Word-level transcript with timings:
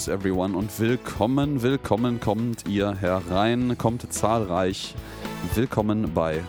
News, 0.00 0.08
everyone, 0.08 0.56
und 0.56 0.80
willkommen, 0.80 1.60
willkommen, 1.60 2.20
kommt 2.20 2.66
ihr 2.66 2.94
herein, 2.94 3.76
kommt 3.76 4.10
zahlreich. 4.10 4.94
Willkommen 5.54 6.14
bei 6.14 6.42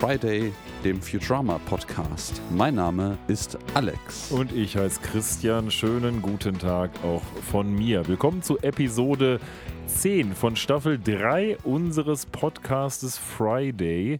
Friday, 0.00 0.52
dem 0.84 1.00
Futurama 1.00 1.60
Podcast. 1.66 2.42
Mein 2.50 2.74
Name 2.74 3.16
ist 3.28 3.56
Alex. 3.74 4.32
Und 4.32 4.50
ich 4.52 4.76
heiße 4.76 5.00
Christian. 5.00 5.70
Schönen 5.70 6.22
guten 6.22 6.58
Tag 6.58 6.90
auch 7.04 7.22
von 7.48 7.72
mir. 7.72 8.08
Willkommen 8.08 8.42
zu 8.42 8.58
Episode 8.58 9.38
10 9.86 10.34
von 10.34 10.56
Staffel 10.56 10.98
3 10.98 11.58
unseres 11.62 12.26
Podcastes 12.26 13.16
Friday. 13.16 14.18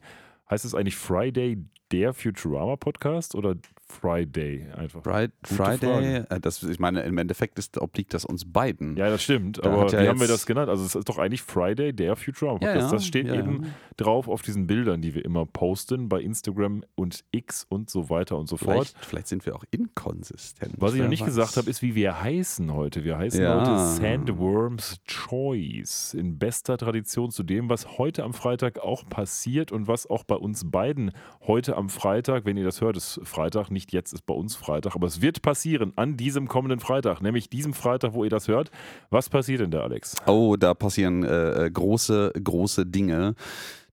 Heißt 0.49 0.65
es 0.65 0.77
eigentlich 0.77 0.97
Friday, 0.97 1.59
der 1.91 2.15
Futurama 2.15 2.77
Podcast 2.77 3.35
oder 3.35 3.57
Friday 3.91 4.67
einfach? 4.77 5.03
Friday, 5.03 5.33
Friday 5.43 6.17
äh, 6.29 6.41
das, 6.41 6.63
ich 6.63 6.79
meine, 6.79 7.03
im 7.03 7.19
Endeffekt 7.19 7.59
ist, 7.59 7.79
obliegt 7.79 8.15
das 8.15 8.25
uns 8.25 8.51
beiden. 8.51 8.97
Ja, 8.97 9.09
das 9.09 9.23
stimmt. 9.23 9.59
Da 9.59 9.71
aber 9.71 9.91
ja 9.91 10.03
wie 10.03 10.09
haben 10.09 10.21
wir 10.21 10.29
das 10.29 10.47
genannt? 10.47 10.69
Also 10.69 10.85
es 10.85 10.95
ist 10.95 11.09
doch 11.09 11.19
eigentlich 11.19 11.43
Friday, 11.43 11.93
der 11.93 12.17
Futurama 12.17 12.59
Podcast. 12.59 12.77
Ja, 12.77 12.87
ja, 12.87 12.91
das 12.91 13.07
steht 13.07 13.29
eben 13.29 13.73
drauf 13.97 14.29
auf 14.29 14.43
diesen 14.43 14.67
Bildern, 14.67 15.01
die 15.01 15.15
wir 15.15 15.25
immer 15.25 15.47
posten 15.47 16.09
bei 16.09 16.21
Instagram 16.21 16.85
und 16.95 17.25
X 17.31 17.67
und 17.69 17.91
so 17.91 18.11
weiter 18.11 18.37
und 18.37 18.49
so 18.49 18.57
fort. 18.57 18.89
Vielleicht, 18.89 19.05
vielleicht 19.05 19.29
sind 19.29 19.47
wir 19.47 19.57
auch 19.57 19.65
inkonsistent. 19.71 20.75
Was 20.79 20.95
ich 20.95 21.01
noch 21.01 21.09
nicht 21.09 21.23
weiß. 21.23 21.27
gesagt 21.27 21.57
habe, 21.57 21.71
ist, 21.71 21.83
wie 21.83 21.95
wir 21.95 22.23
heißen 22.23 22.73
heute. 22.73 23.05
Wir 23.05 23.19
heißen 23.19 23.47
heute 23.47 23.79
Sandworms 23.79 25.01
Choice. 25.07 26.15
In 26.15 26.39
bester 26.39 26.77
Tradition 26.77 27.31
zu 27.31 27.43
dem, 27.43 27.69
was 27.71 27.99
heute 27.99 28.25
am 28.25 28.35
Freitag 28.35 28.79
auch 28.79 29.09
passiert 29.09 29.73
und 29.73 29.89
was 29.89 30.09
auch 30.09 30.25
bei 30.25 30.37
uns 30.37 30.71
beiden 30.71 31.13
heute 31.47 31.77
am 31.77 31.89
Freitag, 31.89 32.45
wenn 32.45 32.57
ihr 32.57 32.65
das 32.65 32.81
hört, 32.81 32.97
ist 32.97 33.21
Freitag, 33.25 33.71
nicht 33.71 33.78
jetzt 33.89 34.13
ist 34.13 34.27
bei 34.27 34.35
uns 34.35 34.57
Freitag, 34.57 34.95
aber 34.95 35.07
es 35.07 35.21
wird 35.21 35.43
passieren 35.43 35.93
an 35.97 36.17
diesem 36.17 36.49
kommenden 36.49 36.81
Freitag, 36.81 37.23
nämlich 37.23 37.49
diesem 37.49 37.75
Freitag, 37.75 38.13
wo 38.15 38.25
ihr 38.25 38.31
das 38.31 38.49
hört. 38.49 38.71
Was 39.11 39.29
passiert 39.29 39.61
denn 39.61 39.71
da, 39.71 39.81
Alex? 39.81 40.17
Oh, 40.27 40.57
da 40.57 40.75
passieren 40.75 41.23
äh, 41.25 41.67
äh, 41.67 41.71
große, 41.71 42.33
große 42.43 42.87
Dinge. 42.87 43.35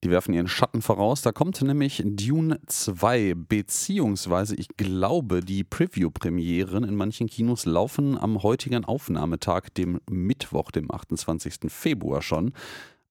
Die 0.04 0.12
werfen 0.12 0.34
ihren 0.34 0.48
Schatten 0.48 0.82
voraus. 0.84 1.22
Da 1.24 1.32
kommt 1.32 1.60
nämlich 1.62 2.04
Dune 2.06 2.60
2, 2.68 3.34
beziehungsweise 3.36 4.56
ich 4.56 4.68
glaube, 4.78 5.40
die 5.40 5.64
Preview-Premieren 5.64 6.84
in 6.84 6.96
manchen 6.96 7.28
Kinos 7.28 7.66
laufen 7.66 8.18
am 8.18 8.44
heutigen 8.44 8.86
Aufnahmetag, 8.86 9.70
dem 9.76 10.00
Mittwoch, 10.10 10.70
dem 10.70 10.92
28. 10.92 11.72
Februar 11.72 12.22
schon. 12.22 12.54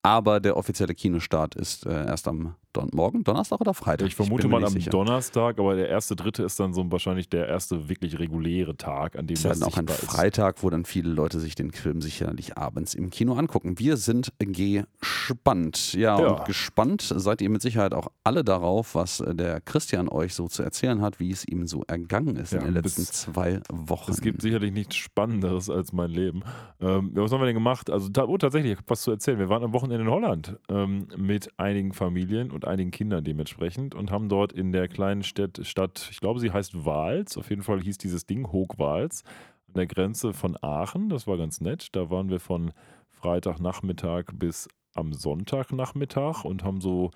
Aber 0.02 0.38
der 0.38 0.56
offizielle 0.56 0.94
Kinostart 0.94 1.54
ist 1.54 1.86
äh, 1.86 2.06
erst 2.06 2.28
am 2.28 2.54
Don 2.74 2.88
morgen, 2.92 3.22
Donnerstag 3.22 3.60
oder 3.60 3.72
Freitag? 3.72 4.08
Ich 4.08 4.16
vermute 4.16 4.48
mir 4.48 4.54
mal 4.58 4.64
am 4.66 4.72
sicher. 4.72 4.90
Donnerstag, 4.90 5.60
aber 5.60 5.76
der 5.76 5.88
erste, 5.88 6.16
dritte 6.16 6.42
ist 6.42 6.58
dann 6.58 6.74
so 6.74 6.84
wahrscheinlich 6.90 7.28
der 7.28 7.46
erste 7.46 7.88
wirklich 7.88 8.18
reguläre 8.18 8.76
Tag, 8.76 9.16
an 9.16 9.28
dem 9.28 9.36
Das 9.40 9.44
ist 9.44 9.62
dann 9.62 9.68
auch 9.72 9.76
ein. 9.78 9.86
Freitag, 9.86 10.60
wo 10.64 10.70
dann 10.70 10.84
viele 10.84 11.10
Leute 11.10 11.38
sich 11.38 11.54
den 11.54 11.70
Film 11.70 12.00
sicherlich 12.02 12.58
abends 12.58 12.94
im 12.94 13.10
Kino 13.10 13.34
angucken. 13.34 13.78
Wir 13.78 13.96
sind 13.96 14.32
gespannt. 14.38 15.94
Ja, 15.94 16.20
Ja. 16.20 16.26
und 16.32 16.44
gespannt 16.46 17.02
seid 17.14 17.40
ihr 17.42 17.48
mit 17.50 17.62
Sicherheit 17.62 17.94
auch 17.94 18.08
alle 18.24 18.42
darauf, 18.44 18.94
was 18.96 19.20
äh, 19.20 19.34
der 19.34 19.60
Christian 19.60 20.08
euch 20.08 20.34
so 20.34 20.48
zu 20.48 20.62
erzählen 20.62 21.00
hat, 21.00 21.20
wie 21.20 21.30
es 21.30 21.46
ihm 21.46 21.66
so 21.68 21.82
ergangen 21.86 22.36
ist 22.36 22.52
Ja, 22.52 22.58
in 22.58 22.64
den 22.66 22.74
letzten 22.74 23.02
bis- 23.02 23.12
zwei 23.12 23.60
Wochen. 23.70 24.10
Es 24.10 24.20
gibt 24.20 24.42
sicherlich 24.42 24.72
nichts 24.72 24.96
Spannenderes 24.96 25.70
als 25.70 25.92
mein 25.92 26.10
Leben. 26.10 26.42
Ähm, 26.80 27.12
ja, 27.14 27.22
was 27.22 27.30
haben 27.32 27.40
wir 27.40 27.46
denn 27.46 27.54
gemacht? 27.54 27.88
Also, 27.90 28.10
oh, 28.26 28.38
tatsächlich, 28.38 28.72
ich 28.72 28.78
habe 28.78 28.88
was 28.90 29.02
zu 29.02 29.10
erzählen. 29.12 29.38
Wir 29.38 29.48
waren 29.48 29.62
am 29.62 29.72
Wochenende 29.72 30.04
in 30.04 30.10
Holland 30.10 30.58
ähm, 30.68 31.06
mit 31.16 31.48
einigen 31.58 31.92
Familien 31.92 32.50
und 32.50 32.63
einigen 32.66 32.90
Kindern 32.90 33.24
dementsprechend 33.24 33.94
und 33.94 34.10
haben 34.10 34.28
dort 34.28 34.52
in 34.52 34.72
der 34.72 34.88
kleinen 34.88 35.22
Stadt, 35.22 35.60
Stadt, 35.64 36.08
ich 36.10 36.20
glaube, 36.20 36.40
sie 36.40 36.52
heißt 36.52 36.84
Wals, 36.84 37.36
auf 37.36 37.50
jeden 37.50 37.62
Fall 37.62 37.80
hieß 37.80 37.98
dieses 37.98 38.26
Ding 38.26 38.52
Hoogwals, 38.52 39.22
an 39.68 39.74
der 39.74 39.86
Grenze 39.86 40.32
von 40.32 40.56
Aachen. 40.62 41.08
Das 41.08 41.26
war 41.26 41.36
ganz 41.36 41.60
nett. 41.60 41.88
Da 41.92 42.10
waren 42.10 42.28
wir 42.28 42.40
von 42.40 42.72
Freitagnachmittag 43.10 44.26
bis 44.34 44.68
am 44.94 45.12
Sonntagnachmittag 45.12 46.44
und 46.44 46.62
haben 46.62 46.80
so 46.80 47.10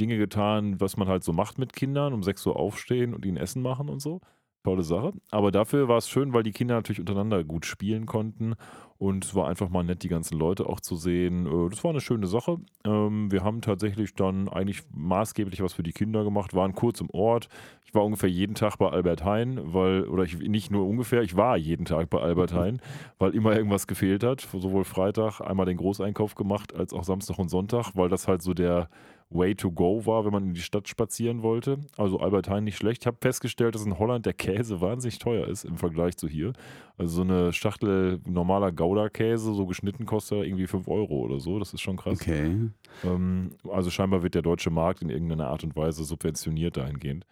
Dinge 0.00 0.16
getan, 0.16 0.80
was 0.80 0.96
man 0.96 1.08
halt 1.08 1.24
so 1.24 1.32
macht 1.32 1.58
mit 1.58 1.72
Kindern, 1.72 2.12
um 2.12 2.22
6 2.22 2.46
Uhr 2.46 2.56
aufstehen 2.56 3.14
und 3.14 3.24
ihnen 3.24 3.36
Essen 3.36 3.62
machen 3.62 3.88
und 3.88 4.00
so. 4.00 4.20
Tolle 4.68 4.82
Sache. 4.82 5.12
Aber 5.30 5.50
dafür 5.50 5.88
war 5.88 5.96
es 5.96 6.08
schön, 6.10 6.34
weil 6.34 6.42
die 6.42 6.52
Kinder 6.52 6.74
natürlich 6.74 7.00
untereinander 7.00 7.42
gut 7.42 7.64
spielen 7.64 8.04
konnten. 8.04 8.54
Und 8.98 9.24
es 9.24 9.34
war 9.34 9.48
einfach 9.48 9.68
mal 9.70 9.84
nett, 9.84 10.02
die 10.02 10.08
ganzen 10.08 10.36
Leute 10.38 10.66
auch 10.66 10.80
zu 10.80 10.96
sehen. 10.96 11.46
Äh, 11.46 11.70
Das 11.70 11.84
war 11.84 11.90
eine 11.92 12.00
schöne 12.00 12.26
Sache. 12.26 12.58
Ähm, 12.84 13.30
Wir 13.30 13.44
haben 13.44 13.60
tatsächlich 13.60 14.14
dann 14.14 14.48
eigentlich 14.48 14.82
maßgeblich 14.92 15.62
was 15.62 15.72
für 15.72 15.84
die 15.84 15.92
Kinder 15.92 16.24
gemacht, 16.24 16.52
waren 16.52 16.74
kurz 16.74 17.00
im 17.00 17.08
Ort. 17.10 17.48
Ich 17.86 17.94
war 17.94 18.04
ungefähr 18.04 18.28
jeden 18.28 18.54
Tag 18.54 18.76
bei 18.76 18.90
Albert 18.90 19.24
Hein, 19.24 19.60
weil, 19.62 20.02
oder 20.08 20.24
ich 20.24 20.36
nicht 20.38 20.70
nur 20.70 20.86
ungefähr, 20.86 21.22
ich 21.22 21.36
war 21.36 21.56
jeden 21.56 21.86
Tag 21.86 22.10
bei 22.10 22.18
Albert 22.20 22.52
Hein, 22.52 22.80
weil 23.18 23.30
immer 23.34 23.56
irgendwas 23.56 23.86
gefehlt 23.86 24.22
hat. 24.24 24.40
Sowohl 24.52 24.84
Freitag 24.84 25.40
einmal 25.40 25.64
den 25.64 25.78
Großeinkauf 25.78 26.34
gemacht, 26.34 26.74
als 26.74 26.92
auch 26.92 27.04
Samstag 27.04 27.38
und 27.38 27.48
Sonntag, 27.48 27.92
weil 27.94 28.08
das 28.10 28.28
halt 28.28 28.42
so 28.42 28.52
der 28.52 28.88
Way 29.30 29.54
to 29.56 29.70
go 29.70 30.06
war, 30.06 30.24
wenn 30.24 30.32
man 30.32 30.44
in 30.44 30.54
die 30.54 30.62
Stadt 30.62 30.88
spazieren 30.88 31.42
wollte. 31.42 31.78
Also 31.98 32.18
Albert 32.18 32.48
Hein 32.48 32.64
nicht 32.64 32.76
schlecht. 32.76 33.02
Ich 33.02 33.06
habe 33.06 33.18
festgestellt, 33.20 33.74
dass 33.74 33.84
in 33.84 33.98
Holland 33.98 34.24
der 34.24 34.32
Käse 34.32 34.80
wahnsinnig 34.80 35.18
teuer 35.18 35.46
ist 35.46 35.64
im 35.64 35.76
Vergleich 35.76 36.16
zu 36.16 36.28
hier. 36.28 36.54
Also 36.96 37.16
so 37.16 37.22
eine 37.22 37.52
Schachtel 37.52 38.20
normaler 38.26 38.72
Gouda-Käse, 38.72 39.52
so 39.52 39.66
geschnitten, 39.66 40.06
kostet 40.06 40.44
irgendwie 40.44 40.66
5 40.66 40.88
Euro 40.88 41.20
oder 41.20 41.40
so. 41.40 41.58
Das 41.58 41.74
ist 41.74 41.82
schon 41.82 41.96
krass. 41.96 42.20
Okay. 42.20 42.70
Ähm, 43.04 43.50
also 43.70 43.90
scheinbar 43.90 44.22
wird 44.22 44.34
der 44.34 44.42
deutsche 44.42 44.70
Markt 44.70 45.02
in 45.02 45.10
irgendeiner 45.10 45.48
Art 45.48 45.62
und 45.62 45.76
Weise 45.76 46.04
subventioniert 46.04 46.78
dahingehend. 46.78 47.26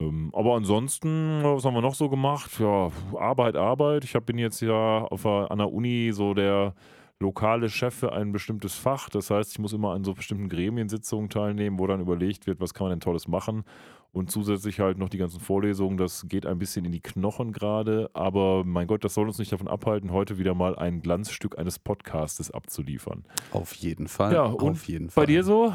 Ähm, 0.00 0.30
aber 0.32 0.54
ansonsten, 0.54 1.42
was 1.42 1.64
haben 1.64 1.74
wir 1.74 1.82
noch 1.82 1.94
so 1.94 2.08
gemacht? 2.08 2.52
Ja, 2.60 2.90
Arbeit, 3.18 3.56
Arbeit. 3.56 4.04
Ich 4.04 4.14
hab, 4.14 4.26
bin 4.26 4.38
jetzt 4.38 4.60
ja 4.60 5.04
auf 5.04 5.26
an 5.26 5.58
der 5.58 5.72
Uni 5.72 6.10
so 6.12 6.34
der 6.34 6.74
lokale 7.22 7.70
Chef 7.70 7.94
für 7.94 8.12
ein 8.12 8.32
bestimmtes 8.32 8.74
Fach. 8.74 9.08
Das 9.08 9.30
heißt, 9.30 9.52
ich 9.52 9.58
muss 9.58 9.72
immer 9.72 9.92
an 9.92 10.04
so 10.04 10.12
bestimmten 10.12 10.48
Gremiensitzungen 10.48 11.30
teilnehmen, 11.30 11.78
wo 11.78 11.86
dann 11.86 12.00
überlegt 12.00 12.46
wird, 12.46 12.60
was 12.60 12.74
kann 12.74 12.86
man 12.86 12.90
denn 12.90 13.00
Tolles 13.00 13.28
machen. 13.28 13.64
Und 14.12 14.30
zusätzlich 14.30 14.78
halt 14.78 14.98
noch 14.98 15.08
die 15.08 15.16
ganzen 15.16 15.40
Vorlesungen. 15.40 15.96
Das 15.96 16.28
geht 16.28 16.44
ein 16.44 16.58
bisschen 16.58 16.84
in 16.84 16.92
die 16.92 17.00
Knochen 17.00 17.52
gerade. 17.52 18.10
Aber 18.12 18.62
mein 18.62 18.86
Gott, 18.86 19.04
das 19.04 19.14
soll 19.14 19.26
uns 19.26 19.38
nicht 19.38 19.52
davon 19.52 19.68
abhalten, 19.68 20.12
heute 20.12 20.36
wieder 20.36 20.52
mal 20.52 20.76
ein 20.76 21.00
Glanzstück 21.00 21.58
eines 21.58 21.78
Podcastes 21.78 22.50
abzuliefern. 22.50 23.24
Auf 23.52 23.72
jeden 23.72 24.08
Fall. 24.08 24.34
Ja, 24.34 24.44
und 24.44 24.72
auf 24.72 24.86
jeden 24.86 25.08
Fall. 25.08 25.22
Bei 25.22 25.26
dir 25.26 25.42
so? 25.42 25.72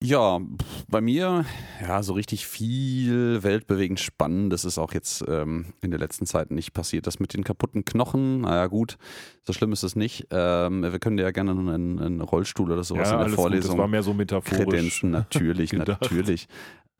Ja, 0.00 0.40
bei 0.88 1.00
mir, 1.00 1.44
ja, 1.82 2.04
so 2.04 2.12
richtig 2.12 2.46
viel 2.46 3.42
weltbewegend 3.42 3.98
spannend. 3.98 4.52
Das 4.52 4.64
ist 4.64 4.78
auch 4.78 4.92
jetzt 4.92 5.24
ähm, 5.26 5.66
in 5.82 5.90
der 5.90 5.98
letzten 5.98 6.24
Zeit 6.24 6.52
nicht 6.52 6.72
passiert. 6.72 7.08
Das 7.08 7.18
mit 7.18 7.34
den 7.34 7.42
kaputten 7.42 7.84
Knochen, 7.84 8.42
naja, 8.42 8.68
gut, 8.68 8.96
so 9.44 9.52
schlimm 9.52 9.72
ist 9.72 9.82
es 9.82 9.96
nicht. 9.96 10.28
Ähm, 10.30 10.82
wir 10.82 11.00
können 11.00 11.16
dir 11.16 11.24
ja 11.24 11.32
gerne 11.32 11.50
einen, 11.50 11.98
einen 11.98 12.20
Rollstuhl 12.20 12.70
oder 12.70 12.84
sowas 12.84 13.08
in 13.08 13.16
der 13.16 13.18
alles 13.18 13.32
gut. 13.32 13.42
Vorlesung 13.42 13.70
Das 13.72 13.78
war 13.78 13.88
mehr 13.88 14.04
so 14.04 14.14
metaphorisch. 14.14 14.66
kredenzen. 14.66 15.10
Natürlich, 15.10 15.72
natürlich. 15.72 16.46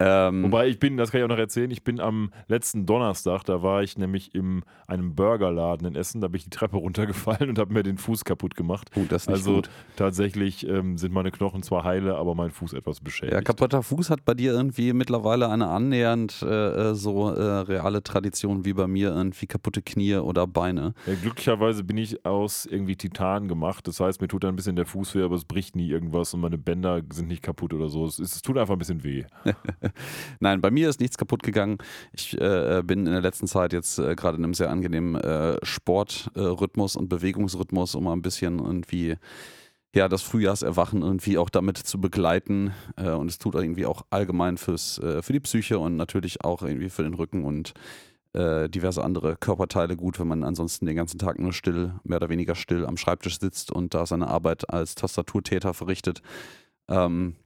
Ähm, 0.01 0.45
Wobei 0.45 0.69
ich 0.69 0.79
bin, 0.79 0.97
das 0.97 1.11
kann 1.11 1.19
ich 1.21 1.25
auch 1.25 1.29
noch 1.29 1.39
erzählen, 1.39 1.71
ich 1.73 1.83
bin 1.83 1.99
am 1.99 2.31
letzten 2.47 2.87
Donnerstag, 2.87 3.43
da 3.45 3.65
war 3.65 3.83
ich 3.83 3.99
nämlich 3.99 4.33
in 4.33 4.63
einem 4.87 5.17
Burgerladen 5.17 5.89
in 5.89 5.97
Essen, 5.97 6.21
da 6.21 6.29
bin 6.29 6.37
ich 6.37 6.45
die 6.45 6.51
Treppe 6.51 6.77
runtergefallen 6.77 7.49
und 7.51 7.59
habe 7.59 7.73
mir 7.75 7.83
den 7.83 7.99
Fuß 7.99 8.25
kaputt 8.25 8.55
gemacht. 8.55 8.93
gut, 8.93 9.11
das 9.11 9.23
ist 9.23 9.29
nicht 9.29 9.37
Also 9.39 9.55
gut. 9.57 9.71
tatsächlich 9.97 10.69
ähm, 10.69 10.99
sind 10.99 11.13
meine 11.13 11.33
Knochen 11.33 11.65
zwar 11.65 11.83
heile, 11.83 12.15
aber 12.17 12.37
mein 12.37 12.53
Fuß 12.53 12.75
etwas 12.75 13.01
beschädigt. 13.01 13.35
Ja, 13.35 13.41
kaputter 13.43 13.83
Fuß 13.83 14.11
hat 14.11 14.25
bei 14.25 14.35
dir 14.35 14.53
irgendwie 14.53 14.93
mittlerweile 14.93 15.49
eine 15.51 15.67
annähernd 15.67 16.43
äh, 16.43 16.91
äh, 16.91 16.95
so 16.95 17.31
äh, 17.31 17.43
reale 17.43 18.03
Tradition 18.05 18.65
wie 18.65 18.75
bei 18.75 18.87
mir, 18.87 19.09
irgendwie 19.09 19.47
kaputte 19.47 19.83
Knie 19.83 20.15
oder 20.17 20.47
Beine. 20.47 20.95
Ja, 21.07 21.15
glücklicherweise 21.21 21.83
bin 21.83 21.99
ich 21.99 22.25
aus 22.25 22.67
irgendwie 22.67 22.95
Titan 22.95 23.49
gemacht. 23.49 23.89
Das 23.89 23.99
heißt, 23.99 24.21
mir 24.21 24.29
tut 24.29 24.45
da 24.45 24.49
ein 24.49 24.55
bisschen 24.57 24.77
der 24.77 24.87
Fuß 24.87 25.17
weh, 25.17 25.23
aber 25.25 25.35
es 25.35 25.45
bricht 25.45 25.75
nie 25.75 25.89
irgendwas 25.91 26.33
und 26.35 26.41
meine 26.41 26.57
Bänder 26.57 27.03
sind 27.13 27.27
nicht 27.27 27.43
kaputt 27.43 27.75
oder 27.75 27.89
so. 27.89 28.07
Es, 28.07 28.21
es 28.21 28.41
tut 28.43 28.57
einfach 28.59 28.75
ein 28.75 28.79
bisschen 28.79 29.03
weh. 29.03 29.25
Nein, 30.41 30.61
bei 30.61 30.71
mir 30.71 30.89
ist 30.89 31.01
nichts 31.01 31.19
kaputt 31.19 31.43
gegangen. 31.43 31.79
Ich 32.13 32.39
äh, 32.41 32.83
bin 32.85 33.07
in 33.07 33.13
der 33.13 33.21
letzten 33.21 33.47
Zeit 33.47 33.73
jetzt 33.73 33.99
äh, 33.99 34.15
gerade 34.15 34.37
in 34.37 34.45
einem 34.45 34.55
sehr 34.55 34.71
angenehmen 34.71 35.17
äh, 35.17 35.59
Sportrhythmus 35.63 36.97
und 36.97 37.09
Bewegungsrhythmus, 37.09 37.95
um 37.95 38.05
mal 38.05 38.13
ein 38.13 38.23
bisschen 38.23 38.59
irgendwie 38.59 39.17
ja, 39.95 40.09
das 40.09 40.23
Frühjahrserwachen 40.23 41.03
irgendwie 41.03 41.39
auch 41.39 41.51
damit 41.51 41.79
zu 41.79 42.01
begleiten. 42.01 42.73
Äh, 42.97 43.11
und 43.11 43.29
es 43.29 43.39
tut 43.39 43.55
irgendwie 43.55 43.87
auch 43.87 44.03
allgemein 44.11 44.59
fürs, 44.59 44.99
äh, 44.99 45.23
für 45.23 45.33
die 45.33 45.41
Psyche 45.41 45.79
und 45.79 45.97
natürlich 45.97 46.45
auch 46.45 46.63
irgendwie 46.63 46.91
für 46.91 47.03
den 47.03 47.15
Rücken 47.15 47.45
und 47.45 47.75
äh, 48.35 48.69
diverse 48.69 49.03
andere 49.03 49.37
Körperteile 49.37 49.97
gut, 49.97 50.21
wenn 50.21 50.29
man 50.29 50.45
ansonsten 50.45 50.87
den 50.87 50.97
ganzen 50.97 51.19
Tag 51.19 51.39
nur 51.39 51.53
still, 51.53 51.95
mehr 52.05 52.19
oder 52.19 52.29
weniger 52.29 52.55
still 52.55 52.87
am 52.87 52.97
Schreibtisch 52.97 53.41
sitzt 53.41 53.73
und 53.73 53.95
da 53.95 54.05
seine 54.07 54.29
Arbeit 54.29 54.69
als 54.71 54.95
Tastaturtäter 54.95 55.73
verrichtet. 55.73 56.23
Ähm, 56.89 57.37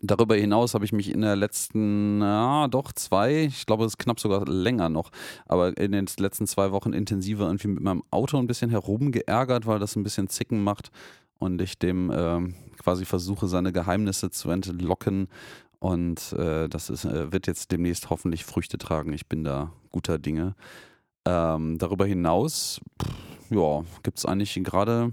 Darüber 0.00 0.36
hinaus 0.36 0.74
habe 0.74 0.84
ich 0.84 0.92
mich 0.92 1.10
in 1.12 1.22
der 1.22 1.34
letzten, 1.34 2.20
ja, 2.20 2.68
doch 2.68 2.92
zwei, 2.92 3.46
ich 3.46 3.66
glaube, 3.66 3.84
es 3.84 3.94
ist 3.94 3.98
knapp 3.98 4.20
sogar 4.20 4.46
länger 4.46 4.88
noch, 4.88 5.10
aber 5.46 5.76
in 5.76 5.90
den 5.90 6.06
letzten 6.18 6.46
zwei 6.46 6.70
Wochen 6.70 6.92
intensiver 6.92 7.46
irgendwie 7.46 7.68
mit 7.68 7.82
meinem 7.82 8.04
Auto 8.12 8.38
ein 8.38 8.46
bisschen 8.46 8.70
herumgeärgert, 8.70 9.66
weil 9.66 9.80
das 9.80 9.96
ein 9.96 10.04
bisschen 10.04 10.28
Zicken 10.28 10.62
macht 10.62 10.92
und 11.38 11.60
ich 11.60 11.76
dem 11.78 12.12
ähm, 12.14 12.54
quasi 12.78 13.04
versuche, 13.04 13.48
seine 13.48 13.72
Geheimnisse 13.72 14.30
zu 14.30 14.50
entlocken. 14.50 15.28
Und 15.80 16.34
äh, 16.34 16.68
das 16.68 16.90
ist, 16.90 17.06
äh, 17.06 17.32
wird 17.32 17.46
jetzt 17.46 17.72
demnächst 17.72 18.10
hoffentlich 18.10 18.44
Früchte 18.44 18.78
tragen. 18.78 19.12
Ich 19.12 19.26
bin 19.26 19.42
da 19.42 19.72
guter 19.90 20.18
Dinge. 20.18 20.54
Ähm, 21.24 21.78
darüber 21.78 22.06
hinaus, 22.06 22.80
ja, 23.48 23.82
gibt 24.02 24.18
es 24.18 24.26
eigentlich 24.26 24.54
gerade 24.62 25.12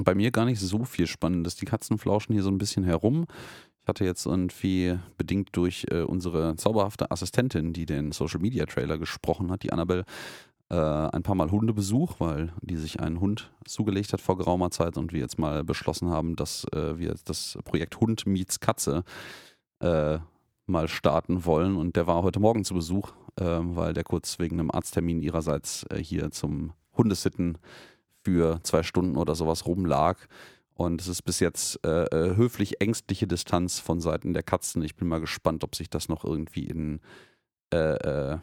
bei 0.00 0.14
mir 0.14 0.30
gar 0.30 0.44
nicht 0.44 0.60
so 0.60 0.84
viel 0.84 1.06
Spannendes. 1.06 1.56
Die 1.56 1.64
Katzen 1.64 1.98
flauschen 1.98 2.32
hier 2.32 2.42
so 2.42 2.50
ein 2.50 2.58
bisschen 2.58 2.84
herum. 2.84 3.26
Ich 3.82 3.88
hatte 3.88 4.04
jetzt 4.04 4.26
irgendwie 4.26 4.96
bedingt 5.16 5.48
durch 5.52 5.86
äh, 5.90 6.02
unsere 6.02 6.54
zauberhafte 6.54 7.10
Assistentin, 7.10 7.72
die 7.72 7.84
den 7.84 8.12
Social 8.12 8.40
Media 8.40 8.64
Trailer 8.64 8.96
gesprochen 8.96 9.50
hat, 9.50 9.64
die 9.64 9.72
Annabelle, 9.72 10.04
äh, 10.70 10.76
ein 10.76 11.24
paar 11.24 11.34
Mal 11.34 11.50
Hundebesuch, 11.50 12.20
weil 12.20 12.52
die 12.62 12.76
sich 12.76 13.00
einen 13.00 13.18
Hund 13.18 13.50
zugelegt 13.64 14.12
hat 14.12 14.20
vor 14.20 14.38
geraumer 14.38 14.70
Zeit 14.70 14.96
und 14.96 15.12
wir 15.12 15.18
jetzt 15.18 15.36
mal 15.36 15.64
beschlossen 15.64 16.10
haben, 16.10 16.36
dass 16.36 16.64
äh, 16.72 16.96
wir 16.96 17.16
das 17.24 17.58
Projekt 17.64 17.98
Hund 17.98 18.24
meets 18.24 18.60
Katze 18.60 19.02
äh, 19.80 20.18
mal 20.66 20.86
starten 20.86 21.44
wollen. 21.44 21.76
Und 21.76 21.96
der 21.96 22.06
war 22.06 22.22
heute 22.22 22.38
Morgen 22.38 22.64
zu 22.64 22.74
Besuch, 22.74 23.10
äh, 23.34 23.44
weil 23.44 23.94
der 23.94 24.04
kurz 24.04 24.38
wegen 24.38 24.60
einem 24.60 24.70
Arzttermin 24.70 25.20
ihrerseits 25.20 25.84
äh, 25.90 25.98
hier 25.98 26.30
zum 26.30 26.72
Hundesitten 26.96 27.58
für 28.22 28.60
zwei 28.62 28.84
Stunden 28.84 29.16
oder 29.16 29.34
sowas 29.34 29.66
rumlag. 29.66 30.18
Und 30.74 31.00
es 31.00 31.08
ist 31.08 31.22
bis 31.22 31.40
jetzt 31.40 31.84
äh, 31.84 32.04
äh, 32.04 32.36
höflich 32.36 32.80
ängstliche 32.80 33.26
Distanz 33.26 33.78
von 33.78 34.00
Seiten 34.00 34.32
der 34.32 34.42
Katzen. 34.42 34.82
Ich 34.82 34.96
bin 34.96 35.08
mal 35.08 35.20
gespannt, 35.20 35.64
ob 35.64 35.74
sich 35.74 35.90
das 35.90 36.08
noch 36.08 36.24
irgendwie 36.24 36.64
in 36.64 37.00
äh, 37.72 38.32
äh, 38.32 38.38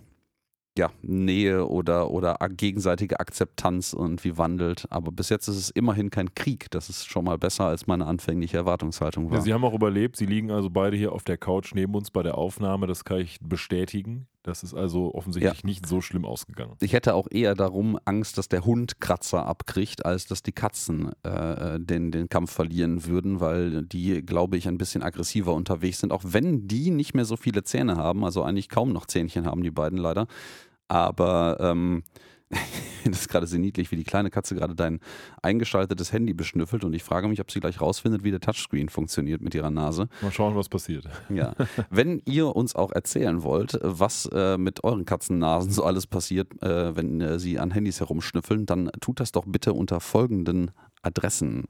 ja, 0.77 0.91
Nähe 1.01 1.67
oder, 1.67 2.09
oder 2.09 2.37
gegenseitige 2.49 3.19
Akzeptanz 3.19 3.93
irgendwie 3.93 4.37
wandelt. 4.37 4.85
Aber 4.89 5.11
bis 5.11 5.29
jetzt 5.29 5.47
ist 5.47 5.57
es 5.57 5.69
immerhin 5.71 6.09
kein 6.09 6.33
Krieg. 6.35 6.71
Das 6.71 6.89
ist 6.89 7.05
schon 7.07 7.25
mal 7.25 7.37
besser, 7.37 7.65
als 7.65 7.87
meine 7.87 8.05
anfängliche 8.05 8.57
Erwartungshaltung 8.57 9.29
war. 9.29 9.37
Ja, 9.37 9.41
sie 9.43 9.53
haben 9.53 9.65
auch 9.65 9.73
überlebt. 9.73 10.15
Sie 10.15 10.25
liegen 10.25 10.51
also 10.51 10.69
beide 10.69 10.95
hier 10.95 11.11
auf 11.11 11.23
der 11.23 11.37
Couch 11.37 11.73
neben 11.73 11.93
uns 11.95 12.11
bei 12.11 12.23
der 12.23 12.37
Aufnahme. 12.37 12.87
Das 12.87 13.03
kann 13.03 13.19
ich 13.19 13.39
bestätigen. 13.41 14.27
Das 14.43 14.63
ist 14.63 14.73
also 14.73 15.13
offensichtlich 15.13 15.61
ja. 15.61 15.67
nicht 15.67 15.85
so 15.85 15.99
schlimm 15.99 16.23
ausgegangen. 16.23 16.75
Ich 16.79 16.93
hätte 16.93 17.13
auch 17.13 17.27
eher 17.29 17.55
darum 17.55 17.99
Angst, 18.05 18.37
dass 18.37 18.47
der 18.47 18.63
Hund 18.63 19.01
Kratzer 19.01 19.45
abkriegt, 19.45 20.05
als 20.05 20.27
dass 20.27 20.43
die 20.43 20.53
Katzen 20.53 21.11
äh, 21.23 21.79
den, 21.79 22.11
den 22.11 22.29
Kampf 22.29 22.51
verlieren 22.51 23.05
würden, 23.05 23.41
weil 23.41 23.83
die, 23.83 24.21
glaube 24.25 24.55
ich, 24.55 24.67
ein 24.67 24.77
bisschen 24.77 25.03
aggressiver 25.03 25.53
unterwegs 25.53 25.99
sind, 25.99 26.13
auch 26.13 26.23
wenn 26.25 26.67
die 26.67 26.89
nicht 26.89 27.13
mehr 27.13 27.25
so 27.25 27.35
viele 27.35 27.63
Zähne 27.63 27.97
haben, 27.97 28.23
also 28.23 28.43
eigentlich 28.43 28.69
kaum 28.69 28.93
noch 28.93 29.07
Zähnchen 29.07 29.45
haben 29.45 29.61
die 29.61 29.71
beiden 29.71 29.97
leider. 29.97 30.27
Aber 30.87 31.57
ähm, 31.59 32.03
das 33.05 33.21
ist 33.21 33.29
gerade 33.29 33.47
sehr 33.47 33.59
niedlich, 33.59 33.91
wie 33.91 33.95
die 33.95 34.03
kleine 34.03 34.29
Katze 34.29 34.55
gerade 34.55 34.75
dein 34.75 34.99
eingeschaltetes 35.41 36.11
Handy 36.11 36.33
beschnüffelt 36.33 36.83
und 36.83 36.93
ich 36.93 37.03
frage 37.03 37.27
mich, 37.27 37.39
ob 37.41 37.51
sie 37.51 37.59
gleich 37.59 37.79
rausfindet, 37.79 38.23
wie 38.23 38.31
der 38.31 38.39
Touchscreen 38.39 38.89
funktioniert 38.89 39.41
mit 39.41 39.53
ihrer 39.53 39.69
Nase. 39.69 40.07
Mal 40.21 40.31
schauen, 40.31 40.55
was 40.55 40.69
passiert. 40.69 41.05
Ja. 41.29 41.53
Wenn 41.89 42.21
ihr 42.25 42.55
uns 42.55 42.75
auch 42.75 42.91
erzählen 42.91 43.43
wollt, 43.43 43.79
was 43.83 44.25
äh, 44.33 44.57
mit 44.57 44.83
euren 44.83 45.05
Katzennasen 45.05 45.71
so 45.71 45.83
alles 45.83 46.07
passiert, 46.07 46.61
äh, 46.63 46.95
wenn 46.95 47.21
äh, 47.21 47.39
sie 47.39 47.59
an 47.59 47.71
Handys 47.71 47.99
herumschnüffeln, 47.99 48.65
dann 48.65 48.89
tut 48.99 49.19
das 49.19 49.31
doch 49.31 49.45
bitte 49.45 49.73
unter 49.73 49.99
folgenden 49.99 50.71
Adressen. 51.03 51.65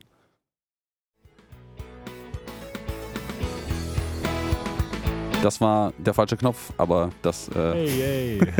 Das 5.41 5.62
war 5.62 5.94
der 5.97 6.13
falsche 6.13 6.36
Knopf, 6.36 6.74
aber 6.77 7.12
das 7.21 7.47
äh, 7.50 7.74
hey, 7.74 7.89
hey. 7.89 8.51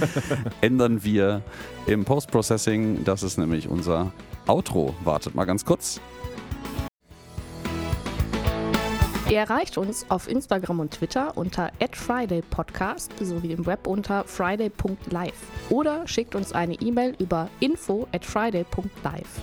ändern 0.60 1.02
wir 1.02 1.40
im 1.86 2.04
Post-Processing. 2.04 3.04
Das 3.04 3.22
ist 3.22 3.38
nämlich 3.38 3.68
unser 3.68 4.12
Outro. 4.46 4.94
Wartet 5.02 5.34
mal 5.34 5.46
ganz 5.46 5.64
kurz. 5.64 5.98
Ihr 9.30 9.38
erreicht 9.38 9.78
uns 9.78 10.04
auf 10.10 10.28
Instagram 10.28 10.80
und 10.80 10.90
Twitter 10.90 11.36
unter 11.36 11.70
@fridaypodcast 11.92 13.12
sowie 13.20 13.52
im 13.52 13.64
Web 13.64 13.86
unter 13.86 14.24
friday.live 14.24 15.32
oder 15.70 16.06
schickt 16.06 16.34
uns 16.34 16.52
eine 16.52 16.74
E-Mail 16.74 17.14
über 17.18 17.48
info 17.60 18.08
at 18.12 18.26
friday.live. 18.26 19.40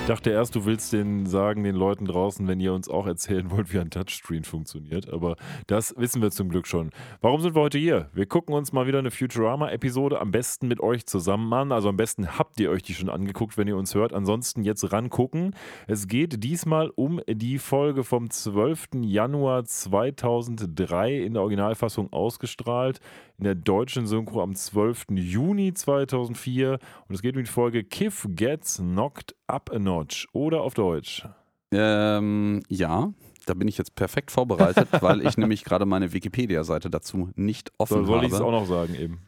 Ich 0.00 0.08
dachte 0.08 0.30
erst, 0.30 0.54
du 0.54 0.66
willst 0.66 0.92
den 0.92 1.24
sagen, 1.24 1.64
den 1.64 1.74
Leuten 1.74 2.04
draußen, 2.04 2.46
wenn 2.46 2.60
ihr 2.60 2.74
uns 2.74 2.90
auch 2.90 3.06
erzählen 3.06 3.50
wollt, 3.50 3.72
wie 3.72 3.78
ein 3.78 3.88
Touchscreen 3.88 4.44
funktioniert. 4.44 5.10
Aber 5.10 5.36
das 5.66 5.94
wissen 5.96 6.20
wir 6.20 6.30
zum 6.30 6.50
Glück 6.50 6.66
schon. 6.66 6.90
Warum 7.22 7.40
sind 7.40 7.54
wir 7.54 7.62
heute 7.62 7.78
hier? 7.78 8.10
Wir 8.12 8.26
gucken 8.26 8.54
uns 8.54 8.74
mal 8.74 8.86
wieder 8.86 8.98
eine 8.98 9.10
Futurama-Episode 9.10 10.20
am 10.20 10.30
besten 10.30 10.68
mit 10.68 10.80
euch 10.80 11.06
zusammen 11.06 11.50
an. 11.54 11.72
Also 11.72 11.88
am 11.88 11.96
besten 11.96 12.38
habt 12.38 12.60
ihr 12.60 12.70
euch 12.70 12.82
die 12.82 12.92
schon 12.92 13.08
angeguckt, 13.08 13.56
wenn 13.56 13.66
ihr 13.66 13.78
uns 13.78 13.94
hört. 13.94 14.12
Ansonsten 14.12 14.62
jetzt 14.62 14.92
rangucken. 14.92 15.56
Es 15.86 16.06
geht 16.06 16.44
diesmal 16.44 16.90
um 16.90 17.22
die 17.26 17.58
Folge 17.58 18.04
vom 18.04 18.28
12. 18.28 18.88
Januar 19.00 19.64
2003 19.64 21.22
in 21.22 21.32
der 21.32 21.42
Originalfassung 21.42 22.12
ausgestrahlt. 22.12 23.00
In 23.38 23.44
der 23.44 23.54
deutschen 23.54 24.06
Synchro 24.06 24.42
am 24.42 24.54
12. 24.54 25.06
Juni 25.10 25.74
2004. 25.74 26.78
Und 27.08 27.14
es 27.14 27.20
geht 27.20 27.36
um 27.36 27.42
die 27.42 27.50
Folge 27.50 27.82
Kiff 27.82 28.26
Gets 28.30 28.78
Knocked 28.78 29.34
Up 29.46 29.70
a 29.72 29.78
Notch 29.78 30.28
oder 30.32 30.60
auf 30.62 30.74
Deutsch? 30.74 31.26
Ähm, 31.72 32.62
ja, 32.68 33.12
da 33.46 33.54
bin 33.54 33.66
ich 33.66 33.76
jetzt 33.76 33.96
perfekt 33.96 34.30
vorbereitet, 34.30 34.88
weil 35.00 35.26
ich 35.26 35.36
nämlich 35.36 35.64
gerade 35.64 35.84
meine 35.84 36.12
Wikipedia-Seite 36.12 36.90
dazu 36.90 37.30
nicht 37.34 37.72
offen 37.78 38.00
so, 38.00 38.04
soll 38.04 38.16
habe. 38.18 38.28
Soll 38.28 38.28
ich 38.28 38.32
es 38.34 38.40
auch 38.40 38.52
noch 38.52 38.66
sagen 38.66 38.94
eben? 38.94 39.20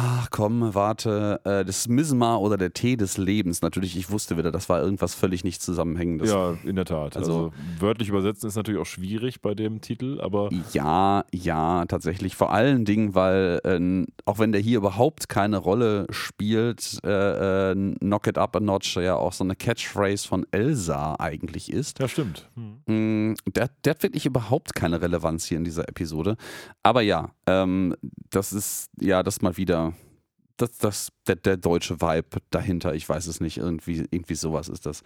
Ach 0.00 0.28
komm, 0.30 0.74
warte. 0.74 1.40
Äh, 1.44 1.64
das 1.64 1.88
Misma 1.88 2.36
oder 2.36 2.56
der 2.56 2.72
Tee 2.72 2.96
des 2.96 3.18
Lebens. 3.18 3.62
Natürlich, 3.62 3.96
ich 3.96 4.10
wusste 4.10 4.36
wieder, 4.36 4.52
das 4.52 4.68
war 4.68 4.80
irgendwas 4.80 5.14
völlig 5.14 5.44
nicht 5.44 5.60
zusammenhängendes. 5.62 6.30
Ja, 6.30 6.56
in 6.64 6.76
der 6.76 6.84
Tat. 6.84 7.16
Also, 7.16 7.32
also, 7.32 7.52
wörtlich 7.80 8.08
übersetzen 8.08 8.48
ist 8.48 8.56
natürlich 8.56 8.80
auch 8.80 8.86
schwierig 8.86 9.40
bei 9.40 9.54
dem 9.54 9.80
Titel, 9.80 10.20
aber. 10.20 10.50
Ja, 10.72 11.24
ja, 11.32 11.84
tatsächlich. 11.86 12.36
Vor 12.36 12.52
allen 12.52 12.84
Dingen, 12.84 13.14
weil, 13.14 13.60
äh, 13.64 14.06
auch 14.24 14.38
wenn 14.38 14.52
der 14.52 14.60
hier 14.60 14.78
überhaupt 14.78 15.28
keine 15.28 15.58
Rolle 15.58 16.06
spielt, 16.10 16.98
äh, 17.04 17.70
äh, 17.70 17.74
Knock 17.74 18.26
It 18.26 18.38
Up 18.38 18.56
a 18.56 18.60
Notch 18.60 18.96
ja 18.96 19.16
auch 19.16 19.32
so 19.32 19.44
eine 19.44 19.56
Catchphrase 19.56 20.26
von 20.26 20.46
Elsa 20.50 21.16
eigentlich 21.18 21.72
ist. 21.72 21.98
Ja, 21.98 22.08
stimmt. 22.08 22.48
Hm. 22.54 23.34
Der, 23.46 23.70
der, 23.84 23.90
hat 23.90 24.02
wirklich 24.02 24.26
überhaupt 24.26 24.74
keine 24.74 25.00
Relevanz 25.00 25.46
hier 25.46 25.58
in 25.58 25.64
dieser 25.64 25.88
Episode. 25.88 26.36
Aber 26.82 27.02
ja, 27.02 27.30
ähm, 27.46 27.94
das 28.30 28.52
ist 28.52 28.90
ja 29.00 29.22
das 29.22 29.42
mal 29.42 29.56
wieder 29.56 29.87
das, 30.58 30.76
das, 30.78 31.12
der, 31.26 31.36
der 31.36 31.56
deutsche 31.56 32.00
Vibe 32.00 32.38
dahinter, 32.50 32.94
ich 32.94 33.08
weiß 33.08 33.26
es 33.26 33.40
nicht, 33.40 33.58
irgendwie, 33.58 34.06
irgendwie 34.10 34.34
sowas 34.34 34.68
ist 34.68 34.86
das. 34.86 35.02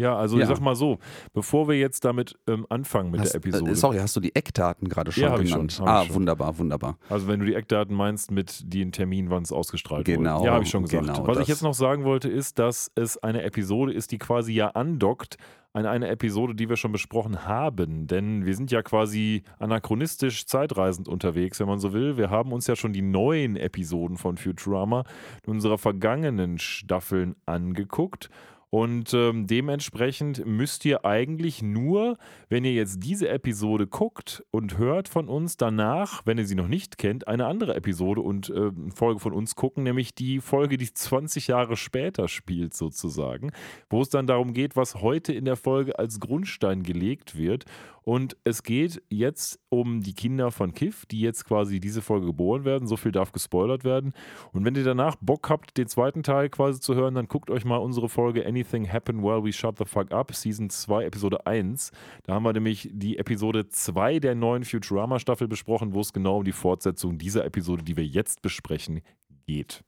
Ja, 0.00 0.16
also 0.16 0.38
ja. 0.38 0.44
ich 0.44 0.48
sag 0.48 0.60
mal 0.60 0.74
so, 0.74 0.98
bevor 1.34 1.68
wir 1.68 1.78
jetzt 1.78 2.06
damit 2.06 2.34
ähm, 2.48 2.66
anfangen 2.70 3.10
mit 3.10 3.20
hast, 3.20 3.34
der 3.34 3.40
Episode. 3.40 3.70
Äh, 3.70 3.74
sorry, 3.74 3.98
hast 3.98 4.16
du 4.16 4.20
die 4.20 4.34
Eckdaten 4.34 4.88
gerade 4.88 5.12
schon 5.12 5.24
ja, 5.24 5.36
genannt? 5.36 5.72
Schon, 5.72 5.86
ah, 5.86 6.06
schon. 6.06 6.14
wunderbar, 6.14 6.56
wunderbar. 6.56 6.96
Also 7.10 7.28
wenn 7.28 7.38
du 7.38 7.44
die 7.44 7.54
Eckdaten 7.54 7.94
meinst 7.94 8.30
mit 8.30 8.62
den 8.72 8.92
Termin, 8.92 9.28
wann 9.28 9.42
es 9.42 9.52
ausgestrahlt 9.52 10.06
genau, 10.06 10.38
wurde. 10.38 10.46
Ja, 10.46 10.54
habe 10.54 10.64
ich 10.64 10.70
schon 10.70 10.84
gesagt. 10.84 11.04
Genau 11.04 11.26
Was 11.26 11.36
das. 11.36 11.42
ich 11.42 11.48
jetzt 11.48 11.62
noch 11.62 11.74
sagen 11.74 12.04
wollte, 12.04 12.30
ist, 12.30 12.58
dass 12.58 12.90
es 12.94 13.18
eine 13.18 13.42
Episode 13.42 13.92
ist, 13.92 14.10
die 14.10 14.18
quasi 14.18 14.54
ja 14.54 14.68
andockt 14.68 15.36
an 15.72 15.86
eine 15.86 16.08
Episode, 16.08 16.54
die 16.54 16.68
wir 16.68 16.76
schon 16.76 16.92
besprochen 16.92 17.46
haben. 17.46 18.06
Denn 18.06 18.44
wir 18.44 18.54
sind 18.54 18.70
ja 18.70 18.82
quasi 18.82 19.44
anachronistisch 19.58 20.46
zeitreisend 20.46 21.08
unterwegs, 21.08 21.60
wenn 21.60 21.68
man 21.68 21.78
so 21.78 21.92
will. 21.92 22.16
Wir 22.16 22.30
haben 22.30 22.52
uns 22.52 22.66
ja 22.66 22.76
schon 22.76 22.92
die 22.92 23.02
neuen 23.02 23.56
Episoden 23.56 24.16
von 24.16 24.36
Futurama 24.36 25.04
in 25.46 25.52
unserer 25.52 25.78
vergangenen 25.78 26.58
Staffeln 26.58 27.36
angeguckt. 27.46 28.30
Und 28.70 29.12
ähm, 29.14 29.48
dementsprechend 29.48 30.46
müsst 30.46 30.84
ihr 30.84 31.04
eigentlich 31.04 31.60
nur, 31.60 32.16
wenn 32.48 32.64
ihr 32.64 32.72
jetzt 32.72 33.02
diese 33.02 33.28
Episode 33.28 33.88
guckt 33.88 34.44
und 34.52 34.78
hört 34.78 35.08
von 35.08 35.28
uns, 35.28 35.56
danach, 35.56 36.22
wenn 36.24 36.38
ihr 36.38 36.46
sie 36.46 36.54
noch 36.54 36.68
nicht 36.68 36.96
kennt, 36.96 37.26
eine 37.26 37.46
andere 37.46 37.74
Episode 37.74 38.20
und 38.20 38.48
äh, 38.48 38.70
Folge 38.94 39.18
von 39.18 39.32
uns 39.32 39.56
gucken, 39.56 39.82
nämlich 39.82 40.14
die 40.14 40.38
Folge, 40.40 40.76
die 40.76 40.92
20 40.92 41.48
Jahre 41.48 41.76
später 41.76 42.28
spielt, 42.28 42.74
sozusagen, 42.74 43.50
wo 43.88 44.02
es 44.02 44.08
dann 44.08 44.28
darum 44.28 44.54
geht, 44.54 44.76
was 44.76 44.94
heute 44.96 45.32
in 45.32 45.46
der 45.46 45.56
Folge 45.56 45.98
als 45.98 46.20
Grundstein 46.20 46.84
gelegt 46.84 47.36
wird. 47.36 47.64
Und 48.02 48.36
es 48.44 48.62
geht 48.62 49.02
jetzt 49.08 49.60
um 49.68 50.00
die 50.00 50.14
Kinder 50.14 50.50
von 50.50 50.72
Kiff, 50.72 51.06
die 51.06 51.20
jetzt 51.20 51.44
quasi 51.44 51.80
diese 51.80 52.02
Folge 52.02 52.26
geboren 52.26 52.64
werden. 52.64 52.86
So 52.86 52.96
viel 52.96 53.12
darf 53.12 53.32
gespoilert 53.32 53.84
werden. 53.84 54.12
Und 54.52 54.64
wenn 54.64 54.74
ihr 54.74 54.84
danach 54.84 55.16
Bock 55.20 55.48
habt, 55.50 55.76
den 55.76 55.88
zweiten 55.88 56.22
Teil 56.22 56.48
quasi 56.48 56.80
zu 56.80 56.94
hören, 56.94 57.14
dann 57.14 57.28
guckt 57.28 57.50
euch 57.50 57.64
mal 57.64 57.76
unsere 57.76 58.08
Folge 58.08 58.46
Anything 58.46 58.90
Happen 58.90 59.22
While 59.22 59.44
We 59.44 59.52
Shut 59.52 59.78
the 59.78 59.84
Fuck 59.84 60.12
Up, 60.12 60.34
Season 60.34 60.70
2, 60.70 61.04
Episode 61.04 61.46
1. 61.46 61.90
Da 62.24 62.34
haben 62.34 62.44
wir 62.44 62.52
nämlich 62.52 62.88
die 62.92 63.18
Episode 63.18 63.68
2 63.68 64.18
der 64.20 64.34
neuen 64.34 64.64
Futurama-Staffel 64.64 65.48
besprochen, 65.48 65.94
wo 65.94 66.00
es 66.00 66.12
genau 66.12 66.38
um 66.38 66.44
die 66.44 66.52
Fortsetzung 66.52 67.18
dieser 67.18 67.44
Episode, 67.44 67.82
die 67.82 67.96
wir 67.96 68.06
jetzt 68.06 68.42
besprechen, 68.42 69.00
geht. 69.46 69.82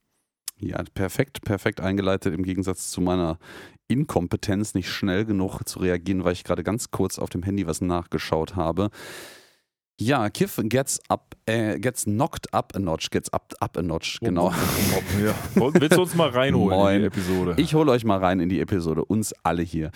Ja, 0.63 0.83
perfekt, 0.95 1.43
perfekt 1.43 1.81
eingeleitet 1.81 2.33
im 2.33 2.45
Gegensatz 2.45 2.91
zu 2.91 3.01
meiner 3.01 3.39
Inkompetenz, 3.89 4.75
nicht 4.75 4.89
schnell 4.89 5.25
genug 5.25 5.61
zu 5.65 5.81
reagieren, 5.81 6.25
weil 6.25 6.33
ich 6.33 6.45
gerade 6.45 6.63
ganz 6.63 6.93
kurz 6.93 7.19
auf 7.19 7.31
dem 7.31 7.43
Handy 7.43 7.67
was 7.67 7.81
nachgeschaut 7.81 8.55
habe. 8.55 8.91
Ja, 10.01 10.31
Kiff 10.31 10.61
gets 10.65 11.01
up, 11.09 11.37
äh, 11.47 11.79
gets 11.79 12.05
knocked 12.05 12.55
up 12.55 12.75
a 12.75 12.79
notch, 12.79 13.11
gets 13.11 13.33
up, 13.33 13.55
up 13.61 13.77
a 13.77 13.83
notch, 13.83 14.19
oh, 14.21 14.25
genau. 14.25 14.53
ja. 15.23 15.35
Willst 15.55 15.97
du 15.97 16.03
uns 16.03 16.15
mal 16.15 16.31
reinholen 16.31 16.79
Moin. 16.79 16.95
in 16.95 17.01
die 17.03 17.07
Episode? 17.07 17.55
Ich 17.59 17.75
hole 17.75 17.91
euch 17.91 18.05
mal 18.05 18.19
rein 18.19 18.41
in 18.41 18.49
die 18.49 18.61
Episode, 18.61 19.05
uns 19.05 19.35
alle 19.43 19.63
hier. 19.63 19.91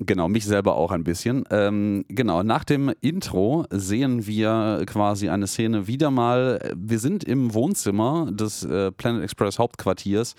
Genau, 0.00 0.28
mich 0.28 0.44
selber 0.44 0.74
auch 0.74 0.90
ein 0.90 1.04
bisschen. 1.04 1.44
Ähm, 1.50 2.04
genau, 2.08 2.42
nach 2.42 2.64
dem 2.64 2.92
Intro 3.00 3.64
sehen 3.70 4.26
wir 4.26 4.82
quasi 4.86 5.28
eine 5.28 5.46
Szene 5.46 5.86
wieder 5.86 6.10
mal. 6.10 6.72
Wir 6.76 6.98
sind 6.98 7.22
im 7.22 7.54
Wohnzimmer 7.54 8.28
des 8.32 8.64
äh, 8.64 8.90
Planet 8.90 9.22
Express 9.22 9.60
Hauptquartiers. 9.60 10.34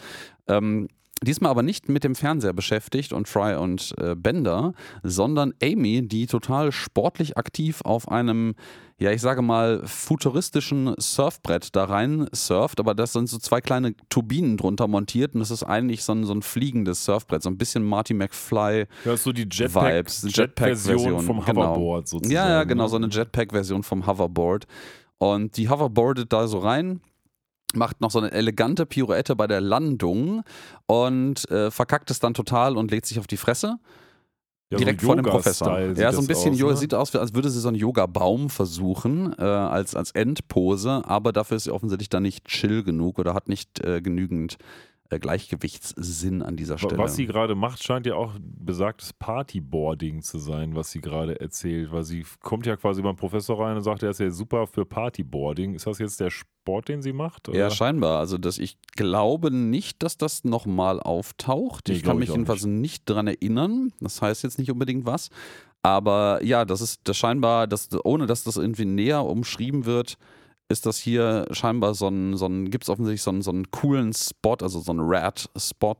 Ähm, 0.47 0.89
Diesmal 1.23 1.51
aber 1.51 1.63
nicht 1.63 1.87
mit 1.87 2.03
dem 2.03 2.13
Fernseher 2.13 2.53
beschäftigt 2.53 3.13
und 3.13 3.27
Fry 3.27 3.55
und 3.55 3.95
äh, 3.97 4.15
Bender, 4.15 4.73
sondern 5.01 5.53
Amy, 5.63 6.05
die 6.05 6.27
total 6.27 6.73
sportlich 6.73 7.37
aktiv 7.37 7.81
auf 7.85 8.09
einem, 8.09 8.53
ja, 8.99 9.11
ich 9.11 9.21
sage 9.21 9.41
mal, 9.41 9.81
futuristischen 9.85 10.93
Surfbrett 10.97 11.73
da 11.73 11.85
rein 11.85 12.27
surft. 12.33 12.81
Aber 12.81 12.93
das 12.93 13.13
sind 13.13 13.29
so 13.29 13.37
zwei 13.37 13.61
kleine 13.61 13.95
Turbinen 14.09 14.57
drunter 14.57 14.87
montiert 14.87 15.35
und 15.35 15.39
das 15.39 15.51
ist 15.51 15.63
eigentlich 15.63 16.03
so 16.03 16.11
ein, 16.11 16.25
so 16.25 16.33
ein 16.33 16.41
fliegendes 16.41 17.05
Surfbrett, 17.05 17.41
so 17.41 17.49
ein 17.49 17.57
bisschen 17.57 17.85
Marty 17.85 18.13
McFly. 18.13 18.85
Ja, 19.05 19.13
ist 19.13 19.23
so 19.23 19.31
die 19.31 19.47
Jetpack-Version 19.49 20.29
Jetpack 20.29 20.77
vom 21.23 21.45
genau. 21.45 21.61
Hoverboard 21.61 22.07
sozusagen. 22.09 22.35
Ja, 22.35 22.49
ja, 22.49 22.63
genau, 22.65 22.83
ne? 22.83 22.89
so 22.89 22.97
eine 22.97 23.07
Jetpack-Version 23.07 23.83
vom 23.83 24.05
Hoverboard. 24.05 24.67
Und 25.17 25.55
die 25.55 25.69
hoverboardet 25.69 26.33
da 26.33 26.47
so 26.47 26.59
rein, 26.59 26.99
macht 27.75 28.01
noch 28.01 28.11
so 28.11 28.19
eine 28.19 28.31
elegante 28.31 28.85
Pirouette 28.85 29.35
bei 29.35 29.47
der 29.47 29.61
Landung 29.61 30.43
und 30.85 31.49
äh, 31.49 31.71
verkackt 31.71 32.11
es 32.11 32.19
dann 32.19 32.33
total 32.33 32.77
und 32.77 32.91
legt 32.91 33.05
sich 33.05 33.19
auf 33.19 33.27
die 33.27 33.37
Fresse. 33.37 33.77
Ja, 34.71 34.79
direkt 34.79 35.01
so 35.01 35.07
vor 35.07 35.15
dem 35.15 35.25
Professor. 35.25 35.79
Ja, 35.79 36.11
so 36.11 36.21
ein 36.21 36.27
bisschen, 36.27 36.53
aus, 36.53 36.71
ne? 36.71 36.77
sieht 36.77 36.93
aus, 36.93 37.15
als 37.15 37.35
würde 37.35 37.49
sie 37.49 37.59
so 37.59 37.67
einen 37.67 37.77
Yoga-Baum 37.77 38.49
versuchen, 38.49 39.33
äh, 39.37 39.43
als, 39.43 39.95
als 39.95 40.11
Endpose, 40.11 41.03
aber 41.05 41.31
dafür 41.31 41.57
ist 41.57 41.65
sie 41.65 41.71
offensichtlich 41.71 42.09
dann 42.09 42.23
nicht 42.23 42.45
chill 42.45 42.83
genug 42.83 43.19
oder 43.19 43.35
hat 43.35 43.47
nicht 43.47 43.79
äh, 43.85 44.01
genügend 44.01 44.57
Gleichgewichtssinn 45.09 46.41
an 46.41 46.55
dieser 46.57 46.77
Stelle. 46.77 46.97
Was 46.97 47.15
sie 47.15 47.25
gerade 47.25 47.55
macht, 47.55 47.83
scheint 47.83 48.05
ja 48.05 48.15
auch 48.15 48.33
besagtes 48.41 49.13
Partyboarding 49.13 50.21
zu 50.21 50.39
sein, 50.39 50.75
was 50.75 50.91
sie 50.91 50.99
gerade 50.99 51.39
erzählt, 51.39 51.91
weil 51.91 52.03
sie 52.03 52.25
kommt 52.41 52.65
ja 52.65 52.75
quasi 52.75 53.01
beim 53.01 53.15
Professor 53.15 53.59
rein 53.59 53.77
und 53.77 53.83
sagt, 53.83 54.03
er 54.03 54.09
ist 54.09 54.19
ja 54.19 54.29
super 54.31 54.67
für 54.67 54.85
Partyboarding. 54.85 55.75
Ist 55.75 55.87
das 55.87 55.99
jetzt 55.99 56.19
der 56.19 56.31
Sport, 56.31 56.89
den 56.89 57.01
sie 57.01 57.13
macht? 57.13 57.47
Ja, 57.47 57.53
oder? 57.53 57.69
scheinbar. 57.71 58.19
Also 58.19 58.37
das, 58.37 58.57
ich 58.57 58.77
glaube 58.95 59.51
nicht, 59.51 60.01
dass 60.01 60.17
das 60.17 60.43
nochmal 60.43 60.99
auftaucht. 60.99 61.87
Nee, 61.87 61.95
ich 61.95 62.03
kann 62.03 62.17
ich 62.17 62.21
mich 62.21 62.31
auch 62.31 62.35
jedenfalls 62.35 62.65
nicht 62.65 63.09
dran 63.09 63.27
erinnern. 63.27 63.93
Das 63.99 64.21
heißt 64.21 64.43
jetzt 64.43 64.57
nicht 64.57 64.71
unbedingt 64.71 65.05
was. 65.05 65.29
Aber 65.83 66.43
ja, 66.43 66.65
das 66.65 66.81
ist 66.81 67.01
das 67.03 67.15
scheinbar, 67.15 67.67
das, 67.67 67.89
ohne 68.03 68.25
dass 68.25 68.43
das 68.43 68.57
irgendwie 68.57 68.85
näher 68.85 69.23
umschrieben 69.23 69.85
wird, 69.85 70.17
ist 70.67 70.85
das 70.85 70.97
hier 70.97 71.45
scheinbar 71.51 71.93
so 71.93 72.07
ein, 72.07 72.37
so 72.37 72.47
ein 72.47 72.69
gibt 72.69 72.85
es 72.85 72.89
offensichtlich 72.89 73.21
so 73.21 73.31
einen, 73.31 73.41
so 73.41 73.51
einen 73.51 73.69
coolen 73.71 74.13
Spot, 74.13 74.57
also 74.61 74.79
so 74.79 74.91
einen 74.91 75.01
Rad-Spot. 75.03 75.97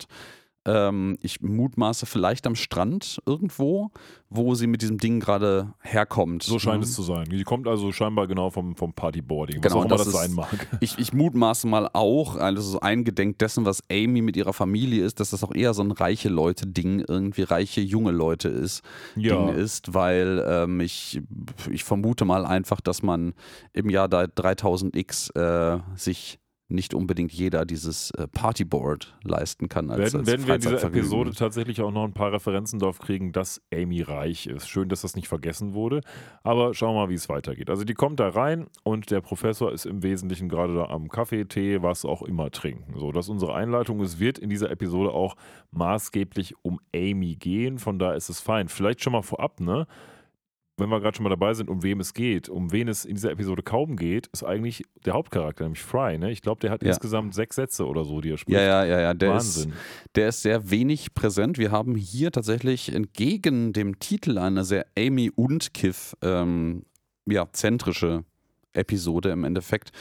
Ähm, 0.65 1.17
ich 1.22 1.41
mutmaße 1.41 2.05
vielleicht 2.05 2.48
am 2.48 2.55
Strand 2.55 3.22
irgendwo, 3.25 3.91
wo 4.29 4.55
sie 4.55 4.67
mit 4.67 4.81
diesem 4.81 4.98
Ding 4.98 5.19
gerade 5.19 5.74
herkommt. 5.81 6.43
So 6.43 6.60
scheint 6.60 6.79
ne? 6.79 6.86
es 6.86 6.93
zu 6.93 7.03
sein. 7.03 7.25
Die 7.29 7.43
kommt 7.43 7.67
also 7.67 7.91
scheinbar 7.91 8.27
genau 8.27 8.50
vom, 8.50 8.75
vom 8.75 8.93
Partyboarding, 8.93 9.57
was 9.57 9.63
Genau, 9.63 9.81
auch 9.81 9.86
immer 9.86 9.95
das 9.95 10.05
das, 10.05 10.13
sein 10.13 10.34
mag. 10.34 10.67
Ich, 10.81 10.98
ich 10.98 11.13
mutmaße 11.13 11.67
mal 11.67 11.89
auch, 11.93 12.36
also 12.36 12.62
so 12.62 12.79
eingedenk 12.79 13.38
dessen, 13.39 13.65
was 13.65 13.81
Amy 13.91 14.22
mit 14.22 14.36
ihrer 14.36 14.53
Familie 14.53 15.05
ist, 15.05 15.19
dass 15.19 15.29
das 15.29 15.43
auch 15.43 15.53
eher 15.53 15.74
so 15.74 15.84
ein 15.84 15.91
reiche 15.91 16.29
Leute-Ding, 16.29 17.05
irgendwie 17.07 17.43
reiche 17.43 17.81
junge 17.81 18.12
Leute 18.12 18.50
ist, 18.50 18.84
Ding 19.15 19.50
ist, 19.50 19.93
weil 19.93 20.43
ähm, 20.48 20.79
ich, 20.81 21.22
ich 21.69 21.84
vermute 21.84 22.25
mal 22.25 22.45
einfach, 22.45 22.81
dass 22.81 23.03
man 23.03 23.34
im 23.74 23.89
Jahr 23.89 24.10
da 24.10 24.24
3000x 24.24 25.36
äh, 25.36 25.81
sich 25.95 26.39
nicht 26.67 26.93
unbedingt 26.95 27.31
jeder 27.31 27.65
dieses 27.65 28.12
äh, 28.12 28.27
Partyboard 28.27 29.15
leisten 29.24 29.69
kann. 29.69 29.91
Als, 29.91 30.13
werden, 30.13 30.19
als 30.19 30.27
werden 30.27 30.48
wir 30.48 30.55
in 30.55 30.62
dieser. 30.62 30.84
Episode 30.88 31.31
tatsächlich 31.31 31.81
auch 31.81 31.91
noch 31.91 32.03
ein 32.03 32.13
paar 32.13 32.31
Referenzen 32.31 32.79
darauf 32.79 33.00
kriegen, 33.00 33.31
dass 33.31 33.62
Amy 33.72 34.01
reich 34.01 34.48
ist. 34.48 34.67
Schön, 34.67 34.89
dass 34.89 35.01
das 35.01 35.15
nicht 35.15 35.27
vergessen 35.27 35.74
wurde. 35.74 36.01
Aber 36.43 36.74
schauen 36.74 36.95
wir 36.95 37.01
mal, 37.01 37.10
wie 37.10 37.15
es 37.15 37.29
weitergeht. 37.29 37.69
Also 37.69 37.84
die 37.84 37.93
kommt 37.93 38.19
da 38.19 38.29
rein 38.29 38.67
und 38.84 39.12
der 39.12 39.22
Professor 39.22 39.72
ist 39.72 39.86
im 39.86 40.01
Wesentlichen 40.01 40.50
gerade 40.50 40.74
da 40.74 40.86
am 40.86 41.07
Kaffee, 41.07 41.45
Tee, 41.45 41.84
was 41.84 42.03
auch 42.03 42.24
immer 42.24 42.50
trinken. 42.50 42.98
So, 42.98 43.12
das 43.12 43.25
ist 43.25 43.29
unsere 43.29 43.53
Einleitung. 43.53 44.01
Es 44.01 44.19
wird 44.19 44.39
in 44.39 44.50
dieser 44.50 44.72
Episode 44.72 45.12
auch 45.12 45.36
maßgeblich 45.72 46.55
um 46.63 46.79
Amy 46.95 47.36
gehen. 47.36 47.77
Von 47.77 48.00
da 48.00 48.13
ist 48.13 48.29
es 48.29 48.39
fein. 48.39 48.69
Vielleicht 48.69 49.03
schon 49.03 49.13
mal 49.13 49.22
vorab, 49.22 49.60
ne? 49.60 49.86
Wenn 50.77 50.89
wir 50.89 51.00
gerade 51.00 51.15
schon 51.15 51.24
mal 51.24 51.29
dabei 51.29 51.53
sind, 51.53 51.70
um 51.70 51.84
wem 51.84 52.01
es 52.01 52.13
geht, 52.13 52.50
um 52.50 52.72
wen 52.74 52.89
es 52.89 53.05
in 53.05 53.15
dieser 53.15 53.32
Episode 53.32 53.63
kaum 53.63 53.96
geht, 53.96 54.27
ist 54.27 54.44
eigentlich 54.44 54.84
der 55.05 55.13
Hauptcharakter, 55.13 55.63
nämlich 55.63 55.82
Fry. 55.82 56.17
Ne? 56.17 56.32
Ich 56.32 56.41
glaube, 56.41 56.60
der 56.60 56.72
hat 56.72 56.84
Ja. 56.84 56.89
insgesamt 56.89 57.34
sechs 57.34 57.55
Sätze 57.55 57.86
oder 57.88 58.03
so, 58.03 58.20
die 58.20 58.32
er 58.32 58.38
spricht. 58.38 58.55
Ja, 58.58 58.62
ja, 58.62 58.86
ja, 58.86 59.00
ja. 59.00 59.13
Der 59.13 59.38
ist, 59.38 59.55
Wahnsinn. 59.58 59.74
der 60.15 60.27
ist 60.29 60.41
sehr 60.41 60.70
wenig 60.70 61.13
präsent. 61.13 61.58
Wir 61.58 61.72
haben 61.72 61.96
hier 61.96 62.32
tatsächlich 62.32 62.94
entgegen 62.94 63.72
dem 63.72 64.00
Titel 64.00 64.38
eine 64.38 64.65
sehr 64.65 64.86
Amy 64.98 65.32
und 65.34 65.74
Kiff 65.74 66.15
ähm, 66.22 66.84
ja, 67.25 67.48
zentrische 67.53 68.25
Episode 68.74 69.29
im 69.29 69.46
Endeffekt. 69.46 69.91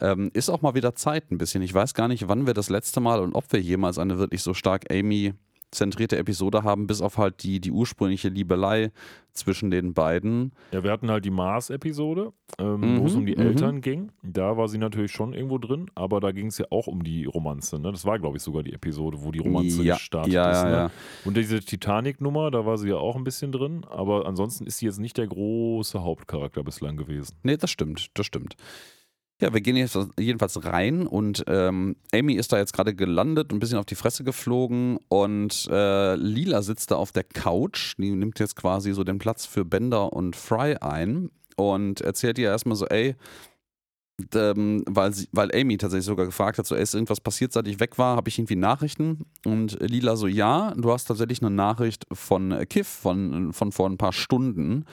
Ähm, 0.00 0.30
ist 0.32 0.48
auch 0.48 0.62
mal 0.62 0.74
wieder 0.74 0.94
Zeit 0.94 1.30
ein 1.32 1.38
bisschen. 1.38 1.60
Ich 1.62 1.74
weiß 1.74 1.92
gar 1.94 2.06
nicht, 2.08 2.28
wann 2.28 2.46
wir 2.46 2.54
das 2.54 2.70
letzte 2.70 3.00
Mal 3.00 3.20
und 3.20 3.34
ob 3.34 3.52
wir 3.52 3.60
jemals 3.60 3.98
eine 3.98 4.18
wirklich 4.18 4.42
so 4.42 4.54
stark 4.54 4.90
Amy 4.92 5.34
zentrierte 5.70 6.18
Episode 6.18 6.62
haben, 6.62 6.86
bis 6.86 7.00
auf 7.00 7.18
halt 7.18 7.42
die, 7.42 7.60
die 7.60 7.70
ursprüngliche 7.70 8.28
Liebelei 8.28 8.90
zwischen 9.32 9.70
den 9.70 9.94
beiden. 9.94 10.52
Ja, 10.72 10.82
wir 10.82 10.90
hatten 10.90 11.10
halt 11.10 11.24
die 11.24 11.30
Mars-Episode, 11.30 12.32
ähm, 12.58 12.80
Mhm, 12.80 13.00
wo 13.00 13.06
es 13.06 13.14
um 13.14 13.26
die 13.26 13.36
mhm. 13.36 13.42
Eltern 13.42 13.80
ging. 13.80 14.10
Da 14.22 14.56
war 14.56 14.68
sie 14.68 14.78
natürlich 14.78 15.12
schon 15.12 15.32
irgendwo 15.32 15.58
drin, 15.58 15.86
aber 15.94 16.20
da 16.20 16.32
ging 16.32 16.46
es 16.46 16.58
ja 16.58 16.66
auch 16.70 16.86
um 16.86 17.04
die 17.04 17.24
Romanze. 17.24 17.78
Ne? 17.78 17.92
Das 17.92 18.04
war, 18.04 18.18
glaube 18.18 18.38
ich, 18.38 18.42
sogar 18.42 18.62
die 18.62 18.72
Episode, 18.72 19.18
wo 19.22 19.30
die 19.30 19.38
Romanze 19.38 19.82
ja, 19.82 19.94
gestartet 19.94 20.32
ja, 20.32 20.50
ist. 20.50 20.62
ja, 20.62 20.64
Ne? 20.64 20.76
ja. 20.76 20.90
Und 21.24 21.36
diese 21.36 21.60
Titanic-Nummer, 21.60 22.50
da 22.50 22.66
war 22.66 22.76
sie 22.76 22.88
ja 22.88 22.96
auch 22.96 23.16
ein 23.16 23.24
bisschen 23.24 23.52
drin, 23.52 23.84
aber 23.88 24.26
ansonsten 24.26 24.66
ist 24.66 24.78
sie 24.78 24.86
jetzt 24.86 24.98
nicht 24.98 25.16
der 25.16 25.28
große 25.28 26.02
Hauptcharakter 26.02 26.64
bislang 26.64 26.96
gewesen. 26.96 27.36
Nee, 27.42 27.56
das 27.56 27.70
stimmt, 27.70 28.10
das 28.14 28.26
stimmt. 28.26 28.56
Ja, 29.40 29.54
wir 29.54 29.62
gehen 29.62 29.76
jetzt 29.76 29.98
jedenfalls 30.18 30.62
rein 30.66 31.06
und 31.06 31.44
ähm, 31.46 31.96
Amy 32.12 32.34
ist 32.34 32.52
da 32.52 32.58
jetzt 32.58 32.74
gerade 32.74 32.94
gelandet, 32.94 33.52
ein 33.52 33.58
bisschen 33.58 33.78
auf 33.78 33.86
die 33.86 33.94
Fresse 33.94 34.22
geflogen 34.22 34.98
und 35.08 35.66
äh, 35.70 36.14
Lila 36.16 36.60
sitzt 36.60 36.90
da 36.90 36.96
auf 36.96 37.10
der 37.10 37.24
Couch. 37.24 37.94
Die 37.96 38.10
nimmt 38.10 38.38
jetzt 38.38 38.54
quasi 38.54 38.92
so 38.92 39.02
den 39.02 39.18
Platz 39.18 39.46
für 39.46 39.64
Bender 39.64 40.12
und 40.12 40.36
Fry 40.36 40.76
ein 40.76 41.30
und 41.56 42.02
erzählt 42.02 42.38
ihr 42.38 42.50
erstmal 42.50 42.76
so, 42.76 42.86
ey, 42.86 43.16
ähm, 44.34 44.84
weil, 44.86 45.14
sie, 45.14 45.26
weil 45.32 45.50
Amy 45.54 45.78
tatsächlich 45.78 46.04
sogar 46.04 46.26
gefragt 46.26 46.58
hat, 46.58 46.66
so, 46.66 46.74
ey, 46.74 46.82
ist 46.82 46.94
irgendwas 46.94 47.22
passiert, 47.22 47.54
seit 47.54 47.66
ich 47.66 47.80
weg 47.80 47.96
war? 47.96 48.16
Habe 48.16 48.28
ich 48.28 48.38
irgendwie 48.38 48.56
Nachrichten? 48.56 49.24
Und 49.46 49.78
Lila 49.80 50.16
so, 50.16 50.26
ja, 50.26 50.74
du 50.76 50.92
hast 50.92 51.06
tatsächlich 51.06 51.40
eine 51.40 51.50
Nachricht 51.50 52.06
von 52.12 52.54
Kiff 52.68 52.88
von, 52.88 53.54
von 53.54 53.72
vor 53.72 53.88
ein 53.88 53.96
paar 53.96 54.12
Stunden 54.12 54.84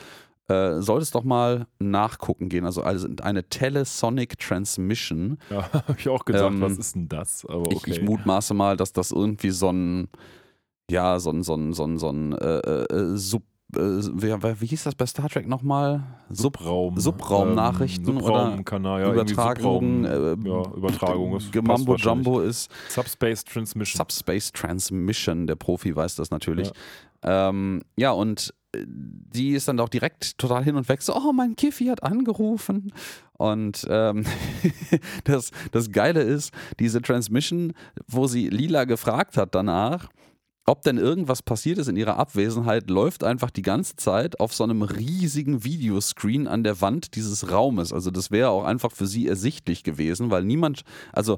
äh, 0.47 0.81
solltest 0.81 1.13
doch 1.13 1.23
mal 1.23 1.67
nachgucken 1.79 2.49
gehen. 2.49 2.65
Also, 2.65 2.81
also 2.81 3.07
eine 3.21 3.47
Telesonic 3.49 4.39
Transmission. 4.39 5.37
Ja, 5.49 5.71
habe 5.71 5.95
ich 5.97 6.07
auch 6.09 6.25
gedacht, 6.25 6.53
Ähm, 6.53 6.61
was 6.61 6.77
ist 6.77 6.95
denn 6.95 7.07
das? 7.07 7.45
Aber 7.45 7.61
okay. 7.61 7.91
Ich, 7.91 7.97
ich 7.97 8.01
mutmaße 8.01 8.53
mal, 8.53 8.77
dass 8.77 8.93
das 8.93 9.11
irgendwie 9.11 9.49
so 9.49 9.71
ein, 9.71 10.09
ja, 10.89 11.19
so 11.19 11.31
ein, 11.31 11.43
so 11.43 11.55
ein, 11.55 11.73
so 11.73 11.85
ein, 11.85 11.97
so 11.97 12.09
ein 12.09 12.33
äh, 12.33 12.59
äh, 12.59 13.17
Sub, 13.17 13.43
äh, 13.75 13.79
wie, 13.79 14.61
wie 14.61 14.65
hieß 14.65 14.83
das 14.83 14.95
bei 14.95 15.05
Star 15.05 15.29
Trek 15.29 15.47
nochmal? 15.47 16.03
Sub, 16.29 16.57
Subraum. 16.57 16.97
Subraumnachrichten 16.99 18.07
ähm, 18.07 18.17
oder 18.17 18.45
Subraumkanal, 18.45 19.01
ja, 19.01 19.07
irgendwie 19.07 19.33
Übertragung, 19.33 20.03
Subraum, 20.03 20.45
äh, 20.45 20.49
ja, 20.49 20.75
Übertragung 20.75 21.33
wahrscheinlich. 21.33 22.03
Jumbo 22.03 22.39
ist 22.41 22.71
Subspace 22.89 23.43
Transmission. 23.43 23.97
Subspace 23.97 24.51
Transmission, 24.51 25.47
der 25.47 25.55
Profi 25.55 25.95
weiß 25.95 26.15
das 26.15 26.29
natürlich. 26.31 26.71
Ja, 27.23 27.49
ähm, 27.49 27.81
ja 27.97 28.11
und 28.11 28.53
äh, 28.66 28.66
die 28.85 29.51
ist 29.51 29.67
dann 29.67 29.79
auch 29.79 29.89
direkt 29.89 30.37
total 30.37 30.63
hin 30.63 30.75
und 30.75 30.89
weg, 30.89 31.01
so, 31.01 31.15
oh, 31.15 31.33
mein 31.33 31.55
Kiffi 31.55 31.85
hat 31.85 32.03
angerufen. 32.03 32.93
Und 33.33 33.85
ähm, 33.89 34.25
das, 35.23 35.51
das 35.71 35.91
Geile 35.91 36.21
ist, 36.21 36.51
diese 36.79 37.01
Transmission, 37.01 37.73
wo 38.07 38.27
sie 38.27 38.49
Lila 38.49 38.85
gefragt 38.85 39.37
hat 39.37 39.53
danach, 39.55 40.09
ob 40.69 40.81
denn 40.81 40.97
irgendwas 40.97 41.41
passiert 41.41 41.77
ist 41.77 41.87
in 41.87 41.95
ihrer 41.95 42.17
Abwesenheit, 42.17 42.89
läuft 42.89 43.23
einfach 43.23 43.51
die 43.51 43.61
ganze 43.61 43.95
Zeit 43.95 44.41
auf 44.41 44.53
so 44.53 44.65
einem 44.65 44.81
riesigen 44.81 45.63
Videoscreen 45.63 46.45
an 46.45 46.63
der 46.63 46.81
Wand 46.81 47.15
dieses 47.15 47.49
Raumes. 47.49 47.93
Also 47.93 48.11
das 48.11 48.31
wäre 48.31 48.49
auch 48.49 48.65
einfach 48.65 48.91
für 48.91 49.07
sie 49.07 49.27
ersichtlich 49.27 49.83
gewesen, 49.83 50.29
weil 50.29 50.43
niemand, 50.43 50.81
also 51.13 51.37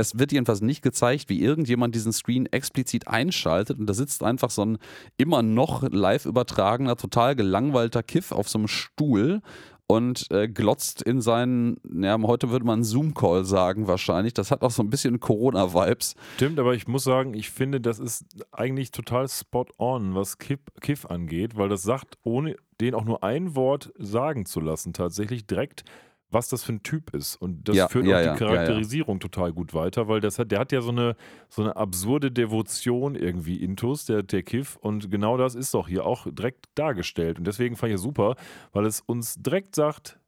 es 0.00 0.18
wird 0.18 0.32
jedenfalls 0.32 0.60
nicht 0.60 0.82
gezeigt, 0.82 1.28
wie 1.28 1.40
irgendjemand 1.40 1.94
diesen 1.94 2.12
Screen 2.12 2.46
explizit 2.46 3.08
einschaltet 3.08 3.78
und 3.78 3.86
da 3.86 3.94
sitzt 3.94 4.22
einfach 4.22 4.50
so 4.50 4.64
ein 4.64 4.78
immer 5.16 5.42
noch 5.42 5.82
live 5.90 6.26
übertragener, 6.26 6.96
total 6.96 7.36
gelangweilter 7.36 8.02
Kiff 8.02 8.32
auf 8.32 8.48
so 8.48 8.58
einem 8.58 8.68
Stuhl 8.68 9.42
und 9.90 10.30
äh, 10.30 10.46
glotzt 10.46 11.02
in 11.02 11.20
seinen, 11.20 11.80
ja, 11.82 12.16
heute 12.22 12.50
würde 12.50 12.64
man 12.64 12.84
Zoom-Call 12.84 13.44
sagen 13.44 13.88
wahrscheinlich. 13.88 14.32
Das 14.34 14.52
hat 14.52 14.62
auch 14.62 14.70
so 14.70 14.84
ein 14.84 14.88
bisschen 14.88 15.18
Corona-Vibes. 15.18 16.14
Stimmt, 16.36 16.60
aber 16.60 16.74
ich 16.74 16.86
muss 16.86 17.02
sagen, 17.02 17.34
ich 17.34 17.50
finde, 17.50 17.80
das 17.80 17.98
ist 17.98 18.24
eigentlich 18.52 18.92
total 18.92 19.28
spot 19.28 19.66
on, 19.78 20.14
was 20.14 20.38
Kiff, 20.38 20.60
Kiff 20.80 21.06
angeht, 21.06 21.56
weil 21.56 21.68
das 21.68 21.82
sagt, 21.82 22.18
ohne 22.22 22.54
den 22.80 22.94
auch 22.94 23.04
nur 23.04 23.24
ein 23.24 23.56
Wort 23.56 23.92
sagen 23.98 24.46
zu 24.46 24.60
lassen, 24.60 24.92
tatsächlich 24.92 25.46
direkt, 25.46 25.82
was 26.30 26.48
das 26.48 26.62
für 26.62 26.72
ein 26.72 26.82
Typ 26.82 27.14
ist. 27.14 27.36
Und 27.36 27.68
das 27.68 27.76
Ja, 27.76 27.88
führt 27.88 28.06
ja, 28.06 28.16
auch 28.16 28.20
die 28.20 28.26
ja, 28.26 28.32
ja. 28.32 28.38
Charakterisierung 28.38 29.18
total 29.20 29.52
gut 29.52 29.74
weiter, 29.74 30.06
weil 30.08 30.20
das 30.20 30.38
hat, 30.38 30.52
der 30.52 30.60
hat 30.60 30.70
ja 30.70 30.80
so 30.80 30.90
eine, 30.90 31.16
so 31.48 31.62
eine 31.62 31.74
absurde 31.76 32.30
Devotion 32.30 33.16
irgendwie 33.16 33.56
intus, 33.56 34.04
der, 34.06 34.22
der 34.22 34.42
Kiff. 34.42 34.76
Und 34.76 35.10
genau 35.10 35.36
das 35.36 35.54
ist 35.56 35.74
doch 35.74 35.88
hier 35.88 36.06
auch 36.06 36.26
direkt 36.30 36.66
dargestellt. 36.76 37.38
Und 37.38 37.46
deswegen 37.46 37.74
fand 37.76 37.90
ich 37.90 37.96
es 37.96 38.02
super, 38.02 38.36
weil 38.72 38.86
es 38.86 39.00
uns 39.00 39.34
direkt 39.42 39.74
sagt, 39.74 40.19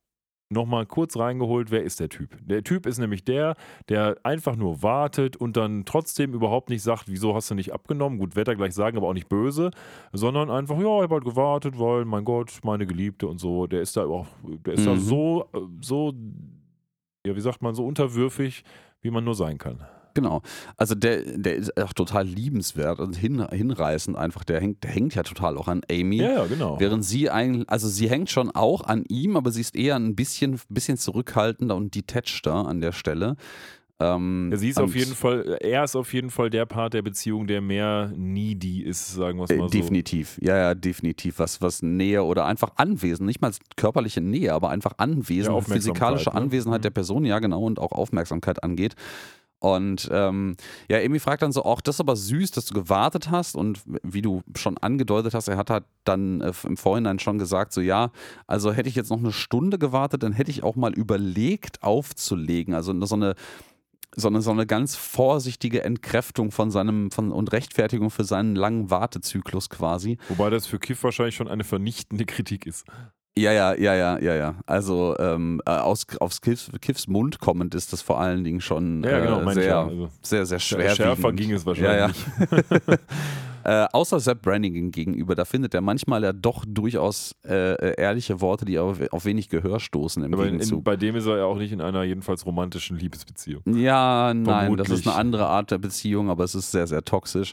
nochmal 0.52 0.86
kurz 0.86 1.16
reingeholt, 1.16 1.70
wer 1.70 1.82
ist 1.82 2.00
der 2.00 2.08
Typ? 2.08 2.36
Der 2.46 2.62
Typ 2.62 2.86
ist 2.86 2.98
nämlich 2.98 3.24
der, 3.24 3.56
der 3.88 4.16
einfach 4.22 4.56
nur 4.56 4.82
wartet 4.82 5.36
und 5.36 5.56
dann 5.56 5.84
trotzdem 5.84 6.34
überhaupt 6.34 6.68
nicht 6.70 6.82
sagt, 6.82 7.04
wieso 7.08 7.34
hast 7.34 7.50
du 7.50 7.54
nicht 7.54 7.72
abgenommen? 7.72 8.18
Gut, 8.18 8.36
wird 8.36 8.48
er 8.48 8.56
gleich 8.56 8.74
sagen, 8.74 8.96
aber 8.96 9.08
auch 9.08 9.14
nicht 9.14 9.28
böse, 9.28 9.70
sondern 10.12 10.50
einfach, 10.50 10.76
ja, 10.76 10.82
ich 10.98 11.02
habe 11.02 11.14
halt 11.14 11.24
gewartet, 11.24 11.78
weil, 11.78 12.04
mein 12.04 12.24
Gott, 12.24 12.60
meine 12.62 12.86
Geliebte 12.86 13.26
und 13.26 13.38
so, 13.38 13.66
der 13.66 13.82
ist 13.82 13.96
da 13.96 14.04
auch, 14.06 14.26
der 14.66 14.74
ist 14.74 14.86
da 14.86 14.92
Mhm. 14.92 14.98
so, 14.98 15.48
äh, 15.52 15.58
so, 15.80 16.12
ja, 17.26 17.34
wie 17.36 17.40
sagt 17.40 17.62
man, 17.62 17.74
so 17.74 17.86
unterwürfig, 17.86 18.64
wie 19.00 19.10
man 19.10 19.24
nur 19.24 19.34
sein 19.34 19.58
kann. 19.58 19.80
Genau. 20.14 20.42
Also 20.76 20.94
der, 20.94 21.22
der 21.38 21.56
ist 21.56 21.76
auch 21.80 21.92
total 21.92 22.26
liebenswert 22.26 23.00
und 23.00 23.16
hin, 23.16 23.46
hinreißend 23.50 24.16
einfach. 24.16 24.44
Der 24.44 24.60
hängt, 24.60 24.84
der 24.84 24.90
hängt 24.90 25.14
ja 25.14 25.22
total 25.22 25.56
auch 25.56 25.68
an 25.68 25.82
Amy. 25.90 26.16
Ja, 26.16 26.32
ja, 26.32 26.46
genau. 26.46 26.78
Während 26.80 27.04
sie 27.04 27.30
eigentlich, 27.30 27.68
also 27.70 27.88
sie 27.88 28.08
hängt 28.10 28.30
schon 28.30 28.50
auch 28.50 28.82
an 28.82 29.04
ihm, 29.08 29.36
aber 29.36 29.50
sie 29.50 29.60
ist 29.60 29.74
eher 29.74 29.96
ein 29.96 30.14
bisschen, 30.14 30.60
bisschen 30.68 30.98
zurückhaltender 30.98 31.76
und 31.76 31.94
detachter 31.94 32.54
an 32.66 32.80
der 32.80 32.92
Stelle. 32.92 33.36
Ähm, 34.00 34.48
Ja, 34.50 34.56
sie 34.56 34.70
ist 34.70 34.80
auf 34.80 34.96
jeden 34.96 35.14
Fall, 35.14 35.58
er 35.60 35.84
ist 35.84 35.94
auf 35.94 36.12
jeden 36.12 36.30
Fall 36.30 36.50
der 36.50 36.66
Part 36.66 36.94
der 36.94 37.02
Beziehung, 37.02 37.46
der 37.46 37.60
mehr 37.60 38.10
needy 38.16 38.82
ist, 38.82 39.14
sagen 39.14 39.38
wir 39.38 39.44
es 39.44 39.50
Äh, 39.50 39.58
mal 39.58 39.68
so. 39.68 39.78
definitiv, 39.78 40.38
ja, 40.42 40.56
ja, 40.56 40.74
definitiv. 40.74 41.38
Was, 41.38 41.60
was 41.62 41.82
Nähe 41.82 42.24
oder 42.24 42.46
einfach 42.46 42.70
Anwesen, 42.76 43.26
nicht 43.26 43.40
mal 43.40 43.52
körperliche 43.76 44.20
Nähe, 44.20 44.52
aber 44.54 44.70
einfach 44.70 44.94
Anwesen, 44.96 45.54
Ja, 45.54 45.60
physikalische 45.60 46.30
ne? 46.30 46.34
Anwesenheit 46.36 46.80
Mhm. 46.80 46.82
der 46.82 46.90
Person, 46.90 47.24
ja, 47.24 47.38
genau, 47.38 47.62
und 47.62 47.78
auch 47.78 47.92
Aufmerksamkeit 47.92 48.64
angeht. 48.64 48.94
Und 49.62 50.08
ähm, 50.10 50.56
ja, 50.88 50.98
Amy 50.98 51.20
fragt 51.20 51.40
dann 51.40 51.52
so, 51.52 51.62
auch 51.62 51.80
das 51.80 51.94
ist 51.96 52.00
aber 52.00 52.16
süß, 52.16 52.50
dass 52.50 52.66
du 52.66 52.74
gewartet 52.74 53.30
hast 53.30 53.54
und 53.54 53.80
wie 54.02 54.20
du 54.20 54.42
schon 54.56 54.76
angedeutet 54.76 55.34
hast, 55.34 55.46
er 55.46 55.56
hat 55.56 55.70
halt 55.70 55.84
dann 56.02 56.40
äh, 56.40 56.52
im 56.64 56.76
Vorhinein 56.76 57.20
schon 57.20 57.38
gesagt, 57.38 57.72
so 57.72 57.80
ja, 57.80 58.10
also 58.48 58.72
hätte 58.72 58.88
ich 58.88 58.96
jetzt 58.96 59.10
noch 59.10 59.20
eine 59.20 59.30
Stunde 59.30 59.78
gewartet, 59.78 60.24
dann 60.24 60.32
hätte 60.32 60.50
ich 60.50 60.64
auch 60.64 60.74
mal 60.74 60.92
überlegt 60.92 61.84
aufzulegen, 61.84 62.74
also 62.74 62.92
so 63.06 63.14
eine 63.14 63.36
so 64.14 64.28
eine, 64.28 64.42
so 64.42 64.50
eine 64.50 64.66
ganz 64.66 64.96
vorsichtige 64.96 65.84
Entkräftung 65.84 66.50
von 66.50 66.72
seinem 66.72 67.12
von, 67.12 67.30
und 67.30 67.52
Rechtfertigung 67.52 68.10
für 68.10 68.24
seinen 68.24 68.56
langen 68.56 68.90
Wartezyklus 68.90 69.70
quasi. 69.70 70.18
Wobei 70.28 70.50
das 70.50 70.66
für 70.66 70.80
Kiff 70.80 71.02
wahrscheinlich 71.04 71.36
schon 71.36 71.48
eine 71.48 71.64
vernichtende 71.64 72.26
Kritik 72.26 72.66
ist. 72.66 72.84
Ja, 73.36 73.50
ja, 73.52 73.74
ja, 73.74 73.94
ja, 73.94 74.18
ja, 74.18 74.34
ja. 74.34 74.54
Also 74.66 75.16
ähm, 75.18 75.62
äh, 75.64 75.70
aus, 75.70 76.06
aus 76.20 76.40
Kiffs, 76.40 76.70
Kiffs 76.82 77.08
Mund 77.08 77.40
kommend 77.40 77.74
ist 77.74 77.92
das 77.92 78.02
vor 78.02 78.20
allen 78.20 78.44
Dingen 78.44 78.60
schon 78.60 79.02
Ja, 79.02 79.20
genau, 79.20 79.40
äh, 79.40 79.48
ich 79.48 79.54
sehr, 79.54 79.66
ja. 79.66 79.86
Also, 79.86 80.08
sehr, 80.20 80.46
sehr 80.46 80.58
schwer. 80.58 80.94
schärfer 80.94 81.32
ging 81.32 81.52
es 81.52 81.64
Ja, 81.64 81.94
ja. 81.94 82.10
wahrscheinlich. 82.10 83.00
Äh, 83.64 83.86
außer 83.92 84.18
Sepp 84.18 84.42
Brannigan 84.42 84.90
gegenüber, 84.90 85.36
da 85.36 85.44
findet 85.44 85.72
er 85.72 85.80
manchmal 85.82 86.24
ja 86.24 86.32
doch 86.32 86.64
durchaus 86.66 87.36
äh, 87.46 87.74
äh, 87.74 87.94
ehrliche 88.00 88.40
Worte, 88.40 88.64
die 88.64 88.78
auf, 88.78 88.98
auf 89.12 89.24
wenig 89.24 89.48
Gehör 89.50 89.78
stoßen 89.78 90.24
im 90.24 90.34
Aber 90.34 90.42
in, 90.42 90.54
in, 90.54 90.58
Gegenzug. 90.58 90.82
bei 90.82 90.96
dem 90.96 91.14
ist 91.14 91.26
er 91.26 91.38
ja 91.38 91.44
auch 91.44 91.58
nicht 91.58 91.70
in 91.72 91.80
einer 91.80 92.02
jedenfalls 92.02 92.44
romantischen 92.44 92.98
Liebesbeziehung. 92.98 93.62
Ja, 93.76 94.34
nein, 94.34 94.44
das 94.44 94.56
Vermutlich. 94.56 94.90
ist 94.90 95.06
eine 95.06 95.16
andere 95.16 95.46
Art 95.46 95.70
der 95.70 95.78
Beziehung, 95.78 96.28
aber 96.28 96.42
es 96.42 96.56
ist 96.56 96.72
sehr, 96.72 96.88
sehr 96.88 97.04
toxisch. 97.04 97.52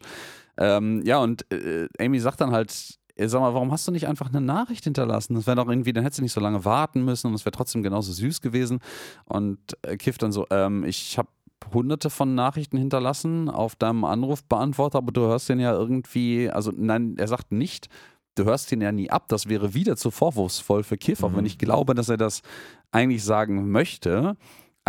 Ähm, 0.58 1.04
ja, 1.06 1.20
und 1.20 1.46
äh, 1.54 1.88
Amy 2.00 2.20
sagt 2.20 2.42
dann 2.42 2.52
halt, 2.52 2.99
sag 3.28 3.42
mal, 3.42 3.54
warum 3.54 3.72
hast 3.72 3.88
du 3.88 3.92
nicht 3.92 4.08
einfach 4.08 4.30
eine 4.30 4.42
Nachricht 4.42 4.84
hinterlassen? 4.86 5.36
Das 5.36 5.46
wäre 5.48 5.58
doch 5.58 5.68
irgendwie, 5.68 5.92
dann 5.94 6.04
hättest 6.04 6.20
du 6.20 6.24
nicht 6.24 6.32
so 6.34 6.40
lange 6.40 6.64
warten 6.64 7.04
müssen 7.04 7.28
und 7.28 7.34
es 7.34 7.44
wäre 7.46 7.52
trotzdem 7.52 7.84
genauso 7.84 8.12
süß 8.14 8.42
gewesen. 8.42 8.80
Und 9.26 9.60
äh, 9.82 9.98
Kiff 9.98 10.18
dann 10.18 10.32
so, 10.32 10.46
ähm, 10.52 10.84
ich 10.86 11.18
habe 11.18 11.28
hunderte 11.74 12.10
von 12.10 12.36
Nachrichten 12.36 12.78
hinterlassen 12.78 13.50
auf 13.50 13.76
deinem 13.76 14.06
Anrufbeantworter, 14.06 14.98
aber 15.00 15.12
du 15.12 15.22
hörst 15.22 15.50
den 15.50 15.60
ja 15.60 15.74
irgendwie, 15.74 16.50
also 16.50 16.72
nein, 16.74 17.16
er 17.18 17.28
sagt 17.28 17.52
nicht, 17.52 17.90
du 18.36 18.46
hörst 18.46 18.72
den 18.72 18.80
ja 18.82 18.92
nie 18.94 19.10
ab. 19.10 19.26
Das 19.28 19.50
wäre 19.50 19.74
wieder 19.74 19.98
zu 19.98 20.10
vorwurfsvoll 20.12 20.84
für 20.84 20.98
Kiff, 20.98 21.22
auch 21.24 21.32
Mhm. 21.32 21.38
wenn 21.38 21.46
ich 21.46 21.58
glaube, 21.58 21.96
dass 21.96 22.08
er 22.10 22.18
das 22.18 22.42
eigentlich 22.92 23.24
sagen 23.24 23.70
möchte. 23.72 24.36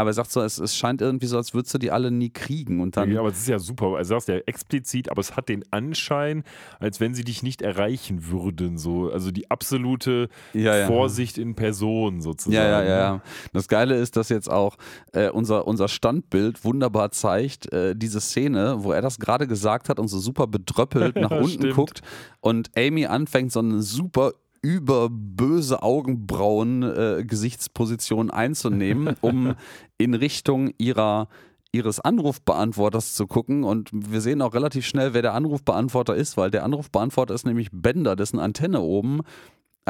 Aber 0.00 0.11
er 0.11 0.14
sagt 0.14 0.33
so, 0.33 0.40
es, 0.40 0.59
es 0.59 0.75
scheint 0.75 1.02
irgendwie 1.02 1.27
so, 1.27 1.37
als 1.37 1.53
würdest 1.53 1.75
du 1.75 1.79
die 1.79 1.90
alle 1.90 2.11
nie 2.11 2.31
kriegen. 2.31 2.81
Und 2.81 2.96
dann, 2.96 3.11
ja, 3.11 3.20
aber 3.20 3.29
es 3.29 3.38
ist 3.38 3.48
ja 3.48 3.59
super. 3.59 3.96
Also 3.96 4.14
sagst 4.14 4.29
ja 4.29 4.37
explizit, 4.46 5.11
aber 5.11 5.20
es 5.20 5.37
hat 5.37 5.51
den 5.51 5.62
Anschein, 5.70 6.42
als 6.79 7.01
wenn 7.01 7.14
sie 7.14 7.22
dich 7.22 7.42
nicht 7.42 7.61
erreichen 7.61 8.29
würden. 8.29 8.79
So. 8.79 9.11
Also 9.11 9.31
die 9.31 9.51
absolute 9.51 10.29
ja, 10.55 10.75
ja. 10.75 10.87
Vorsicht 10.87 11.37
in 11.37 11.55
Person 11.55 12.22
sozusagen. 12.22 12.55
Ja, 12.55 12.64
ja, 12.64 12.83
ja, 12.83 12.85
ne? 12.85 12.88
ja. 12.88 13.22
Das 13.53 13.68
Geile 13.68 13.96
ist, 13.96 14.16
dass 14.16 14.31
jetzt 14.31 14.51
auch 14.51 14.77
äh, 15.12 15.29
unser, 15.29 15.66
unser 15.66 15.88
Standbild 15.88 16.64
wunderbar 16.64 17.11
zeigt, 17.11 17.70
äh, 17.72 17.94
diese 17.94 18.20
Szene, 18.20 18.77
wo 18.79 18.92
er 18.92 19.03
das 19.03 19.18
gerade 19.18 19.46
gesagt 19.46 19.90
hat 19.90 20.01
und 20.01 20.09
so 20.09 20.18
super 20.18 20.46
bedröppelt 20.46 21.16
nach 21.16 21.31
unten 21.31 21.48
Stimmt. 21.48 21.75
guckt 21.75 22.03
und 22.40 22.70
Amy 22.77 23.05
anfängt, 23.05 23.53
so 23.53 23.61
eine 23.61 23.83
super 23.83 24.33
überböse 24.62 25.83
Augenbrauen 25.83 26.83
äh, 26.83 27.25
Gesichtsposition 27.27 28.31
einzunehmen, 28.31 29.16
um 29.20 29.55
in 29.99 30.14
Richtung 30.14 30.73
ihrer 30.79 31.29
ihres 31.73 32.01
Anrufbeantworters 32.01 33.14
zu 33.14 33.29
gucken. 33.29 33.62
Und 33.62 33.90
wir 33.92 34.20
sehen 34.20 34.42
auch 34.42 34.55
relativ 34.55 34.85
schnell, 34.85 35.14
wer 35.14 35.23
der 35.23 35.35
Anrufbeantworter 35.35 36.16
ist, 36.16 36.37
weil 36.37 36.51
der 36.51 36.64
Anrufbeantworter 36.64 37.33
ist 37.33 37.46
nämlich 37.46 37.68
Bender, 37.73 38.16
dessen 38.16 38.40
Antenne 38.40 38.81
oben 38.81 39.20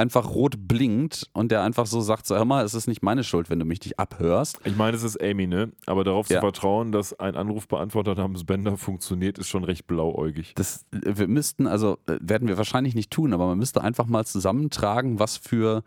einfach 0.00 0.30
rot 0.30 0.54
blinkt 0.66 1.28
und 1.32 1.52
der 1.52 1.62
einfach 1.62 1.86
so 1.86 2.00
sagt, 2.00 2.26
so, 2.26 2.34
hör 2.34 2.44
mal, 2.44 2.64
es 2.64 2.74
ist 2.74 2.86
nicht 2.88 3.02
meine 3.02 3.22
Schuld, 3.22 3.50
wenn 3.50 3.58
du 3.58 3.64
mich 3.64 3.80
nicht 3.84 3.98
abhörst. 3.98 4.58
Ich 4.64 4.74
meine, 4.76 4.96
es 4.96 5.02
ist 5.02 5.22
Amy, 5.22 5.46
ne? 5.46 5.70
Aber 5.86 6.02
darauf 6.04 6.28
Ja. 6.28 6.36
zu 6.36 6.40
vertrauen, 6.40 6.90
dass 6.90 7.18
ein 7.20 7.36
Anrufbeantworter 7.36 8.14
namens 8.14 8.44
Bender 8.44 8.76
funktioniert, 8.76 9.38
ist 9.38 9.48
schon 9.48 9.64
recht 9.64 9.86
blauäugig. 9.86 10.54
Das, 10.56 10.86
wir 10.90 11.28
müssten, 11.28 11.66
also 11.66 11.98
äh, 12.06 12.16
werden 12.20 12.48
wir 12.48 12.56
wahrscheinlich 12.56 12.94
nicht 12.94 13.10
tun, 13.10 13.32
aber 13.32 13.46
man 13.46 13.58
müsste 13.58 13.82
einfach 13.82 14.06
mal 14.06 14.24
zusammentragen, 14.24 15.18
was 15.18 15.36
für 15.36 15.82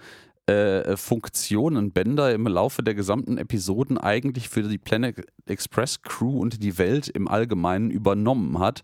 äh, 0.46 0.96
Funktionen 0.98 1.92
Bender 1.92 2.34
im 2.34 2.46
Laufe 2.48 2.84
der 2.84 2.94
gesamten 2.96 3.38
Episoden 3.38 3.98
eigentlich 3.98 4.50
für 4.50 4.64
die 4.64 4.78
Planet 4.78 5.26
Express 5.48 6.02
Crew 6.02 6.38
und 6.40 6.62
die 6.62 6.78
Welt 6.78 7.08
im 7.08 7.28
Allgemeinen 7.28 7.90
übernommen 7.90 8.60
hat. 8.60 8.82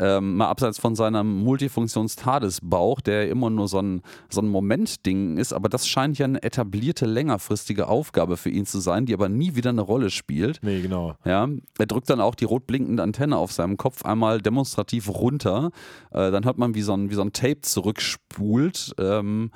Ähm, 0.00 0.36
mal 0.36 0.48
abseits 0.48 0.78
von 0.78 0.96
seinem 0.96 1.44
Multifunktions-Tadesbauch, 1.44 3.00
der 3.00 3.28
immer 3.28 3.48
nur 3.48 3.68
so 3.68 3.80
ein, 3.80 4.02
so 4.28 4.40
ein 4.40 4.48
Momentding 4.48 5.38
ist, 5.38 5.52
aber 5.52 5.68
das 5.68 5.86
scheint 5.86 6.18
ja 6.18 6.24
eine 6.24 6.42
etablierte, 6.42 7.06
längerfristige 7.06 7.86
Aufgabe 7.86 8.36
für 8.36 8.50
ihn 8.50 8.66
zu 8.66 8.80
sein, 8.80 9.06
die 9.06 9.14
aber 9.14 9.28
nie 9.28 9.54
wieder 9.54 9.70
eine 9.70 9.82
Rolle 9.82 10.10
spielt. 10.10 10.58
Nee, 10.62 10.82
genau. 10.82 11.14
Ja, 11.24 11.48
er 11.78 11.86
drückt 11.86 12.10
dann 12.10 12.20
auch 12.20 12.34
die 12.34 12.44
rot 12.44 12.66
blinkende 12.66 13.04
Antenne 13.04 13.36
auf 13.36 13.52
seinem 13.52 13.76
Kopf 13.76 14.04
einmal 14.04 14.42
demonstrativ 14.42 15.08
runter. 15.08 15.70
Äh, 16.10 16.32
dann 16.32 16.44
hört 16.44 16.58
man, 16.58 16.74
wie 16.74 16.82
so 16.82 16.92
ein, 16.94 17.10
wie 17.10 17.14
so 17.14 17.22
ein 17.22 17.32
Tape 17.32 17.60
zurückspult. 17.60 18.94
Ähm, 18.98 19.52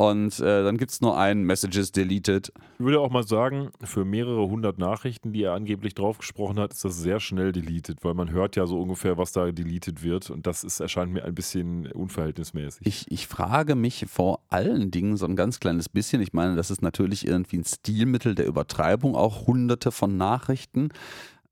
und 0.00 0.40
äh, 0.40 0.64
dann 0.64 0.78
gibt 0.78 0.92
es 0.92 1.02
nur 1.02 1.18
ein 1.18 1.42
Messages 1.42 1.92
deleted. 1.92 2.54
Ich 2.78 2.84
würde 2.86 3.00
auch 3.00 3.10
mal 3.10 3.22
sagen, 3.22 3.68
für 3.84 4.06
mehrere 4.06 4.48
hundert 4.48 4.78
Nachrichten, 4.78 5.34
die 5.34 5.42
er 5.42 5.52
angeblich 5.52 5.94
draufgesprochen 5.94 6.58
hat, 6.58 6.72
ist 6.72 6.86
das 6.86 6.96
sehr 6.96 7.20
schnell 7.20 7.52
deleted, 7.52 7.98
weil 8.02 8.14
man 8.14 8.30
hört 8.30 8.56
ja 8.56 8.66
so 8.66 8.80
ungefähr, 8.80 9.18
was 9.18 9.32
da 9.32 9.52
deleted 9.52 10.02
wird 10.02 10.30
und 10.30 10.46
das 10.46 10.64
ist, 10.64 10.80
erscheint 10.80 11.12
mir 11.12 11.26
ein 11.26 11.34
bisschen 11.34 11.86
unverhältnismäßig. 11.92 12.86
Ich, 12.86 13.12
ich 13.12 13.26
frage 13.26 13.74
mich 13.74 14.06
vor 14.08 14.40
allen 14.48 14.90
Dingen 14.90 15.18
so 15.18 15.26
ein 15.26 15.36
ganz 15.36 15.60
kleines 15.60 15.90
bisschen, 15.90 16.22
ich 16.22 16.32
meine, 16.32 16.56
das 16.56 16.70
ist 16.70 16.80
natürlich 16.80 17.26
irgendwie 17.26 17.58
ein 17.58 17.64
Stilmittel 17.64 18.34
der 18.34 18.46
Übertreibung, 18.46 19.14
auch 19.14 19.46
hunderte 19.46 19.92
von 19.92 20.16
Nachrichten. 20.16 20.88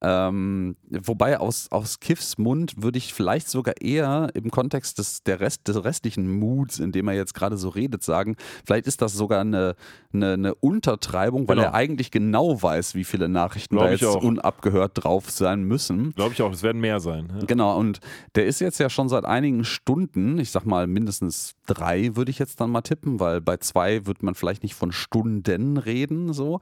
Ähm, 0.00 0.76
wobei 0.90 1.40
aus, 1.40 1.68
aus 1.72 1.98
Kiffs 2.00 2.38
Mund 2.38 2.74
würde 2.82 2.98
ich 2.98 3.12
vielleicht 3.12 3.48
sogar 3.48 3.74
eher 3.80 4.30
im 4.34 4.50
Kontext 4.50 4.98
des, 4.98 5.24
der 5.24 5.40
Rest, 5.40 5.66
des 5.66 5.82
restlichen 5.82 6.30
Moods, 6.38 6.78
in 6.78 6.92
dem 6.92 7.08
er 7.08 7.14
jetzt 7.14 7.34
gerade 7.34 7.56
so 7.56 7.68
redet, 7.68 8.04
sagen, 8.04 8.36
vielleicht 8.64 8.86
ist 8.86 9.02
das 9.02 9.14
sogar 9.14 9.40
eine, 9.40 9.74
eine, 10.12 10.34
eine 10.34 10.54
Untertreibung, 10.54 11.48
weil 11.48 11.56
Genau. 11.56 11.68
er 11.68 11.74
eigentlich 11.74 12.10
genau 12.12 12.62
weiß, 12.62 12.94
wie 12.94 13.02
viele 13.04 13.28
Nachrichten 13.28 13.74
Glaub 13.74 13.86
da 13.86 13.90
jetzt 13.92 14.04
auch. 14.04 14.22
unabgehört 14.22 14.92
drauf 15.02 15.30
sein 15.30 15.64
müssen. 15.64 16.12
Glaube 16.12 16.32
ich 16.32 16.42
auch, 16.42 16.52
es 16.52 16.62
werden 16.62 16.80
mehr 16.80 17.00
sein. 17.00 17.32
Ja. 17.36 17.44
Genau, 17.46 17.76
und 17.76 17.98
der 18.36 18.46
ist 18.46 18.60
jetzt 18.60 18.78
ja 18.78 18.88
schon 18.90 19.08
seit 19.08 19.24
einigen 19.24 19.64
Stunden, 19.64 20.38
ich 20.38 20.52
sag 20.52 20.64
mal 20.64 20.86
mindestens 20.86 21.54
drei 21.66 22.14
würde 22.14 22.30
ich 22.30 22.38
jetzt 22.38 22.60
dann 22.60 22.70
mal 22.70 22.82
tippen, 22.82 23.18
weil 23.18 23.40
bei 23.40 23.56
zwei 23.56 24.06
wird 24.06 24.22
man 24.22 24.34
vielleicht 24.36 24.62
nicht 24.62 24.74
von 24.74 24.92
Stunden 24.92 25.76
reden, 25.76 26.32
so. 26.32 26.60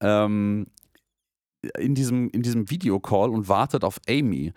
Ähm, 0.00 0.66
in 1.78 1.94
diesem, 1.94 2.30
in 2.30 2.42
diesem 2.42 2.70
Videocall 2.70 3.30
und 3.30 3.48
wartet 3.48 3.84
auf 3.84 4.00
Amy. 4.08 4.52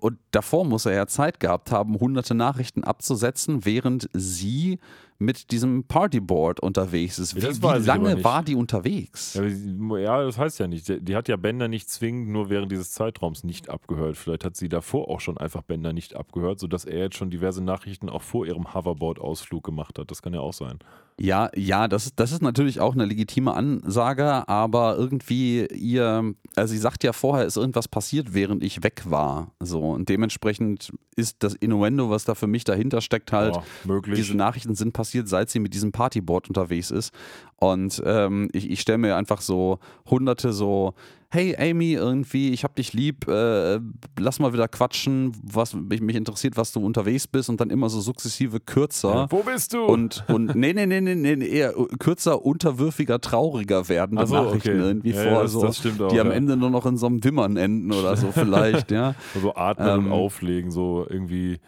Und 0.00 0.18
davor 0.30 0.64
muss 0.64 0.86
er 0.86 0.94
ja 0.94 1.06
Zeit 1.06 1.40
gehabt 1.40 1.70
haben, 1.70 2.00
hunderte 2.00 2.34
Nachrichten 2.34 2.84
abzusetzen, 2.84 3.64
während 3.64 4.08
sie 4.12 4.78
mit 5.20 5.50
diesem 5.52 5.84
Partyboard 5.84 6.60
unterwegs 6.60 7.18
ist. 7.18 7.36
Wie, 7.36 7.40
Ja, 7.40 7.50
wie 7.82 7.86
lange 7.86 8.24
war 8.24 8.42
die 8.42 8.54
unterwegs? 8.54 9.34
Ja, 9.34 9.98
ja, 9.98 10.24
das 10.24 10.38
heißt 10.38 10.58
ja 10.58 10.66
nicht. 10.66 10.88
Die- 10.88 11.14
hat 11.14 11.28
ja 11.28 11.36
Bender 11.36 11.68
nicht 11.68 11.90
zwingend 11.90 12.30
nur 12.30 12.48
während 12.48 12.72
dieses 12.72 12.92
Zeitraums 12.92 13.44
nicht 13.44 13.68
abgehört. 13.68 14.16
Vielleicht 14.16 14.44
hat 14.44 14.56
sie 14.56 14.68
davor 14.70 15.08
auch 15.10 15.20
schon 15.20 15.36
einfach 15.36 15.60
Bender 15.62 15.92
nicht 15.92 16.16
abgehört, 16.16 16.58
sodass 16.58 16.86
er 16.86 16.98
jetzt 17.00 17.16
schon 17.16 17.28
diverse 17.30 17.62
Nachrichten 17.62 18.08
auch 18.08 18.22
vor 18.22 18.46
ihrem 18.46 18.72
Hoverboard-Ausflug 18.74 19.62
gemacht 19.62 19.98
hat. 19.98 20.10
Das 20.10 20.22
kann 20.22 20.32
ja 20.32 20.40
auch 20.40 20.54
sein. 20.54 20.78
Ja, 21.22 21.50
ja, 21.54 21.86
das, 21.86 22.06
ist- 22.06 22.18
das 22.18 22.32
ist 22.32 22.40
natürlich 22.40 22.80
auch 22.80 22.94
eine 22.94 23.04
legitime 23.04 23.52
Ansage, 23.52 24.48
aber 24.48 24.96
irgendwie 24.96 25.66
ihr, 25.66 26.32
also 26.56 26.72
sie 26.72 26.78
sagt 26.78 27.04
ja 27.04 27.12
vorher, 27.12 27.44
ist 27.44 27.58
irgendwas 27.58 27.88
passiert, 27.88 28.32
während 28.32 28.64
ich 28.64 28.82
weg 28.82 29.02
war. 29.04 29.52
So, 29.60 29.80
und 29.82 30.08
dementsprechend 30.08 30.92
ist 31.16 31.42
das 31.42 31.52
Innuendo, 31.52 32.08
was 32.08 32.24
da 32.24 32.34
für 32.34 32.46
mich 32.46 32.64
dahinter 32.64 33.02
steckt, 33.02 33.32
halt, 33.32 33.58
möglich. 33.84 34.16
diese 34.16 34.34
Nachrichten 34.34 34.74
sind 34.74 34.94
passiert, 34.94 35.09
seit 35.24 35.50
sie 35.50 35.60
mit 35.60 35.74
diesem 35.74 35.92
Partyboard 35.92 36.48
unterwegs 36.48 36.90
ist. 36.90 37.12
Und 37.56 38.02
ähm, 38.06 38.48
ich, 38.52 38.70
ich 38.70 38.80
stelle 38.80 38.98
mir 38.98 39.16
einfach 39.16 39.40
so 39.42 39.78
hunderte 40.08 40.52
so, 40.52 40.94
hey 41.28 41.54
Amy, 41.58 41.92
irgendwie, 41.92 42.50
ich 42.52 42.64
hab 42.64 42.74
dich 42.74 42.92
lieb, 42.94 43.28
äh, 43.28 43.78
lass 44.18 44.38
mal 44.40 44.52
wieder 44.54 44.66
quatschen, 44.66 45.32
was 45.42 45.74
mich, 45.74 46.00
mich 46.00 46.16
interessiert, 46.16 46.56
was 46.56 46.72
du 46.72 46.80
unterwegs 46.84 47.26
bist 47.28 47.50
und 47.50 47.60
dann 47.60 47.68
immer 47.70 47.88
so 47.90 48.00
sukzessive 48.00 48.60
kürzer. 48.60 49.26
Wo 49.30 49.42
bist 49.42 49.74
du? 49.74 49.84
Und, 49.84 50.24
und 50.28 50.54
nee, 50.56 50.72
nee, 50.72 50.86
nee, 50.86 51.00
nee, 51.02 51.14
nee, 51.14 51.46
eher 51.46 51.74
kürzer, 51.98 52.44
unterwürfiger, 52.44 53.20
trauriger 53.20 53.88
werdende 53.90 54.26
so, 54.26 54.34
Nachrichten 54.34 54.70
okay. 54.70 54.78
irgendwie 54.80 55.10
Ja, 55.10 55.22
vor, 55.22 55.32
ja, 55.32 55.42
das- 55.42 55.52
so, 55.52 55.62
das 55.62 55.78
auch, 56.00 56.08
die 56.08 56.18
am 56.20 56.28
ja. 56.28 56.32
Ende 56.32 56.56
nur 56.56 56.70
noch 56.70 56.86
in 56.86 56.96
so 56.96 57.06
einem 57.06 57.22
Wimmern 57.22 57.56
enden 57.58 57.92
oder 57.92 58.16
so 58.16 58.32
vielleicht, 58.32 58.90
ja. 58.90 59.14
so 59.40 59.54
atmen 59.54 59.86
Ähm, 59.88 60.06
und 60.06 60.12
auflegen, 60.12 60.70
so 60.70 61.06
irgendwie. 61.08 61.58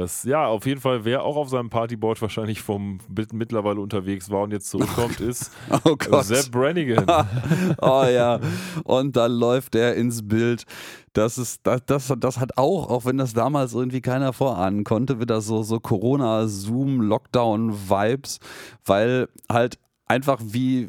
Das, 0.00 0.24
ja, 0.24 0.46
auf 0.46 0.64
jeden 0.66 0.80
Fall, 0.80 1.04
wer 1.04 1.22
auch 1.24 1.36
auf 1.36 1.48
seinem 1.50 1.68
Partyboard 1.70 2.20
wahrscheinlich 2.22 2.62
vom 2.62 2.98
mit- 3.14 3.32
mittlerweile 3.32 3.80
unterwegs 3.80 4.30
war 4.30 4.42
und 4.42 4.52
jetzt 4.52 4.70
zurückkommt, 4.70 5.20
ist 5.30 5.52
Oh 5.84 5.96
Gott. 5.96 6.24
Sepp 6.24 6.50
Brannigan. 6.50 7.04
oh 7.82 8.04
ja. 8.04 8.40
Und 8.84 9.16
dann 9.16 9.32
läuft 9.32 9.74
er 9.74 9.94
ins 9.96 10.26
Bild. 10.26 10.64
Das 11.12 11.38
ist, 11.38 11.66
das, 11.66 11.82
das, 11.86 12.12
das 12.18 12.38
hat 12.40 12.56
auch, 12.56 12.88
auch 12.88 13.04
wenn 13.04 13.18
das 13.18 13.34
damals 13.34 13.74
irgendwie 13.74 14.00
keiner 14.00 14.32
vorahnen 14.32 14.84
konnte, 14.84 15.20
wieder 15.20 15.40
so, 15.40 15.62
so 15.62 15.80
Corona-Zoom-Lockdown-Vibes, 15.80 18.38
weil 18.84 19.28
halt 19.50 19.78
einfach 20.06 20.40
wie 20.42 20.88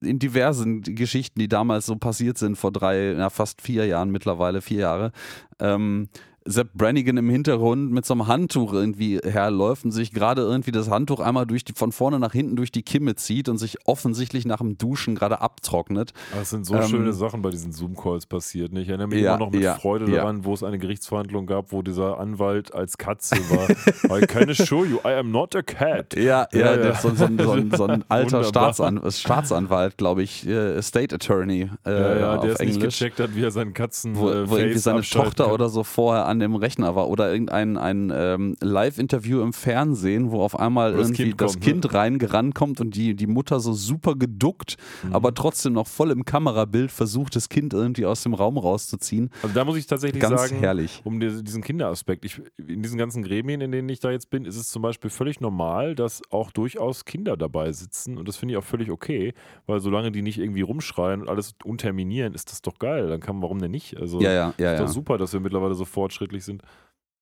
in 0.00 0.18
diversen 0.18 0.82
Geschichten, 0.82 1.40
die 1.40 1.48
damals 1.48 1.86
so 1.86 1.96
passiert 1.96 2.38
sind, 2.38 2.56
vor 2.56 2.70
drei, 2.70 3.14
na, 3.16 3.30
fast 3.30 3.62
vier 3.62 3.86
Jahren 3.86 4.10
mittlerweile, 4.10 4.60
vier 4.60 4.80
Jahre, 4.80 5.12
ähm, 5.58 6.08
Sepp 6.50 6.72
Brannigan 6.74 7.16
im 7.18 7.28
Hintergrund 7.28 7.92
mit 7.92 8.06
so 8.06 8.14
einem 8.14 8.26
Handtuch 8.26 8.72
irgendwie 8.72 9.18
herläuft 9.22 9.84
und 9.84 9.90
sich 9.90 10.12
gerade 10.12 10.42
irgendwie 10.42 10.70
das 10.72 10.88
Handtuch 10.90 11.20
einmal 11.20 11.46
durch 11.46 11.64
die, 11.64 11.72
von 11.74 11.92
vorne 11.92 12.18
nach 12.18 12.32
hinten 12.32 12.56
durch 12.56 12.72
die 12.72 12.82
Kimme 12.82 13.14
zieht 13.16 13.48
und 13.48 13.58
sich 13.58 13.76
offensichtlich 13.86 14.46
nach 14.46 14.58
dem 14.58 14.78
Duschen 14.78 15.14
gerade 15.14 15.40
abtrocknet. 15.40 16.12
Das 16.34 16.50
sind 16.50 16.64
so 16.64 16.74
Ähm, 16.74 16.82
schöne 16.88 17.12
Sachen 17.12 17.42
bei 17.42 17.50
diesen 17.50 17.72
Zoom-Calls 17.72 18.26
passiert. 18.26 18.72
Ne? 18.72 18.80
Ich 18.82 18.88
erinnere 18.88 19.08
mich 19.08 19.20
Ja, 19.20 19.34
immer 19.36 19.44
noch 19.46 19.52
mit 19.52 19.60
ja, 19.62 19.74
Freude 19.74 20.10
ja. 20.10 20.16
daran, 20.22 20.44
wo 20.44 20.54
es 20.54 20.62
eine 20.62 20.78
Gerichtsverhandlung 20.78 21.46
gab, 21.46 21.70
wo 21.72 21.82
dieser 21.82 22.18
Anwalt 22.18 22.72
als 22.74 22.96
Katze 22.98 23.36
war. 23.50 24.18
I 24.18 24.26
can 24.26 24.48
assure 24.48 24.86
you, 24.86 24.96
I 25.04 25.14
am 25.18 25.30
not 25.30 25.54
a 25.54 25.62
cat. 25.62 26.14
Ja, 26.16 26.48
ja, 26.52 26.74
Ja, 26.76 26.94
So, 26.94 27.14
so, 27.14 27.24
ein- 27.24 27.38
so, 27.38 27.76
so 27.76 27.84
ein 27.86 28.04
alter. 28.08 28.44
Staatsan 28.44 29.00
Staatsanwalt, 29.10 29.96
glaube 29.98 30.22
ich, 30.22 30.46
äh, 30.46 30.80
State 30.82 31.14
Attorney 31.14 31.70
äh, 31.84 31.90
Ja, 31.92 32.16
ja, 32.18 32.36
der 32.38 32.52
es 32.54 32.60
nicht 32.60 32.80
gecheckt 32.80 33.20
hat, 33.20 33.34
wie 33.34 33.42
er 33.42 33.50
seinen 33.50 33.74
Katzen 33.74 34.16
wo, 34.16 34.30
äh, 34.30 34.48
wo 34.48 34.56
irgendwie 34.56 34.78
seine 34.78 35.02
Tochter 35.02 35.44
kann. 35.44 35.52
oder 35.52 35.68
so 35.68 35.84
vorher 35.84 36.26
an 36.26 36.37
dem 36.40 36.54
Rechner 36.54 36.94
war 36.94 37.08
oder 37.08 37.30
irgendein 37.32 37.76
ein 37.76 38.12
ähm, 38.14 38.56
Live-Interview 38.60 39.40
im 39.42 39.52
Fernsehen, 39.52 40.30
wo 40.30 40.40
auf 40.42 40.58
einmal 40.58 40.92
das 40.92 41.08
irgendwie 41.08 41.24
Kind 41.24 41.40
das 41.40 41.52
kommt, 41.52 41.64
ne? 41.66 41.72
Kind 41.72 41.94
reingerannt 41.94 42.54
kommt 42.54 42.80
und 42.80 42.94
die, 42.94 43.14
die 43.14 43.26
Mutter 43.26 43.60
so 43.60 43.72
super 43.72 44.14
geduckt, 44.16 44.76
Mhm. 45.04 45.12
aber 45.14 45.34
trotzdem 45.34 45.72
noch 45.74 45.86
voll 45.86 46.10
im 46.10 46.24
Kamerabild 46.24 46.90
versucht, 46.90 47.36
das 47.36 47.48
Kind 47.48 47.72
irgendwie 47.74 48.06
aus 48.06 48.22
dem 48.22 48.34
Raum 48.34 48.56
rauszuziehen. 48.58 49.30
Also 49.42 49.54
da 49.54 49.64
muss 49.64 49.76
ich 49.76 49.86
tatsächlich 49.86 50.20
Ganz 50.22 50.40
sagen, 50.40 50.60
herrlich. 50.60 51.00
um 51.04 51.20
die- 51.20 51.42
diesen 51.44 51.62
Kinderaspekt, 51.62 52.24
ich, 52.24 52.40
in 52.66 52.82
diesen 52.82 52.98
ganzen 52.98 53.22
Gremien, 53.22 53.60
in 53.60 53.70
denen 53.72 53.88
ich 53.88 54.00
da 54.00 54.10
jetzt 54.10 54.30
bin, 54.30 54.44
ist 54.44 54.56
es 54.56 54.68
zum 54.68 54.82
Beispiel 54.82 55.10
völlig 55.10 55.40
normal, 55.40 55.94
dass 55.94 56.22
auch 56.30 56.50
durchaus 56.50 57.04
Kinder 57.04 57.36
dabei 57.36 57.72
sitzen 57.72 58.18
und 58.18 58.26
das 58.28 58.36
finde 58.36 58.54
ich 58.54 58.58
auch 58.58 58.64
völlig 58.64 58.90
okay, 58.90 59.34
weil 59.66 59.80
solange 59.80 60.10
die 60.12 60.22
nicht 60.22 60.38
irgendwie 60.38 60.62
rumschreien 60.62 61.20
und 61.22 61.28
alles 61.28 61.54
unterminieren, 61.64 62.34
ist 62.34 62.50
das 62.50 62.62
doch 62.62 62.78
geil. 62.78 63.08
Dann 63.08 63.20
kann 63.20 63.36
man, 63.36 63.42
warum 63.42 63.58
denn 63.60 63.70
nicht? 63.70 63.96
Also 63.96 64.20
Ja, 64.20 64.32
ja, 64.32 64.54
ja, 64.58 64.72
ist 64.72 64.78
ja. 64.80 64.86
doch 64.86 64.92
super, 64.92 65.18
dass 65.18 65.32
wir 65.32 65.40
mittlerweile 65.40 65.74
so 65.74 65.84
fortschrittlich 66.18 66.44
sind. 66.44 66.62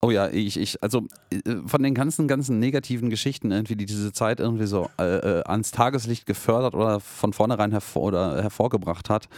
Oh 0.03 0.11
ja, 0.11 0.29
ich, 0.29 0.59
ich, 0.59 0.83
also 0.83 1.07
äh, 1.31 1.57
von 1.65 1.83
den 1.83 1.95
ganzen, 1.95 2.29
ganzen 2.29 2.59
negativen 2.59 3.09
Geschichten 3.09 3.51
irgendwie, 3.51 3.77
die 3.77 3.87
diese 3.87 4.13
Zeit 4.13 4.41
irgendwie 4.41 4.67
so 4.67 4.91
äh, 4.99 5.39
äh, 5.39 5.43
ans 5.45 5.71
Tageslicht 5.71 6.27
gefördert 6.27 6.75
oder 6.75 7.01
von 7.01 7.33
vornherein 7.33 7.71
hervor 7.71 8.03
oder 8.03 8.43
hervorgebracht 8.43 9.09
hat, 9.09 9.29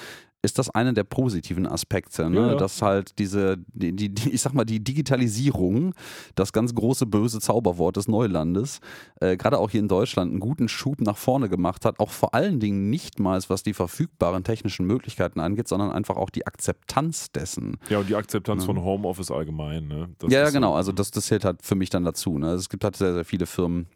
ist 0.42 0.58
das 0.58 0.70
einer 0.70 0.92
der 0.92 1.04
positiven 1.04 1.66
Aspekte, 1.66 2.30
ne? 2.30 2.48
Ja, 2.48 2.54
dass 2.54 2.80
halt 2.80 3.18
diese, 3.18 3.56
die, 3.72 3.92
die, 3.94 4.30
ich 4.30 4.40
sag 4.40 4.54
mal, 4.54 4.64
die 4.64 4.78
Digitalisierung, 4.82 5.94
das 6.36 6.52
ganz 6.52 6.74
große 6.74 7.06
böse 7.06 7.40
Zauberwort 7.40 7.96
des 7.96 8.06
Neulandes, 8.06 8.80
äh, 9.20 9.36
gerade 9.36 9.58
auch 9.58 9.70
hier 9.70 9.80
in 9.80 9.88
Deutschland 9.88 10.30
einen 10.30 10.40
guten 10.40 10.68
Schub 10.68 11.00
nach 11.00 11.16
vorne 11.16 11.48
gemacht 11.48 11.84
hat, 11.84 11.98
auch 11.98 12.10
vor 12.10 12.34
allen 12.34 12.60
Dingen 12.60 12.88
nicht 12.88 13.18
mal, 13.18 13.38
was 13.48 13.62
die 13.62 13.74
verfügbaren 13.74 14.44
technischen 14.44 14.86
Möglichkeiten 14.86 15.40
angeht, 15.40 15.68
sondern 15.68 15.90
einfach 15.90 16.16
auch 16.16 16.30
die 16.30 16.46
Akzeptanz 16.46 17.32
dessen. 17.32 17.76
Ja, 17.88 17.98
und 17.98 18.08
die 18.08 18.14
Akzeptanz 18.14 18.62
Ja. 18.62 18.66
von 18.66 18.82
Homeoffice 18.82 19.30
allgemein. 19.30 19.88
Ne? 19.88 20.08
Das 20.18 20.32
ja, 20.32 20.50
genau. 20.50 20.74
Also 20.74 20.92
das, 20.92 21.10
das 21.10 21.26
zählt 21.26 21.44
halt 21.44 21.62
für 21.62 21.74
mich 21.74 21.90
dann 21.90 22.04
dazu. 22.04 22.38
Ne? 22.38 22.46
Also 22.48 22.60
es 22.60 22.68
gibt 22.68 22.84
halt 22.84 22.96
sehr, 22.96 23.12
sehr 23.14 23.24
viele 23.24 23.46
Firmen, 23.46 23.86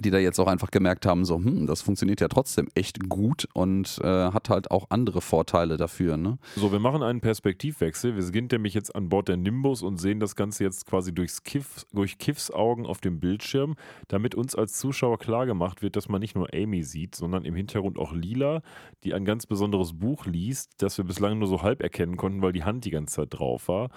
die 0.00 0.10
da 0.10 0.18
jetzt 0.18 0.38
auch 0.38 0.46
einfach 0.46 0.70
gemerkt 0.70 1.06
haben, 1.06 1.24
so, 1.24 1.36
hm, 1.36 1.66
das 1.66 1.82
funktioniert 1.82 2.20
ja 2.20 2.28
trotzdem 2.28 2.68
echt 2.74 3.08
gut 3.08 3.48
und 3.52 3.98
äh, 4.02 4.06
hat 4.06 4.48
halt 4.48 4.70
auch 4.70 4.86
andere 4.90 5.20
Vorteile 5.20 5.76
dafür. 5.76 6.16
Ne? 6.16 6.38
So, 6.56 6.72
wir 6.72 6.78
machen 6.78 7.02
einen 7.02 7.20
Perspektivwechsel. 7.20 8.14
Wir 8.14 8.22
sind 8.22 8.52
nämlich 8.52 8.74
jetzt 8.74 8.94
an 8.94 9.08
Bord 9.08 9.28
der 9.28 9.36
Nimbus 9.36 9.82
und 9.82 9.98
sehen 9.98 10.20
das 10.20 10.36
Ganze 10.36 10.64
jetzt 10.64 10.86
quasi 10.86 11.14
durchs 11.14 11.42
Kiff, 11.42 11.86
durch 11.92 12.18
Kiffs 12.18 12.50
Augen 12.50 12.86
auf 12.86 13.00
dem 13.00 13.20
Bildschirm, 13.20 13.76
damit 14.08 14.34
uns 14.34 14.54
als 14.54 14.74
Zuschauer 14.78 15.18
klargemacht 15.18 15.82
wird, 15.82 15.96
dass 15.96 16.08
man 16.08 16.20
nicht 16.20 16.34
nur 16.34 16.48
Amy 16.52 16.82
sieht, 16.82 17.14
sondern 17.14 17.44
im 17.44 17.54
Hintergrund 17.54 17.98
auch 17.98 18.12
Lila, 18.12 18.62
die 19.04 19.14
ein 19.14 19.24
ganz 19.24 19.46
besonderes 19.46 19.92
Buch 19.92 20.26
liest, 20.26 20.72
das 20.78 20.98
wir 20.98 21.04
bislang 21.04 21.38
nur 21.38 21.48
so 21.48 21.62
halb 21.62 21.82
erkennen 21.82 22.16
konnten, 22.16 22.42
weil 22.42 22.52
die 22.52 22.64
Hand 22.64 22.84
die 22.84 22.90
ganze 22.90 23.16
Zeit 23.16 23.28
drauf 23.30 23.68
war. 23.68 23.90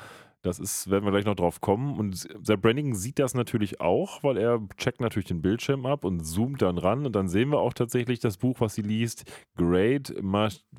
Das 0.48 0.60
ist, 0.60 0.90
werden 0.90 1.04
wir 1.06 1.12
gleich 1.12 1.26
noch 1.26 1.36
drauf 1.36 1.62
kommen. 1.62 1.98
Und 1.98 2.16
Sepp 2.44 2.62
Brannigan 2.62 2.96
sieht 2.96 3.20
das 3.20 3.34
natürlich 3.34 3.82
auch, 3.82 4.24
weil 4.24 4.38
er 4.38 4.60
checkt 4.78 5.02
natürlich 5.02 5.28
den 5.28 5.42
Bildschirm 5.42 5.86
ab 5.86 6.06
und 6.06 6.26
zoomt 6.26 6.62
dann 6.62 6.78
ran. 6.78 7.06
Und 7.06 7.16
dann 7.16 7.28
sehen 7.28 7.50
wir 7.50 7.60
auch 7.60 7.74
tatsächlich 7.74 8.20
das 8.20 8.38
Buch, 8.38 8.60
was 8.60 8.76
sie 8.76 8.82
liest. 8.82 9.26
Great, 9.58 10.14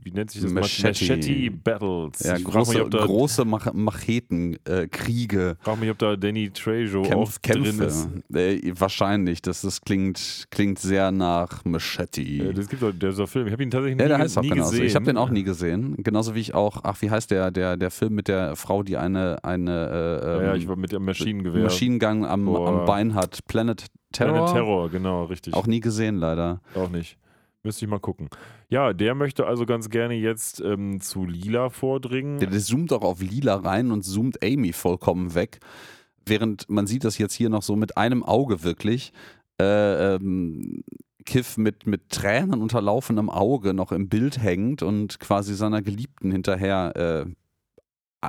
wie 0.02 0.10
nennt 0.10 0.30
sich 0.30 0.42
das? 0.42 0.50
Machete. 0.52 0.88
Machete 0.88 1.50
Battles. 1.50 2.20
Ja, 2.20 2.36
ich 2.36 2.42
frage 2.44 2.56
große, 2.56 2.78
mich, 2.78 2.90
da, 2.90 3.04
große 3.04 3.44
Mach 3.44 3.72
Machetenkriege, 3.72 4.60
äh, 4.64 4.88
Kriege, 4.88 5.56
frag 5.60 5.80
mich, 5.80 5.90
ob 5.90 5.98
da 5.98 6.16
Danny 6.16 6.50
Trejo 6.50 7.02
auch 7.02 7.08
Kämpf, 7.08 7.38
drin 7.40 7.62
Kämpfe. 7.64 7.84
ist. 7.84 8.08
Äh, 8.34 8.72
wahrscheinlich. 8.78 9.42
Das, 9.42 9.60
das 9.60 9.80
klingt, 9.80 10.46
klingt 10.50 10.78
sehr 10.78 11.10
nach 11.12 11.64
Machete. 11.64 12.22
Ja, 12.22 12.52
das 12.52 12.68
gibt 12.68 12.82
doch 12.82 12.92
dieser 12.92 13.26
Film. 13.26 13.46
Ich 13.46 13.52
habe 13.52 13.62
ihn 13.62 13.70
tatsächlich 13.70 13.96
nie, 13.96 14.02
Ja, 14.02 14.08
der 14.08 14.18
heißt 14.18 14.38
auch 14.38 14.42
nie 14.42 14.48
genauso. 14.50 14.70
gesehen. 14.70 14.86
Ich 14.86 14.94
habe 14.94 15.04
den 15.04 15.16
auch 15.16 15.30
nie 15.30 15.42
gesehen. 15.42 15.96
Genauso 15.98 16.34
wie 16.34 16.40
ich 16.40 16.54
auch, 16.54 16.80
ach, 16.84 17.02
wie 17.02 17.10
heißt 17.10 17.30
der, 17.30 17.50
der, 17.50 17.76
der 17.76 17.90
Film 17.90 18.14
mit 18.14 18.28
der 18.28 18.56
Frau, 18.56 18.82
die 18.82 18.96
eine, 18.96 19.42
eine 19.44 19.57
äh, 19.66 19.72
Ja, 19.72 20.42
ja, 20.42 20.54
ähm, 20.54 20.60
ich 20.60 20.68
war 20.68 20.76
mit 20.76 20.92
dem 20.92 21.04
Maschinengewehr. 21.04 21.64
Maschinengang 21.64 22.24
am, 22.24 22.44
Boah. 22.44 22.68
am 22.68 22.84
Bein 22.84 23.14
hat. 23.14 23.44
Planet 23.46 23.86
Terror. 24.12 24.34
Terror. 24.34 24.52
Terror, 24.52 24.90
genau, 24.90 25.24
richtig. 25.24 25.54
Auch 25.54 25.66
nie 25.66 25.80
gesehen, 25.80 26.16
leider. 26.16 26.60
Auch 26.74 26.88
nicht. 26.88 27.18
Müsste 27.62 27.84
ich 27.84 27.90
mal 27.90 27.98
gucken. 27.98 28.28
Ja, 28.68 28.92
der 28.92 29.14
möchte 29.14 29.46
also 29.46 29.66
ganz 29.66 29.90
gerne 29.90 30.14
jetzt 30.14 30.60
ähm, 30.60 31.00
zu 31.00 31.26
Lila 31.26 31.70
vordringen. 31.70 32.38
Der, 32.38 32.50
der 32.50 32.60
zoomt 32.60 32.92
auch 32.92 33.02
auf 33.02 33.20
Lila 33.20 33.56
rein 33.56 33.90
und 33.90 34.02
zoomt 34.02 34.42
Amy 34.42 34.72
vollkommen 34.72 35.34
weg. 35.34 35.58
Während 36.24 36.68
man 36.70 36.86
sieht 36.86 37.04
das 37.04 37.18
jetzt 37.18 37.34
hier 37.34 37.48
noch 37.48 37.62
so 37.62 37.74
mit 37.74 37.96
einem 37.96 38.22
Auge 38.22 38.62
wirklich. 38.62 39.12
Äh, 39.60 40.14
ähm, 40.14 40.84
Kiff 41.24 41.58
mit, 41.58 41.86
mit 41.86 42.08
Tränen 42.08 42.62
unterlaufenem 42.62 43.28
Auge 43.28 43.74
noch 43.74 43.92
im 43.92 44.08
Bild 44.08 44.40
hängt 44.42 44.82
und 44.82 45.20
quasi 45.20 45.54
seiner 45.54 45.82
Geliebten 45.82 46.30
hinterher 46.30 46.96
äh, 47.26 47.30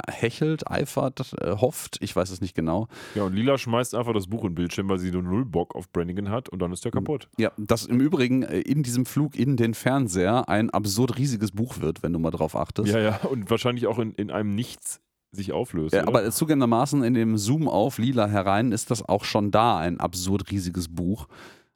hechelt, 0.07 0.69
eifert, 0.69 1.33
äh, 1.41 1.55
hofft, 1.55 1.97
ich 2.01 2.15
weiß 2.15 2.29
es 2.29 2.41
nicht 2.41 2.55
genau. 2.55 2.87
Ja, 3.15 3.23
und 3.23 3.33
Lila 3.33 3.57
schmeißt 3.57 3.95
einfach 3.95 4.13
das 4.13 4.27
Buch 4.27 4.43
in 4.43 4.51
den 4.51 4.55
Bildschirm, 4.55 4.89
weil 4.89 4.99
sie 4.99 5.11
nur 5.11 5.23
null 5.23 5.45
Bock 5.45 5.75
auf 5.75 5.91
Brannigan 5.91 6.29
hat 6.29 6.49
und 6.49 6.59
dann 6.59 6.71
ist 6.71 6.85
der 6.85 6.91
kaputt. 6.91 7.29
Ja, 7.37 7.51
das 7.57 7.85
im 7.85 7.99
Übrigen 7.99 8.43
äh, 8.43 8.59
in 8.59 8.83
diesem 8.83 9.05
Flug 9.05 9.35
in 9.35 9.57
den 9.57 9.73
Fernseher 9.73 10.47
ein 10.47 10.69
absurd 10.69 11.17
riesiges 11.17 11.51
Buch 11.51 11.79
wird, 11.79 12.03
wenn 12.03 12.13
du 12.13 12.19
mal 12.19 12.31
drauf 12.31 12.55
achtest. 12.55 12.93
Ja, 12.93 12.99
ja, 12.99 13.15
und 13.29 13.49
wahrscheinlich 13.49 13.87
auch 13.87 13.99
in, 13.99 14.13
in 14.13 14.31
einem 14.31 14.55
Nichts 14.55 15.01
sich 15.31 15.51
auflöst. 15.51 15.93
Ja, 15.93 16.07
aber 16.07 16.29
zugegebenermaßen 16.31 17.03
in 17.03 17.13
dem 17.13 17.37
Zoom 17.37 17.67
auf 17.67 17.97
Lila 17.97 18.27
herein 18.27 18.71
ist 18.71 18.89
das 18.91 19.07
auch 19.07 19.23
schon 19.23 19.51
da 19.51 19.77
ein 19.77 19.99
absurd 19.99 20.49
riesiges 20.51 20.87
Buch. 20.87 21.27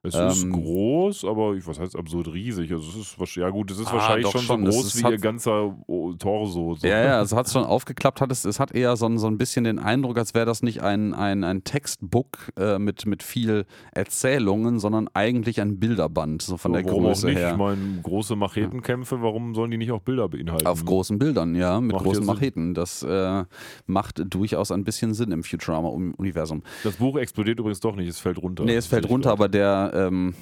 Es 0.04 0.14
ist 0.14 0.44
ähm, 0.44 0.52
groß, 0.52 1.24
aber 1.24 1.54
ich, 1.54 1.66
was 1.66 1.80
heißt 1.80 1.96
absurd 1.96 2.32
riesig? 2.32 2.70
Also 2.72 2.84
es 2.90 2.96
ist 2.96 3.18
wahrscheinlich, 3.18 3.46
ja 3.46 3.50
gut, 3.50 3.70
es 3.70 3.78
ist 3.78 3.88
Ah, 3.88 3.94
wahrscheinlich 3.94 4.28
schon, 4.28 4.40
schon. 4.42 4.62
so 4.64 4.68
Es 4.68 4.74
groß 4.76 4.86
ist- 4.86 5.00
wie 5.00 5.04
hat- 5.04 5.12
ihr 5.12 5.18
ganzer 5.18 5.76
oh, 5.86 6.12
Torso. 6.12 6.74
So. 6.74 6.86
Ja, 6.86 7.02
ja, 7.04 7.18
also 7.18 7.36
hat 7.36 7.46
es 7.46 7.52
schon 7.52 7.64
aufgeklappt, 7.64 8.20
hat 8.20 8.30
es, 8.30 8.44
es 8.44 8.60
hat 8.60 8.72
eher 8.74 8.96
so 8.96 9.06
ein, 9.06 9.18
so 9.18 9.26
ein 9.26 9.38
bisschen 9.38 9.64
den 9.64 9.78
Eindruck, 9.78 10.18
als 10.18 10.34
wäre 10.34 10.46
das 10.46 10.62
nicht 10.62 10.82
ein, 10.82 11.14
ein, 11.14 11.42
ein 11.42 11.64
Textbook 11.64 12.52
äh, 12.58 12.78
mit, 12.78 13.06
mit 13.06 13.22
viel 13.22 13.64
Erzählungen, 13.92 14.78
sondern 14.78 15.08
eigentlich 15.14 15.60
ein 15.60 15.78
Bilderband, 15.80 16.42
so 16.42 16.56
von 16.56 16.72
der 16.74 16.84
warum 16.84 17.04
Größe 17.04 17.26
auch 17.26 17.30
nicht? 17.30 17.38
her. 17.38 17.52
Ich 17.52 17.56
meine, 17.56 18.00
große 18.02 18.36
Machetenkämpfe, 18.36 19.22
warum 19.22 19.54
sollen 19.54 19.70
die 19.70 19.78
nicht 19.78 19.90
auch 19.92 20.02
Bilder 20.02 20.28
beinhalten? 20.28 20.66
Auf 20.66 20.84
großen 20.84 21.18
Bildern, 21.18 21.54
ja, 21.54 21.80
mit 21.80 21.92
Macht 21.92 22.04
großen. 22.04 22.24
Macheten. 22.26 22.74
Das 22.74 23.02
äh, 23.02 23.44
macht 23.86 24.22
durchaus 24.34 24.70
ein 24.70 24.84
bisschen 24.84 25.14
Sinn 25.14 25.32
im 25.32 25.42
Futurama-Universum. 25.44 26.62
Das 26.82 26.96
Buch 26.96 27.16
explodiert 27.16 27.58
übrigens 27.58 27.80
doch 27.80 27.96
nicht, 27.96 28.08
es 28.08 28.18
fällt 28.18 28.38
runter. 28.42 28.64
Nee, 28.64 28.74
es 28.76 28.86
fällt 28.86 29.08
runter, 29.08 29.30
aber 29.30 29.48
der, 29.48 29.92
ähm, 29.94 30.34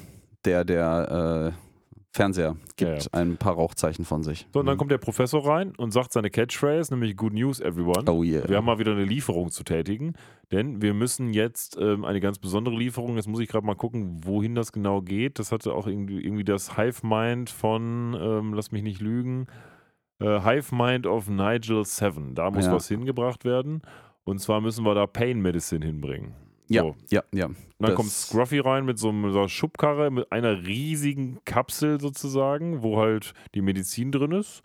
der, 0.45 0.65
der, 0.65 1.53
äh, 1.55 1.59
Fernseher 2.15 2.57
gibt 2.77 2.91
Ja, 2.91 2.97
ja. 2.99 3.03
ein 3.13 3.39
paar 3.39 3.55
Rauchzeichen 3.55 4.05
von 4.05 4.23
sich. 4.23 4.47
So, 4.53 4.61
und 4.61 4.67
dann 4.67 4.75
Mhm. 4.75 4.79
kommt 4.81 4.91
der 4.91 4.99
Professor 4.99 5.47
rein 5.49 5.73
und 5.79 5.93
sagt 5.93 6.13
seine 6.13 6.29
Catchphrase, 6.29 6.93
nämlich 6.93 7.17
Good 7.17 7.33
News, 7.33 7.59
everyone. 7.59 8.05
Oh 8.11 8.23
yeah. 8.23 8.47
Wir 8.47 8.59
haben 8.59 8.67
mal 8.67 8.79
wieder 8.79 8.93
eine 8.93 9.07
Lieferung 9.07 9.51
zu 9.51 9.65
tätigen, 9.65 10.13
denn 10.51 10.83
wir 10.83 10.93
müssen 10.93 11.33
jetzt 11.33 11.79
ähm, 11.81 12.05
eine 12.05 12.21
ganz 12.21 12.39
besondere 12.39 12.77
Lieferung, 12.77 13.17
jetzt 13.17 13.29
muss 13.29 13.41
ich 13.41 13.49
gerade 13.49 13.65
mal 13.65 13.77
gucken, 13.77 14.21
wohin 14.27 14.55
das 14.55 14.73
genau 14.73 15.01
geht. 15.01 15.39
Das 15.39 15.53
hatte 15.53 15.73
auch 15.73 15.87
irgendwie, 15.87 16.21
irgendwie 16.23 16.45
das 16.45 16.77
Hive 16.77 17.01
Mind 17.07 17.49
von, 17.49 18.15
ähm, 18.21 18.53
lass 18.53 18.73
mich 18.73 18.83
nicht 18.83 19.01
lügen, 19.01 19.47
äh, 20.21 20.39
Hive 20.43 20.75
Mind 20.75 21.07
of 21.07 21.31
Nigel 21.31 21.83
Seven. 21.87 22.35
Da 22.35 22.51
muss 22.51 22.67
Ja. 22.67 22.73
was 22.75 22.89
hingebracht 22.89 23.47
werden. 23.47 23.81
Und 24.25 24.39
zwar 24.39 24.61
müssen 24.61 24.85
wir 24.85 24.95
da 24.95 25.07
Pain 25.07 25.41
Medicine 25.41 25.85
hinbringen. 25.87 26.35
Ja, 26.73 26.83
So. 26.83 26.97
ja, 27.11 27.23
ja. 27.33 27.47
Und 27.47 27.57
dann 27.79 27.91
Das- 27.91 27.95
kommt 27.97 28.11
Scruffy 28.11 28.61
rein 28.61 28.85
mit 28.85 28.99
so 28.99 29.11
einer 29.11 29.49
Schubkarre, 29.49 30.11
mit 30.11 30.31
einer 30.33 30.65
riesigen 30.65 31.39
Kapsel 31.45 32.01
sozusagen, 32.01 32.83
wo 32.83 32.99
halt 32.99 33.35
die 33.55 33.63
Medizin 33.63 34.13
drin 34.13 34.33
ist. 34.33 34.63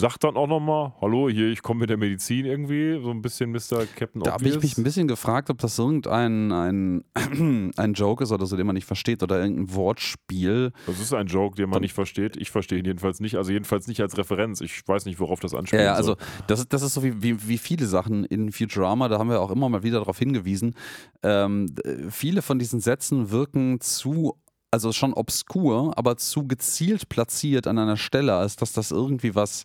Sagt 0.00 0.22
dann 0.22 0.36
auch 0.36 0.46
nochmal, 0.46 0.92
hallo, 1.00 1.28
hier, 1.28 1.48
ich 1.48 1.60
komme 1.60 1.80
mit 1.80 1.90
der 1.90 1.96
Medizin 1.96 2.44
irgendwie. 2.44 3.00
So 3.02 3.10
ein 3.10 3.20
bisschen 3.20 3.50
Mr. 3.50 3.84
Captain 3.96 4.22
Da 4.22 4.30
habe 4.34 4.48
ich 4.48 4.62
mich 4.62 4.78
ein 4.78 4.84
bisschen 4.84 5.08
gefragt, 5.08 5.50
ob 5.50 5.58
das 5.58 5.76
irgendein 5.76 6.52
ein, 6.52 7.04
ein 7.76 7.92
Joke 7.94 8.22
ist 8.22 8.30
oder 8.30 8.46
so, 8.46 8.56
den 8.56 8.64
man 8.64 8.74
nicht 8.76 8.84
versteht 8.84 9.24
oder 9.24 9.40
irgendein 9.40 9.74
Wortspiel. 9.74 10.70
Das 10.86 11.00
ist 11.00 11.12
ein 11.12 11.26
Joke, 11.26 11.56
den 11.56 11.64
man 11.64 11.72
Dann- 11.78 11.82
nicht 11.82 11.94
versteht. 11.94 12.36
Ich 12.36 12.52
verstehe 12.52 12.78
ihn 12.78 12.84
jedenfalls 12.84 13.18
nicht. 13.18 13.34
Also 13.34 13.50
jedenfalls 13.50 13.88
nicht 13.88 14.00
als 14.00 14.16
Referenz. 14.16 14.60
Ich 14.60 14.86
weiß 14.86 15.04
nicht, 15.04 15.18
worauf 15.18 15.40
das 15.40 15.52
anspielt. 15.52 15.82
Ja, 15.82 15.94
also 15.94 16.14
das 16.46 16.60
ist, 16.60 16.72
das 16.72 16.82
ist 16.82 16.94
so 16.94 17.02
wie, 17.02 17.20
wie, 17.20 17.48
wie 17.48 17.58
viele 17.58 17.86
Sachen 17.86 18.24
in 18.24 18.52
Futurama, 18.52 19.08
da 19.08 19.18
haben 19.18 19.30
wir 19.30 19.40
auch 19.40 19.50
immer 19.50 19.68
mal 19.68 19.82
wieder 19.82 19.98
darauf 19.98 20.18
hingewiesen. 20.20 20.76
Ähm, 21.24 21.74
d- 21.74 22.08
viele 22.10 22.42
von 22.42 22.60
diesen 22.60 22.78
Sätzen 22.78 23.32
wirken 23.32 23.80
zu, 23.80 24.36
also 24.70 24.92
schon 24.92 25.12
obskur, 25.14 25.96
aber 25.96 26.16
zu 26.16 26.46
gezielt 26.46 27.08
platziert 27.08 27.66
an 27.66 27.78
einer 27.78 27.96
Stelle, 27.96 28.34
als 28.34 28.56
dass 28.56 28.72
das 28.72 28.90
irgendwie 28.90 29.34
was 29.34 29.64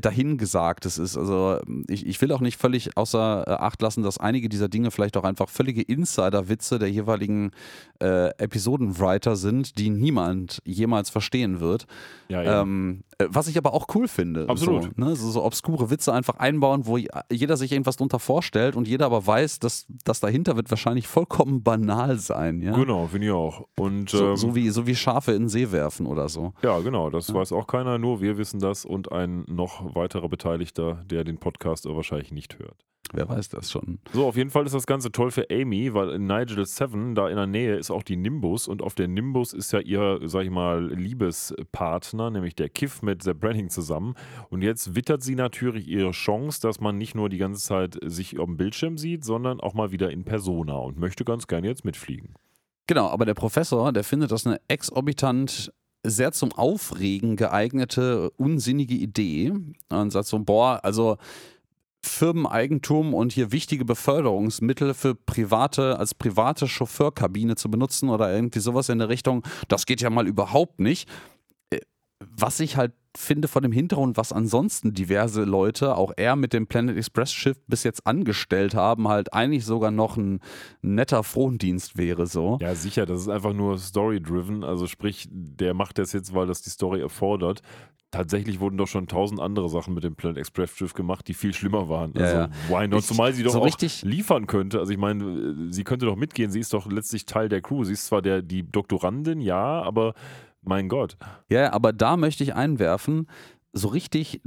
dahingesagtes 0.00 0.98
ist. 0.98 1.16
Also 1.16 1.60
ich, 1.88 2.06
ich 2.06 2.20
will 2.20 2.32
auch 2.32 2.40
nicht 2.40 2.60
völlig 2.60 2.96
außer 2.96 3.44
äh, 3.46 3.50
Acht 3.50 3.82
lassen, 3.82 4.02
dass 4.02 4.18
einige 4.18 4.48
dieser 4.48 4.68
Dinge 4.68 4.90
vielleicht 4.90 5.16
auch 5.16 5.24
einfach 5.24 5.48
völlige 5.48 5.82
Insider-Witze 5.82 6.78
der 6.78 6.90
jeweiligen 6.90 7.50
äh, 8.00 8.28
Episodenwriter 8.38 9.36
sind, 9.36 9.78
die 9.78 9.90
niemand 9.90 10.60
jemals 10.64 11.10
verstehen 11.10 11.60
wird. 11.60 11.86
ja, 12.28 12.42
ja. 12.42 12.62
Ähm, 12.62 13.02
äh, 13.18 13.26
was 13.30 13.48
ich 13.48 13.56
aber 13.56 13.72
auch 13.72 13.86
cool 13.94 14.08
finde. 14.08 14.48
Absolut. 14.48 14.84
So, 14.84 14.90
ne? 14.96 15.16
so, 15.16 15.30
so 15.30 15.44
obskure 15.44 15.90
Witze 15.90 16.12
einfach 16.12 16.36
einbauen, 16.36 16.86
wo 16.86 16.98
jeder 17.30 17.56
sich 17.56 17.72
irgendwas 17.72 17.96
drunter 17.96 18.18
vorstellt 18.18 18.76
und 18.76 18.86
jeder 18.86 19.06
aber 19.06 19.26
weiß, 19.26 19.58
dass 19.58 19.86
das 20.04 20.20
dahinter 20.20 20.56
wird 20.56 20.70
wahrscheinlich 20.70 21.08
vollkommen 21.08 21.62
banal 21.62 22.18
sein. 22.18 22.60
Ja? 22.60 22.74
Genau, 22.74 23.06
finde 23.06 23.28
ich 23.28 23.32
auch. 23.32 23.66
Und 23.76 24.10
So, 24.10 24.30
ähm, 24.30 24.36
so, 24.36 24.54
wie, 24.54 24.68
so 24.70 24.86
wie 24.86 24.94
Schafe 24.94 25.32
in 25.32 25.44
den 25.44 25.48
See 25.48 25.72
werfen 25.72 26.06
oder 26.06 26.28
so. 26.28 26.52
ja, 26.62 26.78
genau, 26.80 27.10
das 27.10 27.32
weiß 27.32 27.52
auch 27.52 27.66
keiner, 27.66 27.98
nur 27.98 28.20
wir 28.20 28.36
wissen 28.38 28.60
das 28.60 28.84
und 28.84 29.12
ein 29.12 29.44
noch 29.48 29.85
weiterer 29.94 30.28
Beteiligter, 30.28 31.02
der 31.06 31.24
den 31.24 31.38
Podcast 31.38 31.86
wahrscheinlich 31.86 32.32
nicht 32.32 32.58
hört. 32.58 32.86
Wer 33.12 33.28
weiß 33.28 33.48
das 33.50 33.70
schon. 33.70 33.98
So, 34.12 34.26
auf 34.26 34.36
jeden 34.36 34.50
Fall 34.50 34.66
ist 34.66 34.74
das 34.74 34.86
Ganze 34.86 35.12
toll 35.12 35.30
für 35.30 35.48
Amy, 35.50 35.94
weil 35.94 36.10
in 36.10 36.26
Nigel 36.26 36.64
7, 36.64 37.14
da 37.14 37.28
in 37.28 37.36
der 37.36 37.46
Nähe, 37.46 37.76
ist 37.76 37.90
auch 37.90 38.02
die 38.02 38.16
Nimbus 38.16 38.66
und 38.66 38.82
auf 38.82 38.94
der 38.94 39.08
Nimbus 39.08 39.52
ist 39.52 39.72
ja 39.72 39.80
ihr, 39.80 40.20
sag 40.24 40.44
ich 40.44 40.50
mal, 40.50 40.92
Liebespartner, 40.92 42.30
nämlich 42.30 42.54
der 42.54 42.68
Kiff 42.68 43.02
mit 43.02 43.22
Zeb 43.22 43.40
Branning 43.40 43.70
zusammen. 43.70 44.14
Und 44.50 44.62
jetzt 44.62 44.94
wittert 44.94 45.22
sie 45.22 45.34
natürlich 45.34 45.86
ihre 45.86 46.10
Chance, 46.10 46.60
dass 46.60 46.80
man 46.80 46.98
nicht 46.98 47.14
nur 47.14 47.28
die 47.28 47.38
ganze 47.38 47.62
Zeit 47.62 47.98
sich 48.04 48.38
auf 48.38 48.46
dem 48.46 48.56
Bildschirm 48.56 48.98
sieht, 48.98 49.24
sondern 49.24 49.60
auch 49.60 49.74
mal 49.74 49.92
wieder 49.92 50.10
in 50.10 50.24
Persona 50.24 50.74
und 50.74 50.98
möchte 50.98 51.24
ganz 51.24 51.46
gerne 51.46 51.68
jetzt 51.68 51.84
mitfliegen. 51.84 52.34
Genau, 52.88 53.08
aber 53.08 53.24
der 53.24 53.34
Professor, 53.34 53.92
der 53.92 54.04
findet 54.04 54.30
das 54.30 54.46
eine 54.46 54.60
exorbitant 54.68 55.72
sehr 56.10 56.32
zum 56.32 56.52
Aufregen 56.52 57.36
geeignete, 57.36 58.30
unsinnige 58.32 58.94
Idee 58.94 59.52
und 59.88 60.10
sagt 60.10 60.28
so, 60.28 60.38
boah, 60.38 60.80
also 60.82 61.16
Firmeneigentum 62.02 63.14
und 63.14 63.32
hier 63.32 63.52
wichtige 63.52 63.84
Beförderungsmittel 63.84 64.94
für 64.94 65.14
private, 65.14 65.98
als 65.98 66.14
private 66.14 66.68
Chauffeurkabine 66.68 67.56
zu 67.56 67.70
benutzen 67.70 68.08
oder 68.08 68.32
irgendwie 68.32 68.60
sowas 68.60 68.88
in 68.88 68.98
der 68.98 69.08
Richtung, 69.08 69.44
das 69.68 69.86
geht 69.86 70.00
ja 70.00 70.10
mal 70.10 70.26
überhaupt 70.26 70.80
nicht. 70.80 71.08
Äh, 71.70 71.80
Was 72.20 72.60
ich 72.60 72.76
halt 72.76 72.92
finde 73.18 73.48
von 73.48 73.62
dem 73.62 73.72
Hintergrund, 73.72 74.16
was 74.16 74.32
ansonsten 74.32 74.92
diverse 74.94 75.44
Leute, 75.44 75.96
auch 75.96 76.12
er 76.16 76.36
mit 76.36 76.52
dem 76.52 76.66
Planet 76.66 76.96
Express 76.96 77.32
Schiff 77.32 77.56
bis 77.66 77.82
jetzt 77.84 78.06
angestellt 78.06 78.74
haben, 78.74 79.08
halt 79.08 79.32
eigentlich 79.32 79.64
sogar 79.64 79.90
noch 79.90 80.16
ein 80.16 80.40
netter 80.82 81.22
Frondienst 81.22 81.96
wäre 81.96 82.26
so. 82.26 82.58
Ja, 82.60 82.74
sicher, 82.74 83.06
das 83.06 83.20
ist 83.22 83.28
einfach 83.28 83.52
nur 83.52 83.78
story-driven. 83.78 84.64
Also 84.64 84.86
sprich, 84.86 85.28
der 85.30 85.74
macht 85.74 85.98
das 85.98 86.12
jetzt, 86.12 86.34
weil 86.34 86.46
das 86.46 86.62
die 86.62 86.70
Story 86.70 87.00
erfordert. 87.00 87.62
Tatsächlich 88.12 88.60
wurden 88.60 88.78
doch 88.78 88.86
schon 88.86 89.08
tausend 89.08 89.40
andere 89.40 89.68
Sachen 89.68 89.92
mit 89.92 90.04
dem 90.04 90.14
Planet 90.14 90.38
Express 90.38 90.70
Schiff 90.70 90.94
gemacht, 90.94 91.26
die 91.26 91.34
viel 91.34 91.52
schlimmer 91.52 91.88
waren. 91.88 92.12
Ja, 92.16 92.22
Also 92.22 92.36
ja. 92.36 92.48
why 92.68 92.86
not? 92.88 93.00
Ich- 93.00 93.06
Zumal 93.06 93.32
sie 93.34 93.42
doch 93.42 93.52
so 93.52 93.60
auch 93.60 93.66
richtig- 93.66 94.02
liefern 94.02 94.46
könnte. 94.46 94.78
Also 94.78 94.92
ich 94.92 94.98
meine, 94.98 95.72
sie 95.72 95.82
könnte 95.84 96.06
doch 96.06 96.16
mitgehen. 96.16 96.50
Sie 96.50 96.60
ist 96.60 96.72
doch 96.72 96.90
letztlich 96.90 97.26
Teil 97.26 97.48
der 97.48 97.60
Crew. 97.60 97.82
Sie 97.84 97.92
ist 97.92 98.06
zwar 98.06 98.22
der, 98.22 98.42
die 98.42 98.62
Doktorandin, 98.62 99.40
ja, 99.40 99.82
aber 99.82 100.14
mein 100.66 100.88
Gott. 100.88 101.16
Ja, 101.48 101.72
aber 101.72 101.92
da 101.92 102.16
möchte 102.16 102.44
ich 102.44 102.54
einwerfen, 102.54 103.28
so 103.72 103.88
richtig, 103.88 104.40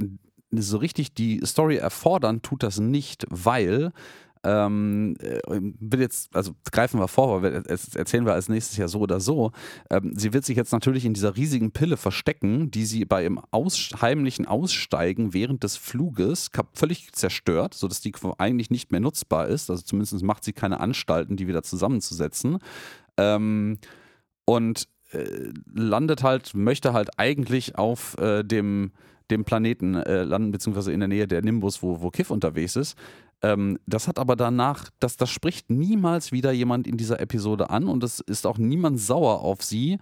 so 0.50 0.78
richtig 0.78 1.14
die 1.14 1.40
Story 1.44 1.76
erfordern 1.76 2.42
tut 2.42 2.62
das 2.62 2.78
nicht, 2.78 3.26
weil 3.30 3.92
ähm, 4.42 5.16
äh, 5.20 5.38
will 5.50 6.00
jetzt, 6.00 6.34
also 6.34 6.52
greifen 6.72 6.98
wir 6.98 7.08
vor, 7.08 7.42
weil 7.42 7.52
wir- 7.52 7.64
erzählen 7.68 8.24
wir 8.24 8.32
als 8.32 8.48
nächstes 8.48 8.78
Jahr 8.78 8.88
so 8.88 9.00
oder 9.00 9.20
so. 9.20 9.52
Ähm, 9.90 10.12
sie 10.16 10.32
wird 10.32 10.46
sich 10.46 10.56
jetzt 10.56 10.72
natürlich 10.72 11.04
in 11.04 11.12
dieser 11.12 11.36
riesigen 11.36 11.72
Pille 11.72 11.98
verstecken, 11.98 12.70
die 12.70 12.86
sie 12.86 13.04
bei 13.04 13.22
ihrem 13.24 13.38
aus, 13.50 13.90
heimlichen 14.00 14.46
Aussteigen 14.46 15.34
während 15.34 15.62
des 15.62 15.76
Fluges 15.76 16.50
völlig 16.72 17.12
zerstört, 17.12 17.74
sodass 17.74 18.00
die 18.00 18.14
eigentlich 18.38 18.70
nicht 18.70 18.90
mehr 18.92 19.00
nutzbar 19.00 19.46
ist. 19.46 19.68
Also 19.68 19.82
zumindest 19.82 20.22
macht 20.22 20.44
sie 20.44 20.54
keine 20.54 20.80
Anstalten, 20.80 21.36
die 21.36 21.46
wieder 21.46 21.62
zusammenzusetzen. 21.62 22.58
Ähm, 23.18 23.78
und 24.46 24.88
äh, 25.12 25.52
landet 25.74 26.22
halt, 26.22 26.54
möchte 26.54 26.92
halt 26.92 27.18
eigentlich 27.18 27.76
auf 27.76 28.16
äh, 28.18 28.42
dem, 28.42 28.92
dem 29.30 29.44
Planeten 29.44 29.94
äh, 29.94 30.22
landen, 30.22 30.52
beziehungsweise 30.52 30.92
in 30.92 31.00
der 31.00 31.08
Nähe 31.08 31.26
der 31.26 31.42
Nimbus, 31.42 31.82
wo, 31.82 32.00
wo 32.00 32.10
Kiff 32.10 32.30
unterwegs 32.30 32.76
ist. 32.76 32.96
Ähm, 33.42 33.78
das 33.86 34.08
hat 34.08 34.18
aber 34.18 34.36
danach, 34.36 34.90
das, 35.00 35.16
das 35.16 35.30
spricht 35.30 35.70
niemals 35.70 36.32
wieder 36.32 36.52
jemand 36.52 36.86
in 36.86 36.96
dieser 36.96 37.20
Episode 37.20 37.70
an 37.70 37.88
und 37.88 38.04
es 38.04 38.20
ist 38.20 38.46
auch 38.46 38.58
niemand 38.58 39.00
sauer 39.00 39.40
auf 39.40 39.62
sie, 39.62 39.98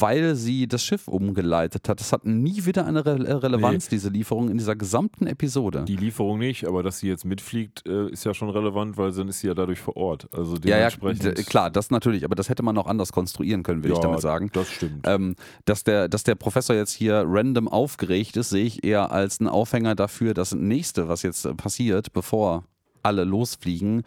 weil 0.00 0.34
sie 0.34 0.66
das 0.68 0.84
Schiff 0.84 1.08
umgeleitet 1.08 1.88
hat. 1.88 2.00
Das 2.00 2.12
hat 2.12 2.24
nie 2.26 2.64
wieder 2.64 2.86
eine 2.86 3.04
Re 3.04 3.42
Relevanz, 3.42 3.88
diese 3.88 4.08
Lieferung 4.08 4.48
in 4.50 4.58
dieser 4.58 4.76
gesamten 4.76 5.26
Episode. 5.26 5.84
Die 5.86 5.96
Lieferung 5.96 6.38
nicht, 6.38 6.66
aber 6.66 6.82
dass 6.82 6.98
sie 6.98 7.08
jetzt 7.08 7.24
mitfliegt, 7.24 7.86
äh, 7.86 8.08
ist 8.10 8.24
ja 8.24 8.34
schon 8.34 8.50
relevant, 8.50 8.96
weil 8.96 9.12
dann 9.12 9.28
ist 9.28 9.40
sie 9.40 9.46
ja 9.48 9.54
dadurch 9.54 9.80
vor 9.80 9.96
Ort. 9.96 10.28
Also 10.32 10.56
ja, 10.64 10.78
ja, 10.78 10.88
dementsprechend. 10.90 11.38
d- 11.38 11.42
klar, 11.44 11.70
das 11.70 11.90
natürlich, 11.90 12.24
aber 12.24 12.34
das 12.34 12.48
hätte 12.48 12.62
man 12.62 12.76
auch 12.78 12.86
anders 12.86 13.12
konstruieren 13.12 13.62
können, 13.62 13.82
will 13.84 13.90
ich 13.92 13.96
Ja, 13.98 14.02
damit 14.02 14.20
sagen. 14.20 14.50
Das 14.52 14.68
stimmt. 14.70 15.06
Ähm, 15.06 15.36
dass, 15.64 15.84
der, 15.84 16.08
dass 16.08 16.24
der 16.24 16.34
Professor 16.34 16.74
jetzt 16.76 16.92
hier 16.92 17.24
random 17.26 17.68
aufgeregt 17.68 18.36
ist, 18.36 18.50
sehe 18.50 18.64
ich 18.64 18.84
eher 18.84 19.12
als 19.12 19.40
einen 19.40 19.48
Aufhänger 19.48 19.94
dafür, 19.94 20.34
das 20.34 20.54
nächste, 20.54 21.08
was 21.08 21.22
jetzt 21.22 21.44
äh, 21.44 21.54
passiert, 21.54 22.12
bevor 22.12 22.64
alle 23.02 23.24
losfliegen, 23.24 24.02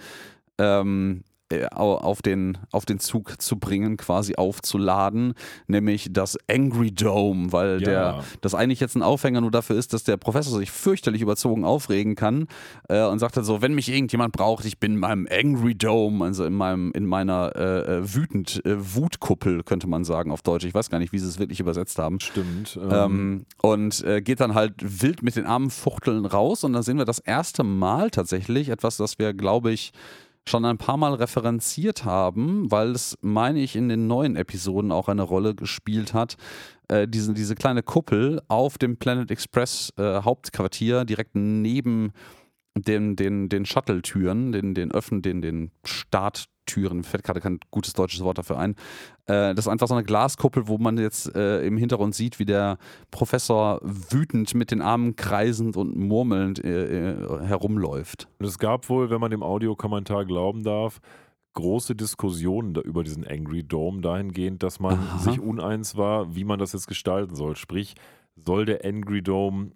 ähm, 0.58 1.24
äh, 1.26 1.35
auf 1.72 2.24
den, 2.24 2.58
auf 2.72 2.86
den 2.86 2.98
Zug 3.00 3.40
zu 3.40 3.58
bringen, 3.60 3.98
quasi 3.98 4.36
aufzuladen, 4.36 5.36
nämlich 5.68 6.10
das 6.12 6.38
Angry 6.50 6.92
Dome, 6.92 7.52
weil 7.52 7.82
Ja. 7.82 7.86
der, 7.86 8.24
das 8.42 8.56
eigentlich 8.56 8.80
jetzt 8.80 8.96
ein 8.96 9.04
Aufhänger 9.04 9.42
nur 9.42 9.52
dafür 9.52 9.76
ist, 9.76 9.94
dass 9.94 10.04
der 10.04 10.18
Professor 10.18 10.58
sich 10.58 10.72
fürchterlich 10.72 11.22
überzogen 11.22 11.64
aufregen 11.64 12.16
kann 12.16 12.48
äh, 12.90 13.04
und 13.06 13.20
sagt 13.20 13.36
halt 13.36 13.46
so, 13.46 13.62
wenn 13.62 13.76
mich 13.76 13.90
irgendjemand 13.90 14.34
braucht, 14.34 14.66
ich 14.66 14.80
bin 14.80 14.94
in 14.94 15.00
meinem 15.00 15.28
Angry 15.32 15.76
Dome, 15.76 16.26
also 16.26 16.46
in 16.46 16.54
meinem, 16.54 16.92
in 16.94 17.06
meiner 17.06 17.52
äh, 17.56 17.98
äh, 17.98 18.16
wütend, 18.16 18.66
äh, 18.66 18.96
Wutkuppel, 18.96 19.62
könnte 19.64 19.86
man 19.88 20.04
sagen 20.04 20.32
auf 20.32 20.42
Deutsch. 20.42 20.66
Ich 20.66 20.74
weiß 20.74 20.90
gar 20.90 20.98
nicht, 20.98 21.14
wie 21.14 21.20
sie 21.20 21.28
es 21.28 21.38
wirklich 21.38 21.60
übersetzt 21.60 22.00
haben. 22.00 22.20
Stimmt. 22.20 22.80
Ähm, 22.82 22.92
Ähm, 22.92 23.46
und 23.62 24.04
äh, 24.04 24.22
geht 24.22 24.40
dann 24.40 24.56
halt 24.56 24.74
wild 24.80 25.22
mit 25.22 25.36
den 25.36 25.46
Armen 25.46 25.70
fuchteln 25.70 26.26
raus 26.26 26.64
und 26.64 26.74
dann 26.74 26.82
sehen 26.82 26.98
wir 26.98 27.06
das 27.06 27.20
erste 27.20 27.64
Mal 27.64 28.10
tatsächlich 28.10 28.70
etwas, 28.70 28.98
das 28.98 29.20
wir, 29.20 29.34
glaube 29.34 29.72
ich, 29.72 29.92
schon 30.48 30.66
ein 30.66 30.78
paar 30.78 30.98
Mal 30.98 31.16
referenziert 31.16 32.06
haben, 32.06 32.70
weil 32.72 32.92
es, 32.92 33.18
meine 33.22 33.60
ich, 33.60 33.76
in 33.76 33.90
den 33.90 34.08
neuen 34.08 34.36
Episoden 34.36 34.92
auch 34.92 35.10
eine 35.10 35.24
Rolle 35.24 35.56
gespielt 35.56 36.14
hat. 36.14 36.38
Äh, 36.88 37.08
diese, 37.08 37.34
diese 37.34 37.56
kleine 37.56 37.82
Kuppel 37.84 38.42
auf 38.48 38.78
dem 38.78 38.98
Planet 38.98 39.32
Express 39.32 39.92
äh, 39.98 40.22
Hauptquartier 40.22 41.04
direkt 41.06 41.36
neben 41.36 42.14
den, 42.78 43.16
den, 43.16 43.50
den 43.50 43.66
Shuttle-Türen, 43.66 44.52
den, 44.52 44.74
den 44.76 44.92
Öffnen, 44.92 45.22
den, 45.22 45.42
den 45.42 45.72
Mir 46.76 47.04
fällt 47.04 47.24
gerade 47.24 47.42
kein 47.42 47.60
gutes 47.72 47.94
deutsches 47.94 48.24
Wort 48.24 48.38
dafür 48.38 48.58
ein. 48.58 48.72
Äh, 49.26 49.56
das 49.56 49.66
ist 49.66 49.68
einfach 49.68 49.88
so 49.88 49.96
eine 49.96 50.04
Glaskuppel, 50.04 50.68
wo 50.68 50.78
man 50.78 50.98
jetzt 50.98 51.36
äh, 51.36 51.66
im 51.66 51.78
Hintergrund 51.78 52.16
sieht, 52.16 52.40
wie 52.40 52.46
der 52.46 52.78
Professor 53.12 53.80
wütend 53.84 54.54
mit 54.56 54.72
den 54.72 54.82
Armen 54.82 55.16
kreisend 55.16 55.78
und 55.78 55.96
murmelnd 55.96 56.64
äh, 56.64 57.12
äh, 57.12 57.46
herumläuft. 57.46 58.28
Und 58.40 58.46
es 58.46 58.60
gab 58.60 58.90
wohl, 58.90 59.10
wenn 59.10 59.22
man 59.22 59.32
dem 59.32 59.44
Audiokommentar 59.44 60.26
glauben 60.26 60.64
darf, 60.64 61.00
große 61.54 61.96
Diskussionen 61.96 62.76
über 62.76 63.04
diesen 63.04 63.26
Angry 63.26 63.64
Dome 63.64 64.02
dahingehend, 64.02 64.62
dass 64.62 64.80
man 64.80 65.00
Aha. 65.00 65.20
sich 65.20 65.40
uneins 65.40 65.96
war, 65.96 66.36
wie 66.36 66.44
man 66.44 66.60
das 66.60 66.74
jetzt 66.74 66.88
gestalten 66.88 67.36
soll. 67.36 67.56
Sprich, 67.56 67.96
soll 68.36 68.66
der 68.66 68.86
Angry 68.86 69.24
Dome 69.24 69.72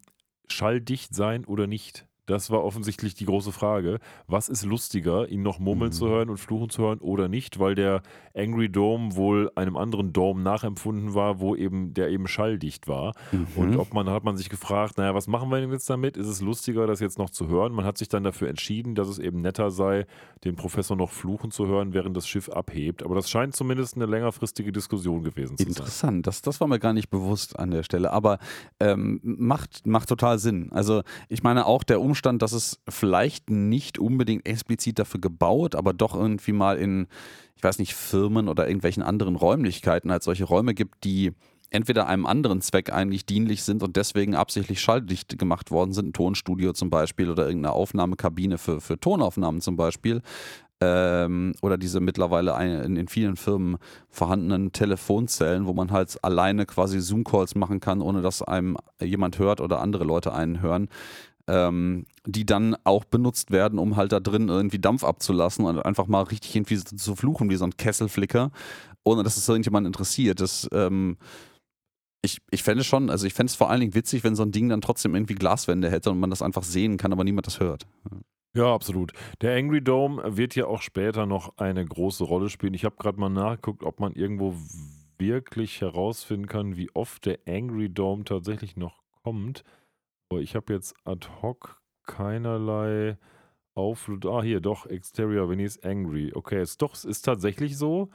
schalldicht 0.48 1.16
sein 1.16 1.46
oder 1.46 1.68
nicht? 1.68 2.06
Das 2.30 2.52
war 2.52 2.64
offensichtlich 2.64 3.16
die 3.16 3.26
große 3.26 3.52
Frage. 3.52 4.00
Was 4.28 4.50
ist 4.50 4.64
lustiger, 4.64 5.28
ihn 5.30 5.42
noch 5.42 5.58
murmeln 5.58 5.90
Mhm. 5.90 5.94
zu 5.94 6.08
hören 6.08 6.30
und 6.30 6.38
fluchen 6.38 6.70
zu 6.70 6.84
hören 6.84 7.00
oder 7.00 7.28
nicht? 7.28 7.58
Weil 7.60 7.74
der 7.74 8.04
Angry 8.36 8.70
Dome 8.70 9.16
wohl 9.16 9.52
einem 9.56 9.76
anderen 9.76 10.14
Dome 10.14 10.42
nachempfunden 10.44 11.16
war, 11.16 11.40
wo 11.40 11.56
eben 11.56 11.94
der 11.96 12.10
eben 12.10 12.28
schalldicht 12.28 12.88
war. 12.88 13.14
Und 13.56 13.72
Mhm. 13.72 13.80
ob 13.80 13.94
man 13.96 14.08
hat 14.10 14.24
man 14.24 14.38
sich 14.38 14.50
gefragt, 14.50 14.98
naja, 15.00 15.16
was 15.16 15.28
machen 15.28 15.50
wir 15.50 15.60
denn 15.60 15.72
jetzt 15.72 15.90
damit? 15.90 16.18
Ist 16.18 16.28
es 16.28 16.40
lustiger, 16.42 16.86
das 16.86 17.00
jetzt 17.00 17.18
noch 17.18 17.32
zu 17.32 17.48
hören? 17.48 17.74
Man 17.74 17.84
hat 17.86 17.98
sich 17.98 18.10
dann 18.10 18.24
dafür 18.24 18.48
entschieden, 18.50 18.94
dass 18.94 19.08
es 19.08 19.18
eben 19.18 19.42
netter 19.42 19.72
sei, 19.72 20.06
den 20.44 20.56
Professor 20.56 20.96
noch 20.96 21.10
fluchen 21.10 21.50
zu 21.50 21.66
hören, 21.66 21.94
während 21.94 22.16
das 22.16 22.28
Schiff 22.28 22.48
abhebt. 22.50 23.02
Aber 23.04 23.16
das 23.16 23.30
scheint 23.30 23.56
zumindest 23.56 23.96
eine 23.96 24.06
längerfristige 24.06 24.72
Diskussion 24.72 25.24
gewesen 25.24 25.58
zu 25.58 25.64
sein. 25.64 25.70
Interessant, 25.70 26.28
das, 26.28 26.42
das 26.44 26.62
war 26.62 26.68
mir 26.68 26.80
gar 26.80 26.94
nicht 26.94 27.10
bewusst 27.10 27.58
an 27.58 27.72
der 27.72 27.82
Stelle, 27.84 28.14
aber 28.14 28.38
ähm, 28.80 29.20
macht, 29.24 29.88
macht 29.88 30.10
total 30.10 30.38
Sinn. 30.38 30.70
Also 30.72 31.02
ich 31.28 31.42
meine 31.42 31.66
auch 31.66 31.84
der 31.84 32.00
Umstand, 32.00 32.19
dass 32.22 32.52
es 32.52 32.80
vielleicht 32.88 33.50
nicht 33.50 34.00
unbedingt 34.00 34.48
explizit 34.48 35.00
dafür 35.00 35.20
gebaut, 35.22 35.76
aber 35.76 35.94
doch 35.94 36.16
irgendwie 36.16 36.54
mal 36.54 36.78
in, 36.78 37.08
ich 37.56 37.64
weiß 37.64 37.80
nicht, 37.80 37.96
Firmen 37.96 38.48
oder 38.48 38.68
irgendwelchen 38.68 39.04
anderen 39.04 39.36
Räumlichkeiten 39.36 40.12
halt 40.12 40.24
solche 40.24 40.46
Räume 40.46 40.74
gibt, 40.74 41.04
die 41.04 41.34
entweder 41.72 42.08
einem 42.08 42.26
anderen 42.26 42.62
Zweck 42.62 42.92
eigentlich 42.92 43.26
dienlich 43.26 43.64
sind 43.64 43.84
und 43.84 43.96
deswegen 43.96 44.36
absichtlich 44.36 44.82
schalldicht 44.82 45.38
gemacht 45.38 45.72
worden 45.72 45.94
sind, 45.94 46.10
ein 46.10 46.14
Tonstudio 46.14 46.74
zum 46.74 46.90
Beispiel 46.90 47.30
oder 47.30 47.46
irgendeine 47.48 47.74
Aufnahmekabine 47.74 48.58
für, 48.58 48.82
für 48.82 49.00
Tonaufnahmen 49.00 49.62
zum 49.62 49.76
Beispiel, 49.76 50.22
ähm, 50.82 51.54
oder 51.62 51.78
diese 51.78 52.00
mittlerweile 52.00 52.56
in 52.86 53.08
vielen 53.08 53.36
Firmen 53.36 53.78
vorhandenen 54.10 54.72
Telefonzellen, 54.72 55.66
wo 55.66 55.74
man 55.74 55.92
halt 55.92 56.18
alleine 56.24 56.66
quasi 56.66 57.02
Zoom-Calls 57.02 57.56
machen 57.56 57.80
kann, 57.80 58.02
ohne 58.02 58.22
dass 58.22 58.42
einem 58.42 58.78
jemand 59.02 59.40
hört 59.40 59.60
oder 59.60 59.82
andere 59.82 60.06
Leute 60.06 60.34
einen 60.34 60.62
hören, 60.62 60.88
ähm, 61.50 62.06
die 62.26 62.46
dann 62.46 62.76
auch 62.84 63.06
benutzt 63.06 63.52
werden, 63.52 63.80
um 63.80 63.96
halt 63.96 64.12
da 64.12 64.20
drin 64.20 64.50
irgendwie 64.50 64.80
Dampf 64.80 65.04
abzulassen 65.04 65.66
und 65.66 65.80
einfach 65.80 66.08
mal 66.08 66.22
richtig 66.22 66.56
irgendwie 66.56 66.78
zu 66.78 67.16
fluchen 67.16 67.50
wie 67.50 67.56
so 67.56 67.66
ein 67.66 67.76
Kesselflicker, 67.76 68.52
ohne 69.04 69.24
dass 69.24 69.36
es 69.36 69.50
irgendjemand 69.50 69.88
interessiert. 69.88 70.40
Das, 70.40 70.70
ähm, 70.72 71.18
ich, 72.22 72.38
ich 72.52 72.62
fände 72.64 72.84
schon, 72.84 73.10
also 73.10 73.26
ich 73.26 73.34
fände 73.34 73.50
es 73.50 73.56
vor 73.56 73.70
allen 73.70 73.80
Dingen 73.80 73.96
witzig, 73.96 74.24
wenn 74.24 74.36
so 74.36 74.44
ein 74.44 74.52
Ding 74.52 74.70
dann 74.70 74.82
trotzdem 74.82 75.16
irgendwie 75.16 75.36
Glaswände 75.36 75.90
hätte 75.90 76.12
und 76.12 76.20
man 76.20 76.30
das 76.30 76.42
einfach 76.42 76.64
sehen 76.64 76.98
kann, 76.98 77.12
aber 77.12 77.24
niemand 77.24 77.48
das 77.48 77.60
hört. 77.60 77.88
Ja, 78.56 78.74
absolut. 78.74 79.14
Der 79.42 79.56
Angry 79.56 79.82
Dome 79.82 80.22
wird 80.38 80.56
ja 80.56 80.66
auch 80.66 80.82
später 80.82 81.26
noch 81.26 81.58
eine 81.58 81.84
große 81.86 82.24
Rolle 82.24 82.50
spielen. 82.50 82.74
Ich 82.74 82.86
habe 82.86 82.96
gerade 82.98 83.20
mal 83.20 83.30
nachgeguckt, 83.30 83.84
ob 83.84 84.00
man 84.00 84.14
irgendwo 84.14 84.56
wirklich 85.18 85.82
herausfinden 85.82 86.48
kann, 86.48 86.76
wie 86.76 86.90
oft 86.94 87.26
der 87.26 87.40
Angry 87.48 87.90
Dome 87.90 88.24
tatsächlich 88.24 88.76
noch 88.76 89.02
kommt. 89.24 89.64
Aber 90.32 90.42
ich 90.42 90.56
habe 90.56 90.74
jetzt 90.74 90.94
ad 91.06 91.28
hoc 91.42 91.82
keinerlei 92.06 93.18
Auflud. 93.76 94.26
Ah, 94.26 94.42
hier, 94.44 94.62
doch, 94.62 94.86
Exterior 94.86 95.50
Venice 95.50 95.80
Angry. 95.84 96.32
Okay, 96.36 96.60
es, 96.60 96.78
doch, 96.78 96.94
es 96.94 97.06
ist 97.06 97.22
tatsächlich 97.24 97.78
so, 97.78 98.10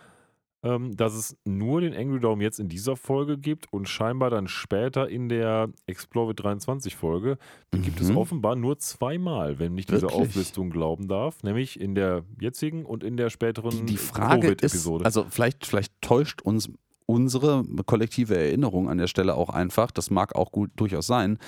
ähm, 0.62 0.96
dass 0.96 1.14
es 1.14 1.37
nur 1.44 1.81
den 1.81 1.94
Angry 1.94 2.20
Dome 2.20 2.42
jetzt 2.42 2.61
in 2.61 2.68
dieser 2.68 2.96
Folge 2.96 3.37
gibt 3.38 3.72
und 3.72 3.88
scheinbar 3.88 4.31
dann 4.31 4.46
später 4.46 5.09
in 5.09 5.29
der 5.29 5.70
Explore 5.87 6.35
23 6.35 6.94
Folge. 6.96 7.37
Die 7.74 7.81
gibt 7.81 8.00
es 8.00 8.11
Mhm. 8.11 8.16
offenbar 8.18 8.57
nur 8.57 8.79
zweimal, 8.79 9.59
wenn 9.59 9.77
ich 9.77 9.87
dieser? 9.87 10.12
Auflistung 10.12 10.70
glauben 10.70 11.09
darf. 11.09 11.42
Nämlich 11.42 11.81
in 11.81 11.94
der 11.94 12.24
jetzigen 12.40 12.85
und 12.85 13.03
in 13.05 13.16
der 13.16 13.31
späteren 13.31 13.70
Die, 13.70 13.85
die 13.87 13.96
Frage 13.96 14.48
ist, 14.48 14.59
Covid-Episode. 14.61 15.05
also 15.05 15.27
vielleicht, 15.29 15.66
vielleicht 15.66 15.92
täuscht 16.00 16.42
uns 16.42 16.70
unsere 17.06 17.64
kollektive 17.86 18.36
Erinnerung 18.36 18.88
an 18.88 18.98
der 18.98 19.06
Stelle 19.06 19.34
auch 19.34 19.50
einfach, 19.50 19.90
das 19.90 20.10
mag 20.10 20.34
auch 20.34 20.52
gut 20.52 20.70
durchaus 20.76 21.06
sein, 21.06 21.38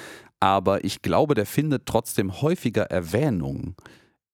aber 0.40 0.84
ich 0.84 1.02
glaube, 1.02 1.34
der 1.34 1.46
findet 1.46 1.86
trotzdem 1.86 2.42
häufiger 2.42 2.84
Erwähnung. 2.84 3.74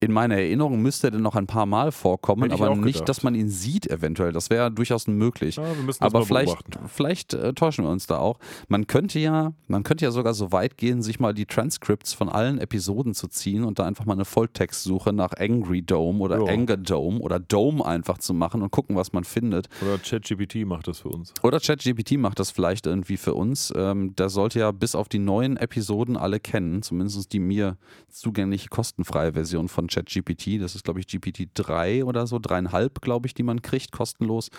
In 0.03 0.11
meiner 0.13 0.35
Erinnerung 0.35 0.83
müsste 0.83 1.07
er 1.07 1.11
denn 1.13 1.23
noch 1.23 1.37
ein 1.37 1.47
paar 1.47 1.65
Mal 1.65 1.93
vorkommen, 1.93 2.51
Hätte 2.51 2.55
aber 2.55 2.75
nicht, 2.75 3.09
dass 3.09 3.23
man 3.23 3.37
ihn 3.37 3.49
sieht 3.49 3.89
eventuell. 3.89 4.33
Das 4.33 4.51
wäre 4.51 4.69
durchaus 4.69 5.07
möglich. 5.07 5.57
ja, 5.57 5.77
wir 5.77 5.85
müssen 5.85 6.01
das 6.01 6.13
Aber 6.13 6.27
vielleicht, 6.27 6.57
vielleicht 6.89 7.35
äh, 7.35 7.53
täuschen 7.53 7.85
wir 7.85 7.91
uns 7.91 8.09
da 8.09 8.19
auch. 8.19 8.41
Man 8.67 8.89
könnte 8.89 9.21
ja, 9.21 9.53
man 9.69 9.85
könnte 9.85 10.05
ja 10.05 10.11
sogar 10.11 10.35
so 10.35 10.51
weit 10.51 10.77
gehen, 10.77 11.03
sich 11.03 11.21
mal 11.21 11.33
die 11.35 11.47
Transcripts 11.47 12.15
von 12.15 12.29
allen 12.29 12.59
Episoden 12.59 13.15
zu 13.15 13.29
ziehen 13.29 13.63
und 13.63 13.79
da 13.79 13.85
einfach 13.87 14.05
mal 14.05 14.15
eine 14.15 14.25
Volltextsuche 14.25 15.13
nach 15.13 15.35
Angry 15.39 15.83
Dome 15.83 16.19
oder 16.19 16.39
Ja. 16.45 16.53
Anger 16.53 16.79
Dome 16.79 17.21
oder 17.21 17.39
Dome 17.39 17.87
einfach 17.87 18.19
zu 18.19 18.35
machen 18.35 18.61
und 18.61 18.73
gucken, 18.73 18.97
was 18.97 19.13
man 19.13 19.23
findet. 19.23 19.69
Oder 19.83 19.99
ChatGPT 19.99 20.67
macht 20.67 20.89
das 20.89 20.99
für 20.99 21.11
uns. 21.11 21.33
Oder 21.45 21.61
ChatGPT 21.61 22.19
macht 22.19 22.41
das 22.41 22.51
vielleicht 22.51 22.89
irgendwie 22.89 23.17
für 23.19 23.35
uns. 23.35 23.73
Ähm, 23.77 24.17
der 24.17 24.31
sollte 24.31 24.59
ja 24.59 24.73
bis 24.73 24.97
auf 24.97 25.09
die 25.09 25.21
neuen 25.21 25.57
Episoden 25.57 26.17
alle 26.17 26.41
kennen, 26.41 26.83
zumindest 26.83 27.33
die 27.33 27.39
mir 27.39 27.77
zugängliche 28.09 28.69
kostenfreie 28.69 29.33
Version 29.35 29.69
von 29.69 29.92
ChatGPT. 29.93 30.61
Das 30.61 30.75
ist, 30.75 30.85
glaube 30.85 31.01
ich, 31.01 31.07
GPT-3 31.07 32.05
oder 32.05 32.27
so, 32.27 32.39
dreieinhalb, 32.39 33.01
glaube 33.01 33.27
ich, 33.27 33.35
die 33.35 33.43
man 33.43 33.63
kriegt, 33.63 33.93
kostenlos. 33.93 34.51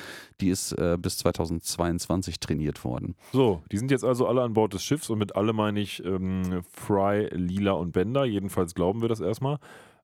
Die 0.41 0.49
ist 0.49 0.71
äh, 0.73 0.97
bis 0.99 1.17
2022 1.17 2.39
trainiert 2.39 2.83
worden. 2.83 3.15
So, 3.31 3.63
die 3.71 3.77
sind 3.77 3.91
jetzt 3.91 4.03
also 4.03 4.27
alle 4.27 4.41
an 4.41 4.53
Bord 4.53 4.73
des 4.73 4.83
Schiffs 4.83 5.09
und 5.09 5.19
mit 5.19 5.35
alle 5.35 5.53
meine 5.53 5.79
ich 5.79 6.03
ähm, 6.05 6.61
Fry, 6.71 7.27
Lila 7.31 7.71
und 7.71 7.91
Bender. 7.91 8.25
Jedenfalls 8.25 8.75
glauben 8.75 9.01
wir 9.01 9.09
das 9.09 9.19
erstmal. 9.19 9.59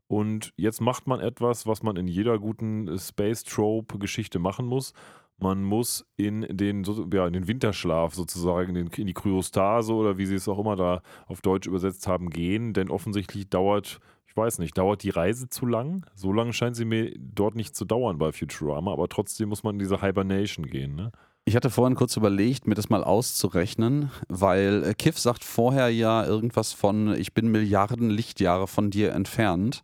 Und 0.10 0.54
jetzt 0.58 0.82
macht 0.82 1.06
man 1.06 1.20
etwas, 1.20 1.68
was 1.68 1.84
man 1.84 1.96
in 1.96 2.08
jeder 2.08 2.40
guten 2.40 2.98
Space 2.98 3.44
Trope-Geschichte 3.44 4.40
machen 4.40 4.66
muss. 4.66 4.94
Man 5.38 5.64
muss 5.64 6.06
in 6.18 6.48
den, 6.50 6.84
ja, 7.14 7.28
in 7.28 7.34
den 7.34 7.48
Winterschlaf 7.48 8.16
sozusagen, 8.16 8.76
in, 8.76 8.90
die 8.90 9.14
Kryostase 9.14 9.94
oder 9.94 10.18
wie 10.18 10.26
sie 10.26 10.36
es 10.36 10.50
auch 10.50 10.60
immer 10.60 10.76
da 10.76 11.02
auf 11.28 11.42
Deutsch 11.42 11.68
übersetzt 11.68 12.08
haben, 12.08 12.32
gehen. 12.32 12.74
Denn 12.74 12.90
offensichtlich 12.90 13.50
dauert, 13.50 14.00
weiß 14.40 14.60
nicht, 14.60 14.78
dauert 14.78 15.04
die 15.04 15.12
Reise 15.12 15.50
zu 15.50 15.66
lang? 15.66 16.06
So 16.16 16.34
lange 16.34 16.54
scheint 16.54 16.76
sie 16.76 16.86
mir 16.86 17.14
dort 17.18 17.56
nicht 17.56 17.76
zu 17.76 17.86
dauern 17.86 18.18
bei 18.18 18.32
Futurama, 18.32 18.92
aber 18.92 19.08
trotzdem 19.08 19.50
muss 19.50 19.64
man 19.64 19.76
in 19.76 19.80
diese 19.80 20.02
Hibernation 20.02 20.66
gehen. 20.66 20.96
Ne? 20.96 21.12
Ich 21.46 21.56
hatte 21.56 21.70
vorhin 21.70 21.96
kurz 21.96 22.16
überlegt, 22.16 22.68
mir 22.68 22.76
das 22.76 22.90
mal 22.90 23.04
auszurechnen, 23.04 24.12
weil 24.28 24.84
äh, 24.84 24.94
Kiff 24.94 25.20
sagt 25.20 25.44
vorher 25.44 25.90
ja 25.90 26.26
irgendwas 26.26 26.74
von, 26.74 27.16
ich 27.16 27.34
bin 27.34 27.52
Milliarden 27.52 28.10
Lichtjahre 28.10 28.68
von 28.68 28.90
dir 28.90 29.14
entfernt. 29.14 29.82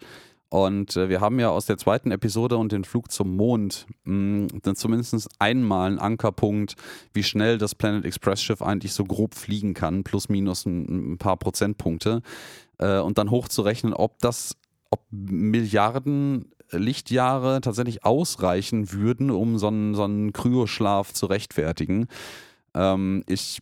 Und 0.50 0.96
äh, 0.96 1.10
wir 1.10 1.22
haben 1.22 1.40
ja 1.40 1.50
aus 1.50 1.66
der 1.66 1.78
zweiten 1.78 2.12
Episode 2.12 2.58
und 2.58 2.72
den 2.72 2.84
Flug 2.84 3.12
zum 3.12 3.36
Mond 3.36 3.88
mh, 4.04 4.48
dann 4.62 4.76
zumindest 4.76 5.28
einmal 5.40 5.88
einen 5.88 6.00
Ankerpunkt, 6.00 6.76
wie 7.14 7.24
schnell 7.24 7.58
das 7.58 7.74
Planet 7.76 8.06
Express 8.06 8.42
Schiff 8.42 8.62
eigentlich 8.62 8.94
so 8.94 9.04
grob 9.04 9.34
fliegen 9.34 9.74
kann, 9.74 10.04
plus 10.04 10.30
minus 10.30 10.66
ein, 10.66 11.14
ein 11.14 11.18
paar 11.18 11.38
Prozentpunkte. 11.38 12.22
Äh, 12.78 13.00
und 13.00 13.18
dann 13.18 13.32
hochzurechnen, 13.32 13.94
ob 13.94 14.20
das, 14.20 14.56
ob 14.90 15.02
Milliarden 15.12 16.52
Lichtjahre 16.72 17.62
tatsächlich 17.62 18.04
ausreichen 18.04 18.92
würden, 18.92 19.32
um 19.32 19.58
so 19.58 19.68
einen, 19.68 19.96
so 19.96 20.04
einen 20.04 20.34
Kryoschlaf 20.34 21.14
zu 21.14 21.28
rechtfertigen. 21.28 22.08
Ähm, 22.74 23.24
ich 23.28 23.60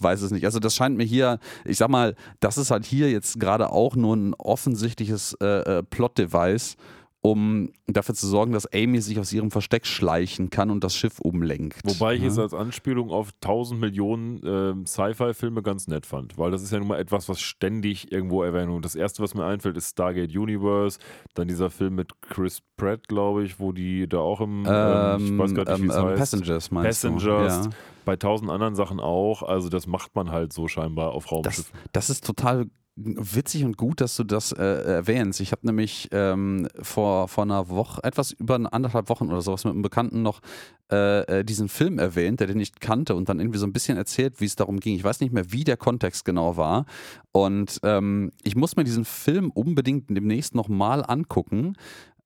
weiß 0.00 0.22
es 0.22 0.30
nicht. 0.30 0.44
Also 0.44 0.58
das 0.58 0.74
scheint 0.74 0.96
mir 0.96 1.04
hier, 1.04 1.38
ich 1.64 1.76
sag 1.76 1.88
mal, 1.88 2.14
das 2.40 2.58
ist 2.58 2.70
halt 2.70 2.84
hier 2.84 3.10
jetzt 3.10 3.38
gerade 3.40 3.70
auch 3.70 3.96
nur 3.96 4.16
ein 4.16 4.34
offensichtliches 4.34 5.34
äh, 5.40 5.78
äh, 5.78 5.82
Plot-Device, 5.82 6.76
um 7.20 7.72
dafür 7.88 8.14
zu 8.14 8.26
sorgen, 8.28 8.52
dass 8.52 8.72
Amy 8.72 9.00
sich 9.00 9.18
aus 9.18 9.32
ihrem 9.32 9.50
Versteck 9.50 9.86
schleichen 9.86 10.50
kann 10.50 10.70
und 10.70 10.84
das 10.84 10.94
Schiff 10.94 11.18
umlenkt. 11.18 11.80
Wobei 11.84 12.14
ich 12.14 12.22
Ja. 12.22 12.28
es 12.28 12.38
als 12.38 12.54
Anspielung 12.54 13.10
auf 13.10 13.30
1000 13.42 13.80
Millionen 13.80 14.40
ähm, 14.44 14.86
Sci-Fi-Filme 14.86 15.62
ganz 15.62 15.88
nett 15.88 16.06
fand, 16.06 16.38
weil 16.38 16.50
das 16.52 16.62
ist 16.62 16.70
ja 16.72 16.78
nun 16.78 16.88
mal 16.88 17.00
etwas, 17.00 17.28
was 17.28 17.40
ständig 17.40 18.12
irgendwo 18.12 18.42
erwähnt 18.44 18.72
wird. 18.72 18.84
Das 18.84 18.94
erste, 18.94 19.22
was 19.22 19.34
mir 19.34 19.44
einfällt, 19.44 19.76
ist 19.76 19.90
Stargate 19.90 20.30
Universe, 20.36 20.98
dann 21.34 21.48
dieser 21.48 21.70
Film 21.70 21.96
mit 21.96 22.12
Chris 22.22 22.60
Pratt, 22.76 23.08
glaube 23.08 23.44
ich, 23.44 23.58
wo 23.58 23.72
die 23.72 24.08
da 24.08 24.18
auch 24.18 24.40
im, 24.40 24.64
ähm, 24.68 25.24
ich 25.24 25.38
weiß 25.38 25.54
gar 25.54 25.64
nicht, 25.64 25.78
wie 25.78 25.84
ähm, 25.86 25.90
es 25.90 25.96
ähm, 25.96 26.04
heißt. 26.06 26.18
Passengers 26.18 26.70
meinst 26.70 27.02
Passengers, 27.02 27.62
du? 27.64 27.70
Ja. 27.70 27.76
bei 28.04 28.14
tausend 28.16 28.48
anderen 28.50 28.76
Sachen 28.76 29.00
auch. 29.00 29.42
Also 29.42 29.68
das 29.68 29.88
macht 29.88 30.14
man 30.14 30.30
halt 30.30 30.52
so 30.52 30.68
scheinbar 30.68 31.10
auf 31.10 31.24
Das, 31.24 31.32
Raumschiffen. 31.32 31.78
das 31.92 32.10
ist 32.10 32.24
total 32.24 32.66
witzig 33.00 33.64
und 33.64 33.76
gut, 33.76 34.00
dass 34.00 34.16
du 34.16 34.24
das 34.24 34.52
äh, 34.52 34.62
erwähnst. 34.62 35.40
Ich 35.40 35.52
habe 35.52 35.66
nämlich 35.66 36.08
ähm, 36.12 36.68
vor, 36.80 37.28
vor 37.28 37.44
einer 37.44 37.68
Woche, 37.68 38.02
etwas 38.02 38.32
über 38.32 38.60
anderthalb 38.72 39.08
Wochen 39.08 39.28
oder 39.28 39.40
sowas 39.40 39.64
mit 39.64 39.72
einem 39.72 39.82
Bekannten 39.82 40.22
noch 40.22 40.40
äh, 40.90 41.40
äh, 41.40 41.44
diesen 41.44 41.68
Film 41.68 41.98
erwähnt, 41.98 42.40
der 42.40 42.46
den 42.46 42.56
nicht 42.56 42.80
kannte 42.80 43.14
und 43.14 43.28
dann 43.28 43.40
irgendwie 43.40 43.58
so 43.58 43.66
ein 43.66 43.72
bisschen 43.72 43.96
erzählt, 43.96 44.40
wie 44.40 44.46
es 44.46 44.56
darum 44.56 44.80
ging. 44.80 44.96
Ich 44.96 45.04
weiß 45.04 45.20
nicht 45.20 45.32
mehr, 45.32 45.52
wie 45.52 45.64
der 45.64 45.76
Kontext 45.76 46.24
genau 46.24 46.56
war. 46.56 46.86
Und 47.32 47.78
ähm, 47.82 48.32
ich 48.42 48.56
muss 48.56 48.76
mir 48.76 48.84
diesen 48.84 49.04
Film 49.04 49.50
unbedingt 49.50 50.10
demnächst 50.10 50.54
nochmal 50.54 51.04
angucken. 51.06 51.76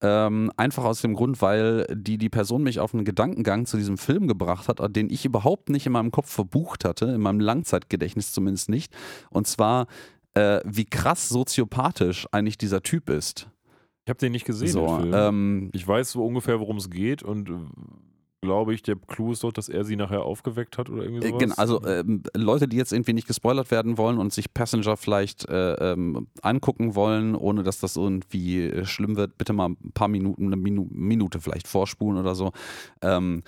Ähm, 0.00 0.50
einfach 0.56 0.84
aus 0.84 1.00
dem 1.00 1.14
Grund, 1.14 1.40
weil 1.42 1.86
die, 1.92 2.18
die 2.18 2.28
Person 2.28 2.64
mich 2.64 2.80
auf 2.80 2.92
einen 2.92 3.04
Gedankengang 3.04 3.66
zu 3.66 3.76
diesem 3.76 3.98
Film 3.98 4.26
gebracht 4.26 4.66
hat, 4.68 4.80
den 4.96 5.10
ich 5.10 5.24
überhaupt 5.24 5.68
nicht 5.68 5.86
in 5.86 5.92
meinem 5.92 6.10
Kopf 6.10 6.28
verbucht 6.28 6.84
hatte, 6.84 7.06
in 7.06 7.20
meinem 7.20 7.38
Langzeitgedächtnis 7.38 8.32
zumindest 8.32 8.68
nicht. 8.68 8.92
Und 9.30 9.46
zwar, 9.46 9.86
äh, 10.34 10.60
wie 10.64 10.84
krass 10.84 11.28
soziopathisch 11.28 12.26
eigentlich 12.32 12.58
dieser 12.58 12.82
Typ 12.82 13.10
ist. 13.10 13.48
Ich 14.04 14.10
habe 14.10 14.18
den 14.18 14.32
nicht 14.32 14.44
gesehen, 14.46 14.68
So, 14.68 14.98
ähm, 15.12 15.70
ich 15.72 15.86
weiß 15.86 16.12
so 16.12 16.24
ungefähr, 16.24 16.58
worum 16.58 16.76
es 16.76 16.90
geht 16.90 17.22
und 17.22 17.48
äh, 17.48 17.52
glaube 18.40 18.74
ich, 18.74 18.82
der 18.82 18.96
Clou 18.96 19.30
ist 19.30 19.44
doch, 19.44 19.52
dass 19.52 19.68
er 19.68 19.84
sie 19.84 19.94
nachher 19.94 20.22
aufgeweckt 20.22 20.76
hat 20.76 20.90
oder 20.90 21.04
irgendwie 21.04 21.24
Äh, 21.24 21.28
sowas. 21.28 21.40
Genau, 21.40 21.54
also 21.54 21.86
ähm, 21.86 22.24
Leute, 22.34 22.66
die 22.66 22.76
jetzt 22.76 22.92
irgendwie 22.92 23.12
nicht 23.12 23.28
gespoilert 23.28 23.70
werden 23.70 23.98
wollen 23.98 24.18
und 24.18 24.32
sich 24.32 24.52
Passenger 24.52 24.96
vielleicht 24.96 25.48
äh, 25.48 25.92
ähm, 25.92 26.26
angucken 26.42 26.96
wollen, 26.96 27.36
ohne 27.36 27.62
dass 27.62 27.78
das 27.78 27.96
irgendwie 27.96 28.64
äh, 28.64 28.84
schlimm 28.84 29.16
wird, 29.16 29.38
bitte 29.38 29.52
mal 29.52 29.68
ein 29.68 29.92
paar 29.94 30.08
Minuten, 30.08 30.46
eine 30.46 30.56
Minu 30.56 30.88
Minute 30.90 31.40
vielleicht 31.40 31.68
vorspulen 31.68 32.18
oder 32.18 32.34
so. 32.34 32.50
Ähm, 33.00 33.44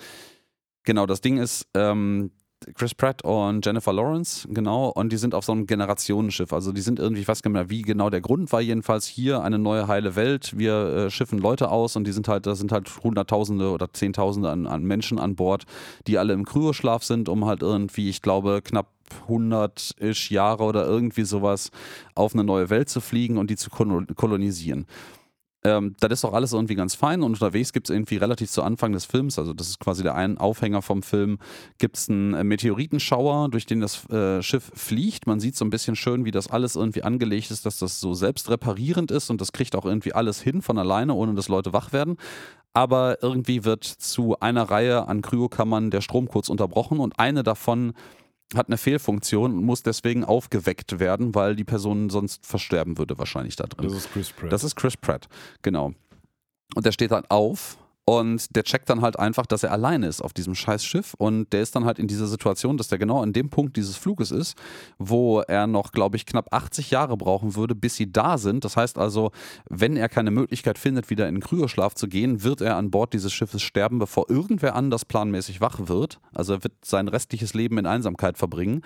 genau, 0.83 1.05
das 1.05 1.19
Ding 1.19 1.37
ist, 1.37 1.67
ähm, 1.73 2.31
Chris 2.73 2.95
Pratt 2.95 3.23
und 3.23 3.65
Jennifer 3.65 3.93
Lawrence, 3.93 4.47
genau, 4.49 4.89
und 4.89 5.11
die 5.11 5.17
sind 5.17 5.35
auf 5.35 5.45
so 5.45 5.51
einem 5.51 5.67
Generationenschiff. 5.67 6.51
Also 6.51 6.71
die 6.71 6.81
sind 6.81 6.99
irgendwie, 6.99 7.21
ich 7.21 7.27
weiß 7.27 7.41
gar 7.41 7.49
nicht 7.51 7.59
mehr, 7.59 7.69
wie 7.69 7.81
genau 7.83 8.09
der 8.09 8.21
Grund 8.21 8.51
war, 8.51 8.61
jedenfalls 8.61 9.05
hier 9.05 9.41
eine 9.41 9.59
neue 9.59 9.87
heile 9.87 10.15
Welt. 10.15 10.57
Wir 10.57 10.73
äh, 10.73 11.09
schiffen 11.11 11.39
Leute 11.39 11.69
aus 11.69 11.95
und 11.95 12.05
die 12.05 12.11
sind 12.11 12.27
halt, 12.27 12.47
da 12.47 12.55
sind 12.55 12.71
halt 12.71 12.89
Hunderttausende 13.03 13.69
oder 13.69 13.93
Zehntausende 13.93 14.49
an, 14.49 14.65
an 14.65 14.83
Menschen 14.83 15.19
an 15.19 15.35
Bord, 15.35 15.65
die 16.07 16.17
alle 16.17 16.33
im 16.33 16.45
Kryoschlaf 16.45 17.03
sind, 17.03 17.29
um 17.29 17.45
halt 17.45 17.61
irgendwie, 17.61 18.09
ich 18.09 18.21
glaube, 18.21 18.61
knapp 18.63 18.87
100-ish 19.27 20.31
Jahre 20.33 20.63
oder 20.63 20.85
irgendwie 20.85 21.23
sowas 21.23 21.69
auf 22.15 22.33
eine 22.33 22.43
neue 22.43 22.69
Welt 22.69 22.89
zu 22.89 23.01
fliegen 23.01 23.37
und 23.37 23.49
die 23.49 23.55
zu 23.55 23.69
kolo- 23.69 24.05
kolonisieren. 24.15 24.85
Ähm, 25.65 25.95
das 25.99 26.11
ist 26.11 26.23
doch 26.23 26.33
alles 26.33 26.53
irgendwie 26.53 26.75
ganz 26.75 26.93
fein 26.93 27.23
und 27.23 27.33
unterwegs 27.33 27.73
gibt 27.73 27.89
es 27.89 27.95
irgendwie 27.95 28.17
relativ 28.17 28.51
zu 28.51 28.61
Anfang 28.61 28.91
des 28.91 29.05
Films, 29.05 29.39
also 29.39 29.51
das 29.51 29.67
ist 29.67 29.79
quasi 29.79 30.03
der 30.03 30.13
ein 30.13 30.37
Aufhänger 30.37 30.83
vom 30.83 31.01
Film, 31.01 31.39
gibt 31.79 31.97
es 31.97 32.07
einen 32.07 32.35
äh, 32.35 32.43
Meteoritenschauer, 32.43 33.49
durch 33.49 33.65
den 33.65 33.79
das 33.79 34.07
äh, 34.11 34.43
Schiff 34.43 34.71
fliegt. 34.75 35.25
Man 35.25 35.39
sieht 35.39 35.55
so 35.55 35.65
ein 35.65 35.71
bisschen 35.71 35.95
schön, 35.95 36.23
wie 36.23 36.29
das 36.29 36.51
alles 36.51 36.75
irgendwie 36.75 37.01
angelegt 37.01 37.49
ist, 37.49 37.65
dass 37.65 37.79
das 37.79 37.99
so 37.99 38.13
selbst 38.13 38.51
reparierend 38.51 39.09
ist 39.09 39.31
und 39.31 39.41
das 39.41 39.53
kriegt 39.53 39.75
auch 39.75 39.85
irgendwie 39.85 40.13
alles 40.13 40.39
hin 40.39 40.61
von 40.61 40.77
alleine, 40.77 41.15
ohne 41.15 41.33
dass 41.33 41.49
Leute 41.49 41.73
wach 41.73 41.91
werden. 41.91 42.17
Aber 42.73 43.23
irgendwie 43.23 43.63
wird 43.63 43.85
zu 43.85 44.39
einer 44.39 44.69
Reihe 44.69 45.07
an 45.07 45.23
Kryokammern 45.23 45.89
der 45.89 46.01
Strom 46.01 46.27
kurz 46.27 46.47
unterbrochen 46.49 46.99
und 46.99 47.17
eine 47.17 47.41
davon 47.41 47.93
hat 48.53 48.67
eine 48.67 48.77
Fehlfunktion 48.77 49.53
und 49.53 49.63
muss 49.63 49.81
deswegen 49.83 50.23
aufgeweckt 50.23 50.99
werden, 50.99 51.33
weil 51.33 51.55
die 51.55 51.63
Person 51.63 52.09
sonst 52.09 52.45
versterben 52.45 52.97
würde 52.97 53.17
wahrscheinlich 53.17 53.55
da 53.55 53.65
drin. 53.65 53.87
das 53.87 53.97
ist 53.97 54.11
Chris 54.11 54.31
Pratt. 54.31 54.51
Das 54.51 54.63
ist 54.63 54.75
Chris 54.75 54.97
Pratt, 54.97 55.27
genau. 55.61 55.93
Und 56.75 56.85
der 56.85 56.91
steht 56.91 57.11
dann 57.11 57.25
auf 57.29 57.77
und 58.07 58.55
der 58.55 58.63
checkt 58.63 58.87
dann 58.89 59.01
halt 59.01 59.17
einfach, 59.17 59.47
dass 59.47 59.63
er 59.63 59.71
alleine 59.71 60.05
ist 60.05 60.21
auf 60.21 60.31
diesem 60.31 60.53
Scheißschiff 60.53 61.15
und 61.15 61.51
der 61.51 61.63
ist 61.63 61.75
dann 61.75 61.85
halt 61.85 61.97
in 61.97 62.07
dieser 62.07 62.27
Situation, 62.27 62.77
dass 62.77 62.87
der 62.87 62.99
genau 62.99 63.21
an 63.21 63.33
dem 63.33 63.49
Punkt 63.49 63.77
dieses 63.77 63.97
Fluges 63.97 64.29
ist, 64.29 64.55
wo 64.99 65.39
er 65.39 65.65
noch, 65.65 65.91
glaube 65.91 66.15
ich, 66.15 66.27
knapp 66.27 66.53
80 66.53 66.91
Jahre 66.91 67.17
brauchen 67.17 67.55
würde, 67.55 67.73
bis 67.73 67.95
sie 67.95 68.11
da 68.11 68.37
sind. 68.37 68.63
Das 68.63 68.77
heißt 68.77 68.99
also, 68.99 69.31
wenn 69.71 69.97
er 69.97 70.07
keine 70.07 70.29
Möglichkeit 70.29 70.77
findet, 70.77 71.09
wieder 71.09 71.27
in 71.27 71.35
den 71.35 71.43
Kryoschlaf 71.43 71.95
zu 71.95 72.07
gehen, 72.07 72.43
wird 72.43 72.61
er 72.61 72.75
an 72.75 72.91
Bord 72.91 73.13
dieses 73.13 73.33
Schiffes 73.33 73.63
sterben, 73.63 73.97
bevor 73.97 74.29
irgendwer 74.29 74.75
anders 74.75 75.03
planmäßig 75.03 75.59
wach 75.59 75.87
wird. 75.87 76.19
Also 76.31 76.53
er 76.53 76.63
wird 76.63 76.73
sein 76.85 77.07
restliches 77.07 77.55
Leben 77.55 77.79
in 77.79 77.87
Einsamkeit 77.87 78.37
verbringen. 78.37 78.81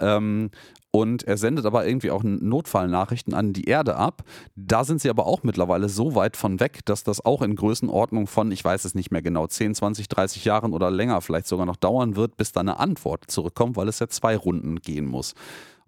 Ähm, 0.00 0.50
und 0.96 1.24
er 1.24 1.36
sendet 1.36 1.66
aber 1.66 1.86
irgendwie 1.86 2.10
auch 2.10 2.22
Notfallnachrichten 2.22 3.34
an 3.34 3.52
die 3.52 3.64
Erde 3.64 3.96
ab. 3.96 4.24
Da 4.54 4.82
sind 4.82 5.02
sie 5.02 5.10
aber 5.10 5.26
auch 5.26 5.42
mittlerweile 5.42 5.90
so 5.90 6.14
weit 6.14 6.38
von 6.38 6.58
weg, 6.58 6.86
dass 6.86 7.04
das 7.04 7.22
auch 7.22 7.42
in 7.42 7.54
Größenordnung 7.54 8.26
von, 8.26 8.50
ich 8.50 8.64
weiß 8.64 8.86
es 8.86 8.94
nicht 8.94 9.10
mehr 9.10 9.20
genau, 9.20 9.46
10, 9.46 9.74
20, 9.74 10.08
30 10.08 10.46
Jahren 10.46 10.72
oder 10.72 10.90
länger 10.90 11.20
vielleicht 11.20 11.48
sogar 11.48 11.66
noch 11.66 11.76
dauern 11.76 12.16
wird, 12.16 12.38
bis 12.38 12.52
da 12.52 12.60
eine 12.60 12.78
Antwort 12.78 13.30
zurückkommt, 13.30 13.76
weil 13.76 13.88
es 13.88 13.98
ja 13.98 14.08
zwei 14.08 14.38
Runden 14.38 14.76
gehen 14.76 15.04
muss. 15.04 15.34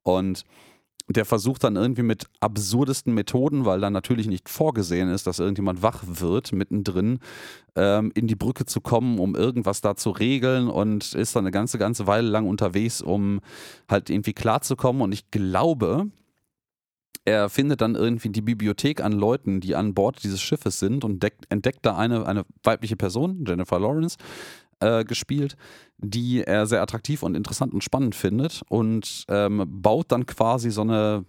Und 0.02 0.44
der 1.08 1.24
versucht 1.24 1.64
dann 1.64 1.76
irgendwie 1.76 2.02
mit 2.02 2.26
absurdesten 2.40 3.14
Methoden, 3.14 3.64
weil 3.64 3.80
dann 3.80 3.94
natürlich 3.94 4.26
nicht 4.26 4.48
vorgesehen 4.48 5.08
ist, 5.08 5.26
dass 5.26 5.38
irgendjemand 5.38 5.82
wach 5.82 6.02
wird 6.06 6.52
mittendrin, 6.52 7.20
ähm, 7.76 8.12
in 8.14 8.26
die 8.26 8.36
Brücke 8.36 8.66
zu 8.66 8.80
kommen, 8.82 9.18
um 9.18 9.34
irgendwas 9.34 9.80
da 9.80 9.96
zu 9.96 10.10
regeln 10.10 10.68
und 10.68 11.14
ist 11.14 11.34
dann 11.34 11.44
eine 11.44 11.50
ganze, 11.50 11.78
ganze 11.78 12.06
Weile 12.06 12.28
lang 12.28 12.46
unterwegs, 12.46 13.00
um 13.00 13.40
halt 13.88 14.10
irgendwie 14.10 14.34
klarzukommen. 14.34 15.00
Und 15.00 15.12
ich 15.12 15.30
glaube, 15.30 16.08
er 17.24 17.48
findet 17.48 17.80
dann 17.80 17.94
irgendwie 17.94 18.28
die 18.28 18.42
Bibliothek 18.42 19.02
an 19.02 19.12
Leuten, 19.12 19.60
die 19.60 19.76
an 19.76 19.94
Bord 19.94 20.22
dieses 20.22 20.42
Schiffes 20.42 20.78
sind 20.78 21.04
und 21.04 21.22
deckt, 21.22 21.46
entdeckt 21.50 21.84
da 21.86 21.96
eine, 21.96 22.26
eine 22.26 22.44
weibliche 22.62 22.96
Person, 22.96 23.44
Jennifer 23.46 23.80
Lawrence, 23.80 24.16
äh, 24.80 25.04
gespielt, 25.04 25.56
die 25.98 26.42
er 26.44 26.66
sehr 26.66 26.82
attraktiv 26.82 27.22
und 27.22 27.34
interessant 27.34 27.72
und 27.74 27.82
spannend 27.82 28.14
findet 28.14 28.62
und 28.68 29.24
ähm, 29.28 29.64
baut 29.66 30.12
dann 30.12 30.26
quasi 30.26 30.70
so 30.70 30.82
eine 30.82 31.24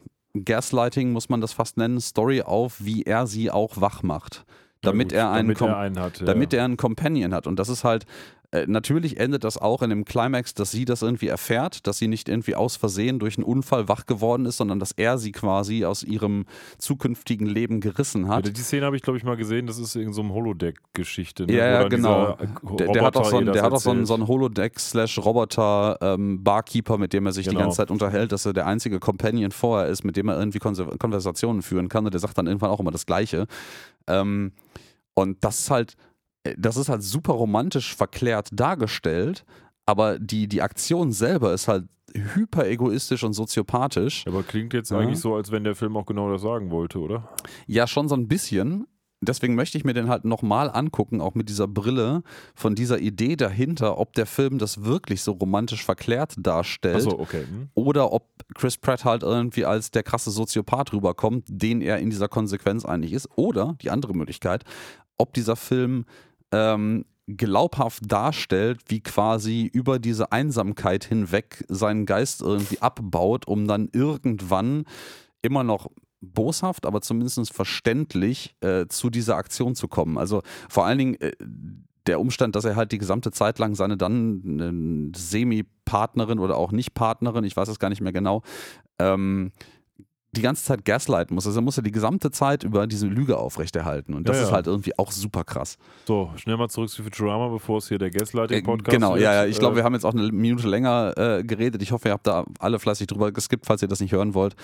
Gaslighting, 0.46 1.12
muss 1.12 1.30
man 1.30 1.42
das 1.42 1.54
fast 1.54 1.78
nennen, 1.78 2.00
Story 2.00 2.42
auf, 2.42 2.78
wie 2.80 3.04
er 3.04 3.28
sie 3.28 3.50
auch 3.50 3.82
wach 3.82 4.04
macht. 4.04 4.46
Ja, 4.84 4.92
Damit 4.92 5.10
gut, 5.10 5.18
er 5.18 5.32
einen 5.32 5.48
damit 5.50 5.62
er 5.62 5.78
einen 5.78 6.00
hat. 6.00 6.20
Ja. 6.20 6.26
damit 6.26 6.54
er 6.54 6.66
einen 6.66 6.78
Companion 6.78 7.34
hat. 7.34 7.48
Und 7.48 7.60
das 7.60 7.68
ist 7.68 7.84
halt, 7.84 8.06
äh, 8.52 8.66
natürlich 8.68 9.20
endet 9.20 9.44
das 9.44 9.60
auch 9.60 9.84
in 9.84 9.92
dem 9.92 10.06
Climax, 10.06 10.56
dass 10.56 10.72
sie 10.72 10.84
das 10.86 11.04
irgendwie 11.04 11.28
erfährt, 11.28 11.86
dass 11.86 12.00
sie 12.00 12.08
nicht 12.08 12.30
irgendwie 12.30 12.56
aus 12.56 12.78
Versehen 12.78 13.20
durch 13.20 13.38
einen 13.38 13.44
Unfall 13.44 13.88
wach 13.88 14.08
geworden 14.08 14.48
ist, 14.48 14.58
sondern 14.58 14.80
dass 14.80 14.92
er 14.92 15.20
sie 15.20 15.32
quasi 15.32 15.86
aus 15.86 16.02
ihrem 16.02 16.46
zukünftigen 16.80 17.46
Leben 17.46 17.80
gerissen 17.80 18.24
ja, 18.26 18.30
hat. 18.30 18.58
die 18.58 18.62
Szene 18.62 18.88
habe 18.88 18.96
ich, 18.96 19.04
glaube 19.04 19.18
ich, 19.18 19.24
mal 19.24 19.38
gesehen. 19.38 19.68
Das 19.68 19.78
ist 19.78 19.96
irgendein 19.96 20.16
so 20.16 20.22
ein 20.24 20.34
Holodeck-Geschichte. 20.34 21.46
Ne? 21.46 21.54
Ja, 21.54 21.68
ja, 21.68 21.80
dann 21.82 21.90
genau. 21.90 22.32
äh, 22.40 22.48
Der, 22.78 22.88
der 22.92 23.04
hat 23.04 23.16
auch 23.18 23.30
so 23.30 23.38
einen, 23.38 23.50
hat 23.62 23.72
auch 23.72 23.80
so 23.80 23.92
einen, 23.92 24.08
so 24.08 24.16
einen 24.16 24.28
Holodeck-Slash-Roboter-Barkeeper, 24.28 26.98
mit 26.98 27.14
dem 27.14 27.28
er 27.28 27.34
sich 27.34 27.44
die 27.46 27.52
Genau. 27.52 27.62
ganze 27.62 27.78
Zeit 27.78 27.92
unterhält, 27.92 28.32
dass 28.32 28.48
er 28.48 28.54
der 28.54 28.66
einzige 28.66 29.00
Companion 29.00 29.52
vorher 29.52 29.88
ist, 29.90 30.04
mit 30.04 30.18
dem 30.18 30.28
er 30.28 30.40
irgendwie 30.40 30.60
Konversationen 30.60 31.62
führen 31.62 31.88
kann. 31.90 32.06
Und 32.06 32.14
der 32.14 32.20
sagt 32.20 32.38
dann 32.38 32.48
irgendwann 32.48 32.70
auch 32.72 32.80
immer 32.80 32.92
das 32.92 33.06
Gleiche. 33.06 33.46
Ähm, 34.08 34.54
und 35.14 35.44
das 35.44 35.60
ist 35.60 35.70
halt, 35.70 35.96
das 36.58 36.78
ist 36.78 36.90
halt 36.90 37.04
super 37.04 37.34
romantisch 37.34 37.96
verklärt 37.96 38.50
dargestellt, 38.52 39.46
aber 39.86 40.20
die, 40.20 40.48
die 40.48 40.62
Aktion 40.62 41.12
selber 41.12 41.54
ist 41.54 41.68
halt 41.68 41.86
hyper 42.16 42.66
egoistisch 42.68 43.24
und 43.24 43.34
soziopathisch. 43.34 44.26
Aber 44.28 44.44
klingt 44.44 44.74
jetzt 44.74 44.90
Ja. 44.92 44.98
eigentlich 45.00 45.20
so, 45.20 45.36
als 45.36 45.52
wenn 45.52 45.64
der 45.64 45.76
Film 45.76 45.96
auch 45.98 46.06
genau 46.06 46.32
das 46.32 46.42
sagen 46.42 46.72
wollte, 46.72 47.00
oder? 47.00 47.30
Ja, 47.68 47.86
schon 47.88 48.08
so 48.08 48.16
ein 48.16 48.28
bisschen. 48.28 48.88
Deswegen 49.22 49.54
möchte 49.56 49.78
ich 49.78 49.84
mir 49.84 49.94
den 49.94 50.08
halt 50.08 50.24
nochmal 50.24 50.70
angucken, 50.72 51.20
auch 51.20 51.36
mit 51.36 51.50
dieser 51.50 51.68
Brille 51.68 52.24
von 52.56 52.74
dieser 52.74 53.00
Idee 53.00 53.36
dahinter, 53.36 53.98
ob 53.98 54.14
der 54.14 54.26
Film 54.26 54.60
das 54.60 54.86
wirklich 54.86 55.22
so 55.24 55.34
romantisch 55.34 55.84
verklärt 55.84 56.36
darstellt 56.38 56.96
Achso, 56.96 57.20
okay. 57.20 57.44
Hm. 57.44 57.68
oder 57.74 58.14
ob 58.14 58.30
Chris 58.56 58.78
Pratt 58.78 59.04
halt 59.04 59.24
irgendwie 59.24 59.66
als 59.66 59.92
der 59.92 60.04
krasse 60.04 60.32
Soziopath 60.32 60.94
rüberkommt, 60.94 61.44
den 61.50 61.82
er 61.82 61.98
in 62.00 62.10
dieser 62.10 62.30
Konsequenz 62.30 62.86
eigentlich 62.86 63.12
ist. 63.12 63.28
Oder 63.36 63.76
die 63.82 63.90
andere 63.90 64.14
Möglichkeit, 64.14 64.64
ob 65.18 65.34
dieser 65.34 65.58
Film 65.58 66.06
ähm, 66.52 67.06
glaubhaft 67.28 68.04
darstellt, 68.08 68.82
wie 68.88 69.02
quasi 69.02 69.70
über 69.72 70.00
diese 70.00 70.32
Einsamkeit 70.32 71.06
hinweg 71.06 71.64
seinen 71.68 72.06
Geist 72.06 72.42
irgendwie 72.42 72.82
abbaut, 72.82 73.48
um 73.48 73.68
dann 73.68 73.90
irgendwann 73.94 74.86
immer 75.42 75.64
noch 75.64 75.90
boshaft, 76.22 76.86
aber 76.86 77.02
zumindest 77.02 77.54
verständlich 77.54 78.56
äh, 78.62 78.88
zu 78.88 79.10
dieser 79.10 79.38
Aktion 79.38 79.76
zu 79.76 79.88
kommen. 79.88 80.18
Also 80.18 80.42
vor 80.68 80.86
allen 80.86 80.98
Dingen 80.98 81.22
äh, 81.22 81.32
der 82.08 82.20
Umstand, 82.20 82.56
dass 82.56 82.66
er 82.66 82.76
halt 82.76 82.92
die 82.92 82.98
gesamte 82.98 83.32
Zeit 83.32 83.60
lang 83.60 83.76
seine 83.76 83.96
dann 83.96 85.12
äh, 85.14 85.18
Semi-Partnerin 85.18 86.40
oder 86.40 86.58
auch 86.58 86.72
Nicht-Partnerin, 86.72 87.44
ich 87.44 87.56
weiß 87.56 87.70
es 87.70 87.80
gar 87.80 87.90
nicht 87.90 88.02
mehr 88.02 88.14
genau, 88.14 88.42
ähm, 88.98 89.52
die 90.32 90.42
ganze 90.42 90.64
Zeit 90.64 90.86
gaslighten 90.86 91.34
muss. 91.34 91.48
Also 91.48 91.60
er 91.60 91.64
muss 91.64 91.76
ja 91.78 91.82
die 91.82 91.92
gesamte 91.92 92.30
Zeit 92.30 92.64
über 92.64 92.86
diese 92.86 93.08
Lüge 93.08 93.38
aufrechterhalten. 93.38 94.14
Und 94.14 94.30
das 94.30 94.38
Ja, 94.38 94.44
ist 94.44 94.50
ja. 94.50 94.56
halt 94.56 94.68
irgendwie 94.68 94.98
auch 95.00 95.12
super 95.12 95.44
krass. 95.44 95.78
So, 96.06 96.32
schnell 96.36 96.56
mal 96.58 96.70
zurück 96.70 96.90
zu 96.90 97.02
Futurama, 97.02 97.48
bevor 97.48 97.80
es 97.80 97.88
hier 97.88 97.98
der 97.98 98.10
Äh, 98.10 98.12
Gaslighting-Podcast 98.12 98.94
genau, 98.96 99.14
wird. 99.14 99.24
ja, 99.24 99.34
ja. 99.34 99.46
Ich 99.46 99.58
glaube, 99.58 99.74
Äh, 99.74 99.78
wir 99.78 99.84
haben 99.86 99.94
jetzt 99.94 100.06
auch 100.06 100.14
eine 100.14 100.32
Minute 100.32 100.68
länger 100.68 101.14
äh, 101.18 101.44
geredet. 101.44 101.82
Ich 101.82 101.92
hoffe, 101.92 102.10
ihr 102.10 102.12
habt 102.14 102.28
da 102.28 102.46
alle 102.60 102.78
fleißig 102.78 103.08
drüber 103.08 103.32
geskippt, 103.32 103.66
falls 103.66 103.82
ihr 103.82 103.88
das 103.88 104.02
nicht 104.02 104.12
hören 104.12 104.36
wollt. 104.36 104.56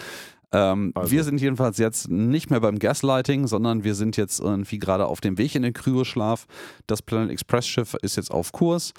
Ähm, 0.52 0.92
Also. 0.94 1.10
Wir 1.12 1.24
sind 1.24 1.42
jedenfalls 1.42 1.80
jetzt 1.80 2.10
nicht 2.10 2.52
mehr 2.52 2.60
beim 2.60 2.78
Gaslighting, 2.78 3.48
sondern 3.48 3.84
wir 3.84 3.96
sind 3.96 4.18
jetzt 4.18 4.40
irgendwie 4.40 4.78
gerade 4.78 5.08
auf 5.08 5.20
dem 5.20 5.40
Weg 5.40 5.56
in 5.56 5.64
den 5.64 5.74
Kryoschlaf. 5.74 6.46
Das 6.86 7.02
Planet 7.02 7.32
Express 7.32 7.66
Schiff 7.66 7.96
ist 8.04 8.18
jetzt 8.18 8.30
auf 8.30 8.52
Kurs. 8.52 8.94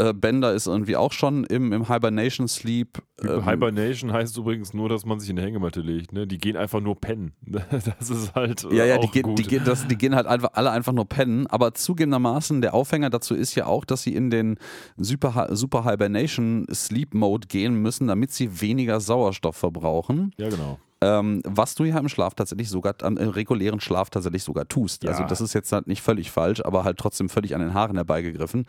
Äh, 0.00 0.14
Bender 0.14 0.54
ist 0.54 0.66
irgendwie 0.66 0.96
auch 0.96 1.12
schon 1.12 1.44
im, 1.44 1.72
im 1.72 1.86
Hibernation 1.88 2.48
Sleep. 2.48 3.02
Ähm, 3.22 3.44
Hibernation 3.46 4.12
heißt 4.12 4.36
übrigens 4.38 4.72
nur, 4.72 4.88
dass 4.88 5.04
man 5.04 5.20
sich 5.20 5.28
in 5.28 5.38
eine 5.38 5.46
Hängematte 5.46 5.80
legt. 5.80 6.12
Ne? 6.12 6.26
Die 6.26 6.38
gehen 6.38 6.56
einfach 6.56 6.80
nur 6.80 6.98
pennen. 6.98 7.32
Das 7.70 8.08
ist 8.10 8.34
halt. 8.34 8.64
äh, 8.64 8.74
Ja, 8.74 8.84
ja, 8.86 8.98
die, 8.98 9.20
gut. 9.22 9.38
die, 9.38 9.42
gehen, 9.42 9.62
das, 9.64 9.86
die 9.86 9.96
gehen 9.96 10.14
halt 10.14 10.26
einfach, 10.26 10.50
alle 10.54 10.70
einfach 10.70 10.92
nur 10.92 11.04
pennen. 11.06 11.46
Aber 11.48 11.74
zugegebenermaßen, 11.74 12.62
der 12.62 12.72
Aufhänger 12.74 13.10
dazu 13.10 13.34
ist 13.34 13.54
ja 13.54 13.66
auch, 13.66 13.84
dass 13.84 14.02
sie 14.02 14.14
in 14.14 14.30
den 14.30 14.56
Super, 14.96 15.48
Super 15.54 15.84
Hibernation 15.84 16.66
Sleep 16.72 17.12
Mode 17.14 17.46
gehen 17.48 17.74
müssen, 17.74 18.08
damit 18.08 18.32
sie 18.32 18.60
weniger 18.60 19.00
Sauerstoff 19.00 19.56
verbrauchen. 19.56 20.32
Ja, 20.38 20.48
genau. 20.48 20.78
Ähm, 21.02 21.40
was 21.46 21.74
du 21.76 21.84
ja 21.84 21.96
im 21.98 22.10
Schlaf 22.10 22.34
tatsächlich 22.34 22.68
sogar, 22.68 22.94
am- 23.02 23.16
im 23.16 23.30
regulären 23.30 23.80
Schlaf 23.80 24.10
tatsächlich 24.10 24.42
sogar 24.44 24.68
tust. 24.68 25.02
Ja. 25.04 25.10
Also 25.12 25.24
das 25.24 25.40
ist 25.40 25.54
jetzt 25.54 25.72
halt 25.72 25.86
nicht 25.86 26.02
völlig 26.02 26.30
falsch, 26.30 26.60
aber 26.62 26.84
halt 26.84 26.98
trotzdem 26.98 27.30
völlig 27.30 27.54
an 27.54 27.62
den 27.62 27.72
Haaren 27.72 27.96
herbeigegriffen. 27.96 28.66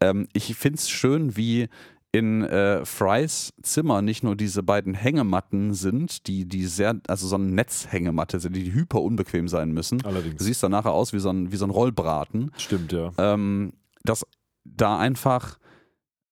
Ähm, 0.00 0.28
ich 0.32 0.54
finde 0.54 0.78
es 0.78 0.88
schön, 0.88 1.36
wie 1.36 1.68
in 2.12 2.44
äh, 2.44 2.84
Frys 2.86 3.52
Zimmer 3.62 4.00
nicht 4.00 4.22
nur 4.22 4.36
diese 4.36 4.62
beiden 4.62 4.94
Hängematten 4.94 5.74
sind, 5.74 6.26
die, 6.26 6.46
die 6.46 6.64
sehr, 6.64 6.98
also 7.08 7.26
so 7.26 7.34
eine 7.34 7.46
Netzhängematte 7.46 8.40
sind, 8.40 8.56
die 8.56 8.72
hyper 8.72 9.02
unbequem 9.02 9.48
sein 9.48 9.72
müssen. 9.72 10.02
Allerdings. 10.04 10.36
Du 10.36 10.44
siehst 10.44 10.62
dann 10.62 10.70
nachher 10.70 10.92
aus 10.92 11.12
wie 11.12 11.18
so 11.18 11.30
ein, 11.30 11.52
wie 11.52 11.56
so 11.56 11.66
ein 11.66 11.70
Rollbraten. 11.70 12.52
Stimmt, 12.56 12.92
ja. 12.92 13.12
Ähm, 13.18 13.74
dass 14.02 14.24
da 14.64 14.98
einfach 14.98 15.58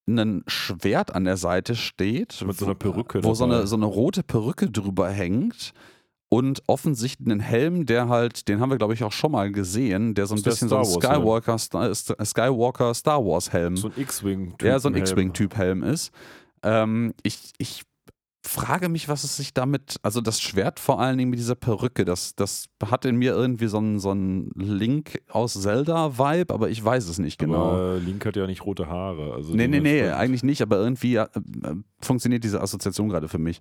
ein 0.06 0.42
Schwert 0.46 1.14
an 1.14 1.24
der 1.24 1.36
Seite 1.36 1.74
steht. 1.76 2.42
Mit 2.46 2.56
so 2.56 2.66
einer 2.66 2.74
Perücke 2.74 3.22
Wo 3.24 3.34
so 3.34 3.44
eine, 3.44 3.66
so 3.66 3.76
eine 3.76 3.86
rote 3.86 4.22
Perücke 4.22 4.70
drüber 4.70 5.10
hängt. 5.10 5.72
Und 6.34 6.62
offensichtlich 6.66 7.30
einen 7.30 7.38
Helm, 7.38 7.86
der 7.86 8.08
halt, 8.08 8.48
den 8.48 8.58
haben 8.58 8.70
wir 8.70 8.76
glaube 8.76 8.94
ich 8.94 9.04
auch 9.04 9.12
schon 9.12 9.30
mal 9.30 9.52
gesehen, 9.52 10.14
der 10.14 10.26
so 10.26 10.34
ein 10.34 10.38
Ist 10.38 10.42
bisschen 10.42 10.68
so 10.68 10.76
ein 10.78 10.84
Skywalker, 10.84 11.58
Star, 11.58 11.94
Skywalker 11.94 12.92
Star 12.92 13.24
Wars 13.24 13.52
Helm, 13.52 13.76
So 13.76 13.86
ein 13.86 13.94
X-Wing. 13.96 14.56
der 14.58 14.80
so 14.80 14.88
ein 14.88 14.96
X-Wing-Typ 14.96 15.56
Helm 15.56 15.84
ist. 15.84 16.10
Ähm, 16.64 17.14
ich, 17.22 17.52
ich 17.58 17.84
frage 18.46 18.88
mich, 18.88 19.08
was 19.08 19.24
es 19.24 19.36
sich 19.36 19.54
damit, 19.54 19.96
also 20.02 20.20
das 20.20 20.40
Schwert 20.40 20.78
vor 20.78 21.00
allen 21.00 21.16
Dingen 21.18 21.30
mit 21.30 21.38
dieser 21.38 21.54
Perücke, 21.54 22.04
das, 22.04 22.34
das 22.34 22.66
hat 22.84 23.04
in 23.04 23.16
mir 23.16 23.32
irgendwie 23.32 23.68
so 23.68 23.78
einen, 23.78 23.98
so 23.98 24.10
einen 24.10 24.50
Link 24.54 25.22
aus 25.30 25.54
Zelda-Vibe, 25.54 26.52
aber 26.52 26.68
ich 26.68 26.84
weiß 26.84 27.08
es 27.08 27.18
nicht 27.18 27.38
genau. 27.38 27.70
Aber 27.70 27.96
Link 27.98 28.24
hat 28.26 28.36
ja 28.36 28.46
nicht 28.46 28.66
rote 28.66 28.86
Haare. 28.86 29.32
Also 29.34 29.54
Nee, 29.54 29.66
nee, 29.66 29.80
nee, 29.80 30.08
eigentlich 30.08 30.42
nicht, 30.42 30.60
aber 30.62 30.76
irgendwie 30.78 31.16
äh, 31.16 31.22
äh, 31.22 31.74
funktioniert 32.00 32.44
diese 32.44 32.60
Assoziation 32.60 33.08
gerade 33.08 33.28
für 33.28 33.38
mich. 33.38 33.60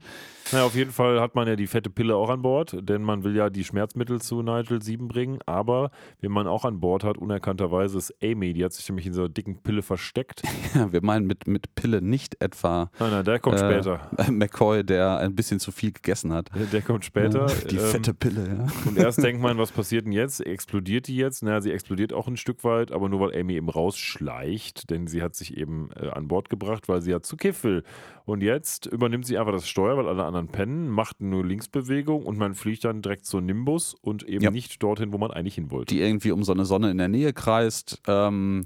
Naja, 0.51 0.65
auf 0.65 0.75
jeden 0.75 0.91
Fall 0.91 1.19
hat 1.21 1.35
man 1.35 1.47
ja 1.47 1.55
die 1.55 1.67
fette 1.67 1.89
Pille 1.89 2.15
auch 2.15 2.29
an 2.29 2.41
Bord, 2.41 2.75
denn 2.81 3.01
man 3.01 3.23
will 3.23 3.35
ja 3.35 3.49
die 3.49 3.63
Schmerzmittel 3.63 4.21
zu 4.21 4.41
Nigel 4.41 4.81
7 4.81 5.07
bringen. 5.07 5.39
Aber 5.45 5.91
wen 6.21 6.31
man 6.31 6.47
auch 6.47 6.65
an 6.65 6.79
Bord 6.79 7.03
hat, 7.03 7.17
unerkannterweise, 7.17 7.97
ist 7.97 8.13
Amy. 8.21 8.53
Die 8.53 8.63
hat 8.63 8.73
sich 8.73 8.87
nämlich 8.89 9.05
in 9.07 9.13
so 9.13 9.21
einer 9.21 9.29
dicken 9.29 9.57
Pille 9.61 9.81
versteckt. 9.81 10.43
Ja, 10.73 10.91
wir 10.91 11.03
meinen 11.03 11.27
mit, 11.27 11.45
mit 11.45 11.75
Pille 11.75 12.01
nicht 12.01 12.41
etwa 12.41 12.89
Nein, 12.97 13.11
nein, 13.11 13.23
der 13.25 13.37
kommt 13.37 13.59
Äh, 13.59 13.59
später. 13.59 14.09
McCoy, 14.31 14.83
der 14.83 15.17
ein 15.19 15.35
bisschen 15.35 15.59
zu 15.59 15.71
viel 15.71 15.91
gegessen 15.91 16.33
hat. 16.33 16.49
Der 16.71 16.81
kommt 16.81 17.05
später. 17.05 17.45
Die 17.69 17.75
ähm, 17.75 17.81
fette 17.81 18.13
Pille, 18.15 18.47
ja. 18.47 18.89
Und 18.89 18.97
erst 18.97 19.21
denkt 19.21 19.39
man, 19.39 19.59
was 19.59 19.71
passiert 19.71 20.05
denn 20.05 20.13
jetzt? 20.13 20.43
Explodiert 20.43 21.07
die 21.07 21.15
jetzt? 21.15 21.43
Naja, 21.43 21.61
sie 21.61 21.71
explodiert 21.71 22.11
auch 22.11 22.27
ein 22.27 22.37
Stück 22.37 22.63
weit, 22.63 22.91
aber 22.91 23.07
nur 23.07 23.19
weil 23.19 23.39
Amy 23.39 23.53
eben 23.53 23.69
rausschleicht, 23.69 24.89
denn 24.89 25.05
sie 25.05 25.21
hat 25.21 25.35
sich 25.35 25.55
eben 25.57 25.89
äh, 25.95 26.09
an 26.09 26.27
Bord 26.27 26.49
gebracht, 26.49 26.87
weil 26.89 27.01
sie 27.01 27.11
ja 27.11 27.21
zu 27.21 27.37
Kiff 27.37 27.63
will. 27.63 27.83
Und 28.25 28.41
jetzt 28.41 28.85
übernimmt 28.87 29.25
sie 29.27 29.37
einfach 29.37 29.51
das 29.51 29.67
Steuer, 29.67 29.97
weil 29.97 30.07
alle 30.07 30.23
anderen 30.23 30.32
pennen, 30.47 30.89
macht 30.89 31.21
nur 31.21 31.45
Linksbewegung 31.45 32.25
und 32.25 32.38
man 32.38 32.55
fliegt 32.55 32.84
dann 32.86 33.01
direkt 33.01 33.25
zur 33.25 33.41
Nimbus 33.41 33.93
und 34.01 34.23
eben 34.23 34.43
Ja. 34.43 34.51
nicht 34.51 34.81
dorthin, 34.81 35.13
wo 35.13 35.17
man 35.17 35.31
eigentlich 35.31 35.55
hin 35.55 35.71
wollte. 35.71 35.93
Die 35.93 36.01
irgendwie 36.01 36.31
um 36.31 36.43
so 36.43 36.51
eine 36.53 36.65
Sonne 36.65 36.91
in 36.91 36.97
der 36.97 37.07
Nähe 37.07 37.34
kreist. 37.34 38.01
Ähm, 38.07 38.65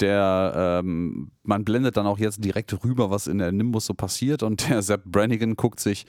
der, 0.00 0.80
ähm, 0.84 1.30
man 1.42 1.64
blendet 1.64 1.96
dann 1.96 2.06
auch 2.06 2.18
jetzt 2.18 2.44
direkt 2.44 2.84
rüber, 2.84 3.10
was 3.10 3.26
in 3.26 3.38
der 3.38 3.50
Nimbus 3.52 3.86
so 3.86 3.94
passiert 3.94 4.42
und 4.42 4.68
der 4.68 4.82
Sepp 4.82 5.04
Brannigan 5.04 5.56
guckt 5.56 5.80
sich 5.80 6.06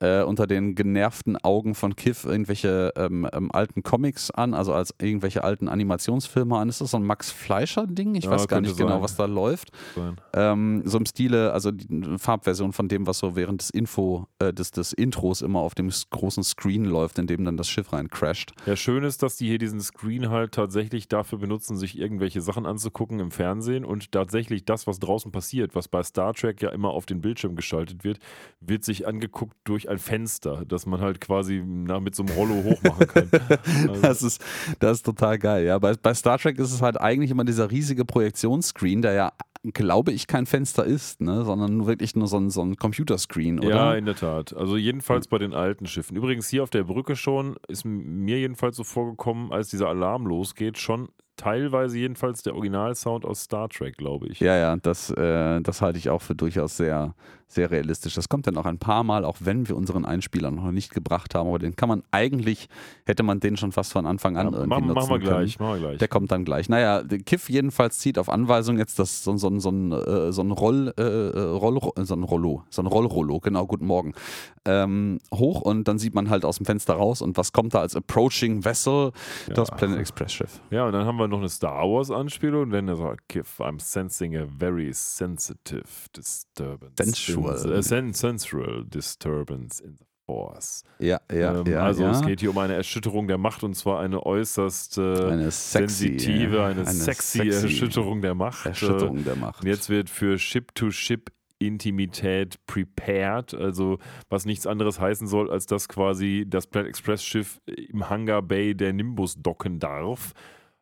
äh, 0.00 0.22
unter 0.22 0.46
den 0.46 0.74
genervten 0.74 1.36
Augen 1.36 1.74
von 1.74 1.94
Kiff 1.94 2.24
irgendwelche 2.24 2.92
ähm, 2.96 3.28
ähm, 3.32 3.50
alten 3.52 3.82
Comics 3.82 4.30
an, 4.30 4.54
also 4.54 4.72
als 4.72 4.94
irgendwelche 5.00 5.44
alten 5.44 5.68
Animationsfilme 5.68 6.56
an. 6.56 6.68
Ist 6.68 6.80
das 6.80 6.90
so 6.92 6.96
ein 6.96 7.04
Max 7.04 7.30
Fleischer-Ding? 7.30 8.14
Ich 8.14 8.24
Ja, 8.24 8.30
weiß 8.30 8.48
gar 8.48 8.60
nicht 8.60 8.76
genau, 8.76 8.94
sein. 8.94 9.02
was 9.02 9.16
da 9.16 9.26
läuft. 9.26 9.70
Ähm, 10.32 10.82
so 10.84 10.98
im 10.98 11.06
Stile, 11.06 11.52
also 11.52 11.70
die 11.70 12.18
Farbversion 12.18 12.72
von 12.72 12.88
dem, 12.88 13.06
was 13.06 13.18
so 13.18 13.36
während 13.36 13.60
des 13.60 13.70
Info, 13.70 14.26
äh, 14.38 14.52
des, 14.52 14.70
des 14.70 14.92
Intros 14.92 15.42
immer 15.42 15.60
auf 15.60 15.74
dem 15.74 15.90
großen 16.10 16.42
Screen 16.44 16.84
läuft, 16.84 17.18
in 17.18 17.26
dem 17.26 17.44
dann 17.44 17.56
das 17.56 17.68
Schiff 17.68 17.92
rein 17.92 18.08
crasht. 18.08 18.52
Ja, 18.66 18.76
schön 18.76 19.04
ist, 19.04 19.22
dass 19.22 19.36
die 19.36 19.48
hier 19.48 19.58
diesen 19.58 19.80
Screen 19.80 20.30
halt 20.30 20.52
tatsächlich 20.52 21.08
dafür 21.08 21.38
benutzen, 21.38 21.76
sich 21.76 21.98
irgendwelche 21.98 22.40
Sachen 22.40 22.64
anzugucken 22.64 23.20
im 23.20 23.30
Fernsehen 23.30 23.84
und 23.84 24.12
tatsächlich 24.12 24.64
das, 24.64 24.86
was 24.86 24.98
draußen 24.98 25.30
passiert, 25.30 25.74
was 25.74 25.88
bei 25.88 26.02
Star 26.02 26.32
Trek 26.32 26.62
ja 26.62 26.70
immer 26.70 26.88
auf 26.90 27.04
den 27.04 27.20
Bildschirm 27.20 27.54
geschaltet 27.54 28.04
wird, 28.04 28.18
wird 28.60 28.84
sich 28.84 29.06
angeguckt 29.06 29.56
durch 29.64 29.89
ein 29.90 29.98
Fenster, 29.98 30.64
das 30.66 30.86
man 30.86 31.00
halt 31.00 31.20
quasi 31.20 31.62
na, 31.66 32.00
mit 32.00 32.14
so 32.14 32.22
einem 32.22 32.34
Rollo 32.34 32.64
hochmachen 32.64 33.06
kann. 33.06 33.30
Also, 33.88 34.02
Das 34.02 34.22
ist, 34.22 34.44
das 34.78 34.98
ist 34.98 35.06
total 35.06 35.38
geil. 35.38 35.66
Ja, 35.66 35.78
bei, 35.78 35.94
bei 35.94 36.14
Star 36.14 36.38
Trek 36.38 36.58
ist 36.58 36.72
es 36.72 36.80
halt 36.80 37.00
eigentlich 37.00 37.30
immer 37.30 37.44
dieser 37.44 37.70
riesige 37.70 38.04
Projektionsscreen, 38.04 39.02
der 39.02 39.12
ja, 39.12 39.32
glaube 39.62 40.12
ich, 40.12 40.26
kein 40.26 40.46
Fenster 40.46 40.84
ist, 40.84 41.20
ne? 41.20 41.44
sondern 41.44 41.76
nur 41.76 41.86
wirklich 41.86 42.16
nur 42.16 42.26
so 42.26 42.38
ein, 42.38 42.50
so 42.50 42.62
ein 42.62 42.76
Computerscreen, 42.76 43.58
oder? 43.58 43.68
Ja, 43.68 43.94
in 43.94 44.06
der 44.06 44.14
Tat. 44.14 44.56
Also 44.56 44.76
jedenfalls 44.76 45.28
bei 45.28 45.38
den 45.38 45.52
alten 45.52 45.86
Schiffen. 45.86 46.16
Übrigens 46.16 46.48
hier 46.48 46.62
auf 46.62 46.70
der 46.70 46.84
Brücke 46.84 47.16
schon, 47.16 47.56
ist 47.68 47.84
mir 47.84 48.38
jedenfalls 48.38 48.76
so 48.76 48.84
vorgekommen, 48.84 49.52
als 49.52 49.68
dieser 49.68 49.88
Alarm 49.88 50.26
losgeht, 50.26 50.78
schon 50.78 51.08
teilweise 51.36 51.98
jedenfalls 51.98 52.42
der 52.42 52.54
Originalsound 52.54 53.24
aus 53.24 53.42
Star 53.42 53.68
Trek, 53.68 53.96
glaube 53.96 54.28
ich. 54.28 54.40
Ja, 54.40 54.56
ja, 54.56 54.76
das, 54.76 55.10
äh, 55.10 55.60
das 55.60 55.80
halte 55.80 55.98
ich 55.98 56.10
auch 56.10 56.22
für 56.22 56.34
durchaus 56.34 56.76
sehr, 56.76 57.14
sehr 57.52 57.70
realistisch. 57.70 58.14
Das 58.14 58.28
kommt 58.28 58.46
dann 58.46 58.56
auch 58.56 58.64
ein 58.64 58.78
paar 58.78 59.02
Mal, 59.04 59.24
auch 59.24 59.36
wenn 59.40 59.68
wir 59.68 59.76
unseren 59.76 60.04
Einspieler 60.04 60.50
noch 60.52 60.70
nicht 60.70 60.94
gebracht 60.94 61.34
haben, 61.34 61.48
aber 61.48 61.58
den 61.58 61.74
kann 61.74 61.88
man 61.88 62.02
eigentlich, 62.12 62.68
hätte 63.06 63.22
man 63.24 63.40
den 63.40 63.56
schon 63.56 63.72
fast 63.72 63.92
von 63.92 64.06
Anfang 64.06 64.36
an 64.36 64.46
Ja, 64.46 64.52
irgendwie 64.52 64.68
machen, 64.68 64.86
nutzen 64.86 64.94
machen 64.94 65.10
wir 65.10 65.18
können. 65.18 65.40
gleich, 65.40 65.58
machen 65.58 65.72
wir 65.74 65.80
gleich. 65.88 65.98
Der 65.98 66.08
kommt 66.08 66.30
dann 66.30 66.44
gleich. 66.44 66.68
Naja, 66.68 67.02
Kiff 67.26 67.50
jedenfalls 67.50 67.98
zieht 67.98 68.18
auf 68.18 68.28
Anweisung 68.28 68.78
jetzt 68.78 68.98
das, 69.00 69.24
so, 69.24 69.36
so, 69.36 69.58
so, 69.58 69.70
ein, 69.70 69.90
äh, 69.92 70.32
so 70.32 70.42
ein 70.42 70.50
Roll, 70.52 70.94
äh, 70.96 71.02
Roll, 71.02 71.80
so 72.04 72.14
ein 72.14 72.22
Rollo, 72.22 72.62
so 72.70 72.82
ein 72.82 72.86
Rollrollo, 72.86 73.40
genau, 73.40 73.66
guten 73.66 73.86
Morgen, 73.86 74.12
ähm, 74.64 75.18
hoch 75.34 75.60
und 75.62 75.88
dann 75.88 75.98
sieht 75.98 76.14
man 76.14 76.30
halt 76.30 76.44
aus 76.44 76.58
dem 76.58 76.66
Fenster 76.66 76.94
raus 76.94 77.20
und 77.20 77.36
was 77.36 77.52
kommt 77.52 77.74
da 77.74 77.80
als 77.80 77.96
Approaching 77.96 78.64
Vessel? 78.64 79.10
Das 79.54 79.68
Ja. 79.70 79.74
Planet 79.74 79.98
Express 79.98 80.32
Schiff. 80.32 80.60
Ja, 80.70 80.86
und 80.86 80.92
dann 80.92 81.04
haben 81.04 81.16
wir 81.16 81.26
noch 81.26 81.38
eine 81.38 81.48
Star 81.48 81.82
Wars 81.82 82.10
Anspielung, 82.12 82.70
denn 82.70 82.86
er 82.86 82.96
sagt, 82.96 83.28
Kiff, 83.28 83.58
I'm 83.60 83.80
sensing 83.80 84.36
a 84.36 84.44
very 84.46 84.92
sensitive 84.92 85.82
disturbance. 86.14 86.92
Sensual. 87.02 87.39
In, 87.48 87.72
äh, 87.72 87.82
sen 87.82 88.12
sensual 88.12 88.84
disturbance 88.84 89.82
in 89.82 89.96
the 89.96 90.04
Force. 90.26 90.84
Ja, 90.98 91.20
ja, 91.32 91.60
ähm, 91.60 91.66
ja. 91.66 91.82
also 91.82 92.04
ja. 92.04 92.12
es 92.12 92.22
geht 92.22 92.40
hier 92.40 92.50
um 92.50 92.58
eine 92.58 92.74
Erschütterung 92.74 93.26
der 93.26 93.38
Macht 93.38 93.64
und 93.64 93.74
zwar 93.74 94.00
eine 94.00 94.24
äußerst 94.24 94.98
äh, 94.98 95.00
eine 95.00 95.50
sexy, 95.50 96.06
sensitive, 96.08 96.64
eine, 96.64 96.82
eine 96.82 96.84
sexy, 96.84 97.38
sexy 97.38 97.66
Erschütterung 97.66 98.22
der 98.22 98.34
Macht. 98.34 98.66
Erschütterung 98.66 99.24
der 99.24 99.36
Macht. 99.36 99.62
Und 99.62 99.68
jetzt 99.68 99.90
wird 99.90 100.08
für 100.08 100.38
Ship-to-Ship 100.38 101.30
Intimität 101.60 102.56
prepared, 102.66 103.54
also 103.54 103.98
was 104.28 104.46
nichts 104.46 104.66
anderes 104.66 104.98
heißen 104.98 105.26
soll, 105.26 105.50
als 105.50 105.66
dass 105.66 105.88
quasi 105.88 106.46
das 106.48 106.66
Planet 106.66 106.88
Express 106.88 107.22
Schiff 107.22 107.60
im 107.66 108.08
Hangar 108.08 108.40
Bay 108.40 108.74
der 108.74 108.92
Nimbus 108.92 109.36
docken 109.36 109.78
darf. 109.78 110.32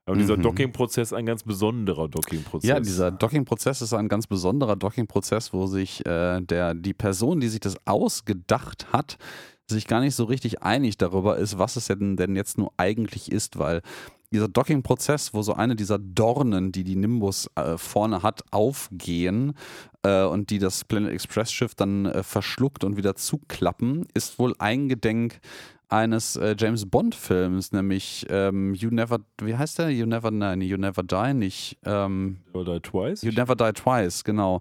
Aber 0.08 0.16
dieser 0.16 0.36
Mhm. 0.38 0.42
Docking-Prozess 0.42 1.12
ein 1.12 1.26
ganz 1.26 1.42
besonderer 1.42 2.08
Docking-Prozess. 2.08 2.68
Ja, 2.68 2.80
dieser 2.80 3.10
Docking-Prozess 3.10 3.82
ist 3.82 3.92
ein 3.92 4.08
ganz 4.08 4.26
besonderer 4.26 4.74
Docking-Prozess, 4.76 5.52
wo 5.52 5.66
sich 5.66 6.04
äh, 6.06 6.40
der, 6.40 6.74
die 6.74 6.94
Person, 6.94 7.40
die 7.40 7.48
sich 7.48 7.60
das 7.60 7.76
ausgedacht 7.86 8.86
hat, 8.92 9.18
sich 9.66 9.86
gar 9.86 10.00
nicht 10.00 10.14
so 10.14 10.24
richtig 10.24 10.62
einig 10.62 10.96
darüber 10.96 11.36
ist, 11.36 11.58
was 11.58 11.76
es 11.76 11.86
denn, 11.86 12.16
denn 12.16 12.36
jetzt 12.36 12.56
nur 12.56 12.72
eigentlich 12.78 13.30
ist, 13.30 13.58
weil 13.58 13.82
dieser 14.30 14.48
Docking-Prozess, 14.48 15.34
wo 15.34 15.42
so 15.42 15.54
eine 15.54 15.76
dieser 15.76 15.98
Dornen, 15.98 16.72
die 16.72 16.84
die 16.84 16.96
Nimbus 16.96 17.50
äh, 17.54 17.76
vorne 17.78 18.22
hat, 18.22 18.42
aufgehen 18.50 19.54
äh, 20.02 20.24
und 20.24 20.50
die 20.50 20.58
das 20.58 20.84
Planet 20.84 21.12
Express 21.12 21.52
Schiff 21.52 21.74
dann 21.74 22.06
äh, 22.06 22.22
verschluckt 22.22 22.84
und 22.84 22.96
wieder 22.96 23.14
zuklappen, 23.14 24.06
ist 24.14 24.38
wohl 24.38 24.54
eingedenk 24.58 25.40
eines 25.88 26.36
äh, 26.36 26.54
James 26.58 26.86
Bond 26.86 27.14
Films, 27.14 27.72
nämlich 27.72 28.26
ähm, 28.28 28.74
You 28.74 28.90
Never, 28.90 29.20
wie 29.40 29.56
heißt 29.56 29.78
der? 29.78 29.90
You 29.90 30.06
Never, 30.06 30.30
nein, 30.30 30.60
You 30.60 30.76
Never 30.76 31.02
Die, 31.02 31.34
nicht. 31.34 31.78
Ähm, 31.84 32.38
Oder 32.52 32.80
Twice? 32.82 33.22
You 33.22 33.32
Never 33.32 33.56
Die 33.56 33.72
Twice, 33.72 34.24
genau. 34.24 34.60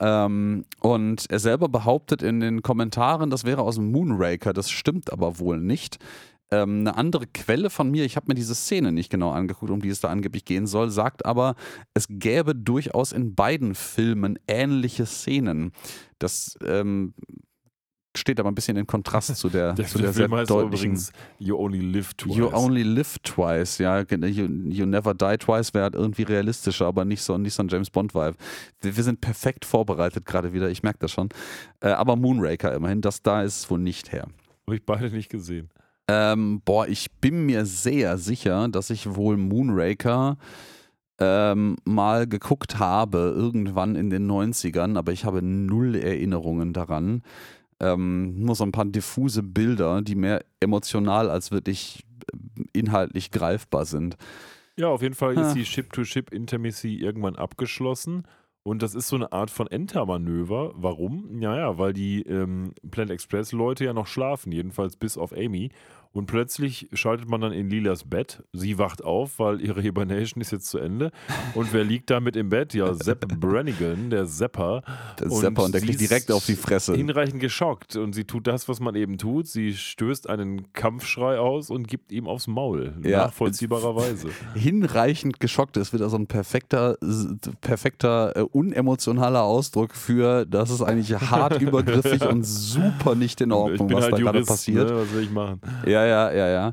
Ähm, 0.00 0.64
und 0.80 1.30
er 1.30 1.38
selber 1.38 1.68
behauptet 1.68 2.22
in 2.22 2.40
den 2.40 2.62
Kommentaren, 2.62 3.30
das 3.30 3.44
wäre 3.44 3.62
aus 3.62 3.76
dem 3.76 3.92
Moonraker. 3.92 4.52
Das 4.52 4.70
stimmt 4.70 5.12
aber 5.12 5.38
wohl 5.38 5.58
nicht. 5.60 5.98
Ähm, 6.50 6.80
eine 6.80 6.96
andere 6.96 7.26
Quelle 7.26 7.70
von 7.70 7.90
mir, 7.90 8.04
ich 8.04 8.16
habe 8.16 8.26
mir 8.28 8.34
diese 8.34 8.54
Szene 8.54 8.92
nicht 8.92 9.10
genau 9.10 9.30
angeguckt, 9.30 9.70
um 9.70 9.80
die 9.80 9.88
es 9.88 10.00
da 10.00 10.08
angeblich 10.08 10.44
gehen 10.44 10.66
soll, 10.66 10.90
sagt 10.90 11.24
aber, 11.24 11.54
es 11.94 12.06
gäbe 12.08 12.54
durchaus 12.54 13.12
in 13.12 13.34
beiden 13.34 13.74
Filmen 13.74 14.38
ähnliche 14.46 15.06
Szenen. 15.06 15.72
Das 16.18 16.58
ähm, 16.66 17.14
steht 18.16 18.38
aber 18.40 18.50
ein 18.50 18.54
bisschen 18.54 18.76
in 18.76 18.86
Kontrast 18.86 19.36
zu 19.36 19.48
der, 19.48 19.72
der 19.74 19.86
zu 19.86 19.98
der 19.98 20.12
sehr 20.12 20.30
heißt 20.30 20.50
deutlichen. 20.50 20.90
übrigens 20.90 21.12
You 21.38 21.56
Only 21.56 21.80
Live 21.80 22.14
Twice. 22.14 22.36
You 22.36 22.48
only 22.52 22.82
live 22.82 23.18
twice, 23.20 23.78
ja. 23.78 24.00
You, 24.00 24.48
you 24.68 24.86
never 24.86 25.14
die 25.14 25.36
twice 25.38 25.72
wäre 25.74 25.84
halt 25.84 25.94
irgendwie 25.94 26.22
realistischer, 26.22 26.86
aber 26.86 27.04
nicht 27.04 27.22
so, 27.22 27.38
nicht 27.38 27.54
so 27.54 27.62
ein 27.62 27.68
James 27.68 27.90
Bond-Vibe. 27.90 28.34
Wir, 28.80 28.96
wir 28.96 29.04
sind 29.04 29.20
perfekt 29.20 29.64
vorbereitet 29.64 30.26
gerade 30.26 30.52
wieder, 30.52 30.68
ich 30.70 30.82
merke 30.82 31.00
das 31.00 31.12
schon. 31.12 31.28
Äh, 31.80 31.88
aber 31.88 32.16
Moonraker 32.16 32.74
immerhin, 32.74 33.00
das 33.00 33.22
da 33.22 33.42
ist 33.42 33.60
es 33.60 33.70
wohl 33.70 33.78
nicht 33.78 34.12
her. 34.12 34.26
Habe 34.66 34.76
ich 34.76 34.84
beide 34.84 35.10
nicht 35.10 35.30
gesehen. 35.30 35.70
Ähm, 36.08 36.60
boah, 36.64 36.88
ich 36.88 37.10
bin 37.20 37.46
mir 37.46 37.64
sehr 37.64 38.18
sicher, 38.18 38.68
dass 38.68 38.90
ich 38.90 39.14
wohl 39.14 39.36
Moonraker 39.36 40.36
ähm, 41.18 41.76
mal 41.84 42.26
geguckt 42.26 42.78
habe, 42.78 43.32
irgendwann 43.36 43.94
in 43.94 44.10
den 44.10 44.30
90ern, 44.30 44.98
aber 44.98 45.12
ich 45.12 45.24
habe 45.24 45.42
null 45.42 45.94
Erinnerungen 45.94 46.72
daran. 46.72 47.22
Ähm, 47.82 48.38
nur 48.40 48.54
so 48.54 48.64
ein 48.64 48.72
paar 48.72 48.84
diffuse 48.86 49.42
Bilder, 49.42 50.02
die 50.02 50.14
mehr 50.14 50.44
emotional 50.60 51.28
als 51.30 51.50
wirklich 51.50 52.04
äh, 52.32 52.62
inhaltlich 52.72 53.30
greifbar 53.32 53.84
sind. 53.86 54.16
Ja, 54.76 54.88
auf 54.88 55.02
jeden 55.02 55.14
Fall 55.14 55.36
ist 55.38 55.52
die 55.54 55.66
Ship-to-Ship 55.66 56.32
Intimacy 56.32 56.96
irgendwann 56.96 57.36
abgeschlossen 57.36 58.24
Und 58.64 58.82
das 58.82 58.94
ist 58.94 59.08
so 59.08 59.16
eine 59.16 59.32
Art 59.32 59.50
von 59.50 59.66
Entermanöver. 59.66 60.72
Warum? 60.76 61.28
Naja, 61.38 61.78
weil 61.78 61.92
die 61.92 62.22
ähm, 62.22 62.74
Planet 62.90 63.10
Express 63.12 63.52
Leute 63.52 63.84
ja 63.84 63.92
noch 63.92 64.06
schlafen, 64.06 64.52
jedenfalls 64.52 64.96
bis 64.96 65.18
auf 65.18 65.32
Amy. 65.32 65.70
Und 66.12 66.26
plötzlich 66.26 66.88
schaltet 66.92 67.28
man 67.28 67.40
dann 67.40 67.52
in 67.52 67.70
Lilas 67.70 68.04
Bett. 68.04 68.42
Sie 68.52 68.78
wacht 68.78 69.02
auf, 69.02 69.38
weil 69.38 69.60
ihre 69.60 69.80
Hibernation 69.80 70.40
ist 70.40 70.52
jetzt 70.52 70.66
zu 70.66 70.78
Ende. 70.78 71.10
Und 71.54 71.72
wer 71.72 71.84
liegt 71.84 72.10
damit 72.10 72.36
im 72.36 72.50
Bett? 72.50 72.74
Ja, 72.74 72.92
Sepp 72.92 73.26
Brannigan, 73.40 74.10
der 74.10 74.26
Sepper. 74.26 74.82
Der 75.18 75.30
Sepper 75.30 75.64
und 75.64 75.74
der 75.74 75.80
kriegt 75.80 76.00
direkt 76.00 76.30
auf 76.30 76.44
die 76.44 76.56
Fresse. 76.56 76.94
Hinreichend 76.94 77.40
geschockt. 77.40 77.96
Und 77.96 78.12
sie 78.14 78.24
tut 78.24 78.46
das, 78.46 78.68
was 78.68 78.80
man 78.80 78.94
eben 78.94 79.16
tut. 79.16 79.46
Sie 79.46 79.74
stößt 79.74 80.28
einen 80.28 80.72
Kampfschrei 80.72 81.38
aus 81.38 81.70
und 81.70 81.88
gibt 81.88 82.12
ihm 82.12 82.26
aufs 82.26 82.46
Maul. 82.46 82.94
Ja. 83.02 83.24
Nachvollziehbarerweise. 83.24 84.28
Hinreichend 84.54 85.40
geschockt 85.40 85.76
ist 85.78 85.94
wieder 85.94 86.10
so 86.10 86.16
ein 86.16 86.26
perfekter, 86.26 86.98
perfekter, 87.60 88.36
äh, 88.36 88.40
unemotionaler 88.40 89.42
Ausdruck 89.42 89.94
für, 89.94 90.44
das 90.44 90.70
ist 90.70 90.82
eigentlich 90.82 91.14
hart 91.14 91.60
übergriffig 91.62 92.22
und 92.26 92.44
super 92.44 93.14
nicht 93.14 93.40
in 93.40 93.52
Ordnung, 93.52 93.90
was 93.92 94.04
halt 94.04 94.12
da 94.12 94.18
gerade 94.18 94.38
Jurist, 94.38 94.50
passiert. 94.50 94.90
Ne? 94.90 94.96
Was 94.96 95.12
will 95.12 95.22
ich 95.22 95.30
machen? 95.30 95.60
Ja, 95.86 96.01
ja, 96.04 96.32
ja, 96.32 96.48
ja. 96.48 96.72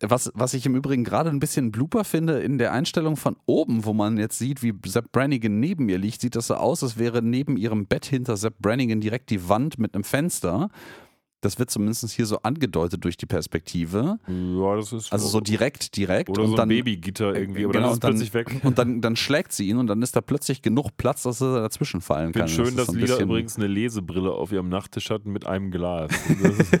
Was, 0.00 0.30
was 0.34 0.54
ich 0.54 0.66
im 0.66 0.74
Übrigen 0.74 1.04
gerade 1.04 1.30
ein 1.30 1.40
bisschen 1.40 1.72
blooper 1.72 2.04
finde, 2.04 2.40
in 2.40 2.58
der 2.58 2.72
Einstellung 2.72 3.16
von 3.16 3.36
oben, 3.46 3.84
wo 3.84 3.92
man 3.92 4.16
jetzt 4.18 4.38
sieht, 4.38 4.62
wie 4.62 4.74
Sepp 4.86 5.12
Brannigan 5.12 5.60
neben 5.60 5.88
ihr 5.88 5.98
liegt, 5.98 6.20
sieht 6.20 6.36
das 6.36 6.46
so 6.48 6.54
aus, 6.54 6.82
als 6.82 6.98
wäre 6.98 7.22
neben 7.22 7.56
ihrem 7.56 7.86
Bett 7.86 8.06
hinter 8.06 8.36
Sepp 8.36 8.58
Brannigan 8.58 9.00
direkt 9.00 9.30
die 9.30 9.48
Wand 9.48 9.78
mit 9.78 9.94
einem 9.94 10.04
Fenster. 10.04 10.70
Das 11.42 11.58
wird 11.58 11.70
zumindest 11.70 12.10
hier 12.10 12.26
so 12.26 12.38
angedeutet 12.42 13.02
durch 13.02 13.16
die 13.16 13.24
Perspektive. 13.26 14.18
Ja, 14.28 14.76
das 14.76 14.92
ist 14.92 15.10
Also 15.10 15.26
so 15.28 15.40
direkt, 15.40 15.96
direkt. 15.96 16.28
Oder 16.28 16.42
und 16.42 16.48
so 16.48 16.52
ein 16.54 16.56
dann, 16.58 16.68
Babygitter 16.68 17.34
irgendwie, 17.34 17.64
aber 17.64 17.72
genau, 17.72 17.86
dann 17.86 17.92
ist 17.94 18.04
dann- 18.04 18.10
plötzlich 18.10 18.34
weg. 18.34 18.60
Und 18.62 18.78
dann, 18.78 19.00
dann 19.00 19.16
schlägt 19.16 19.52
sie 19.52 19.66
ihn 19.68 19.78
und 19.78 19.86
dann 19.86 20.02
ist 20.02 20.14
da 20.16 20.20
plötzlich 20.20 20.60
genug 20.60 20.96
Platz, 20.98 21.22
dass 21.22 21.40
er 21.40 21.62
dazwischen 21.62 22.02
fallen 22.02 22.30
Ich 22.30 22.36
kann. 22.36 22.48
schön, 22.48 22.66
ist 22.66 22.78
dass 22.78 22.86
so 22.88 22.92
Lila 22.92 23.18
übrigens 23.20 23.56
eine 23.56 23.68
Lesebrille 23.68 24.30
auf 24.32 24.52
ihrem 24.52 24.68
Nachttisch 24.68 25.08
hat 25.10 25.24
mit 25.24 25.46
einem 25.46 25.70
Glas. 25.70 26.10
Das 26.42 26.58
ist, 26.58 26.72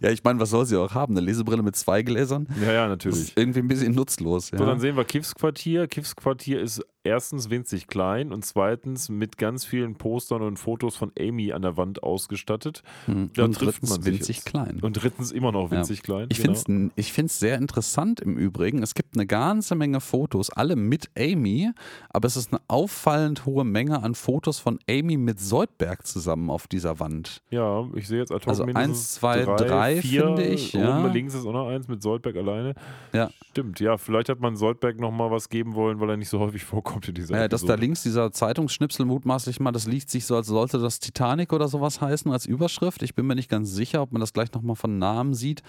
Ja, 0.00 0.10
ich 0.10 0.22
meine, 0.22 0.38
was 0.40 0.50
soll 0.50 0.66
sie 0.66 0.76
auch 0.76 0.92
haben? 0.94 1.16
Eine 1.16 1.24
Lesebrille 1.24 1.62
mit 1.62 1.74
zwei 1.76 2.02
Gläsern? 2.02 2.46
ja, 2.62 2.72
ja, 2.72 2.82
Das 2.82 2.90
natürlich. 2.90 3.18
ist 3.28 3.38
irgendwie 3.38 3.60
ein 3.60 3.68
bisschen 3.68 3.94
nutzlos. 3.94 4.50
Ja. 4.50 4.58
So, 4.58 4.66
dann 4.66 4.80
sehen 4.80 4.96
wir 4.96 5.04
Kiffs 5.04 5.34
Quartier. 5.34 5.86
Kiffs 5.86 6.14
Quartier 6.14 6.60
ist 6.60 6.82
erstens 7.04 7.50
winzig 7.50 7.86
klein 7.86 8.32
und 8.32 8.44
zweitens 8.44 9.08
mit 9.08 9.38
ganz 9.38 9.64
vielen 9.64 9.94
Postern 9.94 10.42
und 10.42 10.58
Fotos 10.58 10.96
von 10.96 11.12
Amy 11.18 11.52
an 11.52 11.62
der 11.62 11.76
Wand 11.76 12.02
ausgestattet. 12.02 12.82
Hm. 13.06 13.30
da 13.34 13.44
und 13.44 13.52
trifft 13.54 13.74
drittens 13.82 13.90
man 13.90 14.02
sich 14.02 14.12
winzig 14.14 14.36
jetzt. 14.38 14.46
klein. 14.46 14.80
Und 14.82 14.94
drittens 15.02 15.30
immer 15.30 15.52
noch 15.52 15.70
Ja. 15.70 15.78
winzig 15.78 16.02
klein. 16.02 16.26
Ich 16.30 16.42
genau. 16.42 16.54
finde 16.54 16.92
es 16.96 17.38
sehr 17.38 17.56
interessant 17.58 18.20
im 18.20 18.36
Übrigen. 18.36 18.82
Es 18.82 18.94
gibt 18.94 19.14
eine 19.16 19.26
ganze 19.26 19.74
Menge 19.74 20.00
Fotos, 20.00 20.50
alle 20.50 20.76
mit 20.76 21.10
Amy, 21.18 21.70
aber 22.08 22.26
es 22.26 22.36
ist 22.36 22.52
eine 22.52 22.60
auffallend 22.68 23.44
hohe 23.46 23.64
Menge 23.64 24.02
an 24.02 24.14
Fotos 24.14 24.58
von 24.58 24.78
Amy 24.88 25.16
mit 25.16 25.38
Soldberg 25.40 26.06
zusammen 26.06 26.50
auf 26.50 26.66
dieser 26.66 26.98
Wand. 27.00 27.42
Ja, 27.50 27.86
ich 27.94 28.08
sehe 28.08 28.18
jetzt 28.20 28.32
ad 28.32 28.42
hoc 28.42 28.48
Also 28.48 28.64
eins, 28.64 29.12
zwei, 29.14 29.44
drei, 29.44 30.00
vier. 30.00 30.22
finde 30.26 30.44
ich, 30.46 30.74
Oben 30.74 30.84
ja. 30.84 31.06
links 31.08 31.34
ist 31.34 31.44
auch 31.44 31.52
noch 31.52 31.68
eins 31.68 31.86
mit 31.88 32.02
Soldberg 32.02 32.36
alleine. 32.36 32.74
Ja. 33.12 33.30
Stimmt, 33.50 33.78
ja, 33.80 33.98
vielleicht 33.98 34.28
hat 34.30 34.40
man 34.40 34.56
Soldberg 34.56 34.98
nochmal 34.98 35.30
was 35.30 35.48
geben 35.48 35.74
wollen, 35.74 36.00
weil 36.00 36.10
er 36.10 36.16
nicht 36.16 36.28
so 36.28 36.40
häufig 36.40 36.64
vorkommt 36.64 36.93
in 37.02 37.14
dieser 37.14 37.36
Ja, 37.36 37.48
das 37.48 37.64
da 37.64 37.74
links, 37.74 38.02
dieser 38.02 38.32
Zeitungsschnipsel 38.32 39.06
mutmaßlich 39.06 39.60
mal, 39.60 39.72
das 39.72 39.86
liest 39.86 40.10
sich 40.10 40.26
so, 40.26 40.36
als 40.36 40.46
sollte 40.46 40.78
das 40.78 41.00
Titanic 41.00 41.52
oder 41.52 41.68
sowas 41.68 42.00
heißen 42.00 42.30
als 42.30 42.46
Überschrift. 42.46 43.02
Ich 43.02 43.14
bin 43.14 43.26
mir 43.26 43.34
nicht 43.34 43.50
ganz 43.50 43.70
sicher, 43.70 44.02
ob 44.02 44.12
man 44.12 44.20
das 44.20 44.32
gleich 44.32 44.52
nochmal 44.52 44.76
von 44.76 44.98
Namen 44.98 45.34
sieht. 45.34 45.62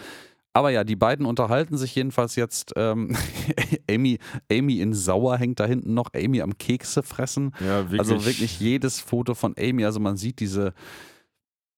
Aber 0.56 0.70
ja, 0.70 0.86
die 0.86 0.96
beiden 0.96 1.26
unterhalten 1.26 1.78
sich 1.78 1.94
jedenfalls 1.96 2.38
jetzt. 2.38 2.72
Ähm, 2.78 3.14
Amy, 3.92 4.20
Amy 4.50 4.80
in 4.80 4.94
Sauer 4.94 5.38
hängt 5.38 5.60
da 5.60 5.66
hinten 5.66 5.94
noch. 5.94 6.12
Amy 6.16 6.42
am 6.42 6.58
Kekse 6.58 7.04
fressen. 7.04 7.54
Ja, 7.60 7.92
wirklich. 7.92 8.00
Also 8.00 8.26
wirklich 8.26 8.60
jedes 8.62 9.02
Foto 9.02 9.34
von 9.36 9.54
Amy. 9.60 9.84
Also 9.84 10.00
man 10.00 10.16
sieht 10.16 10.40
diese, 10.40 10.74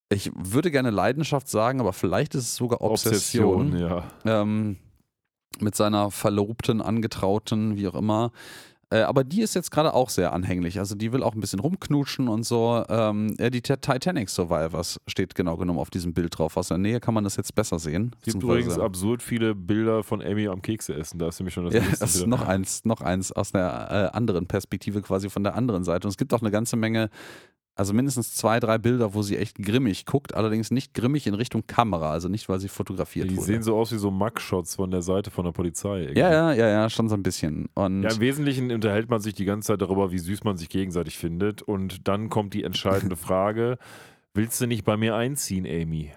ich 0.09 0.31
würde 0.35 0.69
gerne 0.69 0.91
Leidenschaft 0.91 1.49
sagen, 1.49 1.79
aber 1.79 1.91
vielleicht 1.91 2.35
ist 2.35 2.43
es 2.43 2.55
sogar 2.55 2.81
Obsession. 2.81 3.73
Obsession, 3.73 3.79
ja. 3.79 4.03
Ähm, 4.25 4.77
mit 5.59 5.75
seiner 5.75 6.11
Verlobten, 6.11 6.81
Angetrauten, 6.81 7.77
wie 7.77 7.87
auch 7.87 7.95
immer. 7.95 8.31
Äh, 8.89 9.01
aber 9.01 9.25
die 9.25 9.41
ist 9.41 9.53
jetzt 9.53 9.69
gerade 9.69 9.93
auch 9.93 10.09
sehr 10.09 10.31
anhänglich. 10.31 10.79
Also 10.79 10.95
die 10.95 11.11
will 11.11 11.21
auch 11.21 11.33
ein 11.35 11.41
bisschen 11.41 11.59
rumknutschen 11.59 12.29
und 12.29 12.43
so. 12.45 12.85
Ähm, 12.87 13.35
ja, 13.37 13.49
die 13.49 13.61
Ti- 13.61 13.75
Titanic 13.81 14.29
Survivors 14.29 14.99
steht 15.07 15.35
genau 15.35 15.57
genommen 15.57 15.79
auf 15.79 15.89
diesem 15.89 16.13
Bild 16.13 16.37
drauf. 16.37 16.55
Aus 16.55 16.69
der 16.69 16.77
Nähe 16.77 17.01
kann 17.01 17.13
man 17.13 17.25
das 17.25 17.35
jetzt 17.35 17.53
besser 17.53 17.79
sehen. 17.79 18.15
Es 18.25 18.31
gibt 18.31 18.43
übrigens 18.43 18.79
absurd 18.79 19.21
viele 19.21 19.55
Bilder 19.55 20.03
von 20.03 20.21
Amy 20.21 20.47
am 20.47 20.61
Kekse 20.61 20.93
essen. 20.93 21.19
Da 21.19 21.27
ist 21.27 21.39
nämlich 21.39 21.53
schon 21.53 21.65
das 21.65 21.73
ja, 21.73 21.81
nächste 21.81 21.99
das 21.99 22.15
ist 22.15 22.27
noch 22.27 22.47
eins, 22.47 22.85
noch 22.85 23.01
eins 23.01 23.33
aus 23.33 23.51
der 23.51 24.11
äh, 24.13 24.17
anderen 24.17 24.47
Perspektive, 24.47 25.01
quasi 25.01 25.29
von 25.29 25.43
der 25.43 25.55
anderen 25.55 25.83
Seite. 25.83 26.07
Und 26.07 26.11
es 26.11 26.17
gibt 26.17 26.33
auch 26.33 26.41
eine 26.41 26.51
ganze 26.51 26.77
Menge, 26.77 27.09
also 27.77 27.93
mindestens 27.93 28.33
zwei, 28.33 28.59
drei 28.59 28.77
Bilder, 28.77 29.13
wo 29.13 29.21
sie 29.21 29.37
echt 29.37 29.57
grimmig 29.57 30.05
guckt, 30.05 30.33
allerdings 30.33 30.71
nicht 30.71 30.93
grimmig 30.93 31.27
in 31.27 31.33
Richtung 31.35 31.65
Kamera, 31.67 32.11
also 32.11 32.27
nicht, 32.27 32.49
weil 32.49 32.59
sie 32.59 32.67
fotografiert 32.69 33.29
Die 33.29 33.37
wurde. 33.37 33.45
sehen 33.45 33.63
so 33.63 33.77
aus 33.77 33.91
wie 33.91 33.97
so 33.97 34.09
Mugshots 34.11 34.75
von 34.75 34.89
der 34.91 35.01
Seite 35.01 35.29
von 35.31 35.45
der 35.45 35.51
Polizei. 35.51 36.01
irgendwie. 36.01 36.19
ja, 36.19 36.31
ja, 36.31 36.53
ja, 36.53 36.67
ja, 36.67 36.89
schon 36.89 37.07
so 37.07 37.15
ein 37.15 37.23
bisschen. 37.23 37.69
Und 37.75 38.03
Ja, 38.03 38.11
im 38.11 38.19
Wesentlichen 38.19 38.71
unterhält 38.71 39.09
man 39.09 39.19
sich 39.21 39.35
die 39.35 39.45
ganze 39.45 39.67
Zeit 39.67 39.81
darüber, 39.81 40.11
wie 40.11 40.17
süß 40.19 40.43
man 40.43 40.57
sich 40.57 40.69
gegenseitig 40.69 41.17
findet. 41.17 41.61
Und 41.61 42.07
dann 42.07 42.29
kommt 42.29 42.53
die 42.53 42.63
entscheidende 42.63 43.15
Frage: 43.27 43.77
Willst 44.33 44.59
du 44.59 44.65
nicht 44.67 44.83
bei 44.83 44.97
mir 44.97 45.15
einziehen, 45.15 45.65
Amy? 45.65 46.11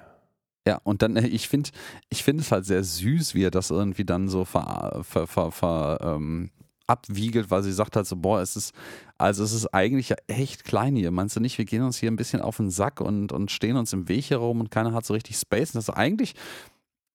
Ja, 0.66 0.78
und 0.84 1.02
dann, 1.02 1.16
äh, 1.16 1.26
ich 1.26 1.48
finde 1.48 1.70
ich 2.10 2.22
find 2.22 2.40
es 2.40 2.52
halt 2.52 2.64
sehr 2.66 2.84
süß, 2.84 3.34
wie 3.34 3.44
er 3.44 3.50
das 3.50 3.70
irgendwie 3.70 4.04
dann 4.04 4.28
so 4.28 4.44
ver, 4.44 5.00
ver, 5.02 5.26
ver, 5.26 5.50
ver, 5.50 5.98
ähm, 6.02 6.50
abwiegelt, 6.90 7.50
weil 7.50 7.62
sie 7.62 7.72
sagt 7.72 7.94
halt 7.94 8.06
so, 8.06 8.16
boah, 8.16 8.40
es 8.40 8.56
ist, 8.56 8.74
also 9.16 9.44
es 9.44 9.52
ist 9.52 9.72
eigentlich 9.72 10.08
ja 10.08 10.16
echt 10.26 10.64
klein 10.64 10.96
hier. 10.96 11.12
Meinst 11.12 11.36
du 11.36 11.40
nicht, 11.40 11.56
wir 11.56 11.64
gehen 11.64 11.82
uns 11.82 11.98
hier 11.98 12.10
ein 12.10 12.16
bisschen 12.16 12.42
auf 12.42 12.56
den 12.56 12.70
Sack 12.70 13.00
und, 13.00 13.30
und 13.30 13.50
stehen 13.50 13.76
uns 13.76 13.92
im 13.92 14.08
Weg 14.08 14.30
herum 14.30 14.60
und 14.60 14.70
keiner 14.70 14.92
hat 14.92 15.06
so 15.06 15.14
richtig 15.14 15.36
Space. 15.36 15.70
Und 15.70 15.76
das 15.76 15.88
ist 15.88 15.94
eigentlich, 15.94 16.34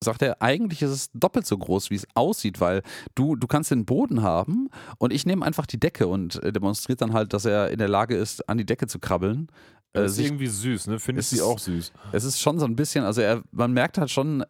sagt 0.02 0.22
er, 0.22 0.42
eigentlich 0.42 0.82
ist 0.82 0.92
es 0.92 1.10
doppelt 1.14 1.46
so 1.46 1.58
groß, 1.58 1.90
wie 1.90 1.96
es 1.96 2.08
aussieht, 2.14 2.62
weil 2.62 2.84
du, 3.16 3.36
du 3.36 3.48
kannst 3.48 3.72
den 3.72 3.86
Boden 3.86 4.22
haben 4.22 4.70
und 4.98 5.12
ich 5.12 5.26
nehme 5.26 5.46
einfach 5.46 5.66
die 5.66 5.80
Decke 5.80 6.08
und 6.08 6.42
äh, 6.42 6.54
demonstriert 6.54 7.02
dann 7.02 7.14
halt, 7.14 7.34
dass 7.34 7.44
er 7.44 7.70
in 7.72 7.80
der 7.80 7.90
Lage 7.90 8.16
ist, 8.16 8.48
an 8.48 8.58
die 8.58 8.66
Decke 8.66 8.88
zu 8.88 9.00
krabbeln. 9.00 9.50
Äh, 9.96 10.02
Das 10.02 10.12
ist 10.12 10.18
sich 10.18 10.26
irgendwie 10.28 10.48
süß, 10.48 10.88
ne? 10.88 11.00
Findest 11.00 11.32
es 11.32 11.40
du 11.40 11.44
ist- 11.46 11.52
auch 11.52 11.60
süß? 11.60 11.92
es 12.12 12.24
ist 12.24 12.40
schon 12.40 12.60
so 12.60 12.66
ein 12.66 12.76
bisschen, 12.76 13.04
also 13.06 13.22
er, 13.22 13.42
man 13.52 13.72
merkt 13.74 13.98
halt 13.98 14.12
schon, 14.12 14.44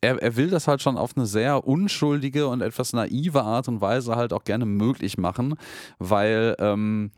er, 0.00 0.22
er 0.22 0.36
will 0.36 0.50
das 0.50 0.68
halt 0.68 0.82
schon 0.82 0.96
auf 0.96 1.16
eine 1.16 1.26
sehr 1.26 1.66
unschuldige 1.66 2.46
und 2.48 2.60
etwas 2.60 2.92
naive 2.92 3.42
Art 3.42 3.68
und 3.68 3.80
Weise 3.80 4.16
halt 4.16 4.32
auch 4.32 4.44
gerne 4.44 4.66
möglich 4.66 5.18
machen, 5.18 5.54
weil 5.98 6.54
ähm, 6.58 7.10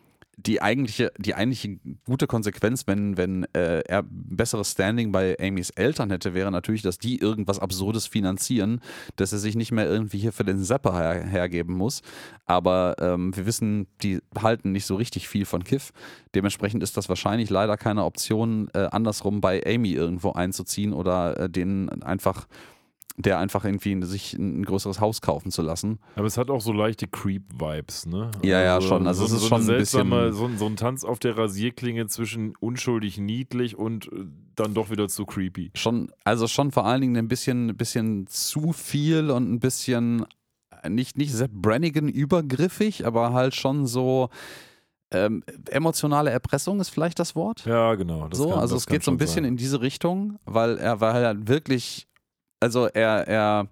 die 0.47 0.63
eigentliche, 0.63 1.13
die 1.19 1.35
eigentliche 1.35 1.79
gute 2.07 2.27
Konsequenz, 2.27 2.87
wenn, 2.87 3.17
wenn 3.17 3.45
äh, 3.55 3.81
er 3.81 4.03
besseres 4.03 4.73
Standing 4.73 5.13
bei 5.13 5.37
Amys 5.41 5.71
Eltern 5.71 6.11
hätte, 6.11 6.35
wäre 6.35 6.51
natürlich, 6.51 6.83
dass 6.83 6.99
die 6.99 7.19
irgendwas 7.19 7.59
Absurdes 7.59 8.07
finanzieren, 8.07 8.81
dass 9.17 9.33
er 9.33 9.39
sich 9.39 9.55
nicht 9.55 9.73
mehr 9.73 9.87
irgendwie 9.87 10.19
hier 10.19 10.33
für 10.33 10.45
den 10.45 10.63
Zapper 10.63 10.97
her, 10.97 11.25
hergeben 11.25 11.75
muss. 11.75 12.03
Aber 12.47 12.97
ähm, 13.01 13.37
wir 13.37 13.47
wissen, 13.47 13.87
die 14.03 14.21
halten 14.41 14.73
nicht 14.73 14.87
so 14.87 14.97
richtig 14.97 15.29
viel 15.29 15.45
von 15.45 15.65
Kiff. 15.65 15.93
Dementsprechend 16.35 16.83
ist 16.83 16.97
das 16.97 17.09
wahrscheinlich 17.09 17.51
leider 17.51 17.77
keine 17.77 18.05
Option, 18.05 18.69
äh, 18.75 18.89
andersrum 18.91 19.41
bei 19.41 19.63
Amy 19.67 19.93
irgendwo 19.93 20.33
einzuziehen 20.33 20.93
oder 20.93 21.39
äh, 21.39 21.51
den 21.51 22.03
einfach, 22.03 22.47
der 23.17 23.39
einfach 23.39 23.65
irgendwie 23.65 24.01
sich 24.07 24.33
ein 24.35 24.65
größeres 24.65 25.01
Haus 25.01 25.21
kaufen 25.21 25.51
zu 25.51 25.63
lassen. 25.63 25.99
Aber 26.17 26.27
es 26.27 26.39
hat 26.39 26.49
auch 26.51 26.61
so 26.61 26.73
leichte 26.73 27.07
Creep-Vibes, 27.07 28.07
ne? 28.07 28.31
Ja, 28.43 28.63
ja, 28.63 28.81
schon. 28.81 29.07
Also 29.07 29.25
es 29.25 29.33
ist 29.33 29.41
so 29.43 29.49
schon 29.49 29.61
ein 29.63 29.67
bisschen- 29.67 30.33
so, 30.33 30.47
ein- 30.47 30.59
so 30.59 30.67
ein 30.67 30.77
Tanz 30.77 31.05
auf 31.05 31.19
der 31.19 31.37
Rasierklinge 31.37 32.07
zwischen 32.07 32.55
unschuldig 32.61 33.19
niedlich 33.19 33.77
und 33.77 34.07
äh, 34.13 34.25
dann 34.55 34.75
doch 34.75 34.91
wieder 34.91 35.09
zu 35.09 35.25
creepy. 35.27 35.71
Schon, 35.75 36.11
also 36.25 36.47
schon 36.47 36.71
vor 36.73 36.87
allen 36.87 37.01
Dingen 37.01 37.17
ein 37.17 37.29
bisschen, 37.29 37.77
bisschen 37.77 38.27
zu 38.27 38.73
viel 38.73 39.31
und 39.31 39.51
ein 39.53 39.61
bisschen 39.61 40.25
äh, 40.83 40.89
nicht, 40.89 41.19
nicht 41.19 41.33
Sepp 41.35 41.51
Brannigan 41.53 42.09
übergriffig, 42.09 43.07
aber 43.07 43.33
halt 43.33 43.55
schon 43.55 43.87
so 43.87 44.29
ähm, 45.13 45.43
emotionale 45.71 46.31
Erpressung 46.31 46.79
ist 46.81 46.91
vielleicht 46.91 47.19
das 47.19 47.35
Wort. 47.35 47.65
Ja, 47.67 47.95
genau. 47.97 48.29
so, 48.33 48.51
kann- 48.51 48.61
also 48.61 48.77
es 48.77 48.87
geht 48.87 49.03
so 49.03 49.11
ein 49.11 49.17
bisschen 49.17 49.43
sein. 49.45 49.53
in 49.53 49.57
diese 49.57 49.81
Richtung, 49.81 50.39
weil 50.45 50.79
er 50.79 51.01
war 51.01 51.15
halt 51.15 51.49
wirklich, 51.49 52.07
also 52.61 52.87
er, 52.87 53.27
er, 53.27 53.69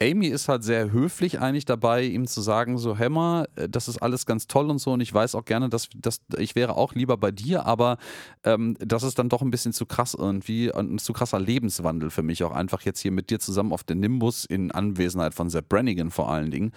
Amy 0.00 0.28
ist 0.28 0.48
halt 0.48 0.62
sehr 0.62 0.92
höflich 0.92 1.40
eigentlich 1.40 1.64
dabei, 1.64 2.04
ihm 2.04 2.28
zu 2.28 2.40
sagen, 2.40 2.78
so 2.78 2.96
Hämmer, 2.96 3.46
das 3.54 3.88
ist 3.88 3.98
alles 3.98 4.26
ganz 4.26 4.46
toll 4.46 4.70
und 4.70 4.78
so 4.78 4.92
und 4.92 5.00
ich 5.00 5.12
weiß 5.12 5.34
auch 5.34 5.44
gerne, 5.44 5.68
dass, 5.68 5.88
dass 5.96 6.20
ich 6.38 6.54
wäre 6.54 6.76
auch 6.76 6.94
lieber 6.94 7.16
bei 7.16 7.32
dir, 7.32 7.66
aber 7.66 7.98
ähm, 8.44 8.76
das 8.78 9.02
ist 9.02 9.18
dann 9.18 9.28
doch 9.28 9.42
ein 9.42 9.50
bisschen 9.50 9.72
zu 9.72 9.86
krass 9.86 10.14
irgendwie 10.14 10.72
und 10.72 10.94
ein 10.94 10.98
zu 10.98 11.12
krasser 11.12 11.40
Lebenswandel 11.40 12.10
für 12.10 12.22
mich 12.22 12.44
auch 12.44 12.52
einfach 12.52 12.82
jetzt 12.82 13.00
hier 13.00 13.10
mit 13.10 13.30
dir 13.30 13.40
zusammen 13.40 13.72
auf 13.72 13.82
den 13.82 13.98
Nimbus 13.98 14.44
in 14.44 14.70
Anwesenheit 14.70 15.34
von 15.34 15.50
Sepp 15.50 15.68
Brannigan 15.68 16.12
vor 16.12 16.30
allen 16.30 16.52
Dingen. 16.52 16.72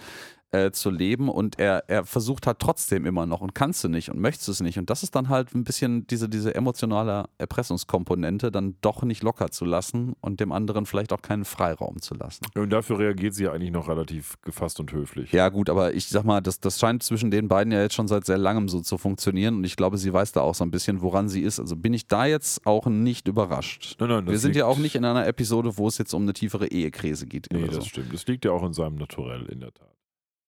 Äh, 0.52 0.70
zu 0.70 0.90
leben 0.90 1.28
und 1.28 1.58
er, 1.58 1.84
er 1.88 2.04
versucht 2.04 2.46
halt 2.46 2.58
trotzdem 2.58 3.06
immer 3.06 3.26
noch 3.26 3.40
und 3.40 3.54
kannst 3.54 3.82
du 3.84 3.88
nicht 3.88 4.10
und 4.10 4.20
möchtest 4.20 4.48
es 4.48 4.60
nicht. 4.60 4.78
Und 4.78 4.90
das 4.90 5.02
ist 5.02 5.14
dann 5.14 5.28
halt 5.28 5.54
ein 5.54 5.64
bisschen 5.64 6.06
diese, 6.06 6.28
diese 6.28 6.54
emotionale 6.54 7.24
Erpressungskomponente, 7.38 8.50
dann 8.52 8.76
doch 8.82 9.02
nicht 9.02 9.22
locker 9.22 9.50
zu 9.50 9.64
lassen 9.64 10.14
und 10.20 10.40
dem 10.40 10.52
anderen 10.52 10.86
vielleicht 10.86 11.12
auch 11.12 11.22
keinen 11.22 11.44
Freiraum 11.44 12.00
zu 12.00 12.14
lassen. 12.14 12.44
Und 12.54 12.70
dafür 12.70 12.98
reagiert 12.98 13.34
sie 13.34 13.44
ja 13.44 13.52
eigentlich 13.52 13.70
noch 13.70 13.88
relativ 13.88 14.40
gefasst 14.42 14.78
und 14.78 14.92
höflich. 14.92 15.32
Ja, 15.32 15.48
gut, 15.48 15.70
aber 15.70 15.94
ich 15.94 16.08
sag 16.08 16.24
mal, 16.24 16.40
das, 16.40 16.60
das 16.60 16.78
scheint 16.78 17.02
zwischen 17.02 17.30
den 17.30 17.48
beiden 17.48 17.72
ja 17.72 17.80
jetzt 17.80 17.94
schon 17.94 18.08
seit 18.08 18.26
sehr 18.26 18.38
langem 18.38 18.68
so 18.68 18.80
zu 18.80 18.98
funktionieren 18.98 19.56
und 19.56 19.64
ich 19.64 19.76
glaube, 19.76 19.96
sie 19.96 20.12
weiß 20.12 20.32
da 20.32 20.42
auch 20.42 20.54
so 20.54 20.64
ein 20.64 20.70
bisschen, 20.70 21.00
woran 21.00 21.28
sie 21.28 21.40
ist. 21.40 21.60
Also 21.60 21.76
bin 21.76 21.94
ich 21.94 22.08
da 22.08 22.26
jetzt 22.26 22.66
auch 22.66 22.86
nicht 22.86 23.26
überrascht. 23.26 23.96
Nein, 23.98 24.10
nein, 24.10 24.26
Wir 24.26 24.38
sind 24.38 24.54
ja 24.54 24.66
auch 24.66 24.78
nicht 24.78 24.96
in 24.96 25.04
einer 25.04 25.26
Episode, 25.26 25.78
wo 25.78 25.88
es 25.88 25.96
jetzt 25.98 26.12
um 26.12 26.22
eine 26.22 26.34
tiefere 26.34 26.66
Ehekrise 26.68 27.26
geht. 27.26 27.48
Nee, 27.50 27.62
oder 27.62 27.68
das 27.68 27.76
so. 27.76 27.88
stimmt. 27.88 28.12
Das 28.12 28.26
liegt 28.26 28.44
ja 28.44 28.52
auch 28.52 28.64
in 28.64 28.74
seinem 28.74 28.96
Naturell, 28.96 29.46
in 29.46 29.60
der 29.60 29.72
Tat. 29.72 29.91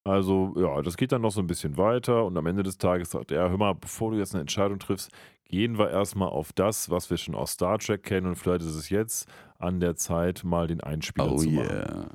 Also, 0.06 0.52
ja, 0.56 0.82
das 0.82 0.98
geht 0.98 1.12
dann 1.12 1.22
noch 1.22 1.30
so 1.32 1.40
ein 1.40 1.46
bisschen 1.46 1.78
weiter 1.78 2.26
und 2.26 2.36
am 2.36 2.44
Ende 2.44 2.62
des 2.62 2.76
Tages 2.76 3.10
sagt 3.10 3.30
er, 3.30 3.48
hör 3.48 3.56
mal, 3.56 3.74
bevor 3.74 4.10
du 4.10 4.18
jetzt 4.18 4.34
eine 4.34 4.42
Entscheidung 4.42 4.78
triffst, 4.78 5.10
gehen 5.46 5.78
wir 5.78 5.90
erstmal 5.90 6.28
auf 6.28 6.52
das, 6.52 6.90
was 6.90 7.08
wir 7.08 7.16
schon 7.16 7.34
aus 7.34 7.52
Star 7.52 7.78
Trek 7.78 8.02
kennen 8.02 8.26
und 8.26 8.34
vielleicht 8.36 8.60
ist 8.62 8.74
es 8.74 8.90
jetzt 8.90 9.26
an 9.58 9.80
der 9.80 9.96
Zeit, 9.96 10.44
mal 10.44 10.66
den 10.66 10.82
Einspieler 10.82 11.32
Oh 11.32 11.36
zu 11.36 11.48
machen. 11.48 11.70
yeah. 11.70 12.08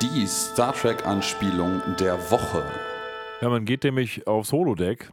Die 0.00 0.26
Star 0.26 0.74
Trek-Anspielung 0.74 1.80
der 1.98 2.18
Woche. 2.30 2.62
Ja, 3.40 3.48
man 3.48 3.64
geht 3.64 3.82
nämlich 3.82 4.26
aufs 4.28 4.52
Holodeck. 4.52 5.10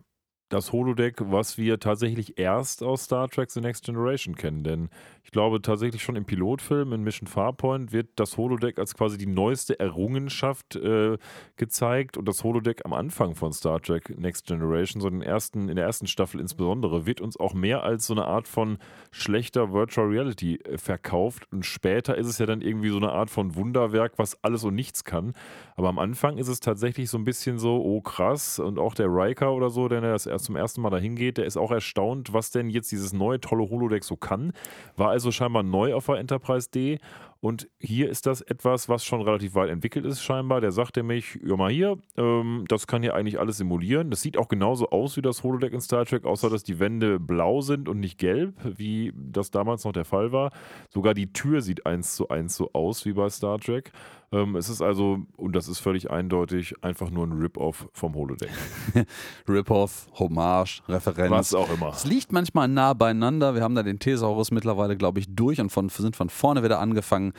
Das 0.54 0.72
Holodeck, 0.72 1.16
was 1.20 1.58
wir 1.58 1.80
tatsächlich 1.80 2.38
erst 2.38 2.84
aus 2.84 3.06
Star 3.06 3.28
Trek 3.28 3.50
The 3.50 3.60
Next 3.60 3.86
Generation 3.86 4.36
kennen. 4.36 4.64
Denn 4.64 4.90
ich 5.24 5.32
glaube 5.32 5.60
tatsächlich 5.64 6.04
schon 6.04 6.16
im 6.16 6.26
Pilotfilm 6.26 6.94
in 6.94 7.02
Mission 7.02 7.26
Farpoint 7.26 7.92
wird 7.92 8.10
das 8.18 8.38
Holodeck 8.38 8.78
als 8.78 8.94
quasi 8.94 9.18
die 9.18 9.26
neueste 9.26 9.80
Errungenschaft 9.80 10.76
äh, 10.76 11.18
gezeigt. 11.56 12.18
Und 12.18 12.28
das 12.28 12.44
Holodeck 12.44 12.86
am 12.86 12.94
Anfang 12.94 13.34
von 13.34 13.52
Star 13.52 13.82
Trek 13.82 14.16
Next 14.20 14.46
Generation, 14.46 15.02
so 15.02 15.08
in, 15.08 15.22
den 15.22 15.22
ersten, 15.24 15.70
in 15.70 15.76
der 15.76 15.86
ersten 15.86 16.06
Staffel 16.06 16.40
insbesondere, 16.40 17.08
wird 17.08 17.20
uns 17.20 17.36
auch 17.36 17.56
mehr 17.56 17.82
als 17.82 18.06
so 18.06 18.14
eine 18.14 18.26
Art 18.26 18.48
von 18.48 18.78
schlechter 19.10 19.74
Virtual 19.74 20.08
Reality 20.08 20.58
äh, 20.58 20.78
verkauft. 20.78 21.52
Und 21.52 21.66
später 21.66 22.16
ist 22.16 22.28
es 22.28 22.38
ja 22.38 22.46
dann 22.46 22.62
irgendwie 22.62 22.90
so 22.90 22.98
eine 22.98 23.12
Art 23.12 23.32
von 23.32 23.56
Wunderwerk, 23.56 24.14
was 24.18 24.44
alles 24.44 24.64
und 24.64 24.76
nichts 24.76 25.04
kann. 25.04 25.34
Aber 25.76 25.90
am 25.90 25.98
Anfang 25.98 26.38
ist 26.38 26.48
es 26.48 26.60
tatsächlich 26.60 27.10
so 27.10 27.18
ein 27.18 27.24
bisschen 27.24 27.58
so, 27.58 27.84
oh 27.84 28.02
krass. 28.02 28.60
Und 28.60 28.78
auch 28.78 28.94
der 28.94 29.08
Riker 29.08 29.52
oder 29.54 29.72
so, 29.72 29.88
der 29.88 30.02
das 30.02 30.28
erst 30.28 30.43
zum 30.44 30.56
ersten 30.56 30.82
Mal 30.82 30.90
dahin 30.90 31.16
geht, 31.16 31.38
der 31.38 31.46
ist 31.46 31.58
auch 31.58 31.72
erstaunt, 31.72 32.34
was 32.34 32.52
denn 32.52 32.70
jetzt 32.70 32.92
dieses 32.92 33.14
neue 33.14 33.40
tolle 33.40 33.70
Holodeck 33.70 34.04
so 34.04 34.16
kann. 34.16 34.54
War 34.96 35.10
also 35.10 35.32
scheinbar 35.32 35.64
neu 35.64 35.94
auf 35.94 36.06
der 36.06 36.16
Enterprise 36.16 36.70
D. 36.70 37.00
Und 37.44 37.68
hier 37.78 38.10
ist 38.10 38.26
das 38.26 38.40
etwas, 38.40 38.88
was 38.88 39.04
schon 39.04 39.22
relativ 39.22 39.54
weit 39.54 39.70
entwickelt 39.70 40.06
ist, 40.06 40.22
scheinbar. 40.22 40.62
Der 40.62 40.72
sagt 40.72 40.96
nämlich, 40.96 41.42
ja 41.46 41.58
mal 41.58 41.70
hier, 41.70 41.98
ähm, 42.16 42.64
das 42.70 42.88
kann 42.88 43.02
hier 43.02 43.16
eigentlich 43.16 43.38
alles 43.38 43.58
simulieren. 43.58 44.12
Das 44.12 44.22
sieht 44.22 44.38
auch 44.38 44.48
genauso 44.48 44.92
aus 44.92 45.18
wie 45.18 45.22
das 45.22 45.44
Holodeck 45.44 45.74
in 45.74 45.82
Star 45.82 46.06
Trek, 46.06 46.24
außer 46.24 46.50
dass 46.50 46.64
die 46.64 46.80
Wände 46.80 47.20
blau 47.20 47.60
sind 47.60 47.90
und 47.90 48.00
nicht 48.00 48.18
gelb, 48.18 48.56
wie 48.64 49.12
das 49.14 49.52
damals 49.52 49.84
noch 49.84 49.92
der 49.92 50.06
Fall 50.06 50.32
war. 50.32 50.52
Sogar 50.88 51.14
die 51.14 51.34
Tür 51.34 51.62
sieht 51.62 51.86
eins 51.86 52.16
zu 52.16 52.30
eins 52.30 52.56
so 52.56 52.72
aus 52.72 53.06
wie 53.06 53.12
bei 53.12 53.30
Star 53.30 53.60
Trek. 53.60 53.92
Ähm, 54.34 54.56
es 54.56 54.68
ist 54.68 54.82
also, 54.82 55.20
und 55.38 55.56
das 55.56 55.68
ist 55.68 55.80
völlig 55.80 56.10
eindeutig, 56.10 56.74
einfach 56.82 57.12
nur 57.12 57.28
ein 57.28 57.34
Rip-Off 57.34 57.88
vom 57.94 58.16
Holodeck. 58.16 58.50
Rip-Off, 59.48 60.08
Hommage, 60.18 60.82
Referenz. 60.88 61.32
Was 61.32 61.54
auch 61.54 61.72
immer. 61.72 61.90
Es 61.90 62.06
liegt 62.06 62.32
manchmal 62.32 62.68
nah 62.68 62.94
beieinander. 62.94 63.54
Wir 63.54 63.62
haben 63.62 63.76
da 63.76 63.84
den 63.84 64.00
Thesaurus 64.00 64.50
mittlerweile, 64.50 64.98
glaube 64.98 65.20
ich, 65.20 65.28
durch 65.36 65.62
und 65.62 65.70
von, 65.70 65.90
sind 65.90 66.16
von 66.16 66.30
vorne 66.30 66.64
wieder 66.64 66.80
angefangen. 66.80 67.33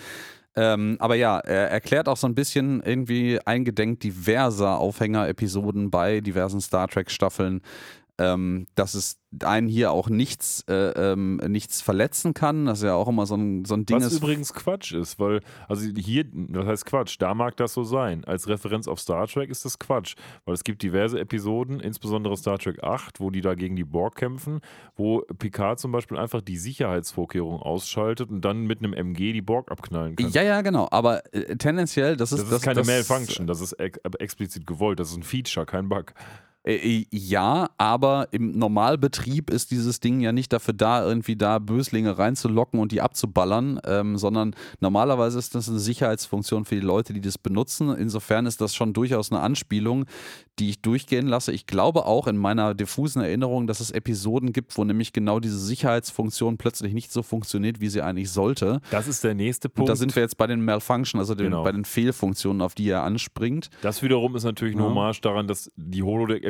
Ähm, 0.57 0.97
aber 1.01 1.17
ja, 1.17 1.39
er 1.41 1.71
erklärt 1.71 2.09
auch 2.09 2.17
so 2.17 2.29
ein 2.29 2.35
bisschen 2.35 2.81
irgendwie 2.83 3.41
eingedenk 3.45 4.01
diverser 4.01 4.79
Aufhänger-Episoden 4.79 5.91
bei 5.91 6.21
diversen 6.21 6.61
Star 6.61 6.87
Trek-Staffeln, 6.87 7.61
ähm, 8.19 8.67
dass 8.75 8.95
es 8.95 9.19
einen 9.43 9.69
hier 9.69 9.91
auch 9.91 10.09
nichts, 10.09 10.65
äh, 10.69 11.13
ähm, 11.13 11.37
nichts 11.49 11.81
verletzen 11.81 12.35
kann. 12.35 12.67
Das 12.67 12.79
ist 12.79 12.85
ja 12.85 12.95
auch 12.95 13.09
immer 13.09 13.27
so 13.27 13.35
ein, 13.35 13.65
so 13.65 13.75
ein 13.75 13.87
Ding. 13.87 13.97
Was 13.97 14.13
ist, 14.13 14.19
übrigens 14.19 14.53
Quatsch 14.53 14.93
ist, 14.93 15.19
weil, 15.19 15.41
also 15.69 15.85
hier, 15.97 16.25
das 16.33 16.67
heißt 16.67 16.87
Quatsch, 16.87 17.17
da 17.19 17.35
mag 17.35 17.57
das 17.57 17.75
so 17.75 17.83
sein. 17.83 18.25
Als 18.25 18.49
Referenz 18.49 18.87
auf 18.87 19.01
Star 19.01 19.27
Trek 19.27 19.51
ist 19.51 19.65
das 19.65 19.79
Quatsch, 19.79 20.15
weil 20.45 20.55
es 20.55 20.63
gibt 20.63 20.83
diverse 20.83 21.19
Episoden, 21.19 21.81
insbesondere 21.81 22.37
Star 22.37 22.59
Trek 22.59 22.85
8, 22.85 23.19
wo 23.19 23.31
die 23.31 23.41
da 23.41 23.55
gegen 23.55 23.75
die 23.75 23.85
Borg 23.85 24.15
kämpfen, 24.15 24.61
wo 24.95 25.23
Picard 25.39 25.81
zum 25.81 25.91
Beispiel 25.91 26.17
einfach 26.17 26.41
die 26.41 26.57
Sicherheitsvorkehrungen 26.57 27.61
ausschaltet 27.61 28.31
und 28.31 28.45
dann 28.45 28.67
mit 28.67 28.79
einem 28.79 28.93
MG 28.93 29.33
die 29.33 29.43
Borg 29.43 29.73
abknallen 29.73 30.15
kann. 30.15 30.31
ja, 30.31 30.43
ja, 30.43 30.63
genau. 30.63 30.87
Aber 30.93 31.23
äh, 31.35 31.57
tendenziell, 31.57 32.17
das 32.17 32.31
ist, 32.31 32.45
Das 32.45 32.53
ist 32.53 32.63
keine 32.63 32.85
Malfunction, 32.85 33.47
das 33.49 33.61
ist 33.61 33.73
ex 33.75 33.99
explizit 34.19 34.67
gewollt, 34.67 35.01
das 35.01 35.11
ist 35.11 35.17
ein 35.17 35.23
Feature, 35.23 35.67
kein 35.67 35.89
Bug. 35.89 36.15
Äh, 36.65 37.05
Ja, 37.11 37.71
aber 37.79 38.29
im 38.33 38.59
Normalbetrieb 38.59 39.51
ist 39.51 39.71
dieses 39.71 40.01
Ding 40.01 40.21
ja 40.21 40.33
nicht 40.33 40.53
dafür 40.53 40.75
da, 40.75 41.05
irgendwie 41.07 41.37
da 41.37 41.59
Böslinge 41.59 42.17
reinzulocken 42.19 42.81
und 42.81 42.93
die 42.93 43.01
abzuballern, 43.01 43.81
ähm, 43.87 44.17
sondern 44.19 44.55
normalerweise 44.81 45.39
ist 45.39 45.55
das 45.55 45.69
eine 45.69 45.79
Sicherheitsfunktion 45.79 46.65
für 46.65 46.75
die 46.77 46.81
Leute, 46.81 47.13
die 47.13 47.21
das 47.21 47.39
benutzen. 47.39 47.95
Insofern 47.95 48.47
ist 48.47 48.61
das 48.61 48.75
schon 48.75 48.93
durchaus 48.93 49.31
eine 49.31 49.41
Anspielung, 49.41 50.07
die 50.59 50.71
ich 50.71 50.81
durchgehen 50.83 51.27
lasse. 51.27 51.53
Ich 51.53 51.67
glaube 51.67 52.07
auch 52.07 52.27
in 52.29 52.37
meiner 52.37 52.75
diffusen 52.75 53.21
Erinnerung, 53.23 53.67
dass 53.67 53.81
es 53.81 53.91
Episoden 53.91 54.53
gibt, 54.53 54.77
wo 54.79 54.85
nämlich 54.85 55.13
genau 55.13 55.41
diese 55.41 55.59
Sicherheitsfunktion 55.59 56.59
plötzlich 56.59 56.95
nicht 56.95 57.13
so 57.13 57.23
funktioniert, 57.23 57.81
wie 57.81 57.89
sie 57.89 58.03
eigentlich 58.03 58.31
sollte. 58.31 58.81
Das 58.91 59.09
ist 59.09 59.25
der 59.25 59.35
nächste 59.35 59.69
Und 59.69 59.75
Punkt. 59.75 59.89
da 59.91 59.97
sind 59.97 60.15
wir 60.15 60.23
jetzt 60.23 60.37
bei 60.37 60.47
den 60.47 60.65
Malfunction, 60.65 61.19
also 61.21 61.35
den, 61.35 61.47
Genau. 61.47 61.65
bei 61.65 61.73
den 61.73 61.85
Fehlfunktionen, 61.85 62.63
auf 62.63 62.75
die 62.75 62.89
er 62.89 63.03
anspringt. 63.03 63.69
Das 63.83 64.03
wiederum 64.03 64.37
ist 64.37 64.45
natürlich 64.45 64.75
eine 64.77 64.85
Ja. 64.85 64.91
Hommage 64.91 65.21
daran, 65.21 65.47
dass 65.49 65.71
die 65.77 66.03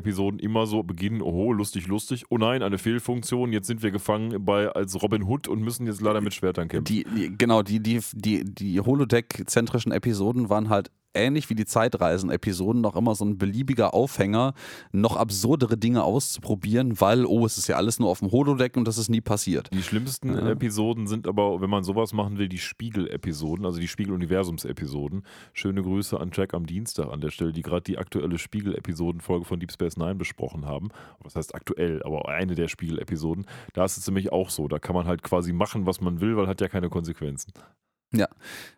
Holodeck-Episoden 0.04 0.38
immer 0.38 0.66
so 0.66 0.82
beginnen, 0.82 1.22
oh, 1.22 1.52
lustig, 1.52 1.86
lustig, 1.86 2.24
oh 2.28 2.38
nein, 2.38 2.62
eine 2.62 2.78
Fehlfunktion, 2.78 3.52
jetzt 3.52 3.66
sind 3.66 3.82
wir 3.82 3.90
gefangen 3.90 4.44
bei 4.44 4.68
als 4.68 5.00
Robin 5.02 5.24
Hood 5.24 5.48
und 5.48 5.62
müssen 5.62 5.86
jetzt 5.86 6.00
leider 6.00 6.20
mit 6.20 6.34
Schwertern 6.34 6.68
kämpfen. 6.68 6.92
Die, 6.92 7.04
die, 7.04 7.36
genau, 7.36 7.62
die, 7.62 7.80
die, 7.80 8.00
die, 8.12 8.44
die 8.44 8.80
Holodeck-zentrischen 8.80 9.92
Episoden 9.92 10.48
waren 10.48 10.68
halt 10.68 10.90
ähnlich 11.14 11.50
wie 11.50 11.54
die 11.54 11.64
Zeitreisen-Episoden 11.64 12.80
noch 12.80 12.96
immer 12.96 13.14
so 13.14 13.24
ein 13.24 13.38
beliebiger 13.38 13.94
Aufhänger, 13.94 14.54
noch 14.92 15.16
absurdere 15.16 15.76
Dinge 15.76 16.02
auszuprobieren, 16.04 17.00
weil, 17.00 17.24
oh, 17.26 17.46
es 17.46 17.58
ist 17.58 17.68
ja 17.68 17.76
alles 17.76 17.98
nur 17.98 18.08
auf 18.08 18.20
dem 18.20 18.30
Holodeck 18.30 18.76
und 18.76 18.86
das 18.86 18.98
ist 18.98 19.08
nie 19.08 19.20
passiert. 19.20 19.70
Die 19.72 19.82
schlimmsten 19.82 20.34
Ja. 20.34 20.50
Episoden 20.50 21.06
sind 21.06 21.26
aber, 21.26 21.60
wenn 21.60 21.70
man 21.70 21.84
sowas 21.84 22.12
machen 22.12 22.38
will, 22.38 22.48
die 22.48 22.58
Spiegel-Episoden, 22.58 23.64
also 23.64 23.80
die 23.80 23.88
Spiegel-Universums-Episoden. 23.88 25.24
Schöne 25.52 25.82
Grüße 25.82 26.18
an 26.18 26.30
Jack 26.32 26.54
am 26.54 26.66
Dienstag 26.66 27.08
an 27.10 27.20
der 27.20 27.30
Stelle, 27.30 27.52
die 27.52 27.62
gerade 27.62 27.82
die 27.82 27.98
aktuelle 27.98 28.38
Spiegel-Episoden-Folge 28.38 29.44
von 29.44 29.60
Deep 29.60 29.72
Space 29.72 29.96
Nine 29.96 30.14
besprochen 30.16 30.66
haben. 30.66 30.88
Was 31.20 31.36
heißt 31.36 31.54
aktuell, 31.54 32.02
aber 32.02 32.28
eine 32.28 32.54
der 32.54 32.68
Spiegel-Episoden. 32.68 33.46
Da 33.72 33.84
ist 33.84 33.96
es 33.96 34.06
nämlich 34.06 34.32
auch 34.32 34.50
so. 34.50 34.68
Da 34.68 34.78
kann 34.78 34.94
man 34.94 35.06
halt 35.06 35.22
quasi 35.22 35.52
machen, 35.52 35.86
was 35.86 36.00
man 36.00 36.20
will, 36.20 36.36
weil 36.36 36.46
hat 36.46 36.60
ja 36.60 36.68
keine 36.68 36.88
Konsequenzen. 36.88 37.52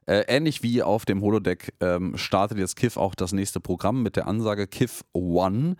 Äh, 0.06 0.24
ähnlich 0.28 0.62
wie 0.62 0.82
auf 0.82 1.04
dem 1.04 1.20
Holodeck 1.20 1.74
ähm, 1.80 2.16
startet 2.16 2.58
jetzt 2.58 2.76
KIF 2.76 2.96
auch 2.96 3.14
das 3.14 3.32
nächste 3.32 3.60
Programm 3.60 4.02
mit 4.02 4.16
der 4.16 4.26
Ansage 4.26 4.66
KIF 4.66 5.04
One. 5.12 5.76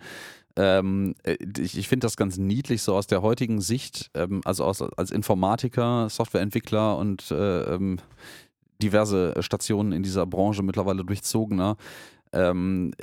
Ähm, 0.55 1.15
äh, 1.23 1.37
ich 1.59 1.77
ich 1.77 1.87
finde 1.87 2.05
das 2.05 2.17
ganz 2.17 2.37
niedlich, 2.37 2.81
so 2.81 2.95
aus 2.95 3.07
der 3.07 3.21
heutigen 3.21 3.61
Sicht, 3.61 4.09
ähm, 4.15 4.41
also 4.43 4.65
aus, 4.65 4.81
als 4.81 5.11
Informatiker, 5.11 6.09
Softwareentwickler 6.09 6.97
und 6.97 7.31
äh, 7.31 7.75
ähm, 7.75 7.99
diverse 8.81 9.33
Stationen 9.39 9.91
in 9.91 10.03
dieser 10.03 10.25
Branche 10.25 10.63
mittlerweile 10.63 11.03
durchzogener, 11.03 11.77
ähm, 12.33 12.93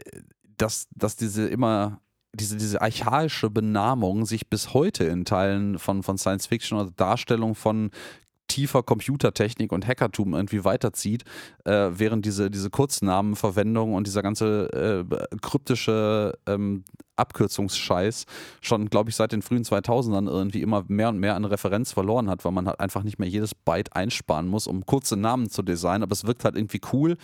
dass, 0.57 0.89
dass 0.95 1.17
diese 1.17 1.49
immer 1.49 2.01
diese, 2.35 2.57
diese 2.57 2.83
archaische 2.83 3.49
Benamung 3.49 4.27
sich 4.27 4.49
bis 4.49 4.75
heute 4.75 5.05
in 5.05 5.25
Teilen 5.25 5.79
von, 5.79 6.03
von 6.03 6.19
Science 6.19 6.47
Fiction 6.47 6.79
oder 6.79 6.91
Darstellung 6.91 7.55
von 7.55 7.91
tiefer 8.49 8.83
Computertechnik 8.83 9.73
und 9.73 9.87
Hackertum 9.87 10.35
irgendwie 10.35 10.65
weiterzieht, 10.65 11.25
äh, 11.65 11.91
während 11.93 12.27
diese, 12.27 12.51
diese 12.51 12.71
Kurznamenverwendung 12.71 13.95
und 13.95 14.07
dieser 14.07 14.23
ganze 14.23 15.05
äh, 15.11 15.39
kryptische 15.41 16.35
ähm, 16.47 16.85
Abkürzungsscheiß 17.17 18.27
schon, 18.61 18.91
glaube 18.91 19.11
ich, 19.11 19.17
seit 19.17 19.33
den 19.33 19.43
frühen 19.43 19.65
2000ern 19.65 20.29
irgendwie 20.29 20.63
immer 20.63 20.85
mehr 20.89 21.09
und 21.09 21.19
mehr 21.19 21.37
an 21.37 21.45
Referenz 21.45 21.93
verloren 21.93 22.29
hat, 22.29 22.45
weil 22.45 22.53
man 22.53 22.67
halt 22.67 22.81
einfach 22.81 23.03
nicht 23.03 23.19
mehr 23.19 23.29
jedes 23.29 23.55
Byte 23.55 23.95
einsparen 23.95 24.49
muss, 24.49 24.67
um 24.67 24.85
kurze 24.85 25.17
Namen 25.17 25.49
zu 25.51 25.63
designen, 25.63 26.03
aber 26.03 26.13
es 26.13 26.27
wirkt 26.27 26.45
halt 26.45 26.57
irgendwie 26.57 26.81
cool. 26.93 27.17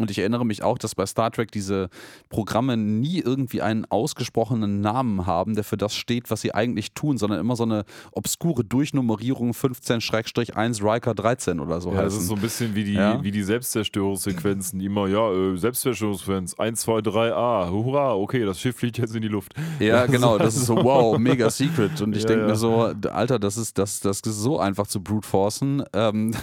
Und 0.00 0.12
ich 0.12 0.18
erinnere 0.20 0.46
mich 0.46 0.62
auch, 0.62 0.78
dass 0.78 0.94
bei 0.94 1.04
Star 1.06 1.32
Trek 1.32 1.50
diese 1.50 1.88
Programme 2.28 2.76
nie 2.76 3.18
irgendwie 3.18 3.62
einen 3.62 3.84
ausgesprochenen 3.84 4.80
Namen 4.80 5.26
haben, 5.26 5.56
der 5.56 5.64
für 5.64 5.76
das 5.76 5.92
steht, 5.96 6.30
was 6.30 6.40
sie 6.40 6.54
eigentlich 6.54 6.92
tun, 6.92 7.18
sondern 7.18 7.40
immer 7.40 7.56
so 7.56 7.64
eine 7.64 7.84
obskure 8.12 8.62
Durchnummerierung 8.62 9.50
15-1 9.52 10.84
Riker 10.84 11.14
13 11.16 11.58
oder 11.58 11.80
so 11.80 11.90
Ja, 11.90 11.96
das 11.96 12.04
heißen. 12.14 12.20
ist 12.20 12.26
so 12.28 12.34
ein 12.36 12.40
bisschen 12.40 12.74
wie 12.76 12.84
die, 12.84 12.92
Ja. 12.92 13.20
wie 13.24 13.32
die 13.32 13.42
Selbstzerstörungssequenzen. 13.42 14.80
Immer, 14.80 15.08
ja, 15.08 15.32
äh, 15.32 15.56
Selbstzerstörungssequenz 15.56 16.54
1, 16.54 16.80
2, 16.80 17.00
3, 17.00 17.34
A. 17.34 17.68
Hurra, 17.70 18.14
okay, 18.14 18.44
das 18.44 18.60
Schiff 18.60 18.76
fliegt 18.76 18.98
jetzt 18.98 19.16
in 19.16 19.22
die 19.22 19.28
Luft. 19.28 19.54
Ja, 19.80 20.06
genau, 20.06 20.38
das 20.38 20.56
ist 20.56 20.66
so, 20.66 20.76
wow, 20.76 21.18
mega 21.18 21.50
secret. 21.50 22.00
Und 22.00 22.14
ich 22.14 22.22
Ja, 22.22 22.28
denke 22.28 22.42
ja. 22.44 22.48
mir 22.50 22.56
so, 22.56 22.92
Alter, 23.10 23.40
das 23.40 23.56
ist, 23.56 23.78
das, 23.78 23.98
das 23.98 24.20
ist 24.20 24.36
so 24.38 24.60
einfach 24.60 24.86
zu 24.86 25.02
brute 25.02 25.26
forcen. 25.26 25.82
Ähm, 25.92 26.34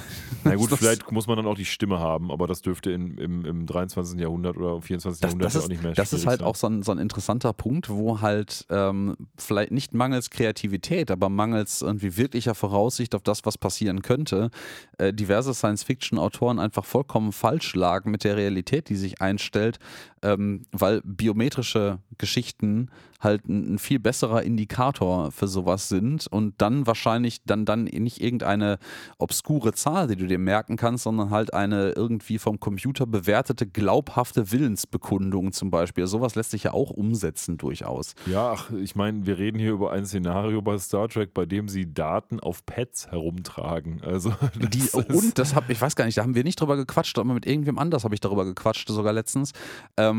Na 0.44 0.56
gut, 0.56 0.70
das- 0.74 0.80
vielleicht 0.80 1.10
muss 1.12 1.28
man 1.28 1.38
dann 1.38 1.46
auch 1.48 1.56
die 1.56 1.64
Stimme 1.64 2.00
haben, 2.00 2.32
aber 2.32 2.48
das 2.48 2.62
dürfte 2.62 2.92
in, 2.92 3.18
im, 3.18 3.45
im, 3.46 3.62
im 3.62 3.66
23. 3.66 4.20
Jahrhundert 4.20 4.58
oder 4.58 4.82
24. 4.82 5.22
Das, 5.22 5.30
Jahrhundert 5.30 5.46
das, 5.48 5.56
ist, 5.56 5.64
auch 5.64 5.70
nicht 5.70 5.84
mehr 5.84 5.94
das 5.94 6.14
ist 6.14 6.26
halt 6.26 6.40
sein. 6.40 6.48
auch 6.48 6.56
so 6.56 6.68
ein, 6.68 6.84
so 6.84 6.92
ein 6.92 6.98
interessanter 6.98 7.54
Punkt, 7.54 7.90
wo 7.90 8.22
halt 8.22 8.66
ähm, 8.70 9.16
vielleicht 9.38 9.72
nicht 9.72 9.94
mangels 9.94 10.30
Kreativität, 10.30 11.12
aber 11.12 11.30
mangels 11.30 11.82
irgendwie 11.82 12.18
wirklicher 12.18 12.56
Voraussicht 12.56 13.16
auf 13.16 13.24
das, 13.24 13.46
was 13.46 13.58
passieren 13.58 14.02
könnte, 14.02 14.50
äh, 14.98 15.14
diverse 15.14 15.54
Science-Fiction-Autoren 15.54 16.60
einfach 16.60 16.86
vollkommen 16.86 17.32
falsch 17.32 17.76
lagen 17.76 18.12
mit 18.12 18.24
der 18.24 18.38
Realität, 18.38 18.90
die 18.90 18.96
sich 18.96 19.22
einstellt, 19.22 19.80
ähm, 20.26 20.66
weil 20.72 21.02
biometrische 21.04 22.00
Geschichten 22.18 22.90
halt 23.22 23.48
ein, 23.48 23.76
ein 23.76 23.80
viel 23.80 24.00
besserer 24.00 24.44
Indikator 24.44 25.32
für 25.32 25.48
sowas 25.48 25.90
sind 25.90 26.28
und 26.28 26.56
dann 26.60 26.88
wahrscheinlich 26.88 27.44
dann, 27.44 27.66
dann 27.66 27.86
nicht 27.86 28.22
irgendeine 28.22 28.78
obskure 29.18 29.74
Zahl, 29.74 30.08
die 30.08 30.16
du 30.16 30.28
dir 30.28 30.38
merken 30.38 30.78
kannst, 30.78 31.04
sondern 31.04 31.30
halt 31.30 31.54
eine 31.54 31.92
irgendwie 31.92 32.38
vom 32.38 32.60
Computer 32.60 33.06
bewertete 33.06 33.68
glaubhafte 33.68 34.52
Willensbekundung 34.52 35.52
zum 35.52 35.72
Beispiel. 35.72 36.08
Sowas 36.08 36.36
lässt 36.36 36.52
sich 36.52 36.64
ja 36.64 36.74
auch 36.74 36.92
umsetzen 36.92 37.58
durchaus. 37.58 38.16
Ja, 38.26 38.52
ach, 38.52 38.72
ich 38.72 38.96
meine, 38.96 39.26
wir 39.26 39.38
reden 39.38 39.60
hier 39.60 39.72
über 39.72 39.92
ein 39.92 40.06
Szenario 40.06 40.62
bei 40.62 40.78
Star 40.78 41.08
Trek, 41.08 41.34
bei 41.34 41.46
dem 41.46 41.68
sie 41.68 41.94
Daten 41.94 42.40
auf 42.40 42.66
Pads 42.66 43.08
herumtragen. 43.12 44.02
Also 44.04 44.34
das 44.60 44.70
Die, 44.70 44.90
und 45.14 45.38
das 45.38 45.56
hab, 45.56 45.70
ich 45.70 45.82
weiß 45.82 45.96
gar 45.96 46.06
nicht, 46.06 46.18
da 46.18 46.24
haben 46.24 46.36
wir 46.36 46.44
nicht 46.44 46.60
drüber 46.60 46.78
gequatscht, 46.78 47.18
aber 47.18 47.34
mit 47.34 47.46
irgendwem 47.46 47.80
anders 47.80 48.04
habe 48.04 48.14
ich 48.14 48.22
darüber 48.22 48.46
gequatscht, 48.46 48.88
sogar 48.88 49.14
letztens, 49.14 49.52
ähm, 49.98 50.15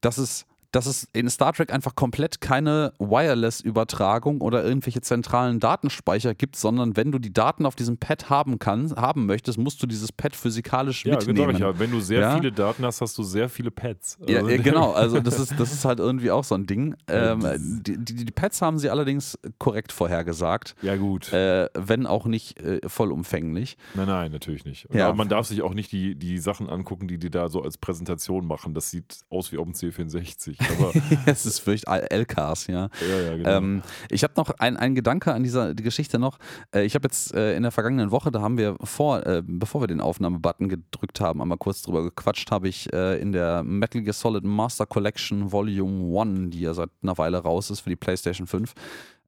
dass 0.00 0.18
es 0.18 0.46
dass 0.72 0.86
es 0.86 1.08
in 1.12 1.28
Star 1.28 1.52
Trek 1.52 1.72
einfach 1.72 1.94
komplett 1.94 2.40
keine 2.40 2.92
Wireless-Übertragung 2.98 4.40
oder 4.40 4.64
irgendwelche 4.64 5.00
zentralen 5.00 5.60
Datenspeicher 5.60 6.34
gibt, 6.34 6.56
sondern 6.56 6.96
wenn 6.96 7.12
du 7.12 7.18
die 7.18 7.32
Daten 7.32 7.66
auf 7.66 7.74
diesem 7.74 7.98
Pad 7.98 8.30
haben 8.30 8.58
kannst, 8.58 8.96
haben 8.96 9.26
möchtest, 9.26 9.58
musst 9.58 9.82
du 9.82 9.86
dieses 9.86 10.12
Pad 10.12 10.36
physikalisch 10.36 11.04
ja, 11.04 11.16
genau, 11.18 11.46
mitnehmen. 11.46 11.56
ja. 11.60 11.78
Wenn 11.78 11.90
du 11.90 12.00
sehr 12.00 12.20
Ja. 12.20 12.36
viele 12.36 12.52
Daten 12.52 12.84
hast, 12.84 13.00
hast 13.00 13.16
du 13.18 13.22
sehr 13.22 13.48
viele 13.48 13.70
Pads. 13.70 14.18
Ja, 14.26 14.38
Also- 14.38 14.50
ja, 14.50 14.56
genau. 14.62 14.92
Also 14.92 15.20
das 15.20 15.38
ist, 15.38 15.54
das 15.58 15.72
ist 15.72 15.84
halt 15.84 15.98
irgendwie 15.98 16.30
auch 16.30 16.44
so 16.44 16.54
ein 16.54 16.66
Ding. 16.66 16.94
Ähm, 17.08 17.80
die, 17.82 17.96
die, 17.98 18.24
die 18.24 18.32
Pads 18.32 18.62
haben 18.62 18.78
sie 18.78 18.90
allerdings 18.90 19.38
korrekt 19.58 19.92
vorhergesagt, 19.92 20.74
Ja, 20.82 20.96
gut. 20.96 21.32
äh, 21.32 21.68
wenn 21.74 22.06
auch 22.06 22.26
nicht 22.26 22.60
äh, 22.60 22.80
vollumfänglich. 22.86 23.76
Nein, 23.94 24.06
nein, 24.06 24.32
natürlich 24.32 24.64
nicht. 24.64 24.86
Ja. 24.92 25.06
Aber 25.08 25.16
man 25.16 25.28
darf 25.28 25.46
sich 25.46 25.62
auch 25.62 25.74
nicht 25.74 25.92
die, 25.92 26.14
die 26.14 26.38
Sachen 26.38 26.68
angucken, 26.68 27.08
die 27.08 27.18
die 27.18 27.30
da 27.30 27.48
so 27.48 27.62
als 27.62 27.78
Präsentation 27.78 28.46
machen. 28.46 28.74
Das 28.74 28.90
sieht 28.90 29.20
aus 29.30 29.52
wie 29.52 29.58
auf 29.58 29.64
dem 29.64 29.74
C64. 29.74 30.56
Aber 30.60 30.92
es 31.26 31.46
ist 31.46 31.60
fürcht 31.60 31.86
LKs, 31.86 32.66
ja. 32.66 32.88
ja, 33.08 33.20
ja, 33.20 33.36
genau. 33.36 33.50
Ähm, 33.50 33.82
ich 34.10 34.22
habe 34.22 34.34
noch 34.36 34.50
ein, 34.58 34.76
ein 34.76 34.94
Gedanke 34.94 35.32
an 35.32 35.42
dieser 35.42 35.74
die 35.74 35.82
Geschichte 35.82 36.18
noch. 36.18 36.38
Äh, 36.74 36.84
ich 36.84 36.94
habe 36.94 37.06
jetzt 37.06 37.34
äh, 37.34 37.56
in 37.56 37.62
der 37.62 37.72
vergangenen 37.72 38.10
Woche, 38.10 38.30
da 38.30 38.40
haben 38.40 38.58
wir 38.58 38.76
vor, 38.82 39.26
äh, 39.26 39.42
bevor 39.44 39.82
wir 39.82 39.88
den 39.88 40.00
Aufnahmebutton 40.00 40.68
gedrückt 40.68 41.20
haben, 41.20 41.40
einmal 41.40 41.58
kurz 41.58 41.82
drüber 41.82 42.02
gequatscht, 42.02 42.50
habe 42.50 42.68
ich 42.68 42.92
äh, 42.92 43.20
in 43.20 43.32
der 43.32 43.62
Metal 43.62 44.02
Gear 44.02 44.12
Solid 44.12 44.44
Master 44.44 44.86
Collection 44.86 45.52
Volume 45.52 46.20
1, 46.20 46.50
die 46.50 46.60
ja 46.60 46.74
seit 46.74 46.90
einer 47.02 47.16
Weile 47.18 47.38
raus 47.38 47.70
ist 47.70 47.80
für 47.80 47.90
die 47.90 47.96
PlayStation 47.96 48.46
5, 48.46 48.74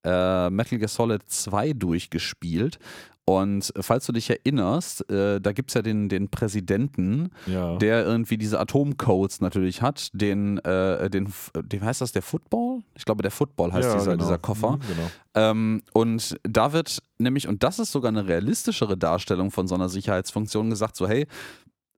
äh, 0.05 0.51
Metal 0.51 0.79
Gear 0.79 0.89
Solid 0.89 1.23
2 1.27 1.73
durchgespielt. 1.75 2.79
Und 3.25 3.73
falls 3.79 4.07
du 4.07 4.13
dich 4.13 4.31
erinnerst, 4.31 5.09
äh, 5.09 5.41
da 5.41 5.53
gibt 5.53 5.71
es 5.71 5.75
ja 5.75 5.83
den, 5.83 6.09
den 6.09 6.29
Präsidenten, 6.29 7.31
ja. 7.47 7.77
der 7.77 8.05
irgendwie 8.05 8.37
diese 8.37 8.59
Atomcodes 8.59 9.41
natürlich 9.41 9.81
hat, 9.81 10.09
den, 10.13 10.59
äh, 10.59 11.09
den, 11.09 11.33
den 11.55 11.85
heißt 11.85 12.01
das 12.01 12.11
der 12.11 12.23
Football? 12.23 12.81
Ich 12.97 13.05
glaube, 13.05 13.23
der 13.23 13.31
Football 13.31 13.73
heißt 13.73 13.89
ja, 13.89 13.95
dieser, 13.95 14.13
genau. 14.13 14.25
dieser 14.25 14.39
Koffer. 14.39 14.73
Mhm, 14.73 14.81
genau. 14.81 15.11
Ähm, 15.35 15.83
und 15.93 16.37
da 16.43 16.73
wird 16.73 16.99
nämlich, 17.19 17.47
und 17.47 17.63
das 17.63 17.79
ist 17.79 17.93
sogar 17.93 18.09
eine 18.09 18.27
realistischere 18.27 18.97
Darstellung 18.97 19.53
von 19.53 19.69
so 19.69 19.77
einer 19.77 19.89
Sicherheitsfunktion, 19.89 20.69
gesagt, 20.71 20.97
so 20.97 21.07
hey, 21.07 21.29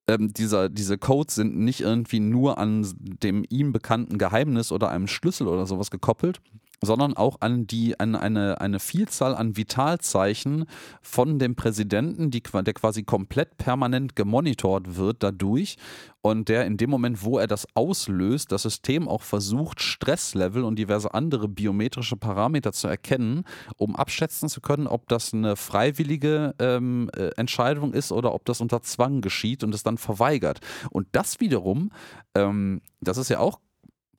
ähm, 0.06 0.34
dieser, 0.34 0.68
diese 0.68 0.98
Codes 0.98 1.36
sind 1.36 1.56
nicht 1.56 1.80
irgendwie 1.80 2.20
nur 2.20 2.58
an 2.58 2.86
dem 3.00 3.44
ihm 3.48 3.72
bekannten 3.72 4.18
Geheimnis 4.18 4.72
oder 4.72 4.90
einem 4.90 5.06
Schlüssel 5.06 5.48
oder 5.48 5.64
sowas 5.64 5.90
gekoppelt, 5.90 6.40
sondern 6.80 7.16
auch 7.16 7.40
an 7.40 7.66
die 7.66 7.98
an 7.98 8.14
eine, 8.14 8.60
eine 8.60 8.80
Vielzahl 8.80 9.34
an 9.34 9.56
Vitalzeichen 9.56 10.66
von 11.02 11.38
dem 11.38 11.54
Präsidenten, 11.56 12.30
die, 12.30 12.42
der 12.42 12.74
quasi 12.74 13.04
komplett 13.04 13.56
permanent 13.56 14.16
gemonitort 14.16 14.96
wird 14.96 15.22
dadurch 15.22 15.76
und 16.24 16.48
der 16.48 16.64
in 16.64 16.78
dem 16.78 16.88
Moment, 16.88 17.22
wo 17.22 17.38
er 17.38 17.46
das 17.46 17.66
auslöst, 17.74 18.50
das 18.50 18.62
System 18.62 19.08
auch 19.08 19.20
versucht, 19.20 19.82
Stresslevel 19.82 20.64
und 20.64 20.78
diverse 20.78 21.12
andere 21.12 21.48
biometrische 21.48 22.16
Parameter 22.16 22.72
zu 22.72 22.88
erkennen, 22.88 23.44
um 23.76 23.94
abschätzen 23.94 24.48
zu 24.48 24.62
können, 24.62 24.86
ob 24.86 25.06
das 25.08 25.34
eine 25.34 25.54
freiwillige 25.54 26.54
ähm, 26.58 27.10
äh, 27.14 27.28
Entscheidung 27.36 27.92
ist 27.92 28.10
oder 28.10 28.34
ob 28.34 28.46
das 28.46 28.62
unter 28.62 28.80
Zwang 28.80 29.20
geschieht 29.20 29.62
und 29.64 29.74
es 29.74 29.82
dann 29.82 29.98
verweigert. 29.98 30.60
Und 30.90 31.08
das 31.12 31.40
wiederum, 31.40 31.90
ähm, 32.34 32.80
das 33.02 33.18
ist 33.18 33.28
ja 33.28 33.40
auch 33.40 33.60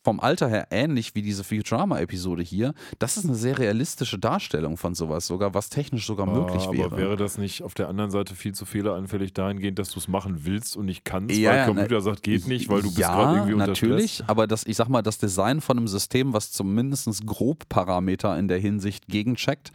vom 0.05 0.19
Alter 0.19 0.47
her 0.47 0.67
ähnlich 0.69 1.15
wie 1.15 1.23
diese 1.23 1.43
Futurama-Episode 1.43 2.43
hier. 2.43 2.73
Das 2.99 3.17
ist 3.17 3.25
eine 3.25 3.33
sehr 3.33 3.57
realistische 3.57 4.19
Darstellung 4.19 4.77
von 4.77 4.93
sowas, 4.93 5.25
sogar 5.25 5.55
was 5.55 5.69
technisch 5.69 6.05
sogar 6.05 6.27
möglich 6.27 6.67
Ah, 6.67 6.71
wäre. 6.71 6.85
Aber 6.85 6.97
wäre 6.97 7.15
das 7.17 7.39
nicht 7.39 7.63
auf 7.63 7.73
der 7.73 7.89
anderen 7.89 8.11
Seite 8.11 8.35
viel 8.35 8.53
zu 8.53 8.65
fehleranfällig 8.65 9.33
dahingehend, 9.33 9.79
dass 9.79 9.89
du 9.89 9.99
es 9.99 10.07
machen 10.07 10.45
willst 10.45 10.77
und 10.77 10.85
nicht 10.85 11.05
kannst, 11.05 11.35
Ja, 11.35 11.49
weil 11.49 11.57
der 11.57 11.65
Computer 11.65 12.01
sagt, 12.01 12.21
geht 12.21 12.47
nicht, 12.47 12.69
weil 12.69 12.83
du 12.83 12.89
bist 12.89 12.99
ja, 12.99 13.15
gerade 13.15 13.35
irgendwie 13.37 13.53
unter 13.53 13.67
natürlich, 13.67 14.13
Stress? 14.15 14.29
aber 14.29 14.45
das, 14.45 14.65
ich 14.67 14.77
sag 14.77 14.89
mal, 14.89 15.01
das 15.01 15.17
Design 15.17 15.59
von 15.59 15.77
einem 15.79 15.87
System, 15.87 16.33
was 16.33 16.51
zumindest 16.51 17.25
grob 17.25 17.67
Parameter 17.67 18.37
in 18.37 18.47
der 18.47 18.59
Hinsicht 18.59 19.07
gegencheckt, 19.07 19.71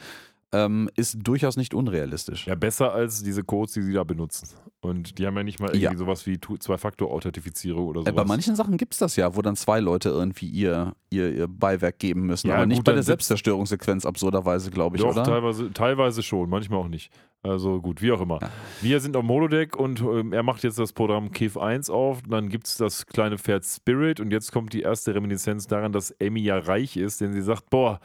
ähm, 0.53 0.91
ist 0.97 1.19
durchaus 1.23 1.57
nicht 1.57 1.75
unrealistisch. 1.75 2.47
Ja, 2.47 2.55
besser 2.57 2.93
als 2.93 3.23
diese 3.23 3.45
Codes, 3.45 3.73
die 3.75 3.83
sie 3.83 3.93
da 3.93 4.03
benutzen. 4.05 4.49
Und 4.81 5.19
die 5.19 5.27
haben 5.27 5.37
ja 5.37 5.43
nicht 5.45 5.61
mal 5.61 5.67
irgendwie 5.69 5.85
Ja. 5.85 5.97
sowas 5.97 6.27
wie 6.27 6.39
Zwei-Faktor-Authentifizierung 6.41 7.87
oder 7.87 8.01
Äh, 8.01 8.05
sowas. 8.05 8.15
bei 8.15 8.25
manchen 8.25 8.57
Sachen 8.57 8.77
gibt 8.77 8.95
es 8.95 8.99
das 8.99 9.17
ja, 9.17 9.37
wo 9.37 9.43
dann 9.43 9.57
zwei 9.57 9.81
Leute 9.81 10.09
irgendwie 10.09 10.47
ihr, 10.49 10.95
ihr, 11.11 11.33
ihr 11.33 11.47
Beiwerk 11.49 11.99
geben 11.99 12.27
müssen. 12.27 12.49
Ja, 12.49 12.57
aber 12.57 12.67
nicht 12.67 12.79
gut, 12.79 12.85
bei 12.87 12.93
dann 12.93 12.97
der 12.97 13.03
Selbstzerstörungssequenz 13.05 14.05
absurderweise, 14.07 14.71
glaube 14.71 14.97
ich, 14.97 15.03
Doch, 15.03 15.11
oder? 15.13 15.25
Teilweise, 15.25 15.73
teilweise 15.73 16.23
schon, 16.23 16.49
manchmal 16.51 16.81
auch 16.81 16.89
nicht. 16.89 17.13
Also 17.43 17.81
gut, 17.81 18.03
wie 18.03 18.13
auch 18.13 18.21
immer. 18.21 18.39
Ja. 18.43 18.51
Wir 18.83 19.01
sind 19.01 19.17
am 19.17 19.29
Holodeck 19.29 19.77
und 19.77 20.01
ähm, 20.01 20.33
er 20.33 20.43
macht 20.43 20.63
jetzt 20.63 20.79
das 20.79 20.93
Programm 20.93 21.33
Kiv 21.33 21.57
1 21.57 21.89
auf. 21.89 22.21
Dann 22.29 22.49
gibt 22.51 22.67
es 22.67 22.77
das 22.77 23.07
kleine 23.07 23.39
Pferd 23.39 23.65
Spirit 23.65 24.21
und 24.21 24.31
jetzt 24.31 24.53
kommt 24.53 24.73
die 24.75 24.83
erste 24.83 25.15
Reminiszenz 25.15 25.67
daran, 25.67 25.93
dass 25.93 26.15
Amy 26.21 26.41
ja 26.41 26.59
reich 26.59 26.97
ist, 26.99 27.21
denn 27.23 27.33
sie 27.33 27.41
sagt, 27.41 27.71
boah, 27.71 27.99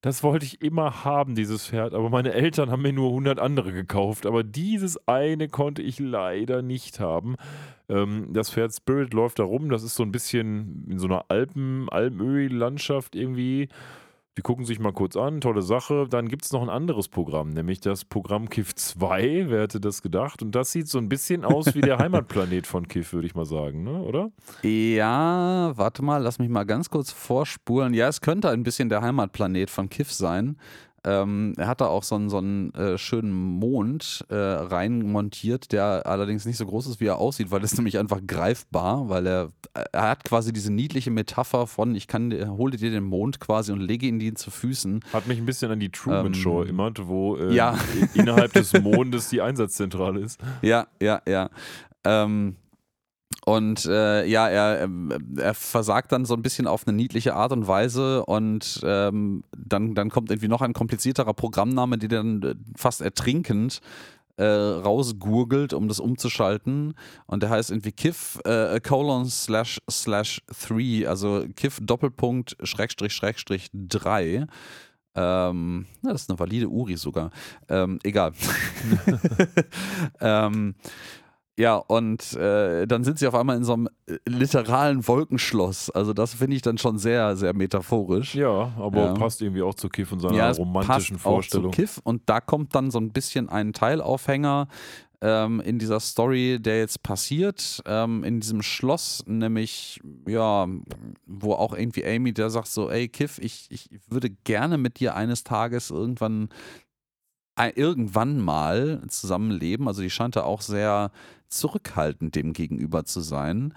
das 0.00 0.22
wollte 0.22 0.46
ich 0.46 0.62
immer 0.62 1.04
haben, 1.04 1.34
dieses 1.34 1.66
Pferd, 1.66 1.92
aber 1.92 2.08
meine 2.08 2.32
Eltern 2.32 2.70
haben 2.70 2.82
mir 2.82 2.92
nur 2.92 3.10
100 3.10 3.38
andere 3.38 3.72
gekauft, 3.72 4.24
aber 4.24 4.42
dieses 4.42 5.06
eine 5.06 5.48
konnte 5.48 5.82
ich 5.82 5.98
leider 5.98 6.62
nicht 6.62 7.00
haben. 7.00 7.36
Ähm, 7.88 8.28
das 8.32 8.50
Pferd 8.50 8.74
Spirit 8.74 9.12
läuft 9.12 9.38
da 9.38 9.44
rum, 9.44 9.68
das 9.68 9.82
ist 9.82 9.96
so 9.96 10.02
ein 10.02 10.12
bisschen 10.12 10.86
in 10.88 10.98
so 10.98 11.06
einer 11.06 11.26
Alpen, 11.28 11.88
Almöhi-Landschaft 11.90 13.14
irgendwie. 13.14 13.68
Die 14.40 14.42
gucken 14.42 14.64
sich 14.64 14.80
mal 14.80 14.94
kurz 14.94 15.16
an, 15.16 15.42
tolle 15.42 15.60
Sache. 15.60 16.06
Dann 16.08 16.26
gibt 16.26 16.46
es 16.46 16.52
noch 16.52 16.62
ein 16.62 16.70
anderes 16.70 17.08
Programm, 17.08 17.50
nämlich 17.50 17.78
das 17.80 18.06
Programm 18.06 18.48
KIF 18.48 18.74
2. 18.74 19.50
Wer 19.50 19.60
hätte 19.60 19.80
das 19.80 20.00
gedacht? 20.00 20.40
Und 20.40 20.54
das 20.54 20.72
sieht 20.72 20.88
so 20.88 20.96
ein 20.96 21.10
bisschen 21.10 21.44
aus 21.44 21.74
wie 21.74 21.82
der 21.82 21.98
Heimatplanet 21.98 22.66
von 22.66 22.88
KIF, 22.88 23.12
würde 23.12 23.26
ich 23.26 23.34
mal 23.34 23.44
sagen, 23.44 23.84
ne? 23.84 24.02
oder? 24.02 24.30
Ja, 24.62 25.72
warte 25.76 26.02
mal, 26.02 26.22
lass 26.22 26.38
mich 26.38 26.48
mal 26.48 26.64
ganz 26.64 26.88
kurz 26.88 27.12
vorspulen. 27.12 27.92
Ja, 27.92 28.08
es 28.08 28.22
könnte 28.22 28.48
ein 28.48 28.62
bisschen 28.62 28.88
der 28.88 29.02
Heimatplanet 29.02 29.68
von 29.68 29.90
Kiff 29.90 30.10
sein. 30.10 30.56
Ähm, 31.04 31.54
er 31.56 31.66
hat 31.66 31.80
da 31.80 31.86
auch 31.86 32.02
so 32.02 32.14
einen, 32.14 32.28
so 32.28 32.38
einen 32.38 32.74
äh, 32.74 32.98
schönen 32.98 33.32
Mond 33.32 34.24
äh, 34.28 34.34
reinmontiert, 34.34 35.72
der 35.72 36.06
allerdings 36.06 36.44
nicht 36.44 36.58
so 36.58 36.66
groß 36.66 36.86
ist, 36.88 37.00
wie 37.00 37.06
er 37.06 37.18
aussieht, 37.18 37.50
weil 37.50 37.64
es 37.64 37.74
nämlich 37.76 37.98
einfach 37.98 38.20
greifbar, 38.26 39.08
weil 39.08 39.26
er, 39.26 39.48
er 39.92 40.10
hat 40.10 40.24
quasi 40.24 40.52
diese 40.52 40.72
niedliche 40.72 41.10
Metapher 41.10 41.66
von, 41.66 41.94
ich 41.94 42.06
kann, 42.06 42.32
hole 42.50 42.76
dir 42.76 42.90
den 42.90 43.04
Mond 43.04 43.40
quasi 43.40 43.72
und 43.72 43.80
lege 43.80 44.06
ihn 44.06 44.18
dir 44.18 44.34
zu 44.34 44.50
Füßen. 44.50 45.00
Hat 45.12 45.26
mich 45.26 45.38
ein 45.38 45.46
bisschen 45.46 45.70
an 45.70 45.80
die 45.80 45.90
Truman 45.90 46.26
Ähm, 46.26 46.34
Show 46.34 46.62
erinnert, 46.62 47.06
wo 47.06 47.36
äh, 47.36 47.54
ja. 47.54 47.78
innerhalb 48.14 48.52
des 48.52 48.72
Mondes 48.80 49.30
die 49.30 49.40
Einsatzzentrale 49.40 50.20
ist. 50.20 50.40
Ja, 50.62 50.86
ja, 51.00 51.22
ja. 51.26 51.48
Ähm, 52.04 52.56
und 53.50 53.84
äh, 53.86 54.26
ja, 54.26 54.48
er, 54.48 54.82
ähm, 54.82 55.10
er 55.36 55.54
versagt 55.54 56.12
dann 56.12 56.24
so 56.24 56.34
ein 56.34 56.42
bisschen 56.42 56.68
auf 56.68 56.86
eine 56.86 56.96
niedliche 56.96 57.34
Art 57.34 57.50
und 57.50 57.66
Weise 57.66 58.24
und 58.26 58.80
ähm, 58.84 59.42
dann, 59.56 59.96
dann 59.96 60.08
kommt 60.08 60.30
irgendwie 60.30 60.46
noch 60.46 60.62
ein 60.62 60.72
komplizierterer 60.72 61.34
Programmname, 61.34 61.98
der 61.98 62.08
dann 62.08 62.42
äh, 62.44 62.54
fast 62.76 63.00
ertrinkend 63.00 63.80
äh, 64.36 64.44
rausgurgelt, 64.44 65.72
um 65.72 65.88
das 65.88 65.98
umzuschalten. 65.98 66.94
Und 67.26 67.42
der 67.42 67.50
heißt 67.50 67.72
irgendwie 67.72 67.90
Kiff 67.90 68.38
äh, 68.44 68.78
colon 68.78 69.26
slash 69.26 69.80
slash 69.90 70.42
3, 70.68 71.08
also 71.08 71.44
Kiff 71.56 71.80
Doppelpunkt 71.82 72.56
Schrägstrich 72.62 73.12
Schrägstrich 73.12 73.68
3. 73.74 74.46
Ähm, 75.16 75.86
na, 76.02 76.12
das 76.12 76.22
ist 76.22 76.30
eine 76.30 76.38
valide 76.38 76.68
URI 76.68 76.96
sogar. 76.96 77.32
Ähm, 77.68 77.98
egal. 78.04 78.32
ähm, 80.20 80.76
Ja, 81.60 81.76
und 81.76 82.32
äh, 82.36 82.86
dann 82.86 83.04
sind 83.04 83.18
sie 83.18 83.26
auf 83.26 83.34
einmal 83.34 83.56
in 83.58 83.64
so 83.64 83.74
einem 83.74 83.88
äh, 84.06 84.16
literalen 84.26 85.06
Wolkenschloss. 85.06 85.90
Also 85.90 86.14
das 86.14 86.32
finde 86.32 86.56
ich 86.56 86.62
dann 86.62 86.78
schon 86.78 86.96
sehr, 86.98 87.36
sehr 87.36 87.52
metaphorisch. 87.54 88.34
Ja, 88.34 88.72
aber 88.78 89.08
Ja. 89.08 89.14
passt 89.14 89.42
irgendwie 89.42 89.60
auch 89.60 89.74
zu 89.74 89.90
Kiff 89.90 90.10
und 90.10 90.20
seiner 90.20 90.36
Ja, 90.36 90.50
romantischen 90.52 91.16
passt 91.16 91.26
auch 91.26 91.32
Vorstellung. 91.34 91.72
zu 91.72 91.76
Kiff 91.76 92.00
und 92.02 92.22
da 92.30 92.40
kommt 92.40 92.74
dann 92.74 92.90
so 92.90 92.98
ein 92.98 93.10
bisschen 93.12 93.50
ein 93.50 93.74
Teilaufhänger 93.74 94.68
ähm, 95.20 95.60
in 95.60 95.78
dieser 95.78 96.00
Story, 96.00 96.58
der 96.62 96.78
jetzt 96.78 97.02
passiert, 97.02 97.82
ähm, 97.84 98.24
in 98.24 98.40
diesem 98.40 98.62
Schloss, 98.62 99.22
nämlich, 99.26 100.00
ja, 100.26 100.66
wo 101.26 101.52
auch 101.52 101.74
irgendwie 101.74 102.06
Amy, 102.06 102.32
der 102.32 102.48
sagt 102.48 102.68
so, 102.68 102.88
ey 102.88 103.06
Kiff, 103.08 103.38
ich, 103.38 103.66
ich 103.70 103.90
würde 104.08 104.30
gerne 104.44 104.78
mit 104.78 104.98
dir 104.98 105.14
eines 105.14 105.44
Tages 105.44 105.90
irgendwann 105.90 106.48
irgendwann 107.68 108.40
mal 108.40 109.02
zusammenleben. 109.08 109.88
Also 109.88 110.02
die 110.02 110.10
scheint 110.10 110.36
da 110.36 110.42
auch 110.42 110.60
sehr 110.60 111.10
zurückhaltend 111.48 112.34
dem 112.34 112.52
gegenüber 112.52 113.04
zu 113.04 113.20
sein. 113.20 113.74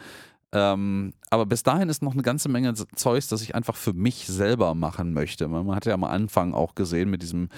Ähm, 0.51 1.13
aber 1.31 1.47
bis 1.47 1.63
dahin 1.63 1.89
ist 1.89 2.03
noch 2.03 2.13
eine 2.13 2.21
ganze 2.21 2.47
Menge 2.47 2.73
Zeugs, 2.73 3.27
das 3.27 3.41
ich 3.41 3.55
einfach 3.55 3.75
für 3.75 3.93
mich 3.93 4.27
selber 4.27 4.75
machen 4.75 5.13
möchte. 5.13 5.47
Man 5.47 5.65
man 5.65 5.75
hat 5.75 5.85
ja 5.85 5.95
am 5.95 6.03
Anfang 6.03 6.53
auch 6.53 6.75
gesehen 6.75 7.09
mit 7.09 7.23
diesem 7.23 7.49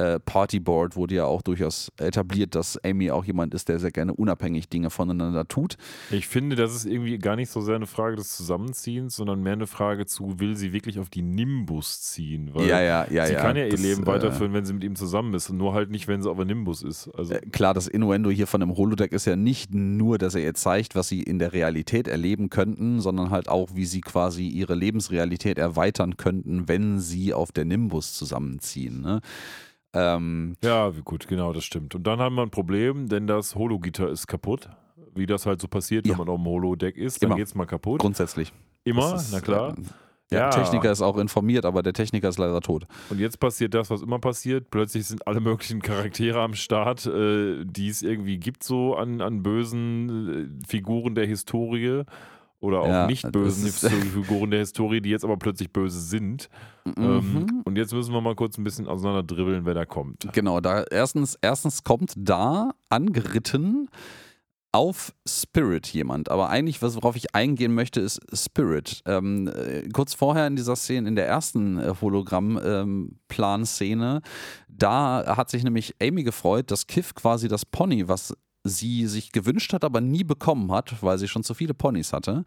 äh, 0.00 0.18
Partyboard 0.18 0.96
wurde 0.96 1.16
ja 1.16 1.26
auch 1.26 1.42
durchaus 1.42 1.92
etabliert, 1.98 2.54
dass 2.54 2.82
Amy 2.82 3.10
auch 3.10 3.24
jemand 3.24 3.52
ist, 3.52 3.68
der 3.68 3.78
sehr 3.78 3.90
gerne 3.90 4.14
unabhängig 4.14 4.68
Dinge 4.70 4.88
voneinander 4.88 5.46
tut. 5.46 5.76
Ich 6.10 6.26
finde, 6.26 6.56
das 6.56 6.74
ist 6.74 6.86
irgendwie 6.86 7.18
gar 7.18 7.36
nicht 7.36 7.50
so 7.50 7.60
sehr 7.60 7.76
eine 7.76 7.86
Frage 7.86 8.16
des 8.16 8.34
Zusammenziehens, 8.34 9.16
sondern 9.16 9.42
mehr 9.42 9.52
eine 9.52 9.66
Frage 9.66 10.06
zu, 10.06 10.40
will 10.40 10.56
sie 10.56 10.72
wirklich 10.72 10.98
auf 10.98 11.10
die 11.10 11.20
Nimbus 11.20 12.00
ziehen? 12.00 12.50
Weil 12.54 12.66
ja, 12.66 12.80
ja, 12.80 13.06
ja. 13.10 13.26
sie 13.26 13.34
ja. 13.34 13.42
kann 13.42 13.56
ja 13.56 13.64
ihr 13.64 13.70
Das, 13.70 13.80
Leben 13.82 14.04
äh, 14.04 14.06
weiterführen, 14.06 14.54
wenn 14.54 14.64
sie 14.64 14.72
mit 14.72 14.84
ihm 14.84 14.96
zusammen 14.96 15.34
ist, 15.34 15.50
und 15.50 15.58
nur 15.58 15.74
halt 15.74 15.90
nicht, 15.90 16.08
wenn 16.08 16.22
sie 16.22 16.30
auf 16.30 16.36
der 16.38 16.46
Nimbus 16.46 16.82
ist. 16.82 17.10
Also, 17.14 17.34
Äh, 17.34 17.40
Klar, 17.52 17.74
das 17.74 17.86
Innuendo 17.86 18.30
hier 18.30 18.46
von 18.46 18.60
dem 18.60 18.74
Holodeck 18.74 19.12
ist 19.12 19.26
ja 19.26 19.36
nicht 19.36 19.74
nur, 19.74 20.16
dass 20.16 20.34
er 20.34 20.42
ihr 20.42 20.54
zeigt, 20.54 20.94
was 20.94 21.08
sie 21.08 21.22
in 21.22 21.38
der 21.38 21.52
Realität 21.52 22.08
erleben 22.08 22.48
könnten, 22.48 23.00
sondern 23.00 23.30
halt 23.30 23.48
auch, 23.48 23.74
wie 23.74 23.84
sie 23.84 24.00
quasi 24.00 24.46
ihre 24.46 24.74
Lebensrealität 24.74 25.58
erweitern 25.58 26.16
könnten, 26.16 26.68
wenn 26.68 27.00
sie 27.00 27.34
auf 27.34 27.52
der 27.52 27.66
Nimbus 27.66 28.14
zusammenziehen. 28.14 29.02
Ne? 29.02 29.20
Ähm, 29.92 30.56
ja, 30.62 30.90
gut, 31.04 31.26
genau, 31.26 31.52
das 31.52 31.64
stimmt. 31.64 31.94
Und 31.94 32.06
dann 32.06 32.20
haben 32.20 32.36
wir 32.36 32.42
ein 32.42 32.50
Problem, 32.50 33.08
denn 33.08 33.26
das 33.26 33.54
Hologitter 33.56 34.08
ist 34.08 34.26
kaputt. 34.26 34.68
Wie 35.14 35.26
das 35.26 35.46
halt 35.46 35.60
so 35.60 35.66
passiert, 35.68 36.06
Ja. 36.06 36.12
wenn 36.12 36.18
man 36.18 36.28
auf 36.28 36.36
dem 36.40 36.46
Holodeck 36.46 36.96
ist, 36.96 37.22
dann 37.22 37.30
Immer. 37.30 37.36
geht's 37.36 37.54
mal 37.54 37.66
kaputt. 37.66 38.00
grundsätzlich. 38.00 38.52
Immer, 38.84 39.16
ist, 39.16 39.32
na 39.32 39.40
klar. 39.40 39.70
äh, 39.76 39.82
ja, 40.32 40.38
Ja. 40.42 40.50
Techniker 40.50 40.92
ist 40.92 41.02
auch 41.02 41.18
informiert, 41.18 41.64
aber 41.64 41.82
der 41.82 41.92
Techniker 41.92 42.28
ist 42.28 42.38
leider 42.38 42.60
tot. 42.60 42.86
Und 43.10 43.18
jetzt 43.18 43.40
passiert 43.40 43.74
das, 43.74 43.90
was 43.90 44.00
immer 44.02 44.20
passiert. 44.20 44.70
Plötzlich 44.70 45.06
sind 45.06 45.26
alle 45.26 45.40
möglichen 45.40 45.82
Charaktere 45.82 46.40
am 46.40 46.54
Start, 46.54 47.04
äh, 47.06 47.64
die 47.64 47.88
es 47.88 48.02
irgendwie 48.02 48.38
gibt, 48.38 48.62
so 48.62 48.94
an, 48.94 49.20
an 49.20 49.42
bösen 49.42 50.60
äh, 50.62 50.66
Figuren 50.68 51.16
der 51.16 51.26
Historie. 51.26 52.04
Oder 52.60 52.80
auch 52.80 52.88
Ja, 52.88 53.06
nicht 53.06 53.30
bösen 53.32 53.72
Figuren 54.12 54.50
der 54.50 54.60
Historie, 54.60 55.00
die 55.00 55.10
jetzt 55.10 55.24
aber 55.24 55.38
plötzlich 55.38 55.72
böse 55.72 55.98
sind. 55.98 56.48
Mhm. 56.84 56.94
Ähm, 56.98 57.62
und 57.64 57.76
jetzt 57.76 57.94
müssen 57.94 58.12
wir 58.12 58.20
mal 58.20 58.34
kurz 58.34 58.58
ein 58.58 58.64
bisschen 58.64 58.86
auseinanderdribbeln, 58.86 59.64
wer 59.64 59.74
da 59.74 59.86
kommt. 59.86 60.28
Genau, 60.32 60.60
da 60.60 60.84
erstens, 60.90 61.38
erstens 61.40 61.84
kommt 61.84 62.12
da 62.16 62.72
angeritten 62.90 63.88
auf 64.72 65.12
Spirit 65.26 65.88
jemand. 65.88 66.30
Aber 66.30 66.48
eigentlich, 66.48 66.80
was, 66.82 66.94
worauf 66.96 67.16
ich 67.16 67.34
eingehen 67.34 67.74
möchte, 67.74 68.00
ist 68.00 68.20
Spirit. 68.32 69.02
Ähm, 69.06 69.48
äh, 69.48 69.88
kurz 69.88 70.14
vorher 70.14 70.46
in 70.46 70.54
dieser 70.56 70.76
Szene, 70.76 71.08
in 71.08 71.16
der 71.16 71.26
ersten 71.26 71.78
äh, 71.78 71.92
Hologramm-Plan-Szene, 72.00 74.20
da 74.68 75.36
hat 75.36 75.50
sich 75.50 75.64
nämlich 75.64 75.96
Amy 76.00 76.22
gefreut, 76.22 76.70
dass 76.70 76.86
Kiff 76.86 77.14
quasi 77.14 77.48
das 77.48 77.66
Pony, 77.66 78.06
was 78.06 78.32
sie 78.64 79.06
sich 79.06 79.32
gewünscht 79.32 79.72
hat, 79.72 79.84
aber 79.84 80.00
nie 80.00 80.24
bekommen 80.24 80.70
hat, 80.72 81.02
weil 81.02 81.18
sie 81.18 81.28
schon 81.28 81.44
zu 81.44 81.54
viele 81.54 81.74
Ponys 81.74 82.12
hatte, 82.12 82.44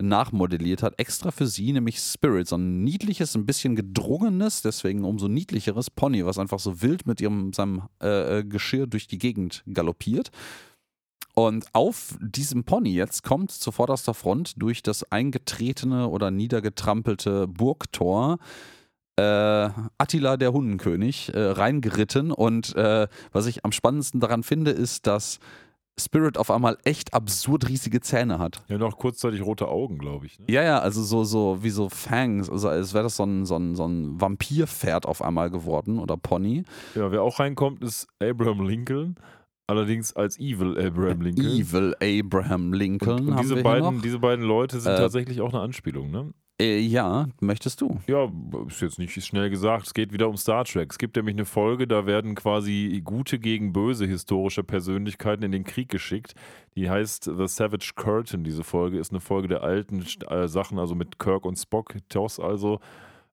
nachmodelliert 0.00 0.82
hat, 0.82 0.98
extra 0.98 1.30
für 1.30 1.46
sie, 1.46 1.72
nämlich 1.72 1.98
Spirit, 1.98 2.48
so 2.48 2.56
ein 2.56 2.84
niedliches, 2.84 3.34
ein 3.34 3.46
bisschen 3.46 3.74
gedrungenes, 3.74 4.62
deswegen 4.62 5.04
umso 5.04 5.28
niedlicheres 5.28 5.90
Pony, 5.90 6.24
was 6.24 6.38
einfach 6.38 6.60
so 6.60 6.82
wild 6.82 7.06
mit 7.06 7.20
ihrem 7.20 7.52
seinem 7.52 7.82
äh, 8.00 8.38
äh, 8.38 8.44
Geschirr 8.44 8.86
durch 8.86 9.06
die 9.06 9.18
Gegend 9.18 9.64
galoppiert. 9.72 10.30
Und 11.34 11.66
auf 11.74 12.16
diesem 12.20 12.64
Pony 12.64 12.94
jetzt 12.94 13.22
kommt 13.22 13.50
zu 13.50 13.70
vorderster 13.70 14.14
Front 14.14 14.54
durch 14.56 14.82
das 14.82 15.10
eingetretene 15.12 16.08
oder 16.08 16.30
niedergetrampelte 16.30 17.46
Burgtor 17.46 18.38
äh, 19.16 19.70
Attila 19.98 20.36
der 20.36 20.52
Hundenkönig 20.52 21.32
äh, 21.34 21.40
reingeritten. 21.40 22.30
Und 22.32 22.74
äh, 22.76 23.08
was 23.32 23.46
ich 23.46 23.64
am 23.64 23.72
spannendsten 23.72 24.20
daran 24.20 24.42
finde, 24.42 24.70
ist, 24.70 25.06
dass 25.06 25.38
Spirit 25.98 26.36
auf 26.36 26.50
einmal 26.50 26.76
echt 26.84 27.14
absurd 27.14 27.68
riesige 27.68 28.00
Zähne 28.00 28.38
hat. 28.38 28.62
Ja, 28.68 28.76
noch 28.76 28.98
kurzzeitig 28.98 29.42
rote 29.42 29.68
Augen, 29.68 29.98
glaube 29.98 30.26
ich. 30.26 30.38
Ne? 30.38 30.44
Ja, 30.50 30.62
ja, 30.62 30.78
also 30.78 31.02
so, 31.02 31.24
so 31.24 31.62
wie 31.62 31.70
so 31.70 31.88
Fangs, 31.88 32.50
also 32.50 32.68
als 32.68 32.92
wäre 32.92 33.04
das 33.04 33.16
so 33.16 33.24
ein, 33.24 33.46
so, 33.46 33.56
ein, 33.56 33.74
so 33.74 33.86
ein 33.86 34.20
Vampirpferd 34.20 35.06
auf 35.06 35.22
einmal 35.22 35.48
geworden 35.50 35.98
oder 35.98 36.18
Pony. 36.18 36.64
Ja, 36.94 37.10
wer 37.10 37.22
auch 37.22 37.40
reinkommt, 37.40 37.82
ist 37.82 38.08
Abraham 38.22 38.66
Lincoln. 38.66 39.16
Allerdings 39.68 40.14
als 40.14 40.38
Evil 40.38 40.78
Abraham 40.78 41.22
Lincoln. 41.22 41.46
Evil 41.46 41.96
Abraham 42.00 42.72
Lincoln 42.72 43.18
Und, 43.18 43.28
und 43.28 43.34
haben 43.36 43.42
diese, 43.42 43.62
beiden, 43.62 44.02
diese 44.02 44.18
beiden 44.18 44.44
Leute 44.44 44.78
sind 44.78 44.92
Äh, 44.92 44.96
tatsächlich 44.98 45.40
auch 45.40 45.52
eine 45.52 45.62
Anspielung, 45.62 46.10
ne? 46.10 46.32
Äh, 46.58 46.78
ja, 46.78 47.26
möchtest 47.40 47.82
du? 47.82 47.98
Ja, 48.06 48.30
ist 48.66 48.80
jetzt 48.80 48.98
nicht 48.98 49.12
schnell 49.22 49.50
gesagt. 49.50 49.86
Es 49.86 49.94
geht 49.94 50.12
wieder 50.12 50.28
um 50.28 50.38
Star 50.38 50.64
Trek. 50.64 50.90
Es 50.90 50.98
gibt 50.98 51.16
nämlich 51.16 51.34
eine 51.34 51.44
Folge, 51.44 51.86
da 51.86 52.06
werden 52.06 52.34
quasi 52.34 53.02
gute 53.04 53.38
gegen 53.38 53.74
böse 53.74 54.06
historische 54.06 54.64
Persönlichkeiten 54.64 55.42
in 55.42 55.52
den 55.52 55.64
Krieg 55.64 55.90
geschickt. 55.90 56.34
Die 56.74 56.88
heißt 56.88 57.24
The 57.24 57.46
Savage 57.46 57.92
Curtain. 57.94 58.42
Diese 58.42 58.64
Folge 58.64 58.98
ist 58.98 59.10
eine 59.10 59.20
Folge 59.20 59.48
der 59.48 59.62
alten 59.62 60.04
äh, 60.28 60.48
Sachen, 60.48 60.78
also 60.78 60.94
mit 60.94 61.18
Kirk 61.18 61.44
und 61.44 61.56
Spock, 61.56 61.94
TOS 62.08 62.40
also. 62.40 62.80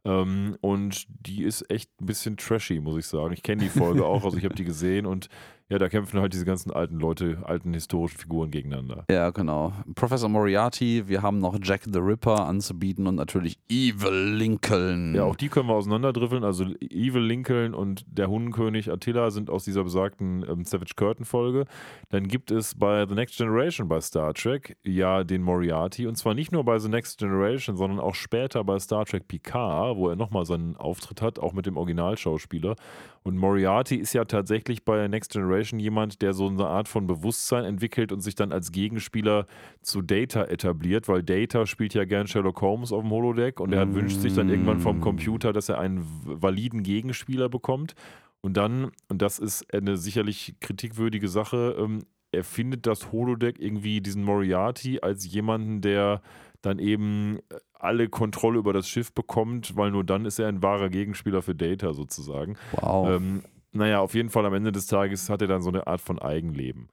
Ähm, 0.05 0.57
und 0.59 1.05
die 1.26 1.43
ist 1.43 1.69
echt 1.71 1.89
ein 2.01 2.05
bisschen 2.05 2.36
trashy, 2.36 2.82
muss 2.82 2.97
ich 2.97 3.05
sagen. 3.05 3.34
Ich 3.34 3.43
kenne 3.43 3.63
die 3.63 3.69
Folge 3.69 4.05
auch, 4.05 4.26
also 4.26 4.38
ich 4.38 4.43
habe 4.43 4.55
die 4.55 4.65
gesehen 4.65 5.05
und 5.05 5.30
ja, 5.70 5.80
da 5.80 5.89
kämpfen 5.89 6.20
halt 6.20 6.34
diese 6.34 6.45
ganzen 6.45 6.72
alten 6.72 6.99
Leute, 6.99 7.39
alten 7.43 7.74
historischen 7.74 8.18
Figuren 8.18 8.51
gegeneinander. 8.51 9.05
Ja, 9.09 9.30
genau. 9.30 9.74
Professor 9.95 10.30
Moriarty, 10.30 11.07
wir 11.07 11.22
haben 11.22 11.39
noch 11.39 11.57
Jack 11.61 11.82
the 11.86 11.99
Ripper 11.99 12.45
anzubieten 12.45 13.07
und 13.07 13.16
natürlich 13.16 13.57
Evil 13.70 14.36
Lincoln. 14.36 15.16
Ja, 15.16 15.24
auch 15.24 15.36
die 15.36 15.49
können 15.49 15.70
wir 15.70 15.76
auseinanderdriffeln. 15.76 16.43
Also 16.43 16.66
Evil 16.82 17.24
Lincoln 17.24 17.74
und 17.74 18.03
der 18.07 18.30
Hundenkönig 18.30 18.91
Attila 18.91 19.32
sind 19.32 19.49
aus 19.49 19.64
dieser 19.64 19.84
besagten 19.84 20.45
ähm, 20.47 20.66
Savage 20.66 20.93
Curtain 20.95 21.26
Folge. 21.26 21.66
Dann 22.09 22.28
gibt 22.28 22.51
es 22.51 22.76
bei 22.76 23.07
The 23.07 23.16
Next 23.16 23.38
Generation 23.38 23.88
bei 23.88 24.01
Star 24.01 24.34
Trek 24.34 24.78
ja 24.84 25.24
den 25.24 25.41
Moriarty 25.41 26.07
und 26.07 26.16
zwar 26.16 26.34
nicht 26.34 26.51
nur 26.51 26.66
bei 26.66 26.78
The 26.78 26.89
Next 26.89 27.20
Generation, 27.20 27.78
sondern 27.78 27.99
auch 27.99 28.16
später 28.16 28.64
bei 28.64 28.78
Star 28.80 29.05
Trek 29.05 29.28
Picard, 29.28 29.97
wo 29.97 30.09
er 30.09 30.16
nochmal 30.16 30.45
seinen 30.45 30.76
Auftritt 30.76 31.22
hat, 31.22 31.39
auch 31.39 31.53
mit 31.53 31.66
dem 31.66 31.78
Originalschauspieler. 31.78 32.76
Und 33.24 33.38
Moriarty 33.38 33.95
ist 33.95 34.13
ja 34.13 34.26
tatsächlich 34.26 34.84
bei 34.84 35.07
Next 35.07 35.32
Generation 35.32 35.80
jemand, 35.80 36.21
der 36.21 36.34
so 36.34 36.47
eine 36.47 36.67
Art 36.67 36.89
von 36.89 37.07
Bewusstsein 37.07 37.63
entwickelt 37.63 38.11
und 38.11 38.19
sich 38.19 38.36
dann 38.36 38.51
als 38.51 38.71
Gegenspieler 38.71 39.45
zu 39.82 40.01
Data 40.01 40.43
etabliert, 40.43 41.07
weil 41.07 41.24
Data 41.24 41.65
spielt 41.65 41.93
ja 41.93 42.03
gern 42.03 42.28
Sherlock 42.28 42.61
Holmes 42.61 42.91
auf 42.91 43.01
dem 43.01 43.11
Holodeck 43.11 43.61
und 43.61 43.71
er 43.71 43.93
wünscht 43.95 44.19
sich 44.19 44.34
dann 44.34 44.49
irgendwann 44.49 44.82
vom 44.82 44.99
Computer, 44.99 45.53
dass 45.53 45.69
er 45.69 45.80
einen 45.80 46.05
validen 46.26 46.84
Gegenspieler 46.84 47.47
bekommt. 47.47 47.95
Und 48.41 48.57
dann, 48.57 48.91
und 49.07 49.21
das 49.21 49.39
ist 49.39 49.74
eine 49.74 49.95
sicherlich 49.95 50.55
kritikwürdige 50.59 51.30
Sache, 51.30 51.78
ähm, 51.80 51.99
er 52.34 52.43
findet 52.43 52.88
das 52.88 53.11
Holodeck 53.11 53.59
irgendwie 53.59 54.01
diesen 54.01 54.24
Moriarty 54.24 54.99
als 55.01 55.32
jemanden, 55.32 55.82
der 55.82 56.21
dann 56.61 56.80
eben 56.80 57.39
alle 57.84 58.10
Kontrolle 58.10 58.60
über 58.60 58.74
das 58.74 58.88
Schiff 58.88 59.14
bekommt, 59.14 59.76
weil 59.76 59.92
nur 59.92 60.04
dann 60.04 60.26
ist 60.26 60.40
er 60.40 60.48
ein 60.48 60.64
wahrer 60.64 60.90
Gegenspieler 60.90 61.42
für 61.42 61.56
Data 61.56 61.94
sozusagen. 61.94 62.58
Wow. 62.72 63.10
Ähm, 63.10 63.44
naja, 63.72 64.00
auf 64.00 64.14
jeden 64.14 64.30
Fall 64.30 64.46
am 64.46 64.54
Ende 64.54 64.72
des 64.72 64.88
Tages 64.88 65.30
hat 65.30 65.42
er 65.42 65.48
dann 65.48 65.62
so 65.62 65.70
eine 65.70 65.88
Art 65.88 66.02
von 66.02 66.20
Eigenleben. 66.20 66.90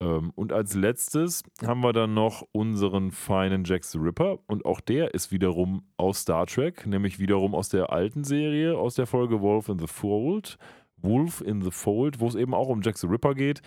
Ähm, 0.00 0.32
und 0.34 0.52
als 0.52 0.74
letztes 0.74 1.44
haben 1.64 1.82
wir 1.82 1.92
dann 1.92 2.14
noch 2.14 2.42
unseren 2.52 3.12
feinen 3.12 3.64
Jack 3.64 3.84
the 3.84 3.98
Ripper. 3.98 4.38
Und 4.46 4.64
auch 4.64 4.80
der 4.80 5.14
ist 5.14 5.30
wiederum 5.30 5.84
aus 5.96 6.20
Star 6.22 6.46
Trek, 6.46 6.86
nämlich 6.86 7.18
wiederum 7.18 7.54
aus 7.54 7.68
der 7.68 7.90
alten 7.90 8.24
Serie, 8.24 8.76
aus 8.76 8.94
der 8.94 9.06
Folge 9.06 9.40
Wolf 9.40 9.68
in 9.68 9.78
the 9.78 9.86
Fold. 9.86 10.58
Wolf 10.96 11.40
in 11.40 11.62
the 11.62 11.70
Fold, 11.70 12.20
wo 12.20 12.28
es 12.28 12.34
eben 12.34 12.54
auch 12.54 12.68
um 12.68 12.80
Jack 12.82 12.98
the 12.98 13.06
Ripper 13.06 13.34
geht. 13.34 13.60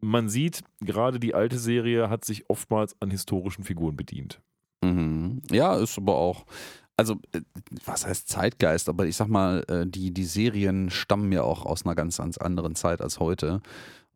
Man 0.00 0.28
sieht, 0.28 0.62
gerade 0.80 1.20
die 1.20 1.34
alte 1.34 1.58
Serie 1.58 2.10
hat 2.10 2.24
sich 2.24 2.50
oftmals 2.50 3.00
an 3.00 3.10
historischen 3.10 3.62
Figuren 3.62 3.96
bedient. 3.96 4.40
Mhm. 4.82 5.42
Ja, 5.50 5.76
ist 5.76 5.96
aber 5.98 6.16
auch. 6.16 6.44
Also, 6.96 7.14
äh, 7.32 7.40
was 7.84 8.06
heißt 8.06 8.28
Zeitgeist? 8.28 8.88
Aber 8.88 9.06
ich 9.06 9.16
sag 9.16 9.28
mal, 9.28 9.64
äh, 9.68 9.86
die, 9.86 10.12
die 10.12 10.24
Serien 10.24 10.90
stammen 10.90 11.32
ja 11.32 11.42
auch 11.42 11.64
aus 11.64 11.86
einer 11.86 11.94
ganz, 11.94 12.18
ganz 12.18 12.36
anderen 12.36 12.74
Zeit 12.74 13.00
als 13.00 13.18
heute. 13.18 13.62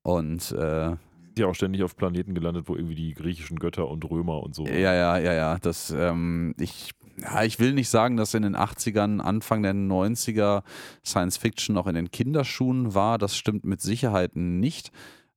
Und 0.03 0.53
äh, 0.53 0.97
ja 1.39 1.47
auch 1.47 1.55
ständig 1.55 1.83
auf 1.83 1.97
Planeten 1.97 2.35
gelandet, 2.35 2.69
wo 2.69 2.77
irgendwie 2.77 2.95
die 2.95 3.15
griechischen 3.15 3.59
Götter 3.59 3.89
und 3.89 4.09
Römer 4.09 4.43
und 4.43 4.55
so. 4.55 4.67
ja, 4.67 4.95
ja, 4.95 5.19
ja, 5.19 5.33
ja. 5.33 5.59
Das, 5.59 5.91
ähm, 5.91 6.55
ich, 6.59 6.91
ja, 7.21 7.43
ich 7.45 7.59
will 7.59 7.73
nicht 7.73 7.89
sagen, 7.89 8.17
dass 8.17 8.35
in 8.35 8.43
den 8.43 8.57
80ern, 8.57 9.21
Anfang 9.21 9.63
der 9.63 9.75
90er 9.75 10.63
Science 11.05 11.37
Fiction 11.37 11.75
noch 11.75 11.87
in 11.87 11.95
den 11.95 12.11
Kinderschuhen 12.11 12.95
war. 12.95 13.19
Das 13.19 13.37
stimmt 13.37 13.65
mit 13.65 13.81
Sicherheit 13.81 14.37
nicht. 14.37 14.93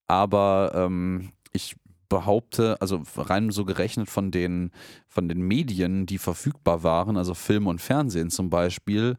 Aber 0.07 0.71
ähm, 0.73 1.31
ich 1.51 1.75
behaupte, 2.09 2.81
also 2.81 3.03
rein 3.15 3.51
so 3.51 3.65
gerechnet 3.65 4.09
von 4.09 4.31
den, 4.31 4.71
von 5.07 5.29
den 5.29 5.41
Medien, 5.41 6.05
die 6.05 6.17
verfügbar 6.17 6.83
waren, 6.83 7.17
also 7.17 7.33
Film 7.33 7.67
und 7.67 7.79
Fernsehen 7.79 8.29
zum 8.29 8.49
Beispiel, 8.49 9.15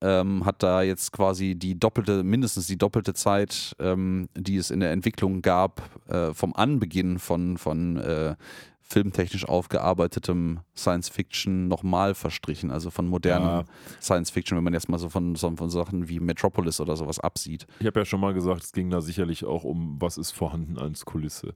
ähm, 0.00 0.44
hat 0.44 0.62
da 0.62 0.82
jetzt 0.82 1.12
quasi 1.12 1.54
die 1.54 1.78
doppelte, 1.78 2.22
mindestens 2.22 2.66
die 2.66 2.76
doppelte 2.76 3.14
Zeit, 3.14 3.74
ähm, 3.78 4.28
die 4.36 4.56
es 4.56 4.70
in 4.70 4.80
der 4.80 4.92
Entwicklung 4.92 5.40
gab, 5.40 5.82
äh, 6.08 6.34
vom 6.34 6.54
Anbeginn 6.54 7.18
von, 7.18 7.56
von 7.56 7.96
äh, 7.96 8.36
filmtechnisch 8.82 9.48
aufgearbeitetem 9.48 10.60
Science 10.76 11.08
Fiction 11.08 11.68
nochmal 11.68 12.14
verstrichen, 12.14 12.70
also 12.70 12.90
von 12.90 13.08
modernem 13.08 13.48
Ja. 13.48 13.64
Science 14.00 14.30
Fiction, 14.30 14.56
wenn 14.56 14.64
man 14.64 14.74
jetzt 14.74 14.90
mal 14.90 14.98
so 14.98 15.08
von, 15.08 15.34
so 15.36 15.50
von 15.56 15.70
Sachen 15.70 16.08
wie 16.08 16.20
Metropolis 16.20 16.80
oder 16.80 16.96
sowas 16.96 17.18
absieht. 17.18 17.66
Ich 17.80 17.86
habe 17.86 18.00
ja 18.00 18.04
schon 18.04 18.20
mal 18.20 18.34
gesagt, 18.34 18.62
es 18.62 18.72
ging 18.72 18.90
da 18.90 19.00
sicherlich 19.00 19.46
auch 19.46 19.64
um, 19.64 19.96
was 20.00 20.18
ist 20.18 20.32
vorhanden 20.32 20.78
als 20.78 21.06
Kulisse. 21.06 21.54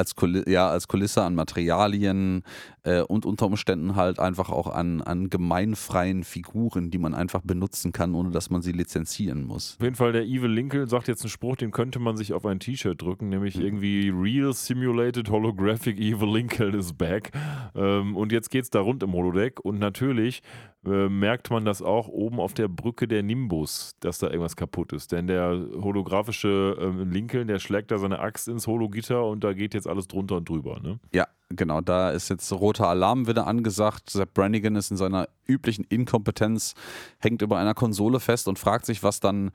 Als, 0.00 0.16
Kuli 0.16 0.42
ja, 0.50 0.68
als 0.68 0.88
Kulisse 0.88 1.22
an 1.22 1.34
Materialien 1.34 2.42
äh, 2.82 3.02
und 3.02 3.26
unter 3.26 3.46
Umständen 3.46 3.94
halt 3.96 4.18
einfach 4.18 4.50
auch 4.50 4.66
an, 4.66 5.02
an 5.02 5.30
gemeinfreien 5.30 6.24
Figuren, 6.24 6.90
die 6.90 6.98
man 6.98 7.14
einfach 7.14 7.42
benutzen 7.42 7.92
kann, 7.92 8.14
ohne 8.14 8.30
dass 8.30 8.50
man 8.50 8.62
sie 8.62 8.72
lizenzieren 8.72 9.44
muss. 9.44 9.76
Auf 9.78 9.84
jeden 9.84 9.96
Fall, 9.96 10.12
der 10.12 10.24
Evil 10.24 10.50
Lincoln 10.50 10.88
sagt 10.88 11.06
jetzt 11.08 11.22
einen 11.22 11.30
Spruch, 11.30 11.56
den 11.56 11.70
könnte 11.70 11.98
man 11.98 12.16
sich 12.16 12.32
auf 12.32 12.46
ein 12.46 12.58
T-Shirt 12.58 13.00
drücken, 13.00 13.28
nämlich 13.28 13.56
Mhm. 13.56 13.62
irgendwie 13.62 14.08
Real 14.14 14.52
Simulated 14.52 15.28
Holographic 15.30 15.98
Evil 15.98 16.32
Lincoln 16.32 16.74
is 16.74 16.92
back. 16.92 17.30
Ähm, 17.74 18.16
und 18.16 18.32
jetzt 18.32 18.50
geht 18.50 18.64
es 18.64 18.70
da 18.70 18.80
rund 18.80 19.02
im 19.02 19.12
Holodeck 19.12 19.60
und 19.60 19.78
natürlich 19.78 20.42
äh, 20.86 21.10
merkt 21.10 21.50
man 21.50 21.66
das 21.66 21.82
auch 21.82 22.08
oben 22.08 22.40
auf 22.40 22.54
der 22.54 22.68
Brücke 22.68 23.06
der 23.06 23.22
Nimbus, 23.22 23.96
dass 24.00 24.18
da 24.18 24.28
irgendwas 24.28 24.56
kaputt 24.56 24.94
ist. 24.94 25.12
Denn 25.12 25.26
der 25.26 25.60
holographische 25.74 26.74
ähm, 26.80 27.10
Lincoln, 27.10 27.48
der 27.48 27.58
schlägt 27.58 27.90
da 27.90 27.98
seine 27.98 28.18
Axt 28.20 28.48
ins 28.48 28.66
Hologitter 28.66 29.26
und 29.26 29.44
da 29.44 29.52
geht 29.52 29.74
jetzt 29.74 29.86
alles 29.90 30.08
drunter 30.08 30.36
und 30.36 30.48
drüber. 30.48 30.80
Ne? 30.80 30.98
Ja, 31.12 31.26
genau, 31.50 31.80
da 31.80 32.10
ist 32.10 32.28
jetzt 32.30 32.50
roter 32.52 32.88
Alarm 32.88 33.26
wieder 33.26 33.46
angesagt. 33.46 34.10
Sepp 34.10 34.34
Brannigan 34.34 34.76
ist 34.76 34.90
in 34.90 34.96
seiner 34.96 35.28
üblichen 35.46 35.84
Inkompetenz, 35.88 36.74
hängt 37.18 37.42
über 37.42 37.58
einer 37.58 37.74
Konsole 37.74 38.20
fest 38.20 38.48
und 38.48 38.58
fragt 38.58 38.86
sich, 38.86 39.02
was 39.02 39.20
dann 39.20 39.50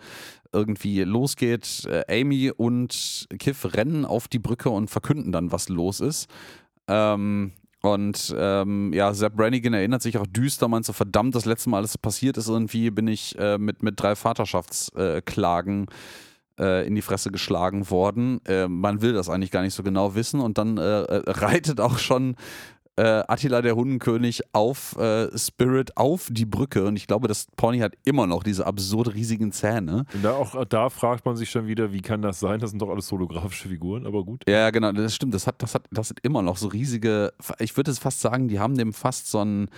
irgendwie 0.51 1.01
losgeht. 1.01 1.85
Äh, 1.85 2.21
Amy 2.21 2.51
und 2.51 3.27
Kiff 3.39 3.73
rennen 3.73 4.05
auf 4.05 4.27
die 4.27 4.39
Brücke 4.39 4.69
und 4.69 4.89
verkünden 4.89 5.31
dann, 5.31 5.51
was 5.51 5.69
los 5.69 5.99
ist. 5.99 6.29
Ähm, 6.87 7.53
und 7.81 8.33
ähm, 8.35 8.93
ja, 8.93 9.13
Sepp 9.13 9.35
Brannigan 9.35 9.73
erinnert 9.73 10.01
sich 10.01 10.17
auch 10.17 10.25
düster, 10.25 10.67
meint 10.67 10.85
so, 10.85 10.93
verdammt, 10.93 11.35
das 11.35 11.45
letzte 11.45 11.69
Mal, 11.69 11.81
als 11.81 11.91
es 11.91 11.97
passiert 11.99 12.35
ist, 12.37 12.49
irgendwie 12.49 12.89
bin 12.89 13.07
ich 13.07 13.37
äh, 13.37 13.59
mit, 13.59 13.83
mit 13.83 13.99
drei 13.99 14.15
Vaterschaftsklagen 14.15 15.83
äh, 15.83 15.93
in 16.57 16.95
die 16.95 17.01
Fresse 17.01 17.31
geschlagen 17.31 17.89
worden. 17.89 18.39
Äh, 18.45 18.67
man 18.67 19.01
will 19.01 19.13
das 19.13 19.29
eigentlich 19.29 19.51
gar 19.51 19.61
nicht 19.61 19.73
so 19.73 19.83
genau 19.83 20.15
wissen 20.15 20.39
und 20.39 20.57
dann 20.57 20.77
äh, 20.77 21.01
äh, 21.01 21.23
reitet 21.29 21.79
auch 21.81 21.97
schon 21.97 22.35
äh, 22.97 23.23
Attila 23.27 23.61
der 23.61 23.75
Hundenkönig 23.75 24.41
auf 24.53 24.97
äh, 24.97 25.37
Spirit 25.37 25.97
auf 25.97 26.29
die 26.31 26.45
Brücke 26.45 26.85
und 26.85 26.95
ich 26.95 27.07
glaube, 27.07 27.27
das 27.27 27.47
Pony 27.57 27.79
hat 27.79 27.93
immer 28.05 28.25
noch 28.27 28.43
diese 28.43 28.65
absurd 28.65 29.13
riesigen 29.13 29.51
Zähne. 29.51 30.05
Und 30.13 30.23
da, 30.23 30.33
auch 30.33 30.65
da 30.65 30.89
fragt 30.89 31.25
man 31.25 31.35
sich 31.35 31.49
schon 31.49 31.67
wieder, 31.67 31.91
wie 31.91 32.01
kann 32.01 32.21
das 32.21 32.39
sein? 32.39 32.59
Das 32.59 32.69
sind 32.69 32.81
doch 32.81 32.89
alles 32.89 33.11
holographische 33.11 33.69
Figuren, 33.69 34.05
aber 34.05 34.23
gut. 34.23 34.43
Ja, 34.47 34.69
genau, 34.69 34.91
das 34.91 35.15
stimmt. 35.15 35.33
Das 35.33 35.47
hat, 35.47 35.61
das 35.61 35.75
hat, 35.75 35.83
das 35.91 36.07
sind 36.07 36.19
immer 36.23 36.41
noch 36.41 36.57
so 36.57 36.67
riesige. 36.69 37.33
Ich 37.59 37.75
würde 37.75 37.91
es 37.91 37.99
fast 37.99 38.21
sagen, 38.21 38.47
die 38.47 38.59
haben 38.59 38.77
dem 38.77 38.93
fast 38.93 39.29
so 39.29 39.39
ein 39.39 39.69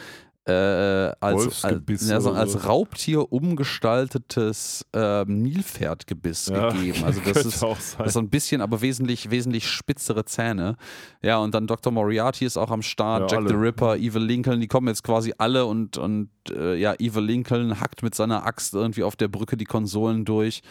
äh, 0.48 1.12
als, 1.20 1.66
als, 1.66 2.08
ja, 2.08 2.22
so 2.22 2.32
als. 2.32 2.66
Raubtier 2.66 3.32
umgestaltetes 3.34 4.86
ähm, 4.94 5.42
Nilpferdgebiss 5.42 6.48
Ja, 6.48 6.70
gegeben. 6.70 7.04
Also 7.04 7.20
das 7.20 7.46
ist, 7.46 7.62
das 7.62 7.96
ist 8.00 8.14
so 8.14 8.20
ein 8.20 8.30
bisschen, 8.30 8.62
aber 8.62 8.82
wesentlich, 8.82 9.30
wesentlich 9.30 9.68
spitzere 9.68 10.24
Zähne. 10.24 10.78
Ja, 11.22 11.38
und 11.40 11.54
dann 11.54 11.68
Dr. 11.68 11.92
Moriarty 11.92 12.46
ist 12.46 12.58
auch 12.58 12.72
am 12.72 12.82
Start, 12.82 13.32
Ja, 13.32 13.38
Jack 13.38 13.50
the 13.50 13.54
alle. 13.54 13.64
Ripper, 13.64 13.98
Evil 13.98 14.24
Lincoln, 14.24 14.62
die 14.62 14.68
kommen 14.68 14.88
jetzt 14.88 15.04
quasi 15.04 15.34
alle 15.38 15.66
und, 15.66 15.98
und 15.98 16.30
äh, 16.50 16.76
ja, 16.76 16.94
Evil 16.94 17.24
Lincoln 17.24 17.82
hackt 17.82 18.02
mit 18.02 18.16
seiner 18.16 18.46
Axt 18.46 18.74
irgendwie 18.74 19.04
auf 19.04 19.16
der 19.18 19.28
Brücke 19.28 19.58
die 19.58 19.66
Konsolen 19.66 20.24
durch. 20.24 20.62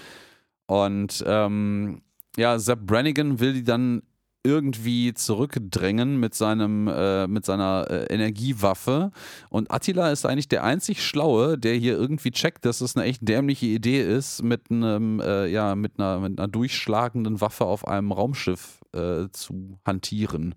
Und 0.67 1.23
ähm, 1.27 2.01
ja, 2.37 2.59
Sepp 2.59 2.87
Brannigan 2.87 3.41
will 3.41 3.53
die 3.53 3.65
dann 3.65 4.03
irgendwie 4.47 5.13
zurückdrängen 5.15 6.21
mit 6.21 6.35
seinem 6.35 6.89
äh, 6.89 7.27
mit 7.27 7.45
seiner 7.45 7.87
äh, 7.91 8.15
Energiewaffe 8.15 9.11
und 9.51 9.71
Attila 9.71 10.11
ist 10.11 10.25
eigentlich 10.25 10.49
der 10.49 10.65
einzig 10.65 11.05
Schlaue, 11.05 11.59
der 11.59 11.75
hier 11.75 11.97
irgendwie 11.97 12.31
checkt, 12.31 12.65
dass 12.65 12.81
es 12.81 12.97
eine 12.97 13.05
echt 13.07 13.27
dämliche 13.27 13.67
Idee 13.67 14.03
ist, 14.03 14.43
mit 14.43 14.71
einem 14.71 15.21
äh, 15.21 15.47
ja 15.47 15.75
mit 15.75 15.99
einer 15.99 16.21
mit 16.21 16.39
einer 16.39 16.49
durchschlagenden 16.49 17.41
Waffe 17.41 17.65
auf 17.65 17.87
einem 17.87 18.13
Raumschiff 18.13 18.81
äh, 18.93 19.29
zu 19.33 19.79
hantieren. 19.85 20.55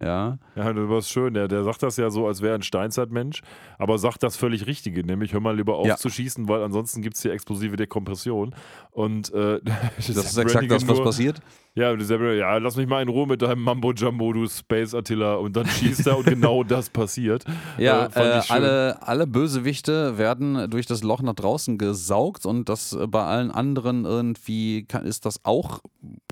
Ja, 0.00 0.38
Ja, 0.54 0.72
das 0.72 0.88
war 0.88 1.02
schön. 1.02 1.34
Der, 1.34 1.48
der 1.48 1.64
sagt 1.64 1.82
das 1.82 1.96
ja 1.96 2.08
so, 2.10 2.26
als 2.28 2.40
wäre 2.40 2.54
ein 2.54 2.62
Steinzeitmensch, 2.62 3.42
aber 3.78 3.98
sagt 3.98 4.22
das 4.22 4.36
völlig 4.36 4.66
Richtige, 4.66 5.04
nämlich 5.04 5.32
hör 5.32 5.40
mal 5.40 5.56
lieber 5.56 5.76
auf 5.76 5.86
Ja. 5.86 5.96
zu 5.96 6.08
schießen, 6.08 6.48
weil 6.48 6.62
ansonsten 6.62 7.02
gibt 7.02 7.16
es 7.16 7.22
hier 7.22 7.32
explosive 7.32 7.76
Dekompression. 7.76 8.54
Und 8.92 9.32
äh, 9.34 9.60
das 9.96 10.08
ist 10.08 10.38
exakt 10.38 10.70
das, 10.70 10.86
was 10.86 11.00
passiert. 11.00 11.40
Ja, 11.74 11.94
ja, 11.94 12.56
lass 12.58 12.76
mich 12.76 12.88
mal 12.88 13.02
in 13.02 13.08
Ruhe 13.08 13.28
mit 13.28 13.40
deinem 13.40 13.62
Mambo 13.62 13.92
Jumbo, 13.92 14.32
du 14.32 14.48
Space 14.48 14.94
Attila. 14.94 15.34
Und 15.36 15.54
dann 15.54 15.66
schießt 15.66 16.08
er 16.08 16.18
und 16.18 16.26
genau 16.26 16.64
das 16.64 16.90
passiert. 16.90 17.44
Ja, 17.76 18.06
Äh, 18.06 18.38
äh, 18.38 18.42
alle, 18.48 19.02
alle 19.02 19.26
Bösewichte 19.28 20.18
werden 20.18 20.68
durch 20.70 20.86
das 20.86 21.04
Loch 21.04 21.22
nach 21.22 21.34
draußen 21.34 21.78
gesaugt 21.78 22.46
und 22.46 22.68
das 22.68 22.94
äh, 22.94 23.06
bei 23.06 23.22
allen 23.22 23.52
anderen 23.52 24.04
irgendwie 24.04 24.84
kann, 24.84 25.06
ist 25.06 25.24
das 25.24 25.44
auch 25.44 25.80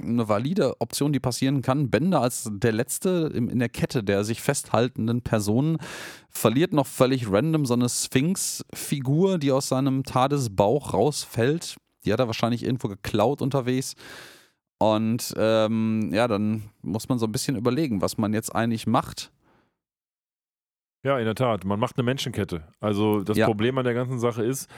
eine 0.02 0.28
valide 0.28 0.80
Option, 0.80 1.12
die 1.12 1.20
passieren 1.20 1.62
kann. 1.62 1.90
Bender 1.90 2.20
als 2.22 2.50
der 2.52 2.72
letzte 2.72 3.30
im, 3.32 3.48
in 3.56 3.60
der 3.60 3.68
Kette 3.70 4.04
der 4.04 4.22
sich 4.22 4.42
festhaltenden 4.42 5.22
Personen 5.22 5.78
verliert 6.28 6.74
noch 6.74 6.86
völlig 6.86 7.30
random 7.32 7.64
so 7.64 7.72
eine 7.72 7.88
Sphinx-Figur, 7.88 9.38
die 9.38 9.50
aus 9.50 9.68
seinem 9.68 10.04
Tadesbauch 10.04 10.92
rausfällt. 10.92 11.76
Die 12.04 12.12
hat 12.12 12.20
er 12.20 12.26
wahrscheinlich 12.26 12.62
irgendwo 12.62 12.88
geklaut 12.88 13.40
unterwegs. 13.40 13.94
Und 14.78 15.32
ähm, 15.38 16.10
ja, 16.12 16.28
dann 16.28 16.64
muss 16.82 17.08
man 17.08 17.18
so 17.18 17.24
ein 17.26 17.32
bisschen 17.32 17.56
überlegen, 17.56 18.02
was 18.02 18.18
man 18.18 18.34
jetzt 18.34 18.54
eigentlich 18.54 18.86
macht. 18.86 19.32
Ja, 21.02 21.18
in 21.18 21.24
der 21.24 21.34
Tat. 21.34 21.64
Man 21.64 21.80
macht 21.80 21.96
eine 21.96 22.04
Menschenkette. 22.04 22.62
Also 22.80 23.22
das 23.22 23.38
Ja. 23.38 23.46
Problem 23.46 23.78
an 23.78 23.84
der 23.84 23.94
ganzen 23.94 24.18
Sache 24.18 24.44
ist, 24.44 24.68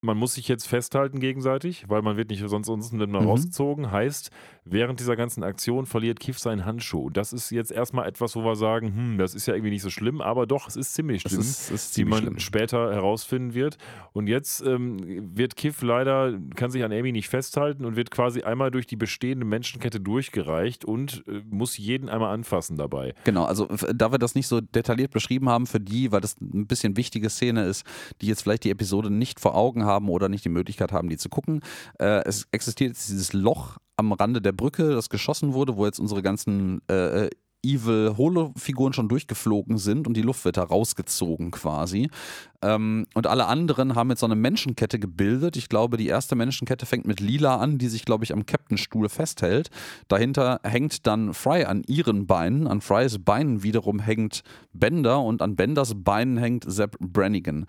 man 0.00 0.16
muss 0.16 0.34
sich 0.34 0.46
jetzt 0.48 0.66
festhalten 0.68 1.18
gegenseitig, 1.20 1.88
weil 1.88 2.02
man 2.02 2.16
wird 2.16 2.30
nicht 2.30 2.42
sonst 2.48 2.68
man 2.92 3.10
Mhm. 3.10 3.16
rausgezogen. 3.28 3.90
Heißt, 3.90 4.30
während 4.70 5.00
dieser 5.00 5.16
ganzen 5.16 5.42
Aktion 5.42 5.86
verliert 5.86 6.20
Kiff 6.20 6.38
seinen 6.38 6.64
Handschuh. 6.64 7.06
Und 7.06 7.16
das 7.16 7.32
ist 7.32 7.50
jetzt 7.50 7.70
erstmal 7.70 8.08
etwas, 8.08 8.36
wo 8.36 8.44
wir 8.44 8.56
sagen, 8.56 8.94
hm, 8.94 9.18
das 9.18 9.34
ist 9.34 9.46
ja 9.46 9.54
irgendwie 9.54 9.70
nicht 9.70 9.82
so 9.82 9.90
schlimm, 9.90 10.20
aber 10.20 10.46
doch, 10.46 10.68
es 10.68 10.76
ist 10.76 10.94
ziemlich 10.94 11.22
schlimm. 11.22 11.40
ist, 11.40 11.70
ist 11.70 11.90
die 11.90 12.02
ziemlich 12.02 12.10
man 12.10 12.22
schlimm. 12.22 12.38
später 12.38 12.92
herausfinden 12.92 13.54
wird. 13.54 13.78
Und 14.12 14.26
jetzt 14.26 14.60
ähm, 14.60 14.98
wird 15.36 15.56
Kiff 15.56 15.82
leider, 15.82 16.38
kann 16.54 16.70
sich 16.70 16.84
an 16.84 16.92
Amy 16.92 17.12
nicht 17.12 17.28
festhalten 17.28 17.84
und 17.84 17.96
wird 17.96 18.10
quasi 18.10 18.42
einmal 18.42 18.70
durch 18.70 18.86
die 18.86 18.96
bestehende 18.96 19.44
Menschenkette 19.44 20.00
durchgereicht 20.00 20.84
und 20.84 21.24
äh, 21.26 21.42
muss 21.50 21.78
jeden 21.78 22.08
einmal 22.08 22.32
anfassen 22.32 22.76
dabei. 22.76 23.14
Genau, 23.24 23.44
also 23.44 23.66
da 23.94 24.12
wir 24.12 24.18
das 24.18 24.34
nicht 24.34 24.48
so 24.48 24.60
detailliert 24.60 25.12
beschrieben 25.12 25.48
haben 25.48 25.66
für 25.66 25.80
die, 25.80 26.12
weil 26.12 26.20
das 26.20 26.40
ein 26.40 26.66
bisschen 26.66 26.96
wichtige 26.96 27.30
Szene 27.30 27.64
ist, 27.64 27.84
die 28.20 28.26
jetzt 28.26 28.42
vielleicht 28.42 28.64
die 28.64 28.70
Episode 28.70 29.10
nicht 29.10 29.40
vor 29.40 29.54
Augen 29.54 29.84
haben 29.84 30.08
oder 30.08 30.28
nicht 30.28 30.44
die 30.44 30.50
Möglichkeit 30.50 30.92
haben, 30.92 31.08
die 31.08 31.16
zu 31.16 31.28
gucken. 31.28 31.60
Äh, 31.98 32.22
es 32.24 32.46
existiert 32.52 32.90
jetzt 32.90 33.08
dieses 33.08 33.32
Loch 33.32 33.78
am 33.98 34.12
Rande 34.12 34.40
der 34.40 34.52
Brücke, 34.52 34.90
das 34.90 35.10
geschossen 35.10 35.52
wurde, 35.52 35.76
wo 35.76 35.84
jetzt 35.84 35.98
unsere 35.98 36.22
ganzen 36.22 36.80
äh, 36.88 37.26
äh, 37.26 37.30
Evil 37.64 38.14
Holo-Figuren 38.16 38.92
schon 38.92 39.08
durchgeflogen 39.08 39.78
sind 39.78 40.06
und 40.06 40.16
die 40.16 40.22
Luft 40.22 40.44
wird 40.44 40.56
da 40.56 40.62
rausgezogen 40.62 41.50
quasi. 41.50 42.08
Ähm, 42.62 43.06
und 43.14 43.26
alle 43.26 43.46
anderen 43.46 43.96
haben 43.96 44.10
jetzt 44.10 44.20
so 44.20 44.26
eine 44.26 44.36
Menschenkette 44.36 45.00
gebildet. 45.00 45.56
Ich 45.56 45.68
glaube, 45.68 45.96
die 45.96 46.06
erste 46.06 46.36
Menschenkette 46.36 46.86
fängt 46.86 47.06
mit 47.06 47.18
Lila 47.18 47.56
an, 47.56 47.78
die 47.78 47.88
sich, 47.88 48.04
glaube 48.04 48.22
ich, 48.22 48.32
am 48.32 48.46
Captainstuhl 48.46 49.08
festhält. 49.08 49.70
Dahinter 50.06 50.60
hängt 50.62 51.06
dann 51.08 51.34
Fry 51.34 51.64
an 51.64 51.82
ihren 51.88 52.28
Beinen. 52.28 52.68
An 52.68 52.80
Frys 52.80 53.18
Beinen 53.18 53.64
wiederum 53.64 53.98
hängt 53.98 54.42
Bender 54.72 55.20
und 55.20 55.42
an 55.42 55.56
Benders 55.56 55.94
Beinen 55.96 56.38
hängt 56.38 56.64
Sepp 56.70 56.96
Brannigan. 57.00 57.66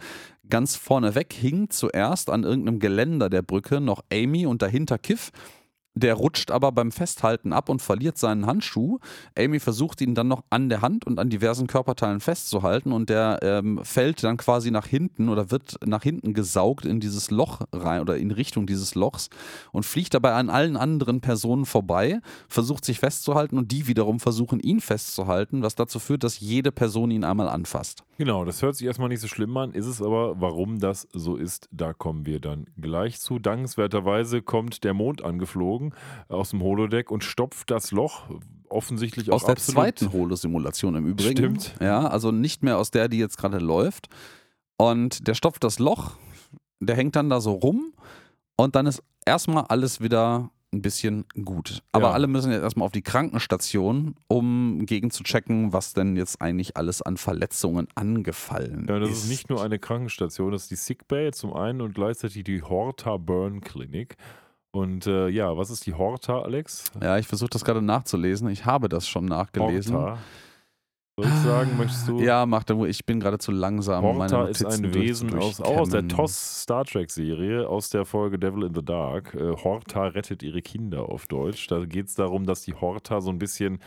Ganz 0.50 0.76
vorneweg 0.76 1.34
hing 1.34 1.72
zuerst 1.72 2.30
an 2.30 2.44
irgendeinem 2.44 2.80
Geländer 2.80 3.30
der 3.30 3.42
Brücke 3.42 3.82
noch 3.82 4.04
Amy 4.12 4.46
und 4.46 4.62
dahinter 4.62 5.00
Kiff. 5.00 5.32
Der 6.00 6.14
rutscht 6.14 6.50
aber 6.50 6.72
beim 6.72 6.94
Festhalten 6.94 7.52
ab 7.52 7.68
und 7.68 7.82
verliert 7.82 8.18
seinen 8.18 8.46
Handschuh. 8.46 9.00
Amy 9.38 9.60
versucht 9.60 10.00
ihn 10.00 10.16
dann 10.16 10.30
noch 10.30 10.46
an 10.50 10.70
der 10.70 10.82
Hand 10.82 11.06
und 11.06 11.20
an 11.20 11.30
diversen 11.30 11.68
Körperteilen 11.68 12.22
festzuhalten 12.22 12.94
und 12.94 13.10
der 13.10 13.40
ähm, 13.42 13.82
fällt 13.84 14.24
dann 14.24 14.38
quasi 14.38 14.72
nach 14.72 14.86
hinten 14.88 15.28
oder 15.28 15.52
wird 15.52 15.76
nach 15.86 16.02
hinten 16.02 16.34
gesaugt 16.34 16.86
in 16.86 17.02
dieses 17.02 17.32
Loch 17.32 17.64
rein 17.74 18.00
oder 18.00 18.16
in 18.16 18.32
Richtung 18.32 18.66
dieses 18.66 18.96
Lochs 18.96 19.30
und 19.74 19.86
fliegt 19.86 20.14
dabei 20.14 20.36
an 20.36 20.50
allen 20.50 20.78
anderen 20.78 21.20
Personen 21.20 21.66
vorbei, 21.66 22.22
versucht 22.48 22.86
sich 22.86 23.00
festzuhalten 23.00 23.58
und 23.58 23.74
die 23.74 23.88
wiederum 23.88 24.22
versuchen 24.22 24.62
ihn 24.62 24.80
festzuhalten, 24.80 25.64
was 25.64 25.76
dazu 25.76 26.00
führt, 26.00 26.24
dass 26.24 26.40
jede 26.40 26.72
Person 26.72 27.12
ihn 27.12 27.26
einmal 27.26 27.50
anfasst. 27.50 28.06
Genau, 28.18 28.46
das 28.46 28.62
hört 28.62 28.76
sich 28.76 28.88
erstmal 28.88 29.10
nicht 29.10 29.22
so 29.22 29.28
schlimm 29.28 29.56
an, 29.58 29.72
ist 29.74 29.86
es 29.86 30.02
aber, 30.02 30.40
warum 30.40 30.80
das 30.80 31.08
so 31.14 31.36
ist, 31.36 31.68
da 31.72 31.94
kommen 31.94 32.26
wir 32.26 32.40
dann 32.40 32.68
gleich 32.80 33.20
zu. 33.20 33.40
Dankenswerterweise 33.40 34.42
kommt 34.42 34.84
der 34.84 34.94
Mond 34.94 35.24
angeflogen 35.24 35.89
Simulation 35.92 36.40
aus 36.40 36.50
dem 36.52 36.62
Holodeck 36.62 37.12
und 37.12 37.24
stopft 37.24 37.72
das 37.72 37.92
Loch 37.92 38.24
offensichtlich 38.70 39.32
aus 39.32 39.44
auch 39.44 39.48
der 39.48 39.56
zweiten 39.56 40.12
Holo-Simulation 40.14 40.96
im 40.96 41.06
Übrigen. 41.08 41.60
Stimmt. 41.60 41.76
Ja, 41.82 42.08
also 42.08 42.32
nicht 42.32 42.62
mehr 42.64 42.78
aus 42.78 42.92
der, 42.92 43.08
die 43.08 43.18
jetzt 43.18 43.38
gerade 43.38 43.58
läuft. 43.58 44.08
Und 44.78 45.28
der 45.28 45.34
stopft 45.34 45.64
das 45.64 45.80
Loch, 45.80 46.12
der 46.80 46.96
hängt 46.96 47.16
dann 47.16 47.30
da 47.30 47.42
so 47.42 47.54
rum 47.54 47.94
und 48.58 48.76
dann 48.76 48.86
ist 48.86 49.04
erstmal 49.26 49.66
alles 49.66 50.00
wieder 50.02 50.50
ein 50.72 50.84
bisschen 50.84 51.26
gut. 51.44 51.82
Aber 51.92 52.10
Ja. 52.10 52.14
alle 52.14 52.28
müssen 52.28 52.52
jetzt 52.52 52.62
erstmal 52.62 52.86
auf 52.86 52.92
die 52.92 53.02
Krankenstation, 53.02 54.16
um 54.28 54.86
gegen 54.86 55.10
zu 55.10 55.24
checken, 55.24 55.74
was 55.74 55.94
denn 55.96 56.16
jetzt 56.16 56.40
eigentlich 56.42 56.78
alles 56.78 57.02
an 57.02 57.18
Verletzungen 57.18 57.88
angefallen 57.96 58.86
Ja, 58.88 59.00
das 59.00 59.10
ist. 59.10 59.24
ist 59.24 59.30
nicht 59.30 59.50
nur 59.50 59.64
eine 59.64 59.80
Krankenstation, 59.80 60.52
das 60.52 60.64
ist 60.64 60.72
die 60.72 60.76
Sickbay 60.76 61.32
zum 61.32 61.54
einen 61.54 61.82
und 61.82 61.96
gleichzeitig 61.96 62.44
die 62.44 62.62
Horta 62.62 63.18
Burn 63.18 63.62
Clinic. 63.62 64.16
Und 64.72 65.08
äh, 65.08 65.30
ja, 65.30 65.58
was 65.58 65.72
ist 65.72 65.86
die 65.86 65.94
Horta, 65.94 66.42
Alex? 66.42 66.92
Ja, 67.02 67.18
ich 67.18 67.28
versuche 67.28 67.50
das 67.50 67.66
gerade 67.66 67.82
nachzulesen. 67.82 68.50
Ich 68.50 68.66
habe 68.66 68.88
das 68.88 69.08
schon 69.08 69.26
nachgelesen. 69.26 69.96
Horta. 69.96 70.20
Soll 71.20 71.28
ich 71.28 71.40
sagen, 71.40 71.78
möchtest 71.78 72.08
du? 72.08 72.20
Ja, 72.22 72.46
mach 72.46 72.64
dann. 72.64 72.86
Ich 72.86 73.06
bin 73.06 73.20
gerade 73.20 73.40
zu 73.40 73.52
langsam. 73.52 74.04
Horta 74.04 74.48
ist 74.48 74.66
ein 74.66 74.94
Wesen 74.94 75.38
aus, 75.38 75.60
auch 75.60 75.80
aus 75.80 75.90
der. 75.90 76.08
TOS 76.08 76.62
Star 76.62 76.86
Trek 76.86 77.12
Serie, 77.12 77.68
aus 77.68 77.90
der 77.90 78.06
Folge 78.06 78.40
Devil 78.40 78.64
in 78.64 78.74
the 78.74 78.84
Dark. 78.84 79.34
Äh, 79.34 79.52
Horta 79.52 80.08
rettet 80.08 80.44
ihre 80.44 80.62
Kinder 80.62 81.10
auf 81.10 81.28
Deutsch. 81.28 81.68
Da 81.68 81.84
geht 81.84 82.08
es 82.08 82.16
darum, 82.16 82.46
dass 82.46 82.62
die 82.62 82.74
Horta 82.74 83.20
so 83.20 83.32
ein 83.32 83.40
bisschen, 83.40 83.80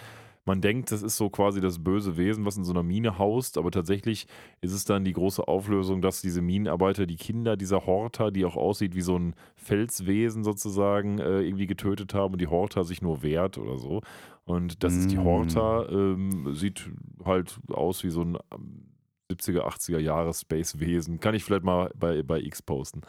man 0.44 0.60
denkt, 0.60 0.90
das 0.90 1.02
ist 1.02 1.16
so 1.16 1.30
quasi 1.30 1.60
das 1.60 1.82
böse 1.82 2.16
Wesen, 2.16 2.44
was 2.44 2.56
in 2.56 2.64
so 2.64 2.72
einer 2.72 2.82
Mine 2.82 3.18
haust, 3.18 3.58
aber 3.58 3.70
tatsächlich 3.70 4.26
ist 4.60 4.72
es 4.72 4.84
dann 4.84 5.04
die 5.04 5.12
große 5.12 5.46
Auflösung, 5.46 6.02
dass 6.02 6.20
diese 6.20 6.42
Minenarbeiter 6.42 7.06
die 7.06 7.16
Kinder 7.16 7.56
dieser 7.56 7.86
Horta, 7.86 8.30
die 8.30 8.44
auch 8.44 8.56
aussieht 8.56 8.94
wie 8.94 9.02
so 9.02 9.16
ein 9.16 9.34
Felswesen 9.54 10.42
sozusagen, 10.42 11.18
äh, 11.18 11.42
irgendwie 11.42 11.66
getötet 11.66 12.14
haben 12.14 12.32
und 12.32 12.40
die 12.40 12.48
Horta 12.48 12.82
sich 12.82 13.02
nur 13.02 13.22
wehrt 13.22 13.58
oder 13.58 13.78
so. 13.78 14.02
Und 14.44 14.82
das 14.82 14.94
ist 14.94 15.12
die 15.12 15.18
Mm. 15.18 15.24
Horta, 15.24 15.88
ähm, 15.88 16.54
sieht 16.54 16.90
halt 17.24 17.60
aus 17.68 18.02
wie 18.02 18.10
so 18.10 18.22
ein 18.22 18.36
ähm, 18.52 18.88
70er, 19.30 19.62
80er 19.62 19.98
Jahre 19.98 20.34
Space-Wesen. 20.34 21.20
Kann 21.20 21.34
ich 21.34 21.44
vielleicht 21.44 21.64
mal 21.64 21.90
bei, 21.94 22.22
bei 22.22 22.40
X 22.40 22.62
posten. 22.62 23.02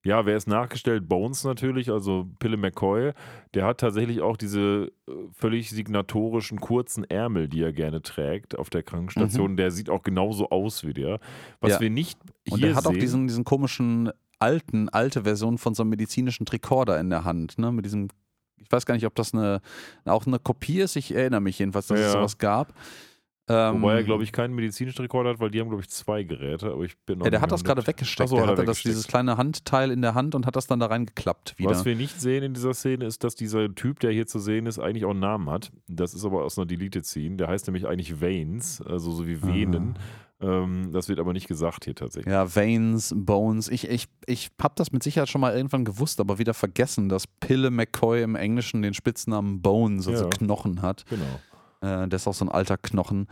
Ja, 0.05 0.27
wer 0.27 0.37
ist 0.37 0.49
nachgestellt? 0.49 1.09
Bones 1.09 1.45
natürlich, 1.45 1.91
also 1.91 2.29
Pille 2.41 2.57
McCoy. 2.57 3.13
Der 3.55 3.65
hat 3.67 3.79
tatsächlich 3.79 4.21
auch 4.21 4.37
diese 4.37 4.91
äh, 5.09 5.13
völlig 5.33 5.71
signatorischen 5.71 6.61
kurzen 6.61 7.05
Ärmel, 7.05 7.49
die 7.49 7.63
er 7.63 7.73
gerne 7.73 8.03
trägt 8.03 8.59
auf 8.59 8.69
der 8.69 8.83
Krankenstation. 8.83 9.57
Der 9.57 9.71
sieht 9.71 9.89
auch 9.91 10.03
genauso 10.03 10.51
aus 10.51 10.85
wie 10.85 10.93
der. 10.93 11.21
Was 11.61 11.69
Mhm. 11.69 11.75
Ja. 11.75 11.81
wir 11.81 11.91
nicht 11.91 12.19
hier 12.45 12.53
Und 12.55 12.65
er 12.65 12.75
hat 12.75 12.83
sehen, 12.85 12.93
auch 12.93 12.99
diesen, 12.99 13.27
diesen 13.29 13.45
komischen 13.45 14.11
alten, 14.41 14.89
alte 14.89 15.23
Version 15.23 15.57
von 15.57 15.75
so 15.75 15.85
einem 15.85 15.91
medizinischen 15.91 16.47
Tricorder 16.47 16.99
in 16.99 17.09
der 17.09 17.25
Hand, 17.25 17.59
ne? 17.59 17.71
Mit 17.71 17.85
diesem, 17.85 18.09
ich 18.57 18.73
weiß 18.73 18.87
gar 18.87 18.95
nicht, 18.95 19.07
ob 19.07 19.15
das 19.15 19.33
eine, 19.35 19.61
auch 20.05 20.27
eine 20.27 20.41
Kopie 20.41 20.81
ist. 20.81 20.97
Ich 20.97 21.15
erinnere 21.15 21.41
mich 21.41 21.61
jedenfalls, 21.61 21.87
dass 21.87 22.01
Ja, 22.01 22.07
es 22.07 22.13
sowas 22.13 22.39
gab. 22.39 22.75
Ähm, 23.53 23.83
wobei 23.83 23.95
er, 23.97 24.03
glaube 24.03 24.23
ich, 24.25 24.33
keinen 24.33 24.55
medizinischen 24.55 25.03
Rekorder 25.03 25.31
hat, 25.31 25.41
weil 25.41 25.51
die 25.51 25.61
haben, 25.61 25.69
glaube 25.69 25.83
ich, 25.83 25.91
zwei 25.91 26.23
Geräte. 26.23 26.73
Aber 26.73 26.85
ich 26.85 26.97
bin 27.07 27.19
noch 27.19 27.27
Ja, 27.27 27.31
der 27.31 27.41
hat 27.41 27.53
das 27.53 27.63
gerade 27.65 27.81
100. 27.83 27.87
weggesteckt. 27.89 28.29
So, 28.31 28.37
der 28.37 28.45
hat 28.47 28.51
er 28.51 28.57
hatte 28.59 28.67
das, 28.67 28.83
dieses 28.83 29.07
kleine 29.07 29.37
Handteil 29.37 29.91
in 29.91 30.01
der 30.03 30.15
Hand 30.15 30.35
und 30.35 30.47
hat 30.47 30.57
das 30.57 30.67
dann 30.67 30.81
da 30.81 30.87
reingeklappt 30.87 31.59
wieder. 31.59 31.71
Was 31.71 31.85
wir 31.85 31.95
nicht 31.97 32.21
sehen 32.21 32.43
in 32.43 32.55
dieser 32.55 32.75
Szene 32.75 33.05
ist, 33.05 33.25
dass 33.25 33.35
dieser 33.35 33.75
Typ, 33.75 34.01
der 34.01 34.13
hier 34.13 34.27
zu 34.27 34.39
sehen 34.39 34.67
ist, 34.67 34.79
eigentlich 34.79 35.05
auch 35.05 35.11
einen 35.11 35.21
Namen 35.21 35.51
hat. 35.51 35.71
Das 35.89 36.15
ist 36.15 36.25
aber 36.25 36.45
aus 36.45 36.59
einer 36.59 36.67
Deleted 36.67 37.05
Scene. 37.07 37.37
Der 37.37 37.49
heißt 37.49 37.67
nämlich 37.67 37.87
eigentlich 37.87 38.21
Veins, 38.21 38.81
also 38.83 39.11
so 39.13 39.27
wie 39.27 39.43
Venen. 39.43 39.99
Ähm, 40.41 40.91
das 40.93 41.09
wird 41.09 41.21
aber 41.21 41.33
nicht 41.33 41.47
gesagt 41.47 41.85
hier 41.85 41.95
tatsächlich. 41.95 42.33
ja, 42.33 42.55
Veins, 42.57 43.15
Bones. 43.17 43.69
Ich, 43.69 43.89
ich, 43.89 44.07
ich 44.27 44.51
habe 44.61 44.75
das 44.77 44.91
mit 44.91 45.03
Sicherheit 45.05 45.29
schon 45.29 45.41
mal 45.41 45.55
irgendwann 45.55 45.85
gewusst, 45.85 46.19
aber 46.19 46.39
wieder 46.39 46.53
vergessen, 46.53 47.09
dass 47.09 47.29
Pille 47.29 47.71
McCoy 47.71 48.23
im 48.23 48.35
Englischen 48.35 48.83
den 48.83 48.93
Spitznamen 48.93 49.63
Bones, 49.63 50.09
also 50.09 50.25
Ja. 50.25 50.31
Knochen 50.31 50.83
hat. 50.83 51.05
Genau. 51.09 51.23
Äh, 51.83 52.09
der 52.09 52.17
ist 52.17 52.27
auch 52.27 52.35
so 52.35 52.45
ein 52.45 52.49
alter 52.49 52.79
Knochen. 52.79 53.27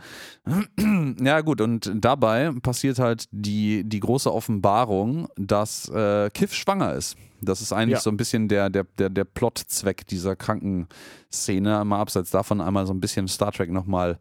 ja, 1.21 1.41
gut, 1.41 1.61
und 1.61 1.91
dabei 1.95 2.51
passiert 2.61 2.99
halt 2.99 3.25
die, 3.31 3.83
die 3.83 3.99
große 3.99 4.31
Offenbarung, 4.31 5.27
dass 5.37 5.89
äh, 5.89 6.29
Kiff 6.31 6.53
schwanger 6.53 6.93
ist. 6.93 7.17
Das 7.41 7.61
ist 7.61 7.73
eigentlich 7.73 7.97
Ja. 7.97 8.01
so 8.01 8.11
ein 8.11 8.17
bisschen 8.17 8.47
der, 8.47 8.69
der, 8.69 8.83
der, 8.99 9.09
der 9.09 9.23
Plotzweck 9.23 10.05
dieser 10.05 10.35
Krankenszene. 10.35 11.83
Mal 11.85 11.99
abseits 11.99 12.29
davon 12.31 12.61
einmal 12.61 12.85
so 12.85 12.93
ein 12.93 12.99
bisschen 13.01 13.27
Star 13.27 13.51
Trek 13.51 13.71
nochmal 13.71 14.19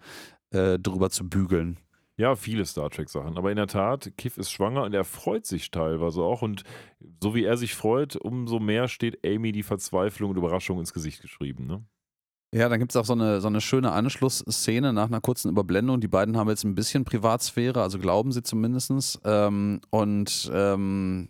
äh, 0.52 0.78
drüber 0.78 1.11
zu 1.11 1.28
bügeln. 1.28 1.77
Ja, 2.16 2.36
viele 2.36 2.66
Star 2.66 2.90
Trek-Sachen. 2.90 3.39
Aber 3.39 3.51
in 3.51 3.57
der 3.57 3.66
Tat, 3.66 4.12
Kiff 4.19 4.36
ist 4.36 4.51
schwanger 4.51 4.82
und 4.85 4.94
er 4.94 5.05
freut 5.05 5.47
sich 5.47 5.70
teilweise 5.70 6.20
auch. 6.23 6.43
Und 6.43 6.65
so 7.23 7.35
wie 7.35 7.44
er 7.44 7.57
sich 7.57 7.74
freut, 7.74 8.15
umso 8.16 8.59
mehr 8.59 8.89
steht 8.89 9.24
Amy 9.24 9.52
die 9.52 9.62
Verzweiflung 9.62 10.31
und 10.31 10.36
Überraschung 10.36 10.78
ins 10.81 10.93
Gesicht 10.93 11.23
geschrieben. 11.23 11.66
Ne? 11.66 11.82
Ja, 12.52 12.68
dann 12.68 12.81
gibt 12.81 12.90
es 12.90 12.97
auch 12.97 13.05
so 13.05 13.12
eine, 13.12 13.40
so 13.40 13.47
eine 13.47 13.60
schöne 13.60 13.93
Anschlussszene 13.93 14.93
nach 14.93 15.06
einer 15.06 15.20
kurzen 15.20 15.51
Überblendung. 15.51 16.01
Die 16.01 16.09
beiden 16.09 16.36
haben 16.36 16.48
jetzt 16.48 16.64
ein 16.64 16.74
bisschen 16.74 17.05
Privatsphäre, 17.05 17.81
also 17.81 17.98
glauben 18.01 18.32
sie 18.32 18.43
zumindest. 18.43 19.20
Ähm, 19.24 19.81
und 19.90 20.51
ähm, 20.52 21.28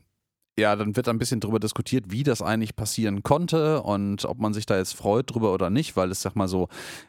ja, 0.59 0.77
dann 0.77 0.94
wird 0.97 1.09
ein 1.09 1.18
bisschen 1.18 1.40
drüber 1.40 1.59
diskutiert, 1.59 2.06
wie 2.09 2.22
das 2.22 2.43
eigentlich 2.43 2.77
passieren 2.77 3.22
konnte 3.22 3.82
und 3.82 4.24
ob 4.24 4.39
man 4.39 4.52
sich 4.52 4.66
da 4.66 4.77
jetzt 4.77 4.94
freut 4.94 5.32
drüber 5.32 5.55
oder 5.55 5.70
nicht, 5.70 5.97
weil 5.97 6.10
es, 6.10 6.20
sag 6.20 6.36
mal 6.36 6.48
so, 6.48 6.68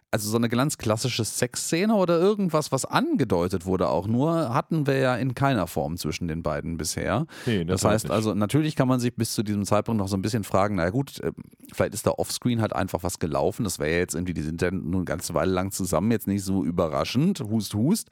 also 0.10 0.30
so 0.30 0.38
eine 0.38 0.48
ganz 0.48 0.78
klassische 0.78 1.26
Sexszene 1.26 1.96
oder 1.96 2.20
irgendwas, 2.20 2.72
was 2.72 2.86
angedeutet 2.86 3.66
wurde 3.66 3.90
auch 3.90 4.08
nur, 4.08 4.54
hatten 4.54 4.88
wir 4.88 4.98
ja 4.98 5.16
in 5.16 5.36
keiner 5.36 5.68
Form 5.68 5.98
zwischen 5.98 6.28
den 6.28 6.44
beiden 6.44 6.78
bisher. 6.78 7.26
Nee, 7.46 7.66
Das 7.66 7.84
heißt 7.84 8.06
nicht. 8.06 8.14
also, 8.14 8.34
natürlich 8.34 8.76
kann 8.76 8.88
man 8.88 9.00
sich 9.00 9.16
bis 9.16 9.34
zu 9.34 9.44
diesem 9.44 9.66
Zeitpunkt 9.66 10.00
noch 10.00 10.08
so 10.08 10.16
ein 10.16 10.22
bisschen 10.22 10.44
fragen, 10.44 10.76
naja 10.76 10.90
gut, 10.90 11.20
äh, 11.20 11.32
vielleicht 11.74 11.94
ist 11.94 12.06
da 12.08 12.12
offscreen 12.12 12.62
halt 12.62 12.74
einfach 12.74 13.04
was 13.04 13.20
gelaufen. 13.20 13.64
Das 13.64 13.80
wäre 13.80 13.92
ja 13.92 13.98
jetzt 13.98 14.16
irgendwie, 14.16 14.34
die 14.34 14.42
sind 14.44 14.62
ja 14.62 14.72
nun 14.72 14.96
eine 14.96 15.06
ganze 15.06 15.34
Weile 15.34 15.52
lang 15.52 15.72
zusammen, 15.72 16.12
jetzt 16.12 16.28
nicht 16.28 16.44
so 16.44 16.64
überraschend, 16.64 17.40
hust, 17.42 17.74
hust. 17.74 18.10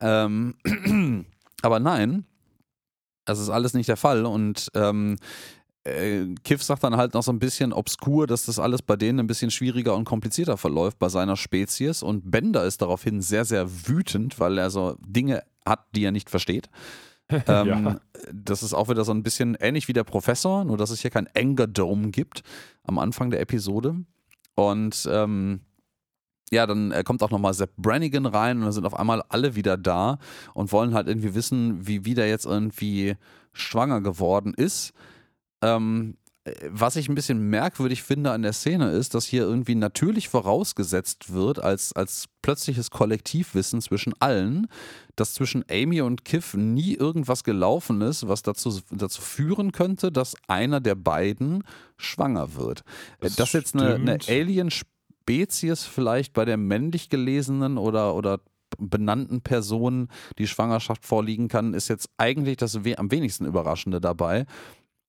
Ähm, 0.00 0.54
aber 1.62 1.80
nein, 1.80 2.24
das 3.26 3.38
ist 3.38 3.50
alles 3.50 3.74
nicht 3.74 3.88
der 3.88 3.96
Fall 3.96 4.24
und 4.24 4.70
ähm, 4.74 5.16
äh, 5.84 6.34
Kiff 6.42 6.62
sagt 6.62 6.82
dann 6.84 6.96
halt 6.96 7.14
noch 7.14 7.22
so 7.22 7.32
ein 7.32 7.38
bisschen 7.38 7.72
obskur, 7.72 8.26
dass 8.26 8.46
das 8.46 8.58
alles 8.58 8.82
bei 8.82 8.96
denen 8.96 9.20
ein 9.20 9.26
bisschen 9.26 9.50
schwieriger 9.50 9.94
und 9.94 10.04
komplizierter 10.04 10.56
verläuft 10.56 10.98
bei 10.98 11.08
seiner 11.08 11.36
Spezies 11.36 12.02
und 12.02 12.30
Bender 12.30 12.64
ist 12.64 12.82
daraufhin 12.82 13.20
sehr, 13.20 13.44
sehr 13.44 13.68
wütend, 13.86 14.40
weil 14.40 14.58
er 14.58 14.70
so 14.70 14.96
Dinge 15.06 15.42
hat, 15.64 15.86
die 15.94 16.04
er 16.04 16.12
nicht 16.12 16.30
versteht. 16.30 16.68
Ähm, 17.48 17.66
Ja. 17.66 18.00
Das 18.32 18.62
ist 18.62 18.72
auch 18.72 18.88
wieder 18.88 19.04
so 19.04 19.10
ein 19.10 19.24
bisschen 19.24 19.56
ähnlich 19.58 19.88
wie 19.88 19.92
der 19.92 20.04
Professor, 20.04 20.64
nur 20.64 20.76
dass 20.76 20.90
es 20.90 21.00
hier 21.00 21.10
kein 21.10 21.28
Anger 21.36 21.66
Dome 21.66 22.10
gibt 22.10 22.42
am 22.84 23.00
Anfang 23.00 23.30
der 23.30 23.40
Episode. 23.40 23.96
Und 24.54 25.08
ähm, 25.10 25.60
ja, 26.50 26.66
dann 26.66 26.92
äh, 26.92 27.02
kommt 27.02 27.22
auch 27.22 27.30
nochmal 27.30 27.54
Sepp 27.54 27.70
Brannigan 27.76 28.26
rein 28.26 28.58
und 28.58 28.64
dann 28.64 28.72
sind 28.72 28.86
auf 28.86 28.98
einmal 28.98 29.22
alle 29.28 29.56
wieder 29.56 29.76
da 29.76 30.18
und 30.54 30.72
wollen 30.72 30.94
halt 30.94 31.08
irgendwie 31.08 31.34
wissen, 31.34 31.86
wie 31.86 32.04
wieder 32.04 32.26
jetzt 32.26 32.46
irgendwie 32.46 33.16
schwanger 33.52 34.00
geworden 34.00 34.54
ist. 34.54 34.92
Ähm, 35.62 36.16
äh, 36.44 36.52
was 36.70 36.94
ich 36.96 37.08
ein 37.08 37.16
bisschen 37.16 37.50
merkwürdig 37.50 38.02
finde 38.02 38.30
an 38.30 38.42
der 38.42 38.52
Szene 38.52 38.90
ist, 38.90 39.14
dass 39.14 39.26
hier 39.26 39.42
irgendwie 39.42 39.74
natürlich 39.74 40.28
vorausgesetzt 40.28 41.32
wird, 41.32 41.58
als, 41.58 41.92
als 41.94 42.26
plötzliches 42.42 42.90
Kollektivwissen 42.90 43.80
zwischen 43.80 44.14
allen, 44.20 44.68
dass 45.16 45.34
zwischen 45.34 45.64
Amy 45.68 46.00
und 46.00 46.24
Kiff 46.24 46.54
nie 46.54 46.94
irgendwas 46.94 47.42
gelaufen 47.42 48.02
ist, 48.02 48.28
was 48.28 48.42
dazu, 48.42 48.80
dazu 48.92 49.20
führen 49.20 49.72
könnte, 49.72 50.12
dass 50.12 50.36
einer 50.46 50.80
der 50.80 50.94
beiden 50.94 51.64
schwanger 51.96 52.54
wird. 52.54 52.80
Äh, 53.20 53.26
Das 53.26 53.36
dass 53.36 53.52
jetzt 53.52 53.74
eine, 53.74 53.94
eine 53.94 54.20
stimmt. 54.70 54.86
Alien-Spezies 55.26 55.84
vielleicht 55.84 56.32
bei 56.32 56.44
der 56.44 56.56
männlich 56.56 57.08
gelesenen 57.08 57.78
oder, 57.78 58.14
oder 58.14 58.40
benannten 58.78 59.40
Person 59.42 60.08
die 60.38 60.46
Schwangerschaft 60.46 61.04
vorliegen 61.04 61.48
kann, 61.48 61.74
ist 61.74 61.88
jetzt 61.88 62.10
eigentlich 62.18 62.56
das 62.56 62.84
we 62.84 62.98
am 62.98 63.10
wenigsten 63.10 63.46
Überraschende 63.46 64.00
dabei. 64.00 64.46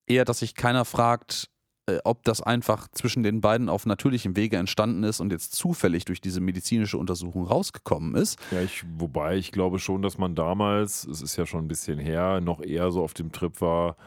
Eher, 0.05 0.25
dass 0.25 0.39
sich 0.39 0.55
keiner 0.55 0.85
fragt, 0.85 1.49
äh, 1.87 1.97
ob 2.03 2.23
das 2.23 2.41
einfach 2.41 2.87
zwischen 2.91 3.23
den 3.23 3.41
beiden 3.41 3.67
auf 3.67 3.85
natürlichem 3.85 4.35
Wege 4.35 4.57
entstanden 4.57 5.03
ist 5.03 5.19
und 5.19 5.31
jetzt 5.31 5.53
zufällig 5.53 6.05
durch 6.05 6.21
diese 6.21 6.39
medizinische 6.39 6.97
Untersuchung 6.97 7.45
rausgekommen 7.45 8.15
ist. 8.15 8.39
Ja, 8.51 8.61
ich, 8.61 8.85
wobei 8.97 9.37
ich 9.37 9.51
glaube 9.51 9.79
schon, 9.79 10.01
dass 10.01 10.17
man 10.17 10.35
damals, 10.35 11.05
es 11.05 11.21
ist 11.21 11.35
ja 11.35 11.45
schon 11.45 11.65
ein 11.65 11.67
bisschen 11.67 11.99
her, 11.99 12.39
noch 12.39 12.61
eher 12.61 12.91
so 12.91 13.03
auf 13.03 13.13
dem 13.13 13.31
Trip 13.31 13.59
war, 13.59 13.97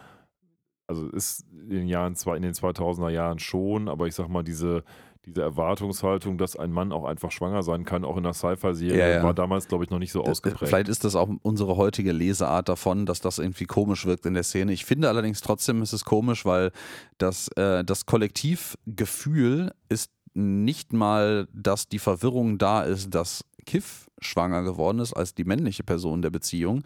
also 0.87 1.09
ist 1.11 1.45
in 1.53 1.71
den 1.71 1.87
Jahren, 1.87 2.15
in 2.15 2.43
den 2.43 2.55
2000er 2.55 3.11
Jahren 3.11 3.39
schon, 3.39 3.89
aber 3.89 4.07
ich 4.07 4.15
sag 4.15 4.29
mal, 4.29 4.43
diese, 4.43 4.85
diese 5.27 5.43
Erwartungshaltung, 5.43 6.39
dass 6.39 6.57
ein 6.57 6.73
Mann 6.73 6.93
auch 6.93 7.05
einfach 7.05 7.31
schwanger 7.31 7.63
sein 7.63 7.85
kann, 7.85 8.05
auch 8.05 8.17
in 8.17 8.25
einer 8.25 8.33
Sci-Fi-Serie, 8.35 8.99
Ja, 8.99 9.09
ja. 9.09 9.23
war 9.23 9.35
damals, 9.35 9.69
glaube 9.69 9.85
ich, 9.85 9.91
noch 9.91 9.99
nicht 9.99 10.13
so 10.13 10.25
Äh, 10.25 10.29
ausgeprägt. 10.31 10.69
Vielleicht 10.69 10.89
ist 10.89 11.05
das 11.05 11.15
auch 11.15 11.29
unsere 11.43 11.77
heutige 11.77 12.13
Leseart 12.13 12.69
davon, 12.71 13.05
dass 13.05 13.21
das 13.21 13.39
irgendwie 13.39 13.67
komisch 13.67 14.07
wirkt 14.07 14.25
in 14.27 14.35
der 14.35 14.43
Szene. 14.45 14.73
Ich 14.73 14.85
finde 14.87 15.09
allerdings 15.09 15.43
trotzdem 15.43 15.83
ist 15.83 15.93
es 15.93 16.05
komisch, 16.07 16.45
weil 16.47 16.73
das, 17.19 17.49
äh, 17.57 17.85
das 17.85 18.07
Kollektivgefühl 18.07 19.73
ist 19.89 20.11
nicht 20.35 20.93
mal, 20.93 21.49
dass 21.53 21.89
die 21.89 21.99
Verwirrung 21.99 22.59
da 22.59 22.83
ist, 22.83 23.11
dass 23.15 23.45
Kiff 23.67 24.09
schwanger 24.21 24.63
geworden 24.63 25.01
ist 25.01 25.13
als 25.13 25.35
die 25.35 25.45
männliche 25.45 25.83
Person 25.83 26.23
der 26.23 26.31
Beziehung, 26.31 26.83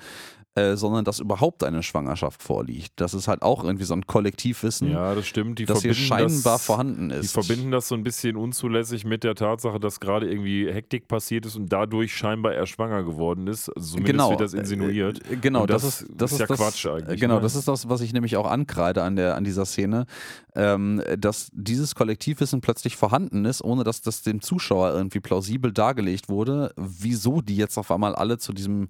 äh, 0.57 0.77
sondern 0.77 1.05
dass 1.05 1.19
überhaupt 1.19 1.65
eine 1.65 1.83
Schwangerschaft 1.83 2.43
vorliegt. 2.43 2.93
Das 2.97 3.13
ist 3.13 3.27
halt 3.27 3.43
auch 3.43 3.65
irgendwie 3.65 3.85
so 3.85 3.95
ein 3.95 4.07
Kollektivwissen, 4.07 4.91
ja, 4.91 5.15
das 5.15 5.27
stimmt. 5.27 5.59
Die 5.59 5.65
das 5.65 5.83
hier 5.83 5.95
scheinbar 5.95 6.55
das, 6.55 6.65
vorhanden 6.65 7.09
Die 7.09 7.17
ist. 7.17 7.33
verbinden 7.33 7.73
das 7.73 7.89
so 7.89 7.97
ein 7.97 8.05
bisschen 8.05 8.37
unzulässig 8.37 9.05
mit 9.05 9.25
der 9.25 9.35
Tatsache, 9.35 9.81
dass 9.81 9.99
gerade 9.99 10.31
irgendwie 10.31 10.71
Hektik 10.71 11.09
passiert 11.09 11.45
ist 11.47 11.57
und 11.57 11.73
dadurch 11.73 12.15
scheinbar 12.15 12.55
er 12.55 12.67
schwanger 12.67 13.03
geworden 13.03 13.49
ist. 13.49 13.69
Also 13.71 13.97
zumindest 13.97 14.13
genau, 14.13 14.31
wird 14.31 14.41
das 14.41 14.55
insinuiert. 14.55 15.21
Äh, 15.31 15.37
Genau, 15.37 15.67
das, 15.67 15.83
das 15.83 16.03
ist 16.03 16.11
das 16.17 16.33
ist 16.33 16.39
ja 16.39 16.47
das, 16.47 16.59
Quatsch 16.59 16.87
eigentlich, 16.87 17.21
Genau, 17.21 17.37
ne? 17.37 17.41
das 17.41 17.57
ist 17.57 17.67
das, 17.67 17.89
was 17.89 18.01
ich 18.01 18.13
nämlich 18.13 18.37
auch 18.37 18.49
ankreide 18.49 19.03
an 19.03 19.17
der 19.17 19.35
an 19.35 19.43
dieser 19.45 19.67
Szene, 19.67 20.07
ähm, 20.55 21.03
dass 21.19 21.49
dieses 21.53 21.95
Kollektivwissen 21.95 22.61
plötzlich 22.61 22.97
vorhanden 22.97 23.45
ist, 23.45 23.63
ohne 23.63 23.83
dass 23.85 24.03
das 24.03 24.23
dem 24.23 24.41
Zuschauer 24.41 24.93
irgendwie 24.93 25.21
plausibel 25.21 25.73
dargelegt 25.73 26.29
wurde, 26.29 26.73
wieso 26.77 27.41
die 27.41 27.57
jetzt 27.57 27.77
auf 27.77 27.91
einmal 27.91 28.15
alle 28.15 28.39
zu 28.39 28.53
diesem 28.53 28.89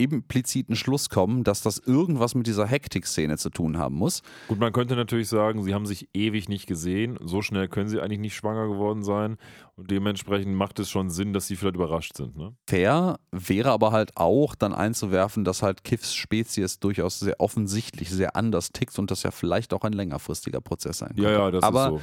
impliziten 0.00 0.76
Schluss 0.76 1.08
kommen, 1.08 1.44
dass 1.44 1.62
das 1.62 1.78
irgendwas 1.78 2.34
mit 2.34 2.46
dieser 2.46 2.66
Hektik-Szene 2.66 3.36
zu 3.36 3.50
tun 3.50 3.78
haben 3.78 3.94
muss. 3.94 4.22
Gut, 4.48 4.58
man 4.58 4.72
könnte 4.72 4.96
natürlich 4.96 5.28
sagen, 5.28 5.62
sie 5.62 5.74
haben 5.74 5.86
sich 5.86 6.08
ewig 6.14 6.48
nicht 6.48 6.66
gesehen. 6.66 7.18
So 7.22 7.42
schnell 7.42 7.68
können 7.68 7.88
sie 7.88 8.00
eigentlich 8.00 8.18
nicht 8.18 8.34
schwanger 8.34 8.66
geworden 8.66 9.02
sein. 9.02 9.36
Und 9.76 9.90
dementsprechend 9.90 10.54
macht 10.54 10.78
es 10.78 10.90
schon 10.90 11.10
Sinn, 11.10 11.32
dass 11.32 11.46
sie 11.46 11.56
vielleicht 11.56 11.76
überrascht 11.76 12.16
sind. 12.16 12.36
Ne? 12.36 12.54
Fair 12.68 13.18
wäre 13.30 13.70
aber 13.70 13.92
halt 13.92 14.16
auch 14.16 14.54
dann 14.54 14.72
einzuwerfen, 14.72 15.44
dass 15.44 15.62
halt 15.62 15.84
Kiffs 15.84 16.14
Spezies 16.14 16.80
durchaus 16.80 17.20
sehr 17.20 17.40
offensichtlich 17.40 18.10
sehr 18.10 18.36
anders 18.36 18.72
tickt 18.72 18.98
und 18.98 19.10
das 19.10 19.22
ja 19.22 19.30
vielleicht 19.30 19.72
auch 19.72 19.82
ein 19.82 19.92
längerfristiger 19.92 20.60
Prozess 20.60 20.98
sein 20.98 21.10
könnte. 21.10 21.22
Ja, 21.22 21.30
ja, 21.30 21.50
das 21.50 21.62
aber 21.62 21.84
ist 21.84 21.90
so. 21.90 22.00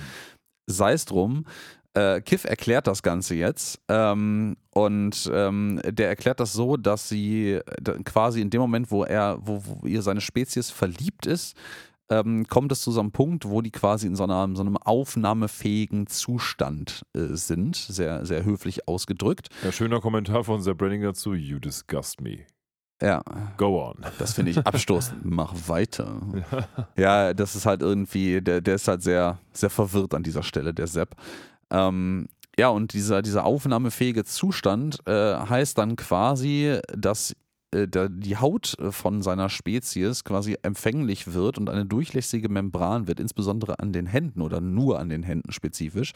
sei 0.67 0.93
es 0.93 1.05
drum. 1.05 1.45
Äh, 1.97 2.21
Kiff 2.21 2.43
erklärt 2.43 2.85
das 2.85 3.01
Ganze 3.01 3.33
jetzt 3.33 3.79
ähm, 3.87 4.55
und 4.71 5.31
ähm, 5.33 5.81
der 5.83 6.09
erklärt 6.09 6.39
das 6.39 6.53
so, 6.53 6.77
dass 6.77 7.09
sie 7.09 7.59
quasi 8.05 8.41
in 8.41 8.51
dem 8.51 8.61
Moment, 8.61 8.91
wo 8.91 9.03
er, 9.03 9.39
wo, 9.41 9.63
wo 9.65 9.87
ihr 9.87 10.03
seine 10.03 10.21
Spezies 10.21 10.69
verliebt 10.69 11.25
ist, 11.25 11.57
ähm, 12.09 12.45
kommt 12.47 12.71
es 12.71 12.81
zu 12.81 12.91
so 12.91 12.99
einem 12.99 13.11
Punkt, 13.11 13.49
wo 13.49 13.61
die 13.61 13.71
quasi 13.71 14.05
in 14.05 14.15
so, 14.15 14.25
einer, 14.25 14.47
so 14.55 14.61
einem 14.61 14.77
aufnahmefähigen 14.77 16.05
Zustand 16.05 17.03
äh, 17.15 17.35
sind, 17.35 17.75
sehr, 17.75 18.25
sehr 18.27 18.45
höflich 18.45 18.87
ausgedrückt. 18.87 19.49
Ja, 19.63 19.71
schöner 19.71 19.99
Kommentar 19.99 20.43
von 20.43 20.61
Zeb 20.61 20.77
Branning 20.77 21.01
dazu. 21.01 21.33
You 21.33 21.57
disgust 21.57 22.21
me. 22.21 22.45
Ja, 23.01 23.21
Go 23.57 23.89
on. 23.89 24.05
das 24.17 24.33
finde 24.33 24.51
ich 24.51 24.65
abstoßend. 24.65 25.19
Mach 25.23 25.53
weiter. 25.67 26.21
Ja, 26.95 27.33
das 27.33 27.55
ist 27.55 27.65
halt 27.65 27.81
irgendwie, 27.81 28.41
der, 28.41 28.61
der 28.61 28.75
ist 28.75 28.87
halt 28.87 29.03
sehr, 29.03 29.39
sehr 29.53 29.69
verwirrt 29.69 30.13
an 30.13 30.23
dieser 30.23 30.43
Stelle, 30.43 30.73
der 30.73 30.87
Sepp. 30.87 31.15
Ähm, 31.71 32.27
ja, 32.59 32.69
und 32.69 32.93
dieser, 32.93 33.21
dieser 33.21 33.45
aufnahmefähige 33.45 34.23
Zustand 34.23 34.99
äh, 35.05 35.35
heißt 35.35 35.77
dann 35.77 35.95
quasi, 35.95 36.79
dass 36.95 37.35
äh, 37.71 37.87
die 38.09 38.37
Haut 38.37 38.77
äh, 38.79 38.91
von 38.91 39.21
seiner 39.21 39.49
Spezies 39.49 40.23
quasi 40.23 40.57
empfänglich 40.63 41.33
wird 41.33 41.57
und 41.57 41.69
eine 41.69 41.85
durchlässige 41.85 42.49
Membran 42.49 43.07
wird, 43.07 43.19
insbesondere 43.19 43.79
an 43.79 43.93
den 43.93 44.07
Händen 44.07 44.41
oder 44.41 44.61
nur 44.61 44.99
an 44.99 45.09
den 45.09 45.23
Händen 45.23 45.51
spezifisch, 45.51 46.13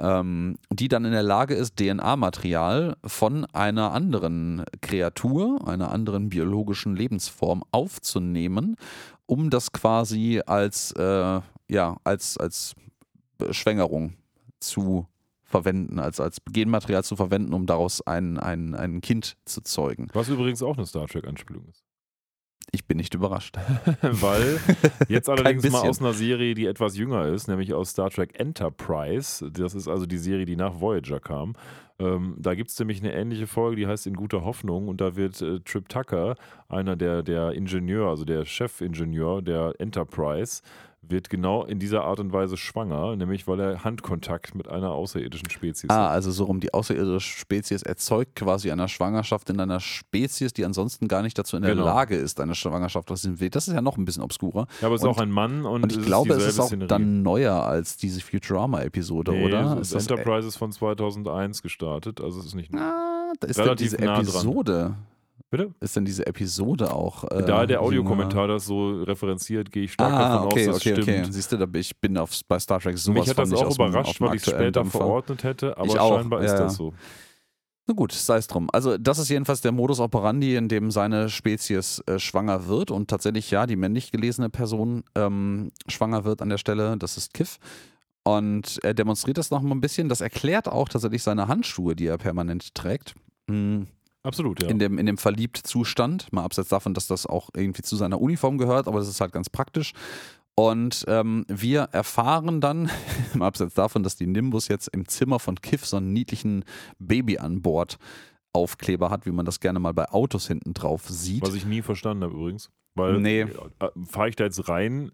ähm, 0.00 0.56
die 0.72 0.88
dann 0.88 1.04
in 1.04 1.12
der 1.12 1.22
Lage 1.22 1.54
ist, 1.54 1.76
DNA-Material 1.76 2.96
von 3.04 3.44
einer 3.46 3.92
anderen 3.92 4.64
Kreatur, 4.80 5.68
einer 5.68 5.92
anderen 5.92 6.28
biologischen 6.30 6.96
Lebensform 6.96 7.62
aufzunehmen, 7.70 8.76
um 9.26 9.50
das 9.50 9.72
quasi 9.72 10.40
als, 10.46 10.92
äh, 10.92 11.40
ja, 11.68 11.96
als, 12.02 12.38
als 12.38 12.74
Schwängerung 13.50 14.14
zu 14.60 15.06
verwenden, 15.42 15.98
als, 15.98 16.20
als 16.20 16.38
Genmaterial 16.50 17.04
zu 17.04 17.16
verwenden, 17.16 17.54
um 17.54 17.66
daraus 17.66 18.06
ein, 18.06 18.38
ein, 18.38 18.74
ein 18.74 19.00
Kind 19.00 19.36
zu 19.46 19.62
zeugen. 19.62 20.08
Was 20.12 20.28
übrigens 20.28 20.62
auch 20.62 20.76
eine 20.76 20.86
Star 20.86 21.06
Trek-Anspielung 21.06 21.66
ist. 21.68 21.84
Ich 22.70 22.86
bin 22.86 22.98
nicht 22.98 23.14
überrascht. 23.14 23.56
Weil 24.02 24.60
jetzt 25.08 25.30
allerdings 25.30 25.68
mal 25.70 25.88
aus 25.88 26.00
einer 26.00 26.12
Serie, 26.12 26.54
die 26.54 26.66
etwas 26.66 26.96
jünger 26.96 27.26
ist, 27.26 27.48
nämlich 27.48 27.72
aus 27.72 27.90
Star 27.90 28.10
Trek 28.10 28.38
Enterprise. 28.38 29.50
Das 29.50 29.74
ist 29.74 29.88
also 29.88 30.04
die 30.04 30.18
Serie, 30.18 30.44
die 30.44 30.56
nach 30.56 30.80
Voyager 30.80 31.20
kam. 31.20 31.54
Ähm, 31.98 32.36
da 32.38 32.54
gibt 32.54 32.70
es 32.70 32.78
nämlich 32.78 33.00
eine 33.00 33.12
ähnliche 33.12 33.46
Folge, 33.46 33.76
die 33.76 33.86
heißt 33.86 34.06
In 34.06 34.14
guter 34.14 34.44
Hoffnung 34.44 34.86
und 34.86 35.00
da 35.00 35.16
wird 35.16 35.40
äh, 35.42 35.60
Trip 35.60 35.88
Tucker, 35.88 36.36
einer 36.68 36.94
der, 36.94 37.22
der 37.22 37.52
Ingenieur, 37.52 38.08
also 38.08 38.24
der 38.24 38.44
Chefingenieur 38.44 39.42
der 39.42 39.74
Enterprise, 39.78 40.62
wird 41.00 41.30
genau 41.30 41.64
in 41.64 41.78
dieser 41.78 42.04
Art 42.04 42.20
und 42.20 42.32
Weise 42.32 42.56
schwanger, 42.58 43.16
nämlich 43.16 43.46
weil 43.48 43.58
er 43.60 43.84
Handkontakt 43.84 44.54
mit 44.54 44.68
einer 44.68 44.90
außerirdischen 44.90 45.48
Spezies 45.48 45.88
Ah, 45.88 46.04
hat. 46.04 46.10
also 46.10 46.30
so 46.30 46.44
rum 46.44 46.60
die 46.60 46.74
außerirdische 46.74 47.38
Spezies 47.38 47.82
erzeugt 47.82 48.36
quasi 48.36 48.70
eine 48.70 48.88
Schwangerschaft 48.88 49.48
in 49.48 49.58
einer 49.60 49.80
Spezies, 49.80 50.52
die 50.52 50.64
ansonsten 50.66 51.08
gar 51.08 51.22
nicht 51.22 51.38
dazu 51.38 51.56
in 51.56 51.62
der 51.62 51.72
Genau. 51.72 51.86
Lage 51.86 52.16
ist, 52.16 52.40
eine 52.40 52.54
Schwangerschaft 52.54 53.10
aus 53.10 53.22
dem 53.22 53.40
Weg. 53.40 53.52
Das 53.52 53.68
ist 53.68 53.74
ja 53.74 53.80
noch 53.80 53.96
ein 53.96 54.04
bisschen 54.04 54.22
obskurer. 54.22 54.66
Ja, 54.80 54.88
aber 54.88 54.96
es 54.96 55.00
ist 55.02 55.06
und- 55.08 55.14
auch 55.14 55.20
ein 55.22 55.30
Mann 55.30 55.64
und, 55.64 55.84
Und 55.84 55.92
ich 55.92 55.98
es 55.98 56.04
glaube, 56.04 56.34
es 56.34 56.44
ist 56.46 56.60
auch 56.60 56.66
Szenerie. 56.66 56.88
dann 56.88 57.22
neuer 57.22 57.54
als 57.64 57.96
diese 57.96 58.20
Futurama-Episode, 58.20 59.32
Nee, 59.32 59.44
oder? 59.46 59.62
das 59.76 59.88
Ist 59.88 59.94
das, 59.94 60.06
Enterprise 60.08 60.46
ist 60.48 60.56
von 60.56 60.72
2001 60.72 61.62
gestartet, 61.62 62.20
also 62.20 62.40
es 62.40 62.46
ist 62.46 62.54
nicht. 62.54 62.74
ah, 62.74 63.32
da 63.40 63.46
ist 63.46 63.58
relativ 63.58 63.90
diese 63.92 64.04
nah 64.04 64.20
dran. 64.20 64.96
Bitte? 65.50 65.72
ist 65.80 65.96
denn 65.96 66.04
diese 66.04 66.26
Episode 66.26 66.92
auch 66.92 67.24
äh, 67.24 67.42
Da 67.42 67.64
der 67.64 67.76
jünger? 67.76 67.80
Audiokommentar 67.80 68.48
das 68.48 68.66
so 68.66 69.02
referenziert, 69.02 69.72
gehe 69.72 69.84
ich 69.84 69.92
stark 69.94 70.12
Ah, 70.12 70.28
davon 70.34 70.46
okay, 70.52 70.68
aus, 70.68 70.74
dass 70.74 70.76
okay, 70.82 70.90
es 70.90 70.98
okay. 70.98 71.18
stimmt. 71.20 71.34
Siehst 71.34 71.52
du, 71.52 71.56
da 71.56 71.66
bin 71.66 71.80
ich 71.80 71.96
bin 71.98 72.18
auf, 72.18 72.32
bei 72.46 72.58
Star 72.58 72.80
Trek 72.80 72.98
sowas 72.98 73.20
Mich 73.20 73.30
hat 73.30 73.38
das 73.38 73.48
nicht 73.48 73.64
auch 73.64 73.74
überrascht, 73.74 74.20
dem 74.20 74.26
weil 74.26 74.36
ich 74.36 74.42
es 74.42 74.48
später 74.50 74.70
Dampfer. 74.72 74.98
verordnet 74.98 75.44
hätte, 75.44 75.76
aber 75.78 75.86
Ich 75.86 75.98
auch, 75.98 76.16
scheinbar 76.18 76.42
ist 76.42 76.50
ja, 76.52 76.58
das 76.58 76.72
ja. 76.72 76.76
so. 76.76 76.92
Na 77.86 77.94
gut, 77.94 78.12
sei 78.12 78.36
es 78.36 78.46
drum. 78.46 78.68
Also 78.74 78.98
das 78.98 79.18
ist 79.18 79.30
jedenfalls 79.30 79.62
der 79.62 79.72
Modus 79.72 79.98
operandi, 80.00 80.54
in 80.56 80.68
dem 80.68 80.90
seine 80.90 81.30
Spezies 81.30 82.00
äh, 82.06 82.18
schwanger 82.18 82.66
wird 82.66 82.90
und 82.90 83.08
tatsächlich 83.08 83.50
ja 83.50 83.66
die 83.66 83.76
männlich 83.76 84.12
gelesene 84.12 84.50
Person 84.50 85.04
ähm, 85.14 85.70
schwanger 85.86 86.24
wird 86.24 86.42
an 86.42 86.50
der 86.50 86.58
Stelle. 86.58 86.98
Das 86.98 87.16
ist 87.16 87.32
Kiff. 87.32 87.56
Und 88.24 88.78
er 88.82 88.92
demonstriert 88.92 89.38
das 89.38 89.50
noch 89.50 89.62
mal 89.62 89.74
ein 89.74 89.80
bisschen. 89.80 90.10
Das 90.10 90.20
erklärt 90.20 90.68
auch 90.68 90.90
tatsächlich 90.90 91.22
seine 91.22 91.48
Handschuhe, 91.48 91.96
die 91.96 92.06
er 92.06 92.18
permanent 92.18 92.74
trägt. 92.74 93.14
Mm, 93.46 93.84
Absolut, 94.28 94.62
ja. 94.62 94.68
In 94.68 94.78
dem, 94.78 94.98
in 94.98 95.06
dem 95.06 95.18
Verliebt-Zustand. 95.18 96.32
Mal 96.32 96.44
abseits 96.44 96.68
davon, 96.68 96.94
dass 96.94 97.06
das 97.06 97.26
auch 97.26 97.50
irgendwie 97.56 97.82
zu 97.82 97.96
seiner 97.96 98.20
Uniform 98.20 98.58
gehört, 98.58 98.86
aber 98.86 98.98
das 98.98 99.08
ist 99.08 99.20
halt 99.20 99.32
ganz 99.32 99.50
praktisch. 99.50 99.92
Und 100.54 101.04
ähm, 101.08 101.44
wir 101.48 101.82
erfahren 101.92 102.60
dann, 102.60 102.90
im 103.34 103.42
Abseits 103.42 103.74
davon, 103.74 104.02
dass 104.02 104.16
die 104.16 104.26
Nimbus 104.26 104.68
jetzt 104.68 104.88
im 104.88 105.06
Zimmer 105.06 105.38
von 105.38 105.56
Kiff 105.60 105.86
so 105.86 105.96
einen 105.96 106.12
niedlichen 106.12 106.64
Baby 106.98 107.38
an 107.38 107.62
Bord 107.62 107.98
Aufkleber 108.52 109.10
hat, 109.10 109.24
wie 109.26 109.30
man 109.30 109.46
das 109.46 109.60
gerne 109.60 109.78
mal 109.78 109.94
bei 109.94 110.08
Autos 110.08 110.48
hinten 110.48 110.74
drauf 110.74 111.08
sieht. 111.08 111.42
Was 111.42 111.54
ich 111.54 111.64
nie 111.64 111.82
verstanden 111.82 112.24
habe 112.24 112.34
übrigens. 112.34 112.70
Weil 112.94 113.20
Nee. 113.20 113.42
äh, 113.42 113.48
fahre 114.04 114.30
ich 114.30 114.36
da 114.36 114.44
jetzt 114.44 114.68
rein 114.68 115.08
äh, 115.08 115.10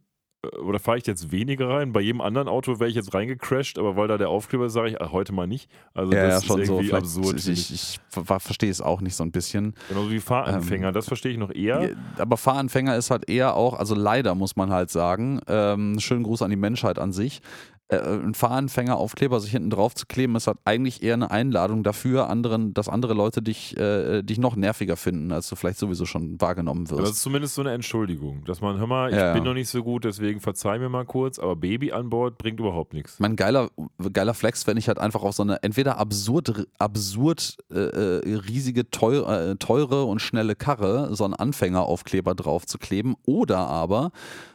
oder 0.64 0.78
fahre 0.78 0.98
ich 0.98 1.06
jetzt 1.06 1.32
weniger 1.32 1.68
rein? 1.68 1.92
Bei 1.92 2.00
jedem 2.00 2.20
anderen 2.20 2.48
Auto 2.48 2.78
wäre 2.80 2.88
ich 2.90 2.96
jetzt 2.96 3.14
reingecrashed, 3.14 3.78
aber 3.78 3.96
weil 3.96 4.08
da 4.08 4.18
der 4.18 4.28
Aufkleber 4.28 4.66
ist, 4.66 4.72
sage 4.72 4.90
ich, 4.90 5.00
ah, 5.00 5.10
heute 5.12 5.32
mal 5.32 5.46
nicht. 5.46 5.70
Also 5.94 6.12
ja, 6.12 6.18
ja, 6.22 6.28
das 6.28 6.44
schon 6.44 6.60
ist 6.60 6.68
so. 6.68 6.74
irgendwie 6.74 6.88
Vielleicht- 6.88 7.04
absurd. 7.04 7.38
ich 7.38 7.48
ich, 7.48 7.72
ich. 7.72 7.74
ich 7.74 8.00
ver- 8.26 8.40
verstehe 8.40 8.70
es 8.70 8.80
auch 8.80 9.00
nicht 9.00 9.14
so 9.16 9.24
ein 9.24 9.30
bisschen. 9.32 9.74
Genauso 9.88 10.10
wie 10.10 10.20
Fahranfänger, 10.20 10.92
das 10.92 11.06
verstehe 11.06 11.32
ich 11.32 11.38
noch 11.38 11.50
eher. 11.50 11.82
Ja, 11.82 11.88
Aber 12.18 12.36
Fahranfänger 12.36 12.96
ist 12.96 13.10
halt 13.10 13.28
eher 13.28 13.54
auch, 13.56 13.74
also 13.78 13.94
leider 13.94 14.34
muss 14.34 14.56
man 14.56 14.70
halt 14.70 14.90
sagen, 14.90 15.40
ähm, 15.48 15.98
schönen 16.00 16.22
Gruß 16.24 16.42
an 16.42 16.50
die 16.50 16.56
Menschheit 16.56 16.98
an 16.98 17.12
sich. 17.12 17.42
Äh, 17.88 17.98
ein 17.98 18.32
Fahranfängeraufkleber 18.32 19.40
sich 19.40 19.50
hinten 19.50 19.68
drauf 19.68 19.94
zu 19.94 20.06
kleben, 20.06 20.36
ist 20.36 20.46
halt 20.46 20.56
eigentlich 20.64 21.02
eher 21.02 21.12
eine 21.14 21.30
Einladung 21.30 21.82
dafür, 21.82 22.30
anderen, 22.30 22.72
dass 22.72 22.88
andere 22.88 23.12
Leute 23.12 23.42
dich, 23.42 23.76
äh, 23.76 24.22
dich 24.22 24.38
noch 24.38 24.56
nerviger 24.56 24.96
finden, 24.96 25.30
als 25.32 25.50
du 25.50 25.56
vielleicht 25.56 25.78
sowieso 25.78 26.06
schon 26.06 26.40
wahrgenommen 26.40 26.86
Aber 26.88 26.96
das 26.96 27.08
wirst. 27.08 27.16
ist 27.16 27.22
zumindest 27.22 27.54
so 27.56 27.60
eine 27.60 27.72
Entschuldigung, 27.72 28.42
dass 28.46 28.62
man, 28.62 28.78
hör 28.78 28.86
mal, 28.86 29.10
ich 29.10 29.16
Ja, 29.16 29.26
ja. 29.26 29.32
bin 29.34 29.44
noch 29.44 29.52
nicht 29.52 29.68
so 29.68 29.82
gut, 29.82 30.04
deswegen 30.04 30.40
verzeih 30.40 30.78
mir 30.78 30.88
mal 30.88 31.04
kurz, 31.04 31.38
aber 31.38 31.56
Baby 31.56 31.92
an 31.92 32.08
Bord 32.08 32.38
bringt 32.38 32.58
überhaupt 32.58 32.94
nichts. 32.94 33.18
Mein 33.18 33.36
geiler, 33.36 33.68
geiler 34.14 34.32
Flex, 34.32 34.66
wenn 34.66 34.78
ich 34.78 34.88
halt 34.88 34.98
einfach 34.98 35.22
auf 35.22 35.34
so 35.34 35.42
eine 35.42 35.62
entweder 35.62 35.98
absurd, 35.98 36.66
absurd 36.78 37.58
äh, 37.70 37.80
äh, 37.80 38.34
riesige, 38.36 38.88
teure, 38.90 39.50
äh, 39.50 39.56
teure 39.56 40.04
und 40.04 40.20
schnelle 40.20 40.54
Karre 40.54 41.14
so 41.14 41.24
einen 41.24 41.34
Anfängeraufkleber 41.34 42.34
drauf 42.34 42.64
zu 42.64 42.78
kleben 42.78 43.14
oder 43.26 43.58
aber 43.58 44.10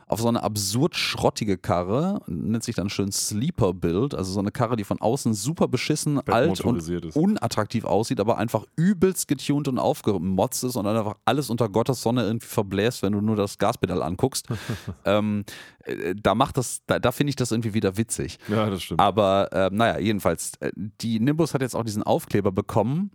auf 0.10 0.20
so 0.20 0.28
eine 0.28 0.42
absurd 0.42 0.96
schrottige 0.96 1.60
Karre, 1.60 2.22
nennt 2.26 2.64
sich 2.64 2.76
dann 2.76 2.90
schön 2.90 3.12
Sleeper 3.12 3.76
Build, 3.76 4.16
also 4.16 4.32
so 4.32 4.40
eine 4.40 4.52
Karre, 4.52 4.76
die 4.76 4.84
von 4.84 5.00
außen 5.00 5.36
super 5.36 5.68
beschissen, 5.68 6.20
alt 6.28 6.62
und 6.62 6.90
ist. 6.90 7.16
unattraktiv 7.16 7.86
aussieht, 7.86 8.20
aber 8.20 8.40
einfach 8.40 8.66
übelst 8.76 9.28
getuned 9.28 9.68
und 9.68 9.78
aufgemotzt 9.78 10.64
ist 10.64 10.76
und 10.76 10.86
dann 10.86 10.98
einfach 10.98 11.16
alles 11.26 11.52
unter 11.52 11.70
Gottes 11.70 12.02
Sonne 12.02 12.24
irgendwie 12.24 12.48
verbläst, 12.48 13.04
wenn 13.04 13.14
du 13.14 13.22
nur 13.22 13.36
das 13.36 13.60
Gaspedal 13.60 14.02
anguckst. 14.02 14.48
ähm, 15.06 15.46
äh, 15.84 16.16
da 16.16 16.34
macht 16.34 16.58
das, 16.58 16.82
da, 16.88 16.98
da 16.98 17.12
finde 17.12 17.30
ich 17.30 17.36
das 17.36 17.52
irgendwie 17.52 17.76
wieder 17.76 17.96
witzig. 17.96 18.40
Ja, 18.48 18.68
das 18.68 18.82
stimmt. 18.82 19.00
Aber 19.00 19.50
ähm, 19.52 19.76
naja, 19.76 20.00
jedenfalls, 20.00 20.54
äh, 20.60 20.72
die 20.76 21.20
Nimbus 21.20 21.54
hat 21.54 21.62
jetzt 21.62 21.76
auch 21.76 21.86
diesen 21.86 22.02
Aufkleber 22.02 22.52
bekommen 22.52 23.12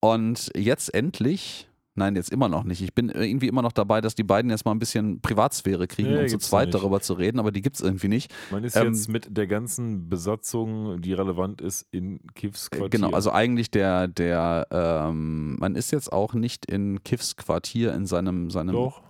und 0.00 0.50
jetzt 0.56 0.92
endlich. 0.92 1.68
Nein, 1.96 2.16
jetzt 2.16 2.32
immer 2.32 2.48
noch 2.48 2.64
nicht. 2.64 2.82
Ich 2.82 2.92
bin 2.92 3.08
irgendwie 3.08 3.46
immer 3.46 3.62
noch 3.62 3.70
dabei, 3.72 4.00
dass 4.00 4.16
die 4.16 4.24
beiden 4.24 4.50
jetzt 4.50 4.64
mal 4.64 4.72
ein 4.72 4.80
bisschen 4.80 5.20
Privatsphäre 5.20 5.86
kriegen, 5.86 6.12
Nee, 6.12 6.22
um 6.22 6.28
zu 6.28 6.38
zweit 6.38 6.74
darüber 6.74 7.00
zu 7.00 7.14
reden, 7.14 7.38
aber 7.38 7.52
die 7.52 7.62
gibt 7.62 7.76
es 7.76 7.82
irgendwie 7.82 8.08
nicht. 8.08 8.34
Man 8.50 8.64
ist 8.64 8.74
ähm, 8.76 8.88
jetzt 8.88 9.08
mit 9.08 9.36
der 9.36 9.46
ganzen 9.46 10.08
Besatzung, 10.08 11.00
die 11.00 11.12
relevant 11.12 11.60
ist, 11.60 11.86
in 11.92 12.18
Kiffs 12.34 12.66
Äh, 12.68 12.78
Quartier. 12.78 12.88
Genau, 12.90 13.10
also 13.10 13.30
eigentlich 13.30 13.70
der, 13.70 14.08
der, 14.08 14.66
ähm, 14.72 15.56
man 15.60 15.76
ist 15.76 15.92
jetzt 15.92 16.12
auch 16.12 16.34
nicht 16.34 16.66
in 16.66 17.04
Kiffs 17.04 17.36
Quartier 17.36 17.94
in 17.94 18.06
seinem, 18.06 18.50
seinem. 18.50 18.72
Doch. 18.74 19.00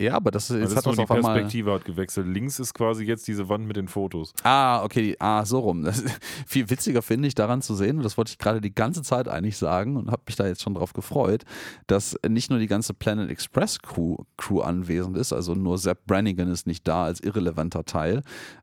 Ja, 0.00 0.14
aber 0.14 0.30
das, 0.30 0.50
Also 0.50 0.60
jetzt 0.60 0.76
das 0.76 0.84
hat 0.84 0.92
ist 0.92 0.98
nur 0.98 1.06
die. 1.06 1.12
Perspektive 1.22 1.72
hat 1.72 1.84
gewechselt. 1.86 2.26
Links 2.26 2.58
ist 2.60 2.74
quasi 2.74 3.04
jetzt 3.04 3.26
diese 3.28 3.48
Wand 3.48 3.66
mit 3.66 3.76
den 3.76 3.88
Fotos. 3.88 4.34
Ah, 4.42 4.82
okay, 4.84 5.16
ah, 5.20 5.44
so 5.46 5.60
rum. 5.60 5.84
Das 5.84 6.00
ist 6.00 6.20
viel 6.46 6.68
witziger 6.68 7.00
finde 7.00 7.28
ich 7.28 7.34
daran 7.34 7.62
zu 7.62 7.74
sehen, 7.74 7.96
und 7.96 8.02
das 8.02 8.18
wollte 8.18 8.32
ich 8.32 8.38
gerade 8.38 8.60
die 8.60 8.74
ganze 8.74 9.02
Zeit 9.02 9.26
eigentlich 9.26 9.56
sagen 9.56 9.96
und 9.96 10.10
habe 10.10 10.22
mich 10.26 10.36
da 10.36 10.46
jetzt 10.46 10.62
schon 10.62 10.74
drauf 10.74 10.92
gefreut, 10.92 11.44
dass 11.86 12.18
nicht 12.28 12.50
nur 12.50 12.58
die 12.58 12.66
ganze 12.66 12.92
Planet 12.92 13.30
Express 13.30 13.80
Crew, 13.80 14.16
Crew 14.36 14.60
anwesend 14.60 15.16
ist, 15.16 15.32
also 15.32 15.54
nur 15.54 15.78
Sepp 15.78 16.06
Brannigan 16.06 16.50
ist 16.50 16.66
nicht 16.66 16.86
da 16.86 17.04
als 17.04 17.20
irrelevanter 17.20 17.84
Teil, 17.84 18.22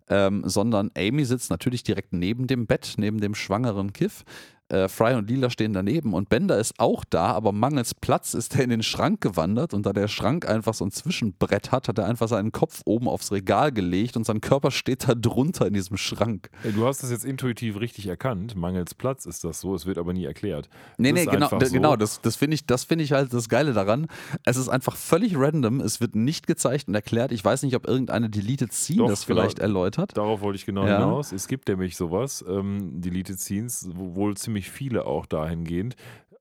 ähm, 0.09 0.43
sondern 0.45 0.91
Amy 0.95 1.25
sitzt 1.25 1.49
natürlich 1.49 1.81
direkt 1.83 2.13
neben 2.13 2.45
dem 2.45 2.67
Bett, 2.67 2.93
neben 2.97 3.19
dem 3.19 3.33
schwangeren 3.33 3.91
Kiff. 3.91 4.23
Äh, 4.69 4.87
Fry 4.87 5.13
und 5.15 5.29
Lila 5.29 5.49
stehen 5.49 5.73
daneben 5.73 6.13
und 6.13 6.29
Bender 6.29 6.57
ist 6.57 6.75
auch 6.79 7.03
da, 7.03 7.27
aber 7.31 7.51
mangels 7.51 7.93
Platz 7.93 8.33
ist 8.33 8.55
er 8.55 8.63
in 8.63 8.69
den 8.69 8.81
Schrank 8.81 9.21
gewandert 9.21 9.73
und 9.73 9.85
da 9.85 9.91
der 9.93 10.07
Schrank 10.07 10.47
einfach 10.47 10.73
so 10.73 10.85
ein 10.85 10.91
Zwischenbrett 10.91 11.71
hat, 11.71 11.87
hat 11.89 11.97
er 11.99 12.05
einfach 12.05 12.27
seinen 12.29 12.51
Kopf 12.53 12.81
oben 12.85 13.07
aufs 13.09 13.31
Regal 13.31 13.71
gelegt 13.73 14.15
und 14.15 14.25
sein 14.25 14.39
Körper 14.41 14.71
steht 14.71 15.07
da 15.07 15.15
drunter 15.15 15.67
in 15.67 15.73
diesem 15.73 15.97
Schrank. 15.97 16.49
Du 16.75 16.85
hast 16.87 17.03
das 17.03 17.11
jetzt 17.11 17.25
intuitiv 17.25 17.79
richtig 17.79 18.07
erkannt. 18.07 18.55
Mangels 18.55 18.95
Platz 18.95 19.25
ist 19.25 19.43
das 19.43 19.59
so. 19.59 19.75
Es 19.75 19.85
wird 19.85 19.97
aber 19.97 20.13
nie 20.13 20.23
erklärt. 20.25 20.69
Nee, 20.97 21.09
Es 21.09 21.15
nee, 21.15 21.25
genau, 21.25 21.49
d- 21.49 21.65
so. 21.65 21.73
genau, 21.73 21.95
das, 21.97 22.21
das 22.21 22.37
finde 22.37 22.55
ich, 22.55 22.65
das 22.65 22.85
finde 22.85 23.03
ich 23.03 23.11
halt 23.11 23.33
das 23.33 23.49
Geile 23.49 23.73
daran. 23.73 24.07
Es 24.45 24.55
ist 24.57 24.69
einfach 24.69 24.95
völlig 24.95 25.37
random, 25.37 25.81
es 25.81 25.99
wird 25.99 26.15
nicht 26.15 26.47
gezeigt 26.47 26.87
und 26.87 26.95
erklärt. 26.95 27.31
Ich 27.33 27.43
weiß 27.43 27.63
nicht, 27.63 27.75
ob 27.75 27.85
irgendeine 27.87 28.29
Deleted 28.29 28.71
Scene 28.71 28.99
Doch, 28.99 29.09
das 29.09 29.25
genau. 29.25 29.41
vielleicht 29.41 29.59
erläutert. 29.59 30.15
Darauf 30.17 30.39
wollte 30.41 30.55
ich 30.55 30.65
genau 30.65 30.87
Ja. 30.87 30.99
hinaus. 30.99 31.31
Es 31.33 31.47
gibt 31.47 31.67
nämlich 31.67 31.95
sowas, 31.97 32.43
ähm, 32.47 33.01
Deleted 33.01 33.39
Scenes, 33.39 33.89
wo 33.93 34.15
wohl 34.15 34.37
ziemlich 34.37 34.52
viele 34.61 35.05
auch 35.05 35.25
dahingehend, 35.25 35.95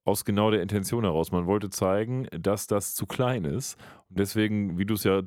aus 0.04 0.24
genau 0.24 0.50
der 0.50 0.62
Intention 0.62 1.04
heraus. 1.04 1.30
Man 1.30 1.46
wollte 1.46 1.70
zeigen, 1.70 2.26
dass 2.32 2.66
das 2.66 2.94
zu 2.94 3.06
klein 3.06 3.44
ist. 3.44 3.76
Und 4.10 4.18
deswegen, 4.18 4.78
wie 4.78 4.84
du 4.84 4.94
es 4.94 5.04
ja 5.04 5.22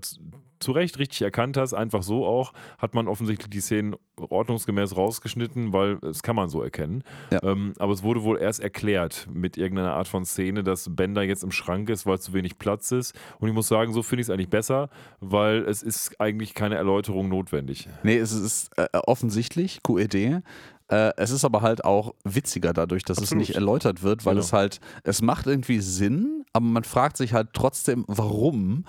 zu 0.59 0.71
Recht 0.71 0.99
richtig 0.99 1.21
erkannt 1.21 1.57
hast, 1.57 1.73
einfach 1.73 2.03
so 2.03 2.25
auch, 2.25 2.53
hat 2.77 2.93
man 2.93 3.07
offensichtlich 3.07 3.49
die 3.49 3.59
Szenen 3.59 3.95
ordnungsgemäß 4.17 4.95
rausgeschnitten, 4.95 5.73
weil 5.73 5.97
das 5.97 6.23
kann 6.23 6.35
man 6.35 6.49
so 6.49 6.61
erkennen. 6.61 7.03
Ja. 7.31 7.43
Ähm, 7.43 7.73
aber 7.77 7.93
es 7.93 8.03
wurde 8.03 8.23
wohl 8.23 8.37
erst 8.39 8.61
erklärt 8.61 9.27
mit 9.31 9.57
irgendeiner 9.57 9.93
Art 9.93 10.07
von 10.07 10.25
Szene, 10.25 10.63
dass 10.63 10.95
Bender 10.95 11.23
jetzt 11.23 11.43
im 11.43 11.51
Schrank 11.51 11.89
ist, 11.89 12.05
weil 12.05 12.19
zu 12.19 12.33
wenig 12.33 12.57
Platz 12.57 12.91
ist. 12.91 13.13
Und 13.39 13.49
ich 13.49 13.53
muss 13.53 13.67
sagen, 13.67 13.93
so 13.93 14.01
finde 14.01 14.21
ich 14.21 14.27
es 14.27 14.29
eigentlich 14.29 14.49
besser, 14.49 14.89
weil 15.19 15.63
es 15.65 15.83
ist 15.83 16.19
eigentlich 16.19 16.53
keine 16.53 16.75
Erläuterung 16.75 17.29
notwendig. 17.29 17.89
Nee, 18.03 18.17
es 18.17 18.31
ist 18.31 18.71
äh, 18.77 18.87
offensichtlich 18.93 19.81
QED. 19.83 20.41
Äh, 20.87 21.11
es 21.17 21.31
ist 21.31 21.43
aber 21.45 21.61
halt 21.61 21.83
auch 21.83 22.13
witziger 22.23 22.71
dadurch, 22.73 23.03
dass 23.03 23.17
Absolut. 23.17 23.41
es 23.43 23.47
nicht 23.49 23.55
erläutert 23.55 24.03
wird, 24.03 24.25
weil 24.25 24.35
Genau. 24.35 24.45
es 24.45 24.53
halt, 24.53 24.79
es 25.03 25.21
macht 25.21 25.47
irgendwie 25.47 25.79
Sinn, 25.79 26.45
aber 26.53 26.65
man 26.65 26.83
fragt 26.83 27.17
sich 27.17 27.33
halt 27.33 27.49
trotzdem, 27.53 28.05
warum. 28.07 28.85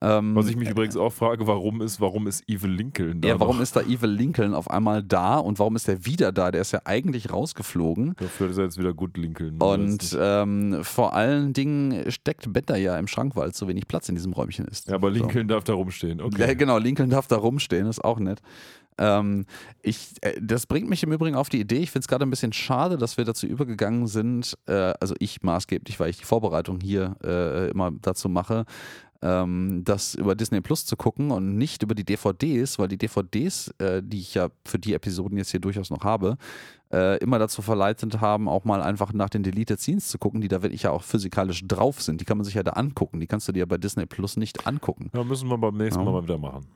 Ähm, 0.00 0.36
Was 0.36 0.46
ich 0.48 0.54
mich 0.54 0.68
übrigens 0.68 0.96
auch 0.96 1.12
frage, 1.12 1.48
warum 1.48 1.80
ist, 1.82 2.00
warum 2.00 2.28
ist 2.28 2.48
Evil 2.48 2.70
Lincoln 2.70 3.20
da? 3.20 3.28
ja, 3.30 3.40
warum 3.40 3.56
noch? 3.56 3.62
ist 3.64 3.74
da 3.74 3.80
Evil 3.80 4.10
Lincoln 4.10 4.54
auf 4.54 4.70
einmal 4.70 5.02
da 5.02 5.38
und 5.38 5.58
warum 5.58 5.74
ist 5.74 5.88
er 5.88 6.04
wieder 6.04 6.30
da? 6.30 6.52
Der 6.52 6.60
ist 6.60 6.70
ja 6.70 6.82
eigentlich 6.84 7.32
rausgeflogen. 7.32 8.14
Ja, 8.20 8.26
vielleicht 8.28 8.52
ist 8.52 8.58
er 8.58 8.64
jetzt 8.64 8.78
wieder 8.78 8.94
gut 8.94 9.16
Lincoln. 9.16 9.60
Und 9.60 10.16
ähm, 10.20 10.78
vor 10.84 11.14
allen 11.14 11.52
Dingen 11.52 12.12
steckt 12.12 12.52
Bender 12.52 12.76
ja 12.76 12.96
im 12.96 13.08
Schrank, 13.08 13.34
weil 13.34 13.52
zu 13.52 13.66
wenig 13.66 13.88
Platz 13.88 14.08
in 14.08 14.14
diesem 14.14 14.32
Räumchen 14.34 14.66
ist. 14.66 14.88
ja, 14.88 14.94
aber 14.94 15.08
So. 15.08 15.14
Lincoln 15.14 15.48
darf 15.48 15.64
da 15.64 15.72
rumstehen. 15.72 16.18
Ja, 16.20 16.26
Okay. 16.26 16.54
genau, 16.54 16.78
Lincoln 16.78 17.10
darf 17.10 17.26
da 17.26 17.34
rumstehen, 17.36 17.88
ist 17.88 18.04
auch 18.04 18.20
nett. 18.20 18.40
Ähm, 18.98 19.46
ich, 19.82 20.14
äh, 20.22 20.34
das 20.40 20.66
bringt 20.66 20.88
mich 20.88 21.02
im 21.02 21.12
Übrigen 21.12 21.36
auf 21.36 21.48
die 21.48 21.60
Idee, 21.60 21.78
ich 21.78 21.90
finde 21.90 22.04
es 22.04 22.08
gerade 22.08 22.24
ein 22.24 22.30
bisschen 22.30 22.52
schade, 22.52 22.98
dass 22.98 23.16
wir 23.16 23.24
dazu 23.24 23.46
übergegangen 23.46 24.06
sind, 24.06 24.58
äh, 24.66 24.92
also 25.00 25.14
ich 25.18 25.42
maßgeblich, 25.42 25.98
weil 26.00 26.10
ich 26.10 26.18
die 26.18 26.24
Vorbereitung 26.24 26.80
hier 26.80 27.16
äh, 27.24 27.70
immer 27.70 27.92
dazu 28.02 28.28
mache, 28.28 28.64
ähm, 29.22 29.82
das 29.84 30.14
über 30.14 30.34
Disney 30.34 30.60
Plus 30.60 30.86
zu 30.86 30.96
gucken 30.96 31.30
und 31.30 31.56
nicht 31.56 31.82
über 31.82 31.94
die 31.94 32.04
DVDs, 32.04 32.78
weil 32.78 32.88
die 32.88 32.98
DVDs, 32.98 33.68
äh, 33.78 34.02
die 34.02 34.20
ich 34.20 34.34
ja 34.34 34.48
für 34.64 34.78
die 34.78 34.94
Episoden 34.94 35.38
jetzt 35.38 35.50
hier 35.50 35.60
durchaus 35.60 35.90
noch 35.90 36.04
habe, 36.04 36.36
äh, 36.92 37.18
immer 37.18 37.38
dazu 37.38 37.62
verleitet 37.62 38.20
haben, 38.20 38.48
auch 38.48 38.64
mal 38.64 38.82
einfach 38.82 39.12
nach 39.12 39.28
den 39.28 39.42
Deleted 39.42 39.80
Scenes 39.80 40.08
zu 40.08 40.18
gucken, 40.18 40.40
die 40.40 40.48
da 40.48 40.62
wirklich 40.62 40.84
ja 40.84 40.90
auch 40.90 41.02
physikalisch 41.02 41.66
drauf 41.66 42.00
sind. 42.00 42.20
Die 42.20 42.24
kann 42.24 42.38
man 42.38 42.44
sich 42.44 42.54
ja 42.54 42.62
da 42.62 42.72
angucken. 42.72 43.20
Die 43.20 43.26
kannst 43.26 43.48
du 43.48 43.52
dir 43.52 43.66
bei 43.66 43.78
Disney 43.78 44.06
Plus 44.06 44.36
nicht 44.36 44.66
angucken. 44.66 45.10
Ja, 45.14 45.24
müssen 45.24 45.48
wir 45.48 45.58
beim 45.58 45.76
nächsten 45.76 46.00
Ja. 46.00 46.04
Mal 46.04 46.12
mal 46.12 46.22
wieder 46.22 46.38
machen. 46.38 46.66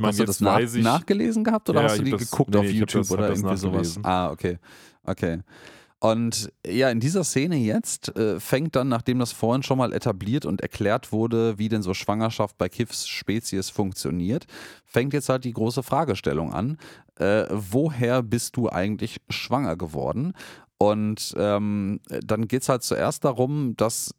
Meine, 0.00 0.10
Hast 0.10 0.20
du 0.20 0.24
das 0.24 0.40
nach, 0.40 0.60
ich, 0.60 0.74
nachgelesen 0.74 1.42
gehabt 1.42 1.68
oder 1.68 1.82
Ja, 1.82 1.88
hast 1.88 1.98
du 1.98 2.04
die 2.04 2.12
das- 2.12 2.30
geguckt 2.30 2.50
nee, 2.50 2.58
auf 2.58 2.70
YouTube 2.70 3.02
das- 3.02 3.10
oder 3.10 3.28
irgendwie 3.30 3.56
sowas? 3.56 3.98
Ah, 4.04 4.30
okay. 4.30 4.58
Okay. 5.02 5.40
Und 6.00 6.52
ja, 6.64 6.90
in 6.90 7.00
dieser 7.00 7.24
Szene 7.24 7.56
jetzt 7.56 8.14
äh, 8.16 8.38
fängt 8.38 8.76
dann, 8.76 8.88
nachdem 8.88 9.18
das 9.18 9.32
vorhin 9.32 9.64
schon 9.64 9.78
mal 9.78 9.92
etabliert 9.92 10.46
und 10.46 10.60
erklärt 10.60 11.10
wurde, 11.10 11.58
wie 11.58 11.68
denn 11.68 11.82
so 11.82 11.92
Schwangerschaft 11.94 12.56
bei 12.56 12.68
Kiffs 12.68 13.08
Spezies 13.08 13.70
funktioniert, 13.70 14.46
fängt 14.84 15.12
jetzt 15.14 15.28
halt 15.28 15.42
die 15.44 15.52
große 15.52 15.82
Fragestellung 15.82 16.52
an. 16.52 16.78
Äh, 17.16 17.46
woher 17.50 18.22
bist 18.22 18.56
du 18.56 18.68
eigentlich 18.68 19.20
schwanger 19.28 19.74
geworden? 19.74 20.34
Und 20.78 21.34
ähm, 21.36 21.98
dann 22.24 22.46
geht 22.46 22.62
es 22.62 22.68
halt 22.68 22.84
zuerst 22.84 23.24
darum, 23.24 23.74
dass 23.76 24.14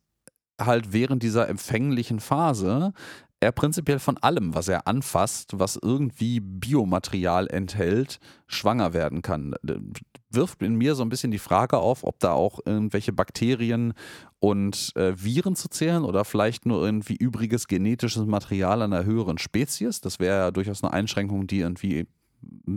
halt 0.60 0.91
während 0.91 1.23
dieser 1.23 1.47
empfänglichen 1.47 2.19
Phase 2.19 2.91
er 3.41 3.52
prinzipiell 3.52 3.99
von 3.99 4.18
allem, 4.18 4.53
was 4.53 4.68
er 4.68 4.88
anfasst, 4.88 5.57
was 5.57 5.80
irgendwie 5.82 6.40
Biomaterial 6.40 7.48
enthält, 7.48 8.20
schwanger 8.48 8.94
werden 8.94 9.22
kann. 9.22 9.56
Wirft 10.30 10.61
in 10.61 10.76
mir 10.76 10.95
so 10.95 11.03
ein 11.03 11.10
bisschen 11.10 11.32
die 11.32 11.40
Frage 11.40 11.78
auf, 11.78 12.03
ob 12.03 12.20
da 12.20 12.34
auch 12.34 12.60
irgendwelche 12.66 13.14
Bakterien 13.14 13.94
und 14.40 14.95
äh, 14.95 15.14
Viren 15.16 15.56
zu 15.56 15.70
zählen 15.70 16.03
oder 16.03 16.26
vielleicht 16.26 16.66
nur 16.66 16.84
irgendwie 16.84 17.16
übriges 17.16 17.68
genetisches 17.68 18.26
Material 18.26 18.82
einer 18.82 19.06
höheren 19.06 19.38
Spezies. 19.38 20.02
Das 20.02 20.20
wäre 20.20 20.38
ja 20.38 20.52
durchaus 20.52 20.84
eine 20.84 20.94
Einschränkung, 20.94 21.48
die 21.48 21.60
irgendwie 21.60 22.07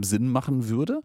Sinn 0.01 0.29
machen 0.29 0.69
würde. 0.69 1.03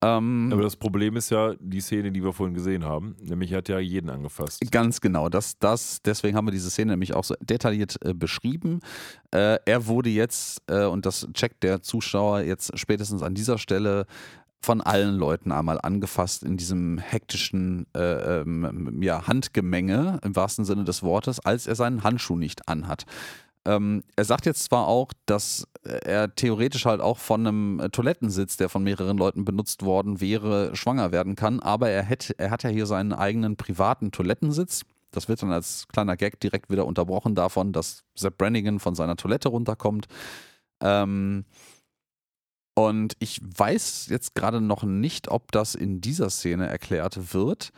Ähm, 0.00 0.50
aber 0.52 0.62
das 0.62 0.76
Problem 0.76 1.16
ist 1.16 1.30
ja 1.30 1.54
die 1.58 1.80
Szene, 1.80 2.12
die 2.12 2.22
wir 2.22 2.32
vorhin 2.32 2.54
gesehen 2.54 2.84
haben. 2.84 3.16
Nämlich 3.20 3.52
hat 3.52 3.68
ja 3.68 3.78
jeden 3.80 4.10
angefasst. 4.10 4.62
Ganz 4.70 5.00
genau, 5.00 5.28
das, 5.28 5.58
das, 5.58 6.00
deswegen 6.02 6.36
haben 6.36 6.46
wir 6.46 6.52
diese 6.52 6.70
Szene 6.70 6.92
nämlich 6.92 7.14
auch 7.14 7.24
so 7.24 7.34
detailliert 7.40 7.98
äh, 8.04 8.14
beschrieben. 8.14 8.80
Äh, 9.32 9.58
er 9.64 9.86
wurde 9.86 10.10
jetzt, 10.10 10.62
äh, 10.68 10.84
und 10.84 11.04
das 11.04 11.26
checkt 11.32 11.64
der 11.64 11.82
Zuschauer 11.82 12.40
jetzt 12.42 12.78
spätestens 12.78 13.22
an 13.22 13.34
dieser 13.34 13.58
Stelle, 13.58 14.06
von 14.60 14.80
allen 14.80 15.14
Leuten 15.14 15.52
einmal 15.52 15.78
angefasst 15.80 16.42
in 16.42 16.56
diesem 16.56 16.98
hektischen 16.98 17.86
äh, 17.94 18.40
ähm, 18.40 18.98
ja, 19.00 19.26
Handgemenge 19.26 20.18
im 20.24 20.34
wahrsten 20.34 20.64
Sinne 20.64 20.84
des 20.84 21.02
Wortes, 21.02 21.38
als 21.40 21.66
er 21.66 21.76
seinen 21.76 22.02
Handschuh 22.02 22.36
nicht 22.36 22.68
anhat. 22.68 23.04
Ähm, 23.68 24.02
er 24.16 24.24
sagt 24.24 24.46
jetzt 24.46 24.64
zwar 24.64 24.86
auch, 24.86 25.12
dass 25.26 25.68
er 25.82 26.34
theoretisch 26.34 26.86
halt 26.86 27.02
auch 27.02 27.18
von 27.18 27.46
einem 27.46 27.80
äh, 27.80 27.90
Toilettensitz, 27.90 28.56
der 28.56 28.70
von 28.70 28.82
mehreren 28.82 29.18
Leuten 29.18 29.44
benutzt 29.44 29.84
worden 29.84 30.22
wäre, 30.22 30.74
schwanger 30.74 31.12
werden 31.12 31.36
kann, 31.36 31.60
aber 31.60 31.90
er, 31.90 32.02
hätte, 32.02 32.38
er 32.38 32.50
hat 32.50 32.62
ja 32.62 32.70
hier 32.70 32.86
seinen 32.86 33.12
eigenen 33.12 33.56
privaten 33.56 34.10
Toilettensitz. 34.10 34.84
Das 35.10 35.28
wird 35.28 35.42
dann 35.42 35.52
als 35.52 35.86
kleiner 35.88 36.16
Gag 36.16 36.40
direkt 36.40 36.70
wieder 36.70 36.86
unterbrochen 36.86 37.34
davon, 37.34 37.74
dass 37.74 38.04
Sepp 38.14 38.38
Brannigan 38.38 38.80
von 38.80 38.94
seiner 38.94 39.16
Toilette 39.16 39.50
runterkommt. 39.50 40.06
Ähm, 40.80 41.44
und 42.74 43.14
ich 43.18 43.42
weiß 43.42 44.06
jetzt 44.08 44.34
gerade 44.34 44.62
noch 44.62 44.82
nicht, 44.82 45.28
ob 45.28 45.52
das 45.52 45.74
in 45.74 46.00
dieser 46.00 46.30
Szene 46.30 46.68
erklärt 46.68 47.34
wird, 47.34 47.70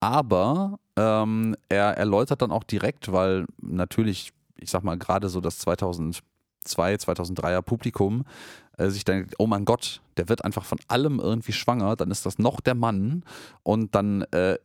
aber 0.00 0.78
ähm, 0.96 1.56
er 1.68 1.96
erläutert 1.96 2.40
dann 2.40 2.52
auch 2.52 2.64
direkt, 2.64 3.12
weil 3.12 3.46
natürlich, 3.60 4.32
ich 4.58 4.70
sag 4.70 4.82
mal, 4.82 4.98
gerade 4.98 5.28
so 5.28 5.40
das 5.40 5.58
2002, 5.58 6.22
2003er 6.94 7.62
Publikum 7.62 8.24
äh, 8.78 8.90
sich 8.90 9.04
denkt, 9.04 9.34
oh 9.38 9.46
mein 9.46 9.64
Gott, 9.64 10.02
der 10.16 10.28
wird 10.28 10.44
einfach 10.44 10.64
von 10.64 10.78
allem 10.88 11.18
irgendwie 11.18 11.52
schwanger, 11.52 11.96
dann 11.96 12.10
ist 12.10 12.26
das 12.26 12.38
noch 12.38 12.60
der 12.60 12.74
Mann 12.74 13.24
und 13.62 13.94
dann 13.94 14.22
äh, 14.32 14.58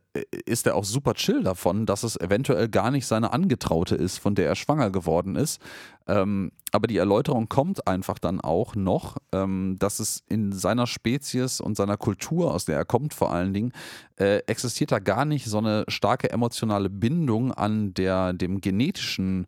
ist 0.44 0.66
er 0.66 0.76
auch 0.76 0.84
super 0.84 1.14
chill 1.14 1.42
davon, 1.42 1.86
dass 1.86 2.02
es 2.02 2.20
eventuell 2.20 2.68
gar 2.68 2.90
nicht 2.90 3.06
seine 3.06 3.32
Angetraute 3.32 3.94
ist, 3.94 4.18
von 4.18 4.34
der 4.34 4.46
er 4.46 4.54
schwanger 4.54 4.90
geworden 4.90 5.36
ist. 5.36 5.60
Ähm, 6.06 6.52
aber 6.72 6.86
die 6.86 6.96
Erläuterung 6.96 7.48
kommt 7.48 7.86
einfach 7.86 8.18
dann 8.18 8.40
auch 8.40 8.74
noch, 8.74 9.16
ähm, 9.32 9.76
dass 9.78 10.00
es 10.00 10.22
in 10.28 10.52
seiner 10.52 10.86
Spezies 10.86 11.60
und 11.60 11.76
seiner 11.76 11.96
Kultur, 11.96 12.52
aus 12.52 12.64
der 12.64 12.76
er 12.76 12.84
kommt 12.84 13.14
vor 13.14 13.32
allen 13.32 13.54
Dingen, 13.54 13.72
äh, 14.16 14.38
existiert 14.46 14.92
da 14.92 14.98
gar 14.98 15.24
nicht 15.24 15.46
so 15.46 15.58
eine 15.58 15.84
starke 15.88 16.30
emotionale 16.30 16.90
Bindung 16.90 17.52
an 17.52 17.94
der, 17.94 18.32
dem 18.32 18.60
genetischen 18.60 19.46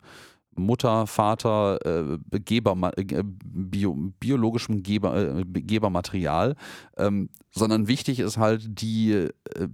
Mutter, 0.55 1.05
Vater, 1.07 1.79
äh, 1.85 2.39
Geber, 2.39 2.91
äh, 2.97 3.23
bio, 3.23 3.95
biologischem 4.19 4.83
Geber, 4.83 5.39
äh, 5.39 5.43
Gebermaterial, 5.45 6.55
ähm, 6.97 7.29
sondern 7.51 7.87
wichtig 7.87 8.19
ist 8.19 8.37
halt 8.37 8.81
die 8.81 9.11
äh, 9.11 9.29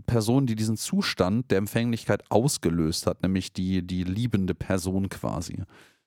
Person, 0.05 0.45
die 0.47 0.55
diesen 0.55 0.77
Zustand 0.77 1.51
der 1.51 1.59
Empfänglichkeit 1.59 2.23
ausgelöst 2.29 3.07
hat, 3.07 3.21
nämlich 3.23 3.53
die, 3.53 3.85
die 3.85 4.03
liebende 4.03 4.55
Person 4.55 5.09
quasi. 5.09 5.63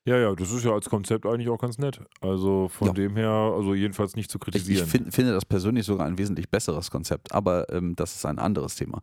Ja, 0.07 0.19
ja, 0.19 0.35
das 0.35 0.53
ist 0.53 0.65
ja 0.65 0.73
als 0.73 0.91
Konzept 0.91 1.25
eigentlich 1.25 1.49
auch 1.49 1.59
ganz 1.59 1.79
nett. 1.79 1.99
Also 2.21 2.69
von 2.69 2.89
Ja. 2.89 2.93
dem 2.93 3.17
her, 3.17 3.31
also 3.31 3.73
jedenfalls 3.75 4.17
nicht 4.17 4.31
zu 4.31 4.37
Ich, 4.39 4.49
ich 4.49 4.53
kritisieren. 4.53 4.87
find, 4.87 5.15
finde 5.15 5.33
das 5.33 5.47
persönlich 5.47 5.87
sogar 5.87 6.07
ein 6.07 6.19
wesentlich 6.19 6.51
besseres 6.51 6.91
Konzept, 6.91 7.33
aber 7.33 7.73
ähm, 7.73 7.97
das 7.97 8.15
ist 8.17 8.27
ein 8.27 8.39
anderes 8.39 8.75
Thema. 8.75 9.01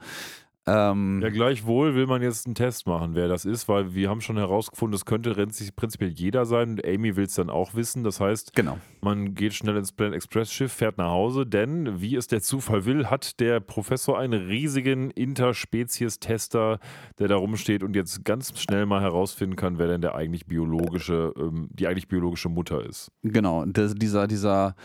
Ähm, 0.68 1.22
Ja, 1.24 1.30
gleichwohl 1.30 1.96
will 1.96 2.06
man 2.06 2.22
jetzt 2.22 2.46
einen 2.46 2.54
Test 2.54 2.86
machen, 2.86 3.16
wer 3.16 3.28
das 3.28 3.46
ist, 3.46 3.68
weil 3.68 3.96
wir 3.96 4.10
haben 4.10 4.22
schon 4.22 4.38
herausgefunden, 4.38 4.92
das 4.92 5.06
könnte 5.06 5.32
prinzip- 5.32 5.76
prinzipiell 5.76 6.12
jeder 6.12 6.46
sein 6.46 6.72
und 6.72 6.86
Amy 6.86 7.16
will 7.16 7.26
es 7.26 7.34
dann 7.34 7.50
auch 7.50 7.74
wissen. 7.74 8.04
Das 8.04 8.20
heißt, 8.20 8.54
genau. 8.56 8.78
man 9.02 9.34
geht 9.34 9.54
schnell 9.56 9.76
ins 9.76 9.92
Planet 9.92 10.16
Express 10.16 10.54
Schiff, 10.54 10.72
fährt 10.72 11.00
nach 11.00 11.10
Hause, 11.10 11.48
denn 11.48 12.00
wie 12.00 12.16
es 12.16 12.28
der 12.28 12.42
Zufall 12.42 12.86
will, 12.86 13.08
hat 13.08 13.40
der 13.40 13.60
Professor 13.60 14.20
einen 14.20 14.48
riesigen 14.48 15.10
Interspezies-Tester, 15.12 16.80
der 17.20 17.28
da 17.28 17.36
rumsteht 17.36 17.84
und 17.84 17.96
jetzt 17.96 18.24
ganz 18.24 18.60
schnell 18.60 18.86
mal 18.86 19.02
herausfinden 19.02 19.56
kann, 19.56 19.80
wer 19.80 19.88
denn 19.88 20.02
der 20.02 20.16
eigentlich 20.16 20.46
biologische, 20.46 21.34
ähm, 21.38 21.70
die 21.72 21.88
eigentlich 21.88 22.08
biologische 22.08 22.50
Mutter 22.50 22.86
ist. 22.86 23.12
Genau, 23.24 23.66
das, 23.66 23.96
dieser, 23.96 24.28
dieser 24.28 24.76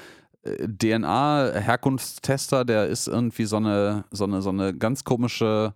DNA-Herkunftstester, 0.66 2.64
der 2.64 2.86
ist 2.86 3.09
irgendwie 3.09 3.44
so 3.44 3.56
eine, 3.56 4.05
so 4.10 4.24
eine, 4.24 4.43
so 4.43 4.51
eine 4.51 4.74
ganz 4.74 5.05
komische, 5.05 5.74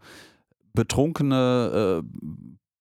betrunkene 0.73 2.03
äh, 2.03 2.07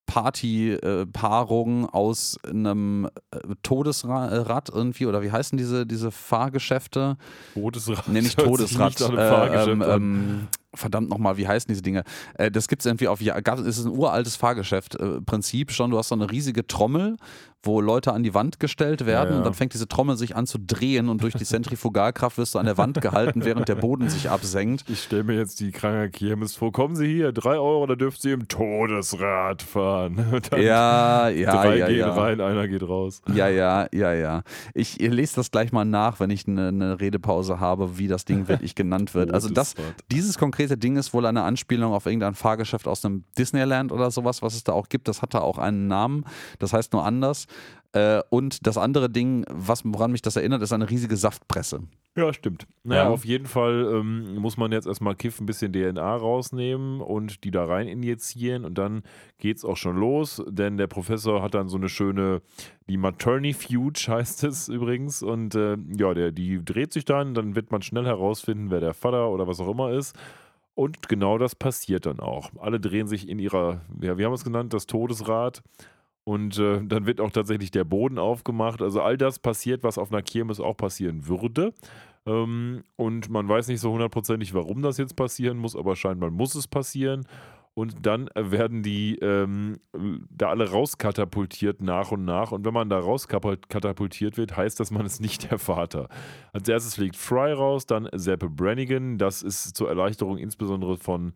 Party-Paarung 0.09 1.87
aus 1.87 2.39
einem 2.43 3.05
äh, 3.31 3.39
Todesrad 3.61 4.69
irgendwie, 4.69 5.05
oder 5.05 5.21
wie 5.21 5.31
heißen 5.31 5.55
diese, 5.55 5.85
diese 5.85 6.09
Fahrgeschäfte? 6.09 7.17
Todesrad. 7.53 8.07
Nee, 8.07 8.21
nicht 8.21 8.39
Todesrad. 8.43 8.99
Nicht 8.99 9.01
äh, 9.01 9.71
ähm, 9.71 9.83
ähm, 9.85 10.47
verdammt 10.73 11.09
nochmal, 11.09 11.37
wie 11.37 11.47
heißen 11.47 11.67
diese 11.67 11.81
Dinge? 11.81 12.03
Äh, 12.35 12.51
das 12.51 12.67
gibt 12.67 12.81
es 12.81 12.85
irgendwie 12.85 13.07
auf, 13.07 13.21
ja, 13.21 13.37
es 13.37 13.77
ist 13.77 13.85
ein 13.85 13.91
uraltes 13.91 14.35
Fahrgeschäft-Prinzip 14.35 15.71
schon. 15.71 15.91
Du 15.91 15.97
hast 15.97 16.09
so 16.09 16.15
eine 16.15 16.29
riesige 16.29 16.67
Trommel, 16.67 17.17
wo 17.63 17.81
Leute 17.81 18.13
an 18.13 18.23
die 18.23 18.33
Wand 18.33 18.59
gestellt 18.59 19.05
werden 19.05 19.29
Ja, 19.29 19.31
ja. 19.31 19.37
und 19.37 19.43
dann 19.45 19.53
fängt 19.53 19.73
diese 19.73 19.87
Trommel 19.87 20.15
sich 20.15 20.35
an 20.35 20.47
zu 20.47 20.57
drehen 20.59 21.09
und 21.09 21.21
durch 21.23 21.33
die 21.33 21.43
Zentrifugalkraft 21.43 22.37
wirst 22.37 22.55
du 22.55 22.59
an 22.59 22.65
der 22.65 22.77
Wand 22.77 23.01
gehalten, 23.01 23.43
während 23.43 23.67
der 23.67 23.75
Boden 23.75 24.09
sich 24.09 24.29
absenkt. 24.29 24.85
Ich 24.87 25.03
stelle 25.03 25.23
mir 25.25 25.35
jetzt 25.35 25.59
die 25.59 25.71
kranke 25.71 26.09
Kirmes 26.09 26.55
vor. 26.55 26.71
Kommen 26.71 26.95
Sie 26.95 27.07
hier, 27.07 27.33
drei 27.33 27.57
Euro, 27.57 27.85
da 27.85 27.95
dürfen 27.95 28.17
Sie 28.21 28.31
im 28.31 28.47
Todesrad 28.47 29.61
fahren. 29.61 30.17
Ja, 30.59 31.29
ja, 31.29 31.51
drei 31.51 31.77
ja, 31.77 31.87
gehen 31.87 31.99
ja. 31.99 32.13
rein, 32.13 32.41
einer 32.41 32.67
geht 32.67 32.83
raus. 32.83 33.21
Ja, 33.33 33.47
ja, 33.47 33.87
ja, 33.93 34.13
ja. 34.13 34.43
Ich 34.73 34.97
lese 34.97 35.35
das 35.35 35.51
gleich 35.51 35.71
mal 35.71 35.85
nach, 35.85 36.19
wenn 36.19 36.29
ich 36.29 36.47
eine, 36.47 36.69
eine 36.69 36.99
Redepause 36.99 37.59
habe, 37.59 37.97
wie 37.97 38.07
das 38.07 38.25
Ding 38.25 38.47
wirklich 38.47 38.75
genannt 38.75 39.13
wird. 39.13 39.33
Also 39.33 39.49
das. 39.49 39.75
Dieses 40.11 40.37
konkrete 40.37 40.58
Ding 40.67 40.97
ist 40.97 41.13
wohl 41.13 41.25
eine 41.25 41.43
Anspielung 41.43 41.93
auf 41.93 42.05
irgendein 42.05 42.35
Fahrgeschäft 42.35 42.87
aus 42.87 43.05
einem 43.05 43.23
Disneyland 43.37 43.91
oder 43.91 44.11
sowas, 44.11 44.41
was 44.41 44.55
es 44.55 44.63
da 44.63 44.73
auch 44.73 44.89
gibt. 44.89 45.07
Das 45.07 45.21
hat 45.21 45.33
da 45.33 45.39
auch 45.39 45.57
einen 45.57 45.87
Namen. 45.87 46.25
Das 46.59 46.73
heißt 46.73 46.93
nur 46.93 47.05
anders. 47.05 47.47
Äh, 47.91 48.21
und 48.29 48.67
das 48.67 48.77
andere 48.77 49.09
Ding, 49.09 49.45
was, 49.49 49.81
woran 49.83 50.11
mich 50.11 50.21
das 50.21 50.35
erinnert, 50.35 50.61
ist 50.61 50.73
eine 50.73 50.89
riesige 50.89 51.17
Saftpresse. 51.17 51.81
Ja, 52.15 52.33
stimmt. 52.33 52.67
Naja, 52.83 53.03
Ja. 53.03 53.09
auf 53.09 53.25
jeden 53.25 53.45
Fall 53.47 53.87
ähm, 53.93 54.35
muss 54.35 54.57
man 54.57 54.71
jetzt 54.71 54.85
erstmal 54.85 55.15
Kiff 55.15 55.39
ein 55.39 55.45
bisschen 55.47 55.73
DNA 55.73 56.15
rausnehmen 56.17 57.01
und 57.01 57.43
die 57.43 57.49
da 57.51 57.65
rein 57.65 57.87
injizieren 57.87 58.65
und 58.65 58.77
dann 58.77 59.03
geht's 59.39 59.63
auch 59.65 59.77
schon 59.77 59.95
los, 59.97 60.43
denn 60.47 60.77
der 60.77 60.87
Professor 60.87 61.41
hat 61.41 61.53
dann 61.55 61.69
so 61.69 61.77
eine 61.77 61.87
schöne, 61.89 62.41
die 62.89 62.97
Maternifuge 62.97 63.99
heißt 64.07 64.43
es 64.43 64.67
übrigens 64.69 65.23
und 65.23 65.55
äh, 65.55 65.77
ja, 65.97 66.13
der, 66.13 66.31
die 66.31 66.63
dreht 66.63 66.93
sich 66.93 67.05
dann, 67.05 67.33
dann 67.33 67.55
wird 67.55 67.71
man 67.71 67.81
schnell 67.81 68.05
herausfinden, 68.05 68.69
wer 68.69 68.81
der 68.81 68.93
Vater 68.93 69.29
oder 69.29 69.47
was 69.47 69.59
auch 69.59 69.69
immer 69.69 69.91
ist. 69.91 70.15
Und 70.79 71.09
genau 71.09 71.37
das 71.37 71.55
passiert 71.55 72.05
dann 72.05 72.21
auch. 72.21 72.51
Alle 72.57 72.79
drehen 72.79 73.05
sich 73.05 73.27
in 73.27 73.37
ihrer, 73.37 73.81
ja, 73.99 74.17
wie 74.17 74.23
haben 74.23 74.31
wir 74.31 74.35
es 74.35 74.45
genannt, 74.45 74.71
das 74.71 74.87
Todesrad. 74.87 75.61
Und 76.23 76.57
äh, 76.57 76.79
dann 76.81 77.05
wird 77.05 77.19
auch 77.19 77.31
tatsächlich 77.31 77.69
der 77.69 77.83
Boden 77.83 78.17
aufgemacht. 78.17 78.81
Also 78.81 79.01
all 79.01 79.17
das 79.17 79.39
passiert, 79.39 79.83
was 79.83 79.97
auf 79.97 80.09
einer 80.09 80.21
Kirmes 80.21 80.61
auch 80.61 80.77
passieren 80.77 81.27
würde. 81.27 81.73
Ähm, 82.25 82.85
und 82.95 83.29
man 83.29 83.49
weiß 83.49 83.67
nicht 83.67 83.81
so 83.81 83.91
hundertprozentig, 83.91 84.53
warum 84.53 84.81
das 84.81 84.97
jetzt 84.97 85.17
passieren 85.17 85.57
muss, 85.57 85.75
aber 85.75 85.97
scheinbar 85.97 86.31
muss 86.31 86.55
es 86.55 86.65
passieren. 86.65 87.25
Und 87.79 88.05
dann 88.05 88.27
äh, 88.35 88.51
werden 88.51 88.83
die 88.83 89.17
ähm, 89.19 89.79
da 90.29 90.49
alle 90.49 90.69
rauskatapultiert 90.69 91.81
nach 91.81 92.11
und 92.11 92.25
nach. 92.25 92.51
Und 92.51 92.65
wenn 92.65 92.73
man 92.73 92.89
da 92.89 92.99
rauskatapultiert 92.99 94.35
wird, 94.35 94.57
heißt 94.57 94.81
das, 94.81 94.91
man 94.91 95.05
ist 95.05 95.21
nicht 95.21 95.49
der 95.49 95.59
Vater. 95.59 96.09
Als 96.51 96.67
erstes 96.67 96.95
fliegt 96.95 97.15
Fry 97.15 97.53
raus, 97.53 97.85
dann 97.85 98.09
Seppe 98.11 98.49
Brannigan. 98.49 99.17
Das 99.17 99.41
ist 99.41 99.77
zur 99.77 99.87
Erleichterung 99.87 100.37
insbesondere 100.37 100.97
von, 100.97 101.31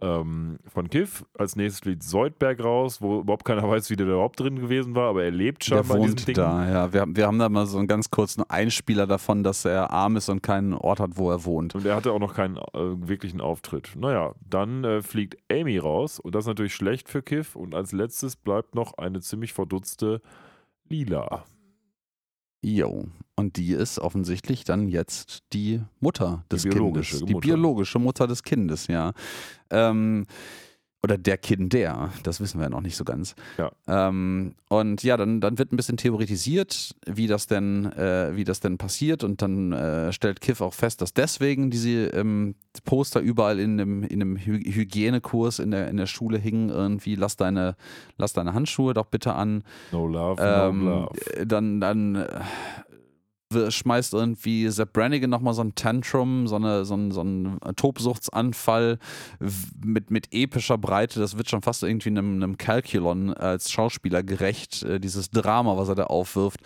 ähm, 0.00 0.58
von 0.66 0.90
Kiff. 0.90 1.24
Als 1.38 1.56
nächstes 1.56 1.80
fliegt 1.80 2.02
Soldberg 2.02 2.62
raus, 2.62 3.00
wo 3.00 3.20
überhaupt 3.20 3.44
keiner 3.44 3.62
weiß, 3.68 3.88
wie 3.90 3.96
der 3.96 4.06
überhaupt 4.06 4.38
drin 4.38 4.56
gewesen 4.60 4.94
war, 4.94 5.08
aber 5.08 5.24
er 5.24 5.30
lebt 5.30 5.64
scheinbar 5.64 5.96
in 5.96 6.02
diesem 6.14 6.26
Ding. 6.26 6.34
da, 6.34 6.68
ja. 6.68 6.92
Wir, 6.92 7.00
haben- 7.00 7.16
wir 7.16 7.26
haben 7.26 7.38
da 7.38 7.48
mal 7.48 7.66
so 7.66 7.78
einen 7.78 7.88
ganz 7.88 8.10
kurzen 8.10 8.42
Einspieler 8.50 9.06
davon, 9.06 9.42
dass 9.42 9.64
er 9.64 9.90
arm 9.90 10.16
ist 10.16 10.28
und 10.28 10.42
keinen 10.42 10.74
Ort 10.74 11.00
hat, 11.00 11.16
wo 11.16 11.30
er 11.30 11.44
wohnt. 11.44 11.74
Und 11.74 11.86
er 11.86 11.96
hatte 11.96 12.12
auch 12.12 12.18
noch 12.18 12.34
keinen 12.34 12.56
äh, 12.58 12.62
wirklichen 12.74 13.40
Auftritt. 13.40 13.92
Naja, 13.96 14.34
dann 14.48 14.84
äh, 14.84 15.02
fliegt 15.02 15.36
Amy 15.50 15.78
raus 15.78 16.20
und 16.20 16.34
das 16.34 16.44
ist 16.44 16.48
natürlich 16.48 16.74
schlecht 16.74 17.08
für 17.08 17.22
Kiff. 17.22 17.56
Und 17.56 17.74
als 17.74 17.92
letztes 17.92 18.36
bleibt 18.36 18.74
noch 18.74 18.98
eine 18.98 19.20
ziemlich 19.20 19.52
verdutzte 19.54 20.20
Lila. 20.88 21.44
Jo. 22.66 23.04
Und 23.36 23.58
die 23.58 23.74
ist 23.74 24.00
offensichtlich 24.00 24.64
dann 24.64 24.88
jetzt 24.88 25.44
die 25.52 25.82
Mutter 26.00 26.44
des 26.50 26.64
biologische 26.64 27.18
Kindes. 27.18 27.26
Die 27.28 27.34
Mutter. 27.34 27.46
biologische 27.46 27.98
Mutter 28.00 28.26
des 28.26 28.42
Kindes, 28.42 28.88
ja. 28.88 29.12
Ähm, 29.70 30.26
oder 31.02 31.18
der 31.18 31.38
Kinder, 31.38 32.10
das 32.24 32.40
wissen 32.40 32.58
wir 32.58 32.64
ja 32.64 32.70
noch 32.70 32.80
nicht 32.80 32.96
so 32.96 33.04
ganz. 33.04 33.36
Ja. 33.58 33.70
Ähm, 33.86 34.54
und 34.68 35.02
ja, 35.04 35.16
dann, 35.16 35.40
dann 35.40 35.56
wird 35.58 35.72
ein 35.72 35.76
bisschen 35.76 35.96
theoretisiert, 35.98 36.96
wie 37.06 37.28
das 37.28 37.46
denn, 37.46 37.86
äh, 37.92 38.34
wie 38.34 38.42
das 38.44 38.58
denn 38.60 38.76
passiert. 38.76 39.22
Und 39.22 39.40
dann 39.40 39.72
äh, 39.72 40.12
stellt 40.12 40.40
Kiff 40.40 40.60
auch 40.60 40.74
fest, 40.74 41.02
dass 41.02 41.14
deswegen 41.14 41.70
diese 41.70 42.06
ähm, 42.08 42.56
Poster 42.84 43.20
überall 43.20 43.60
in 43.60 43.80
einem, 43.80 44.02
in 44.02 44.20
einem 44.20 44.36
Hy 44.36 44.58
Hygienekurs 44.72 45.60
in 45.60 45.70
der, 45.70 45.88
in 45.88 45.96
der 45.96 46.06
Schule 46.06 46.38
hingen. 46.38 46.70
Irgendwie, 46.70 47.14
lass 47.14 47.36
deine, 47.36 47.76
lass 48.18 48.32
deine 48.32 48.52
Handschuhe 48.54 48.92
doch 48.94 49.06
bitte 49.06 49.34
an. 49.34 49.62
No 49.92 50.06
love, 50.08 50.42
Ähm, 50.42 50.84
no 50.84 51.00
love. 51.02 51.46
dann 51.46 51.80
dann 51.80 52.14
äh, 52.16 52.26
schmeißt 53.52 54.14
irgendwie 54.14 54.68
Sepp 54.68 54.92
Brannigan 54.92 55.30
nochmal 55.30 55.54
so 55.54 55.62
ein 55.62 55.74
Tantrum, 55.74 56.46
so, 56.48 56.56
eine, 56.56 56.84
so 56.84 56.94
einen 56.94 57.12
so 57.12 57.20
einen 57.20 57.58
Tobsuchtsanfall 57.76 58.98
mit, 59.84 60.10
mit 60.10 60.28
epischer 60.32 60.78
Breite. 60.78 61.20
Das 61.20 61.36
wird 61.36 61.48
schon 61.48 61.62
fast 61.62 61.82
irgendwie 61.82 62.10
einem, 62.10 62.42
einem 62.42 62.58
Calculon 62.58 63.32
als 63.32 63.70
Schauspieler 63.70 64.22
gerecht, 64.22 64.82
äh, 64.82 64.98
dieses 64.98 65.30
Drama, 65.30 65.76
was 65.76 65.88
er 65.88 65.94
da 65.94 66.04
aufwirft. 66.04 66.60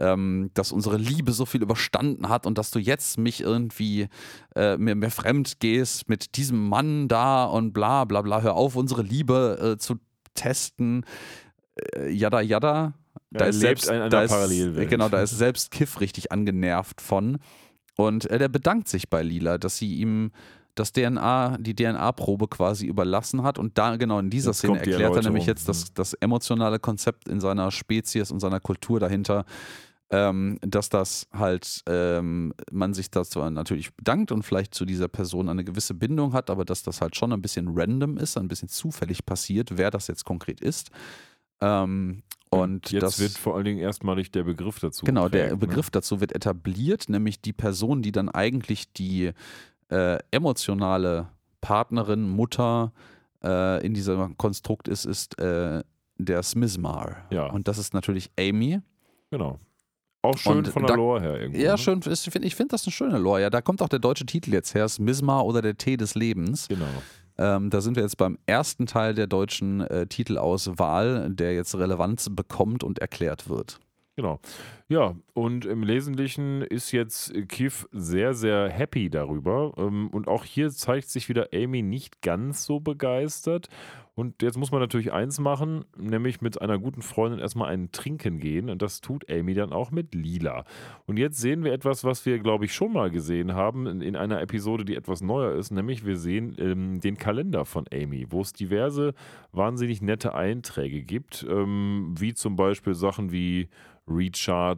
Ähm, 0.00 0.50
dass 0.54 0.70
unsere 0.70 0.96
Liebe 0.96 1.32
so 1.32 1.44
viel 1.44 1.60
überstanden 1.60 2.28
hat 2.28 2.46
und 2.46 2.56
dass 2.56 2.70
du 2.70 2.78
jetzt 2.78 3.18
mich 3.18 3.40
irgendwie 3.40 4.08
äh, 4.54 4.76
mir, 4.76 4.94
mir 4.94 5.10
fremd 5.10 5.58
gehst 5.58 6.08
mit 6.08 6.36
diesem 6.36 6.68
Mann 6.68 7.08
da 7.08 7.46
und 7.46 7.72
bla 7.72 8.04
bla 8.04 8.22
bla. 8.22 8.40
Hör 8.42 8.54
auf, 8.54 8.76
unsere 8.76 9.02
Liebe 9.02 9.74
äh, 9.74 9.78
zu 9.78 9.96
testen. 10.34 11.04
Äh, 11.96 12.10
jada 12.10 12.40
jada. 12.40 12.94
Da 13.30 13.46
ist 13.46 13.60
selbst, 13.60 13.88
da 13.88 14.22
ist. 14.22 14.90
Genau, 14.90 15.08
da 15.08 15.22
ist 15.22 15.36
selbst 15.36 15.70
Kiff 15.70 16.00
richtig 16.00 16.32
angenervt 16.32 17.00
von. 17.00 17.38
Und 17.96 18.30
äh, 18.30 18.38
der 18.38 18.48
bedankt 18.48 18.88
sich 18.88 19.08
bei 19.08 19.22
Lila, 19.22 19.58
dass 19.58 19.76
sie 19.76 19.96
ihm 19.96 20.30
das 20.78 20.92
DNA, 20.92 21.58
die 21.58 21.74
DNA-Probe 21.74 22.48
quasi 22.48 22.86
überlassen 22.86 23.42
hat. 23.42 23.58
Und 23.58 23.76
da, 23.78 23.96
genau 23.96 24.18
in 24.18 24.30
dieser 24.30 24.50
Jetzt 24.50 24.58
Szene 24.58 24.78
erklärt 24.78 25.16
er 25.16 25.22
nämlich 25.22 25.46
jetzt 25.46 25.68
das, 25.68 25.92
das 25.92 26.14
emotionale 26.14 26.78
Konzept 26.78 27.28
in 27.28 27.40
seiner 27.40 27.70
Spezies 27.70 28.30
und 28.30 28.40
seiner 28.40 28.60
Kultur 28.60 29.00
dahinter, 29.00 29.44
ähm, 30.10 30.58
dass 30.62 30.88
das 30.88 31.26
halt, 31.32 31.82
ähm, 31.86 32.54
man 32.70 32.94
sich 32.94 33.10
dazu 33.10 33.40
natürlich 33.40 33.94
bedankt 33.94 34.32
und 34.32 34.42
vielleicht 34.42 34.74
zu 34.74 34.84
dieser 34.84 35.08
Person 35.08 35.48
eine 35.48 35.64
gewisse 35.64 35.94
Bindung 35.94 36.32
hat, 36.32 36.48
aber 36.48 36.64
dass 36.64 36.82
das 36.82 37.00
halt 37.00 37.16
schon 37.16 37.32
ein 37.32 37.42
bisschen 37.42 37.68
random 37.74 38.16
ist, 38.16 38.38
ein 38.38 38.48
bisschen 38.48 38.68
zufällig 38.68 39.26
passiert, 39.26 39.76
wer 39.76 39.90
das 39.90 40.06
jetzt 40.06 40.24
konkret 40.24 40.60
ist. 40.60 40.90
Ähm, 41.60 42.22
und 42.50 42.90
jetzt 42.90 43.02
das 43.02 43.18
wird 43.20 43.32
vor 43.32 43.54
allen 43.56 43.64
Dingen 43.64 43.78
erstmalig 43.78 44.30
der 44.30 44.44
Begriff 44.44 44.78
dazu. 44.80 45.04
Genau, 45.04 45.28
der 45.28 45.48
geprägt, 45.48 45.60
ne? 45.62 45.66
Begriff 45.68 45.90
dazu 45.90 46.20
wird 46.20 46.34
etabliert, 46.34 47.08
nämlich 47.08 47.40
die 47.40 47.52
Person, 47.52 48.02
die 48.02 48.12
dann 48.12 48.28
eigentlich 48.28 48.92
die 48.92 49.32
äh, 49.90 50.18
emotionale 50.30 51.28
Partnerin, 51.60 52.28
Mutter 52.28 52.92
äh, 53.42 53.84
in 53.84 53.94
diesem 53.94 54.36
Konstrukt 54.36 54.88
ist, 54.88 55.04
ist 55.04 55.38
äh, 55.40 55.82
der 56.18 56.42
Smizmar. 56.42 57.26
Ja. 57.30 57.46
Und 57.46 57.68
das 57.68 57.78
ist 57.78 57.94
natürlich 57.94 58.30
Amy. 58.38 58.80
Genau. 59.30 59.58
Auch 60.22 60.36
schön 60.36 60.58
Und 60.58 60.68
von 60.68 60.82
der 60.82 60.88
da- 60.88 60.94
Lore 60.96 61.20
her 61.20 61.40
irgendwie. 61.40 61.62
Ja, 61.62 61.72
ne? 61.72 61.78
schön. 61.78 62.00
ist- 62.00 62.26
Ich 62.26 62.32
finde 62.32 62.48
ich 62.48 62.54
find 62.56 62.72
das 62.72 62.84
eine 62.84 62.92
schöne 62.92 63.18
Lore. 63.18 63.40
Ja, 63.42 63.50
da 63.50 63.60
kommt 63.60 63.80
auch 63.82 63.88
der 63.88 64.00
deutsche 64.00 64.26
Titel 64.26 64.52
jetzt 64.52 64.74
her. 64.74 64.88
Smizma 64.88 65.40
oder 65.42 65.62
der 65.62 65.76
Tee 65.76 65.96
des 65.96 66.14
Lebens. 66.16 66.66
Genau. 66.68 66.86
Ähm, 67.38 67.70
da 67.70 67.80
sind 67.80 67.96
wir 67.96 68.02
jetzt 68.02 68.16
beim 68.16 68.38
ersten 68.46 68.86
Teil 68.86 69.14
der 69.14 69.26
deutschen 69.26 69.80
äh, 69.80 70.06
Titelauswahl, 70.06 71.30
der 71.30 71.54
jetzt 71.54 71.74
Relevanz 71.76 72.28
bekommt 72.30 72.82
und 72.82 72.98
erklärt 72.98 73.48
wird. 73.48 73.78
Genau. 74.16 74.40
Ja, 74.90 75.14
und 75.34 75.66
im 75.66 75.86
Wesentlichen 75.86 76.62
ist 76.62 76.92
jetzt 76.92 77.34
Kiff 77.48 77.86
sehr, 77.92 78.32
sehr 78.32 78.70
happy 78.70 79.10
darüber. 79.10 79.74
Ähm, 79.76 80.08
Und 80.08 80.28
auch 80.28 80.44
hier 80.44 80.70
zeigt 80.70 81.10
sich 81.10 81.28
wieder 81.28 81.48
Amy 81.52 81.82
nicht 81.82 82.22
ganz 82.22 82.64
so 82.64 82.80
begeistert. 82.80 83.68
Und 84.14 84.42
jetzt 84.42 84.56
muss 84.56 84.72
man 84.72 84.80
natürlich 84.80 85.12
eins 85.12 85.38
machen, 85.40 85.84
nämlich 85.96 86.40
mit 86.40 86.60
einer 86.62 86.78
guten 86.78 87.02
Freundin 87.02 87.38
erstmal 87.38 87.68
einen 87.68 87.92
Trinken 87.92 88.40
gehen. 88.40 88.70
Und 88.70 88.80
das 88.80 89.02
tut 89.02 89.30
Amy 89.30 89.52
dann 89.52 89.74
auch 89.74 89.90
mit 89.90 90.14
Lila. 90.14 90.64
Und 91.04 91.18
jetzt 91.18 91.38
sehen 91.38 91.64
wir 91.64 91.72
etwas, 91.74 92.02
was 92.02 92.24
wir, 92.24 92.38
glaube 92.38 92.64
ich, 92.64 92.72
schon 92.72 92.94
mal 92.94 93.10
gesehen 93.10 93.52
haben 93.52 93.86
in, 93.86 94.00
in 94.00 94.16
einer 94.16 94.40
Episode, 94.40 94.86
die 94.86 94.96
etwas 94.96 95.20
neuer 95.20 95.52
ist. 95.52 95.70
Nämlich 95.70 96.06
wir 96.06 96.16
sehen 96.16 96.56
ähm, 96.58 96.98
den 97.00 97.18
Kalender 97.18 97.66
von 97.66 97.84
Amy, 97.92 98.26
wo 98.30 98.40
es 98.40 98.54
diverse 98.54 99.12
wahnsinnig 99.52 100.00
nette 100.00 100.34
Einträge 100.34 101.02
gibt. 101.02 101.46
Ähm, 101.48 102.14
wie 102.18 102.32
zum 102.32 102.56
Beispiel 102.56 102.94
Sachen 102.94 103.30
wie 103.32 103.68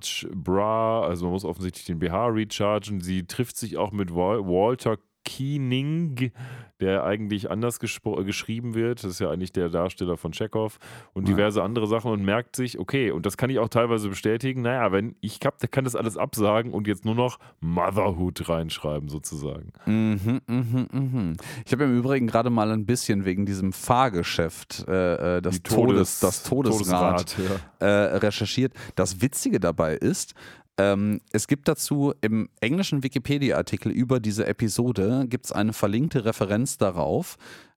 Recharge 0.00 0.28
Bra, 0.34 1.02
also 1.02 1.26
man 1.26 1.32
muss 1.32 1.44
offensichtlich 1.44 1.84
den 1.84 1.98
BH 1.98 2.26
rechargen. 2.28 3.00
Sie 3.00 3.26
trifft 3.26 3.56
sich 3.56 3.76
auch 3.76 3.92
mit 3.92 4.14
Wal 4.14 4.40
Walter 4.40 4.98
Keening, 5.30 6.32
der 6.80 7.04
eigentlich 7.04 7.50
anders 7.50 7.80
gespro- 7.80 8.24
geschrieben 8.24 8.74
wird. 8.74 9.04
Das 9.04 9.10
ist 9.12 9.20
ja 9.20 9.30
eigentlich 9.30 9.52
der 9.52 9.68
Darsteller 9.68 10.16
von 10.16 10.32
Chekhov 10.32 10.78
und 11.12 11.28
Ja. 11.28 11.34
diverse 11.34 11.62
andere 11.62 11.86
Sachen 11.86 12.10
und 12.10 12.24
merkt 12.24 12.56
sich, 12.56 12.78
okay, 12.78 13.10
und 13.10 13.26
das 13.26 13.36
kann 13.36 13.50
ich 13.50 13.58
auch 13.58 13.68
teilweise 13.68 14.08
bestätigen, 14.08 14.62
naja, 14.62 14.90
wenn 14.90 15.14
ich 15.20 15.38
hab, 15.44 15.58
der 15.58 15.68
kann 15.68 15.84
das 15.84 15.94
alles 15.94 16.16
absagen 16.16 16.72
und 16.72 16.86
jetzt 16.88 17.04
nur 17.04 17.14
noch 17.14 17.38
Motherhood 17.60 18.48
reinschreiben 18.48 19.08
sozusagen. 19.08 19.72
Mhm, 19.86 20.40
mhm, 20.46 20.86
mhm. 20.92 21.36
Ich 21.64 21.72
habe 21.72 21.84
im 21.84 21.96
Übrigen 21.96 22.26
gerade 22.26 22.50
mal 22.50 22.70
ein 22.72 22.86
bisschen 22.86 23.24
wegen 23.24 23.46
diesem 23.46 23.72
Fahrgeschäft 23.72 24.84
äh, 24.88 25.36
äh, 25.36 25.42
das, 25.42 25.56
Die 25.56 25.62
Todes, 25.62 26.20
das 26.20 26.42
Todesrad 26.42 27.34
Todesrad, 27.36 27.60
ja. 27.80 27.86
äh, 27.86 28.16
recherchiert. 28.16 28.72
Das 28.96 29.20
Witzige 29.22 29.60
dabei 29.60 29.94
ist, 29.96 30.34
ähm, 30.80 31.20
es 31.30 31.46
gibt 31.46 31.68
dazu 31.68 32.14
im 32.22 32.48
englischen 32.60 33.02
Wikipedia-Artikel 33.02 33.92
über 33.92 34.18
diese 34.18 34.46
Episode 34.46 35.26
gibt 35.28 35.44
es 35.44 35.52
eine 35.52 35.74
verlinkte 35.74 36.24
Referenz 36.24 36.78
darauf. 36.78 37.36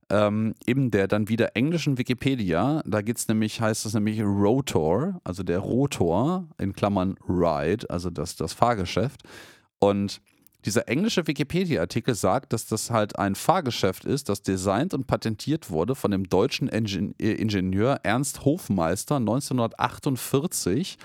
Ähm, 0.10 0.54
in 0.66 0.90
der 0.90 1.08
dann 1.08 1.28
wieder 1.28 1.56
englischen 1.56 1.98
Wikipedia, 1.98 2.82
da 2.86 3.02
geht's 3.02 3.28
nämlich, 3.28 3.60
heißt 3.60 3.86
es 3.86 3.94
nämlich 3.94 4.22
Rotor, 4.22 5.20
also 5.26 5.44
der 5.44 5.60
Rotor, 5.60 6.48
in 6.58 6.74
Klammern 6.74 7.16
Ride, 7.28 7.90
also 7.90 8.10
das, 8.10 8.38
das 8.38 8.54
Fahrgeschäft. 8.54 9.24
Und 9.80 10.22
dieser 10.64 10.88
englische 10.88 11.28
Wikipedia-Artikel 11.28 12.16
sagt, 12.16 12.54
dass 12.54 12.68
das 12.68 12.90
halt 12.90 13.20
ein 13.20 13.36
Fahrgeschäft 13.36 14.06
ist, 14.06 14.30
das 14.30 14.44
designt 14.44 14.94
und 14.94 15.08
patentiert 15.08 15.70
wurde 15.70 15.96
von 15.96 16.12
dem 16.12 16.30
deutschen 16.30 16.70
Engin 16.70 17.16
äh, 17.20 17.34
Ingenieur 17.34 18.00
Ernst 18.04 18.46
Hofmeister 18.46 19.18
1948 19.18 20.98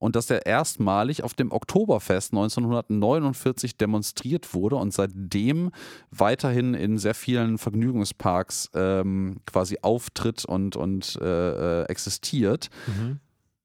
und 0.00 0.16
dass 0.16 0.28
er 0.30 0.44
erstmalig 0.46 1.22
auf 1.22 1.34
dem 1.34 1.52
Oktoberfest 1.52 2.32
1949 2.32 3.76
demonstriert 3.76 4.52
wurde 4.54 4.76
und 4.76 4.92
seitdem 4.92 5.70
weiterhin 6.10 6.74
in 6.74 6.98
sehr 6.98 7.14
vielen 7.14 7.58
Vergnügungsparks 7.58 8.70
ähm, 8.74 9.40
quasi 9.46 9.78
auftritt 9.82 10.44
und, 10.44 10.74
und 10.74 11.16
äh, 11.22 11.82
äh, 11.82 11.84
existiert. 11.84 12.70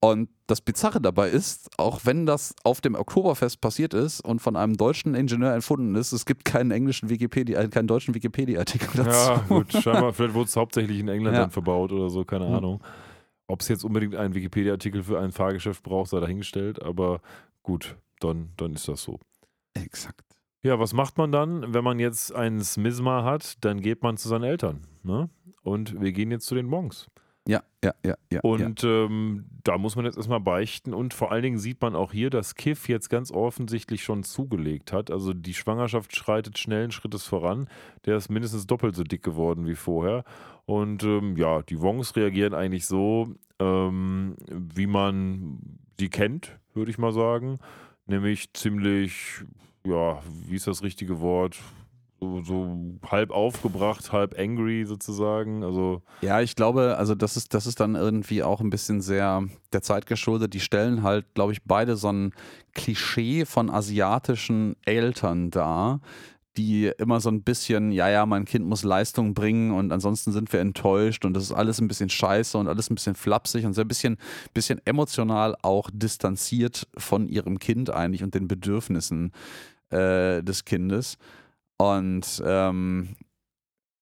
Und 0.02 0.30
das 0.46 0.62
Bizarre 0.62 1.02
dabei 1.02 1.30
ist, 1.30 1.70
auch 1.78 2.02
wenn 2.04 2.28
das 2.28 2.54
auf 2.64 2.80
dem 2.80 2.94
Oktoberfest 2.94 3.60
passiert 3.62 3.96
ist 3.96 4.20
und 4.22 4.40
von 4.40 4.56
einem 4.56 4.78
deutschen 4.78 5.16
Ingenieur 5.16 5.50
erfunden 5.52 5.96
ist, 5.96 6.12
es 6.12 6.26
gibt 6.28 6.46
keinen 6.46 6.70
englischen 6.70 7.10
Wikipedia, 7.10 7.60
äh, 7.60 7.68
keinen 7.70 7.88
deutschen 7.88 8.14
Wikipedia-Artikel 8.14 8.90
dazu. 9.04 9.10
Ja, 9.32 9.38
gut, 9.48 9.72
scheinbar, 9.74 10.14
vielleicht 10.14 10.36
wurde 10.36 10.48
es 10.50 10.56
hauptsächlich 10.56 11.00
in 11.00 11.08
England 11.08 11.36
Ja. 11.36 11.42
dann 11.44 11.52
verbaut 11.52 11.92
oder 11.92 12.10
so, 12.12 12.24
keine 12.24 12.46
Mhm. 12.46 12.80
Ob 13.48 13.62
es 13.62 13.68
jetzt 13.68 13.84
unbedingt 13.84 14.16
einen 14.16 14.34
Wikipedia-Artikel 14.34 15.04
für 15.04 15.20
ein 15.20 15.32
Fahrgeschäft 15.32 15.84
braucht, 15.84 16.10
sei 16.10 16.20
dahingestellt, 16.20 16.82
aber 16.82 17.22
gut, 17.64 17.98
dann, 18.20 18.50
dann 18.58 18.74
ist 18.74 18.88
das 18.88 19.04
so. 19.04 19.20
Exakt. 19.74 20.26
Ja, 20.64 20.80
was 20.80 20.94
macht 20.94 21.18
man 21.18 21.32
dann, 21.32 21.74
wenn 21.74 21.84
man 21.84 22.00
jetzt 22.00 22.34
einen 22.34 22.64
Smizma 22.64 23.24
hat? 23.24 23.64
Dann 23.64 23.82
geht 23.82 24.02
man 24.02 24.18
zu 24.18 24.28
seinen 24.28 24.46
Eltern. 24.46 24.88
Ne? 25.04 25.30
Und 25.62 26.02
wir 26.02 26.12
gehen 26.12 26.32
jetzt 26.32 26.48
zu 26.48 26.56
den 26.56 26.66
Monks. 26.66 27.08
Ja, 27.48 27.64
ja, 27.84 27.94
ja, 28.04 28.10
ja. 28.10 28.16
ja. 28.32 28.40
Und 28.42 28.84
ähm, 28.84 29.46
da 29.64 29.78
muss 29.78 29.96
man 29.96 30.06
jetzt 30.06 30.18
erstmal 30.18 30.40
beichten. 30.40 30.94
Und 30.94 31.14
vor 31.14 31.32
allen 31.32 31.44
Dingen 31.44 31.60
sieht 31.60 31.82
man 31.82 31.96
auch 31.96 32.12
hier, 32.12 32.30
dass 32.30 32.56
Kiff 32.56 32.90
jetzt 32.90 33.10
ganz 33.10 33.32
offensichtlich 33.32 34.04
schon 34.04 34.24
zugelegt 34.24 34.92
hat. 34.92 35.12
Also 35.12 35.34
die 35.34 35.54
Schwangerschaft 35.54 36.16
schreitet 36.16 36.58
schnellen 36.58 36.92
Schrittes 36.92 37.26
voran. 37.26 37.68
Der 38.06 38.18
ist 38.18 38.30
mindestens 38.30 38.66
doppelt 38.66 38.96
so 38.96 39.04
dick 39.04 39.22
geworden 39.22 39.68
wie 39.68 39.76
vorher. 39.76 40.24
Und 40.66 41.04
ähm, 41.04 41.38
ja, 41.38 41.62
die 41.62 41.80
Wongs 41.80 42.16
reagieren 42.16 42.56
eigentlich 42.56 42.88
so, 42.88 43.36
ähm, 43.60 44.36
wie 44.50 44.88
man 44.88 45.60
sie 46.00 46.10
kennt, 46.10 46.58
würde 46.74 46.90
ich 46.90 46.98
mal 46.98 47.14
sagen. 47.14 47.60
Nämlich 48.08 48.54
ziemlich, 48.54 49.44
ja, 49.86 50.22
wie 50.48 50.56
ist 50.56 50.68
das 50.68 50.82
richtige 50.82 51.20
Wort? 51.22 51.58
So, 52.44 52.98
halb 53.10 53.32
aufgebracht, 53.32 54.12
halb 54.12 54.38
angry 54.38 54.86
sozusagen. 54.86 55.64
Also 55.64 56.02
Ja, 56.22 56.42
ich 56.42 56.56
glaube, 56.56 56.96
also 56.98 57.16
das 57.16 57.38
ist, 57.38 57.54
das 57.54 57.68
ist 57.68 57.80
dann 57.80 57.96
irgendwie 57.96 58.44
auch 58.44 58.62
ein 58.62 58.70
bisschen 58.70 59.02
sehr 59.02 59.44
der 59.74 59.82
Zeit 59.82 60.06
geschuldet. 60.06 60.54
Die 60.54 60.60
stellen 60.60 61.04
halt, 61.04 61.26
glaube 61.34 61.54
ich, 61.54 61.64
beide 61.64 61.96
so 61.96 62.12
ein 62.12 62.34
Klischee 62.74 63.46
von 63.46 63.70
asiatischen 63.70 64.76
Eltern 64.86 65.50
dar, 65.52 66.02
die 66.58 66.92
immer 66.98 67.20
so 67.20 67.30
ein 67.30 67.44
bisschen, 67.44 67.92
ja, 67.92 68.10
ja, 68.10 68.26
mein 68.26 68.46
Kind 68.46 68.66
muss 68.66 68.84
Leistung 68.84 69.34
bringen 69.34 69.72
und 69.72 69.92
ansonsten 69.92 70.32
sind 70.32 70.52
wir 70.54 70.60
enttäuscht 70.60 71.26
und 71.26 71.34
das 71.34 71.44
ist 71.44 71.52
alles 71.52 71.82
ein 71.82 71.88
bisschen 71.88 72.10
scheiße 72.10 72.58
und 72.58 72.68
alles 72.68 72.90
ein 72.90 72.96
bisschen 72.96 73.16
flapsig 73.16 73.66
und 73.66 73.74
so 73.74 73.82
ein 73.82 73.88
bisschen, 73.88 74.18
bisschen 74.54 74.80
emotional 74.86 75.56
auch 75.62 75.90
distanziert 75.94 76.88
von 76.98 77.28
ihrem 77.28 77.60
Kind 77.60 77.90
eigentlich 77.90 78.24
und 78.24 78.34
den 78.36 78.48
Bedürfnissen 78.48 79.32
äh, 79.90 80.42
des 80.44 80.66
Kindes. 80.66 81.18
Und 81.78 82.42
ähm, 82.46 83.16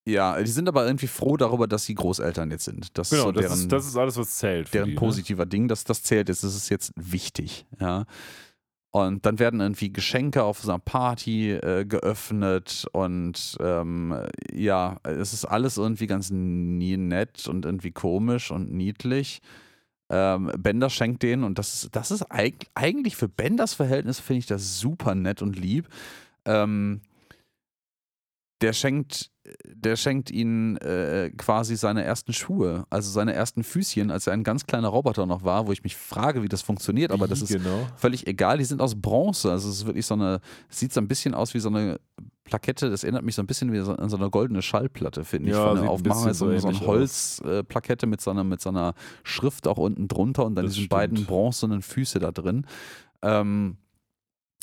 ja, 0.06 0.42
die 0.42 0.52
sind 0.52 0.68
aber 0.68 0.86
irgendwie 0.86 1.08
froh 1.08 1.38
darüber, 1.38 1.68
dass 1.68 1.86
sie 1.86 1.96
Großeltern 1.96 2.52
jetzt 2.52 2.66
sind. 2.66 2.98
Das 2.98 3.10
genau, 3.10 3.22
ist 3.22 3.26
so 3.26 3.32
das, 3.32 3.42
deren, 3.42 3.60
ist, 3.60 3.72
das 3.72 3.86
ist 3.86 3.98
alles, 3.98 4.18
was 4.18 4.38
zählt. 4.38 4.74
Deren 4.74 4.90
die, 4.90 4.94
ne? 4.94 5.00
positiver 5.00 5.46
Ding, 5.46 5.68
dass 5.68 5.86
das 5.86 6.04
zählt 6.04 6.28
jetzt. 6.28 6.44
Das 6.44 6.56
ist 6.56 6.70
jetzt 6.70 6.92
wichtig, 6.96 7.66
ja. 7.80 8.06
Und 8.92 9.26
dann 9.26 9.40
werden 9.40 9.60
irgendwie 9.60 9.92
Geschenke 9.92 10.44
auf 10.44 10.60
so 10.60 10.70
einer 10.70 10.78
Party 10.78 11.52
äh, 11.52 11.84
geöffnet 11.84 12.86
und 12.92 13.58
ähm, 13.60 14.16
ja, 14.52 14.98
es 15.02 15.34
ist 15.34 15.46
alles 15.46 15.78
irgendwie 15.78 16.06
ganz 16.06 16.30
nie 16.30 16.98
nett 16.98 17.48
und 17.48 17.66
irgendwie 17.66 17.90
komisch 17.90 18.52
und 18.52 18.72
niedlich. 18.72 19.42
Ähm, 20.12 20.52
Bender 20.60 20.92
schenkt 20.92 21.24
denen 21.24 21.44
und 21.44 21.58
das 21.58 21.74
ist, 21.74 21.96
das 21.96 22.12
ist 22.12 22.30
eig 22.30 22.68
eigentlich 22.76 23.16
für 23.16 23.28
Benders 23.28 23.74
Verhältnis 23.74 24.20
finde 24.20 24.40
ich 24.40 24.46
das 24.46 24.80
super 24.80 25.16
nett 25.16 25.42
und 25.42 25.58
lieb. 25.58 25.88
Ähm, 26.46 27.02
der 28.64 28.74
schenkt, 28.74 29.30
der 29.66 29.96
schenkt 29.98 30.32
ihnen 30.32 30.78
äh, 30.78 31.30
quasi 31.38 31.76
seine 31.76 32.04
ersten 32.04 32.34
Schuhe, 32.34 32.86
also 32.90 33.12
seine 33.12 33.34
ersten 33.34 33.64
Füßchen, 33.64 34.10
als 34.10 34.26
er 34.26 34.34
ein 34.34 34.44
ganz 34.44 34.66
kleiner 34.66 34.88
Roboter 34.88 35.26
noch 35.26 35.44
war, 35.44 35.68
wo 35.68 35.72
ich 35.72 35.84
mich 35.84 35.96
frage, 35.98 36.42
wie 36.44 36.48
das 36.48 36.62
funktioniert, 36.62 37.12
aber 37.12 37.28
das 37.28 37.42
ist 37.42 37.52
genau. 37.52 37.86
völlig 37.98 38.26
egal. 38.26 38.58
Die 38.58 38.64
sind 38.66 38.82
aus 38.82 39.00
Bronze, 39.00 39.52
also 39.52 39.70
es 39.70 39.76
ist 39.80 39.86
wirklich 39.86 40.06
so 40.06 40.14
eine, 40.16 40.40
sieht 40.70 40.94
so 40.94 41.02
ein 41.02 41.08
bisschen 41.08 41.34
aus 41.34 41.54
wie 41.54 41.60
so 41.60 41.68
eine 41.70 42.00
Plakette, 42.46 42.90
das 42.90 43.04
erinnert 43.04 43.24
mich 43.24 43.36
so 43.36 43.42
ein 43.42 43.48
bisschen 43.48 43.72
wie 43.74 43.80
so, 43.82 43.94
an 43.96 44.10
so 44.10 44.18
eine 44.18 44.30
goldene 44.30 44.62
Schallplatte, 44.62 45.24
finde 45.26 45.50
ich, 45.50 45.56
Ja, 45.56 45.68
von 45.70 45.82
der 45.82 45.90
Aufmachung. 45.90 46.34
So, 46.34 46.46
eine- 46.48 46.60
so 46.62 46.68
eine 46.70 46.80
Holzplakette 46.80 48.08
mit, 48.08 48.22
so 48.22 48.32
einer, 48.32 48.44
mit 48.44 48.62
so 48.62 48.70
einer 48.70 48.94
Schrift 49.24 49.68
auch 49.68 49.78
unten 49.78 50.08
drunter 50.08 50.46
und 50.46 50.56
dann 50.56 50.66
Das 50.66 50.74
diesen 50.74 50.86
stimmt. 50.86 50.90
beiden 50.90 51.26
bronzenen 51.26 51.82
Füße 51.82 52.20
da 52.20 52.32
drin. 52.32 52.66
Ähm, 53.22 53.78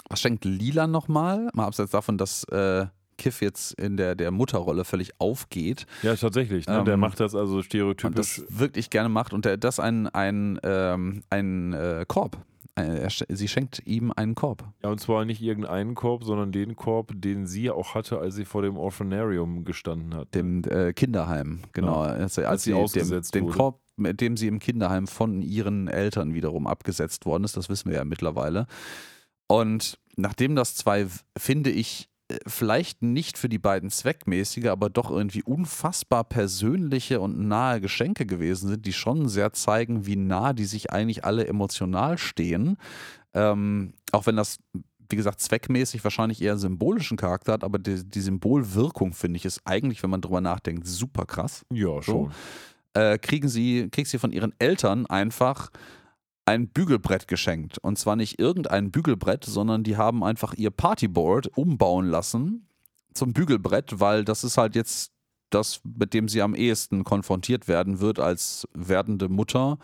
was 0.08 0.20
schenkt 0.20 0.44
Lila 0.44 0.86
nochmal? 0.86 1.50
Mal 1.52 1.66
abseits 1.66 1.90
davon, 1.92 2.18
dass 2.18 2.44
äh, 2.44 2.86
Kiff 3.20 3.42
jetzt 3.42 3.72
in 3.74 3.96
der, 3.96 4.14
der 4.14 4.30
Mutterrolle 4.30 4.84
völlig 4.84 5.12
aufgeht 5.20 5.86
Ja, 6.02 6.16
tatsächlich. 6.16 6.66
Ne? 6.66 6.82
der 6.84 6.94
Ähm, 6.94 7.00
macht 7.00 7.20
das 7.20 7.34
also 7.34 7.56
und 7.56 7.64
stereotypisch. 7.64 8.16
das 8.16 8.44
wirklich 8.48 8.88
gerne 8.88 9.10
macht 9.10 9.34
und 9.34 9.44
der, 9.44 9.58
das 9.58 9.78
ein, 9.78 10.08
ein, 10.08 10.58
ähm, 10.64 11.22
ein 11.28 11.74
äh, 11.74 12.04
Korb. 12.08 12.38
Äh, 12.76 13.08
sie 13.28 13.48
schenkt 13.48 13.82
ihm 13.86 14.12
einen 14.14 14.34
Korb. 14.34 14.64
Ja, 14.82 14.90
und 14.90 15.00
zwar 15.00 15.24
nicht 15.24 15.42
irgendeinen 15.42 15.94
Korb, 15.94 16.24
sondern 16.24 16.50
den 16.50 16.76
Korb, 16.76 17.12
den 17.14 17.46
sie 17.46 17.70
auch 17.70 17.94
hatte, 17.94 18.18
als 18.18 18.34
sie 18.36 18.44
vor 18.44 18.62
dem 18.62 18.76
Orphanarium 18.76 19.64
gestanden 19.64 20.14
hat. 20.14 20.34
Dem 20.34 20.62
äh, 20.64 20.92
Kinderheim, 20.92 21.60
genau. 21.72 22.04
Ja, 22.04 22.12
als, 22.12 22.38
als, 22.38 22.46
als 22.46 22.62
sie 22.62 22.70
sie 22.70 22.76
dem, 22.76 22.82
ausgesetzt 22.82 23.34
den 23.34 23.44
wurde. 23.44 23.56
Korb, 23.56 23.80
mit 23.96 24.20
dem 24.20 24.36
sie 24.36 24.46
im 24.48 24.60
Kinderheim 24.60 25.06
von 25.06 25.42
ihren 25.42 25.88
Eltern 25.88 26.32
wiederum 26.32 26.66
abgesetzt 26.66 27.26
worden 27.26 27.44
ist, 27.44 27.56
das 27.56 27.68
wissen 27.68 27.90
wir 27.90 27.98
ja 27.98 28.04
mittlerweile. 28.04 28.66
Und 29.46 29.98
nachdem 30.16 30.54
das 30.54 30.76
zwei, 30.76 31.06
finde 31.36 31.70
ich, 31.70 32.09
vielleicht 32.46 33.02
nicht 33.02 33.38
für 33.38 33.48
die 33.48 33.58
beiden 33.58 33.90
zweckmäßige, 33.90 34.66
aber 34.66 34.90
doch 34.90 35.10
irgendwie 35.10 35.42
unfassbar 35.42 36.24
persönliche 36.24 37.20
und 37.20 37.38
nahe 37.48 37.80
Geschenke 37.80 38.26
gewesen 38.26 38.68
sind, 38.68 38.86
die 38.86 38.92
schon 38.92 39.28
sehr 39.28 39.52
zeigen, 39.52 40.06
wie 40.06 40.16
nah 40.16 40.52
die 40.52 40.64
sich 40.64 40.92
eigentlich 40.92 41.24
alle 41.24 41.46
emotional 41.46 42.18
stehen. 42.18 42.76
Ähm, 43.34 43.94
auch 44.12 44.26
wenn 44.26 44.36
das, 44.36 44.58
wie 45.08 45.16
gesagt, 45.16 45.40
zweckmäßig 45.40 46.02
wahrscheinlich 46.04 46.42
eher 46.42 46.56
symbolischen 46.56 47.16
Charakter 47.16 47.52
hat, 47.52 47.64
aber 47.64 47.78
die, 47.78 48.04
die 48.04 48.20
Symbolwirkung, 48.20 49.12
finde 49.12 49.36
ich, 49.36 49.44
ist 49.44 49.60
eigentlich, 49.64 50.02
wenn 50.02 50.10
man 50.10 50.20
drüber 50.20 50.40
nachdenkt, 50.40 50.86
super 50.86 51.26
krass. 51.26 51.64
Ja, 51.72 52.02
schon. 52.02 52.32
Äh, 52.94 53.18
kriegen 53.18 53.48
sie, 53.48 53.88
kriegt 53.90 54.08
sie 54.08 54.18
von 54.18 54.32
ihren 54.32 54.52
Eltern 54.58 55.06
einfach 55.06 55.70
ein 56.50 56.68
Bügelbrett 56.68 57.28
geschenkt. 57.28 57.78
Und 57.78 57.98
zwar 57.98 58.16
nicht 58.16 58.38
irgendein 58.38 58.90
Bügelbrett, 58.90 59.44
sondern 59.44 59.84
die 59.84 59.96
haben 59.96 60.24
einfach 60.24 60.54
ihr 60.54 60.70
Partyboard 60.70 61.46
umbauen 61.56 62.06
lassen 62.06 62.66
zum 63.14 63.32
Bügelbrett, 63.32 64.00
weil 64.00 64.24
das 64.24 64.44
ist 64.44 64.58
halt 64.58 64.74
jetzt 64.74 65.12
das, 65.50 65.80
mit 65.84 66.14
dem 66.14 66.28
sie 66.28 66.42
am 66.42 66.54
ehesten 66.54 67.04
konfrontiert 67.04 67.68
werden 67.68 68.00
wird 68.00 68.18
als 68.20 68.68
werdende 68.72 69.28
Mutter. 69.28 69.78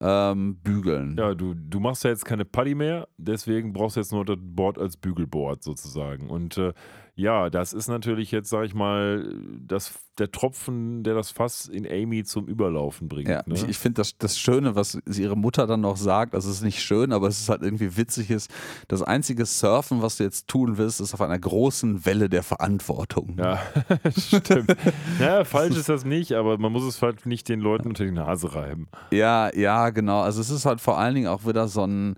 Ähm, 0.00 0.58
bügeln. 0.62 1.16
Ja, 1.18 1.34
du, 1.34 1.54
du 1.54 1.80
machst 1.80 2.04
ja 2.04 2.10
jetzt 2.10 2.24
keine 2.24 2.44
Paddy 2.44 2.76
mehr, 2.76 3.08
deswegen 3.16 3.72
brauchst 3.72 3.96
du 3.96 4.00
jetzt 4.00 4.12
nur 4.12 4.24
das 4.24 4.36
Board 4.40 4.78
als 4.78 4.96
Bügelboard 4.96 5.64
sozusagen. 5.64 6.30
Und 6.30 6.56
äh, 6.56 6.72
ja, 7.18 7.50
das 7.50 7.72
ist 7.72 7.88
natürlich 7.88 8.30
jetzt, 8.30 8.48
sag 8.48 8.64
ich 8.64 8.74
mal, 8.74 9.34
das, 9.66 9.92
der 10.18 10.30
Tropfen, 10.30 11.02
der 11.02 11.14
das 11.14 11.32
Fass 11.32 11.66
in 11.66 11.84
Amy 11.84 12.22
zum 12.22 12.46
Überlaufen 12.46 13.08
bringt. 13.08 13.28
Ja, 13.28 13.42
ne? 13.44 13.54
ich, 13.54 13.68
ich 13.68 13.76
finde 13.76 13.96
das, 13.96 14.16
das 14.18 14.38
Schöne, 14.38 14.76
was 14.76 15.00
sie 15.04 15.22
ihre 15.22 15.36
Mutter 15.36 15.66
dann 15.66 15.80
noch 15.80 15.96
sagt, 15.96 16.36
also 16.36 16.48
es 16.48 16.58
ist 16.58 16.62
nicht 16.62 16.80
schön, 16.80 17.12
aber 17.12 17.26
es 17.26 17.40
ist 17.40 17.48
halt 17.48 17.62
irgendwie 17.62 17.96
witzig 17.96 18.30
ist, 18.30 18.52
das 18.86 19.02
einzige 19.02 19.46
Surfen, 19.46 20.00
was 20.00 20.18
du 20.18 20.22
jetzt 20.22 20.46
tun 20.46 20.78
wirst, 20.78 21.00
ist 21.00 21.12
auf 21.12 21.20
einer 21.20 21.40
großen 21.40 22.06
Welle 22.06 22.28
der 22.28 22.44
Verantwortung. 22.44 23.36
Ja, 23.36 23.58
stimmt. 24.16 24.76
ja, 25.18 25.42
falsch 25.44 25.76
ist 25.76 25.88
das 25.88 26.04
nicht, 26.04 26.34
aber 26.34 26.56
man 26.58 26.70
muss 26.70 26.84
es 26.84 27.02
halt 27.02 27.26
nicht 27.26 27.48
den 27.48 27.58
Leuten 27.58 27.88
unter 27.88 28.04
die 28.04 28.12
Nase 28.12 28.54
reiben. 28.54 28.86
Ja, 29.10 29.52
ja, 29.56 29.90
genau. 29.90 30.20
Also 30.20 30.40
es 30.40 30.50
ist 30.50 30.66
halt 30.66 30.80
vor 30.80 30.98
allen 30.98 31.16
Dingen 31.16 31.26
auch 31.26 31.44
wieder 31.44 31.66
so 31.66 31.84
ein, 31.84 32.14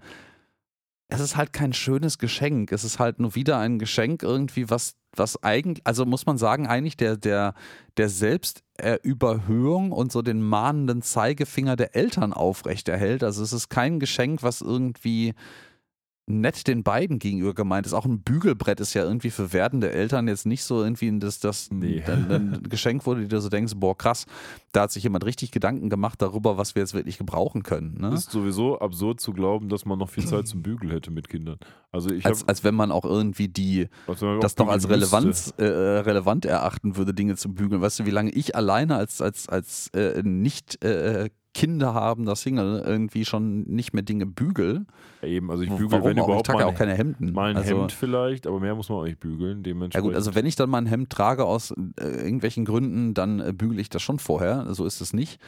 es 1.10 1.20
ist 1.20 1.36
halt 1.36 1.52
kein 1.52 1.72
schönes 1.72 2.18
Geschenk. 2.18 2.72
Es 2.72 2.84
ist 2.84 2.98
halt 2.98 3.18
nur 3.18 3.34
wieder 3.34 3.58
ein 3.58 3.78
Geschenk 3.78 4.22
irgendwie, 4.22 4.70
was, 4.70 4.94
was 5.14 5.42
eigentlich, 5.42 5.84
also 5.84 6.06
muss 6.06 6.24
man 6.24 6.38
sagen, 6.38 6.66
eigentlich 6.68 6.96
der, 6.96 7.16
der, 7.16 7.54
der 7.96 8.08
Selbstüberhöhung 8.08 9.90
und 9.90 10.12
so 10.12 10.22
den 10.22 10.40
mahnenden 10.40 11.02
Zeigefinger 11.02 11.74
der 11.74 11.96
Eltern 11.96 12.32
aufrechterhält. 12.32 13.24
Also 13.24 13.42
es 13.42 13.52
ist 13.52 13.68
kein 13.68 13.98
Geschenk, 13.98 14.44
was 14.44 14.60
irgendwie 14.60 15.34
nett 16.30 16.66
den 16.66 16.82
beiden 16.82 17.18
gegenüber 17.18 17.54
gemeint 17.54 17.86
ist. 17.86 17.92
Auch 17.92 18.04
ein 18.04 18.22
Bügelbrett 18.22 18.80
ist 18.80 18.94
ja 18.94 19.04
irgendwie 19.04 19.30
für 19.30 19.52
werdende 19.52 19.90
Eltern 19.90 20.28
jetzt 20.28 20.46
nicht 20.46 20.64
so 20.64 20.82
irgendwie 20.82 21.18
das, 21.18 21.40
das 21.40 21.70
Nee. 21.70 22.02
ein, 22.06 22.62
Geschenk, 22.68 23.06
wo 23.06 23.14
du 23.14 23.26
dir 23.26 23.40
so 23.40 23.48
denkst, 23.48 23.74
boah 23.76 23.96
krass, 23.96 24.26
da 24.72 24.82
hat 24.82 24.92
sich 24.92 25.02
jemand 25.02 25.24
richtig 25.24 25.50
Gedanken 25.50 25.90
gemacht 25.90 26.22
darüber, 26.22 26.56
was 26.56 26.74
wir 26.74 26.82
jetzt 26.82 26.94
wirklich 26.94 27.18
gebrauchen 27.18 27.62
können. 27.62 27.98
Ne? 28.00 28.14
Ist 28.14 28.30
sowieso 28.30 28.78
absurd 28.78 29.20
zu 29.20 29.32
glauben, 29.32 29.68
dass 29.68 29.84
man 29.84 29.98
noch 29.98 30.08
viel 30.10 30.26
Zeit 30.26 30.46
zum 30.46 30.62
Bügeln 30.62 30.90
hätte 30.92 31.10
mit 31.10 31.28
Kindern. 31.28 31.58
Also 31.92 32.10
ich 32.10 32.24
Als, 32.24 32.46
als 32.46 32.62
wenn 32.62 32.74
man 32.74 32.92
auch 32.92 33.04
irgendwie 33.04 33.48
die, 33.48 33.88
das 34.40 34.54
doch 34.54 34.68
als 34.68 34.88
Relevanz, 34.88 35.52
äh, 35.58 35.64
relevant 35.64 36.44
erachten 36.44 36.96
würde, 36.96 37.12
Dinge 37.12 37.36
zu 37.36 37.52
bügeln. 37.52 37.82
Weißt 37.82 37.98
du, 37.98 38.06
wie 38.06 38.10
lange 38.10 38.30
ich 38.30 38.54
alleine 38.54 38.96
als, 38.96 39.20
als, 39.20 39.48
als 39.48 39.88
äh, 39.88 40.22
nicht 40.22 40.84
äh, 40.84 41.30
Kinder 41.52 41.94
habender 41.94 42.36
Single 42.36 42.82
irgendwie 42.86 43.24
schon 43.24 43.62
nicht 43.62 43.92
mehr 43.92 44.02
Dinge 44.02 44.26
bügel? 44.26 44.86
Eben, 45.22 45.50
also 45.50 45.62
ich 45.62 45.70
bügel, 45.70 45.90
Warum 45.90 46.04
wenn 46.04 46.18
auch? 46.18 46.22
Ich 46.22 46.28
überhaupt 46.28 46.46
trage 46.46 46.58
mal, 46.58 46.64
ja 46.64 46.72
auch 46.72 46.78
keine 46.78 46.94
Hemden. 46.94 47.32
mal 47.32 47.50
ein 47.50 47.56
also, 47.56 47.80
Hemd 47.80 47.92
vielleicht, 47.92 48.46
aber 48.46 48.60
mehr 48.60 48.74
muss 48.74 48.88
man 48.88 48.98
auch 48.98 49.04
nicht 49.04 49.20
bügeln. 49.20 49.58
Ja 49.58 49.62
Dementsprechend. 49.62 50.08
gut, 50.08 50.14
also 50.14 50.34
wenn 50.34 50.46
ich 50.46 50.56
dann 50.56 50.70
mal 50.70 50.78
ein 50.78 50.86
Hemd 50.86 51.10
trage 51.10 51.44
aus 51.44 51.72
äh, 51.98 52.04
irgendwelchen 52.04 52.64
Gründen, 52.64 53.14
dann 53.14 53.40
äh, 53.40 53.52
bügele 53.52 53.80
ich 53.80 53.88
das 53.88 54.02
schon 54.02 54.18
vorher. 54.18 54.72
So 54.74 54.84
ist 54.84 55.00
es 55.00 55.12
nicht. 55.12 55.40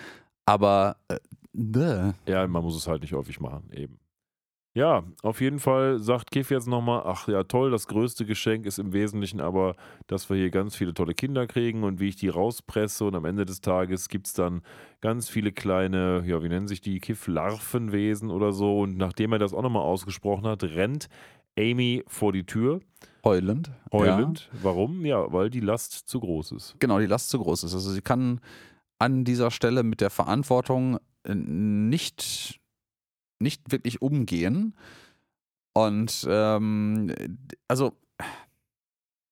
Aber 0.45 0.97
äh, 1.09 1.19
ne. 1.53 2.15
Ja, 2.27 2.47
man 2.47 2.62
muss 2.62 2.77
es 2.77 2.89
halt 2.89 3.03
nicht 3.03 3.12
häufig 3.12 3.41
machen, 3.41 3.70
eben. 3.73 3.99
Ja, 4.74 5.03
auf 5.23 5.43
jeden 5.43 5.59
Fall 5.59 5.99
sagt 5.99 6.31
Kiff 6.31 6.51
jetzt 6.51 6.66
nochmal, 6.66 7.03
ach 7.05 7.28
ja 7.28 7.43
toll, 7.44 7.70
das 7.70 7.86
größte 7.86 8.24
Geschenk 8.24 8.65
ist 8.65 8.78
im 8.78 8.94
Wesentlichen 8.94 9.40
aber, 9.40 9.77
dass 10.07 10.31
wir 10.31 10.36
hier 10.39 10.51
ganz 10.51 10.74
viele 10.74 10.94
tolle 10.94 11.12
Kinder 11.12 11.47
kriegen 11.47 11.85
und 11.85 12.01
wie 12.01 12.09
ich 12.09 12.16
die 12.16 12.31
rauspresse 12.31 13.05
und 13.05 13.15
am 13.15 13.27
Ende 13.27 13.44
des 13.44 13.61
Tages 13.61 14.09
gibt 14.09 14.28
es 14.28 14.32
dann 14.32 14.62
ganz 15.03 15.28
viele 15.28 15.53
kleine, 15.53 16.23
ja 16.24 16.43
wie 16.43 16.49
nennen 16.49 16.69
sich 16.69 16.81
die, 16.81 17.01
Kiff-Larvenwesen 17.01 18.31
oder 18.31 18.53
so 18.53 18.81
und 18.81 18.97
nachdem 18.97 19.32
er 19.32 19.39
das 19.39 19.53
auch 19.53 19.62
nochmal 19.62 19.82
ausgesprochen 19.82 20.47
hat, 20.47 20.62
rennt 20.65 21.09
Amy 21.59 22.03
vor 22.07 22.32
die 22.32 22.47
Tür, 22.47 22.81
heulend. 23.24 23.70
heulend. 23.93 24.49
Warum? 24.62 25.05
Ja, 25.05 25.31
weil 25.32 25.51
die 25.51 25.61
Last 25.61 26.09
zu 26.09 26.19
groß 26.20 26.53
ist. 26.53 26.77
Genau, 26.78 26.99
die 26.99 27.07
Last 27.07 27.28
zu 27.28 27.39
groß 27.39 27.65
ist. 27.65 27.74
Also 27.74 27.90
sie 27.90 28.01
kann 28.01 28.40
an 28.99 29.24
dieser 29.24 29.51
Stelle 29.51 29.82
mit 29.82 30.01
der 30.01 30.11
Verantwortung 30.11 30.99
äh, 31.24 31.35
nicht, 31.35 32.61
nicht 33.43 33.73
wirklich 33.73 34.01
umgehen. 34.01 34.74
Und 35.74 36.27
ähm, 36.28 37.14
also 37.69 37.93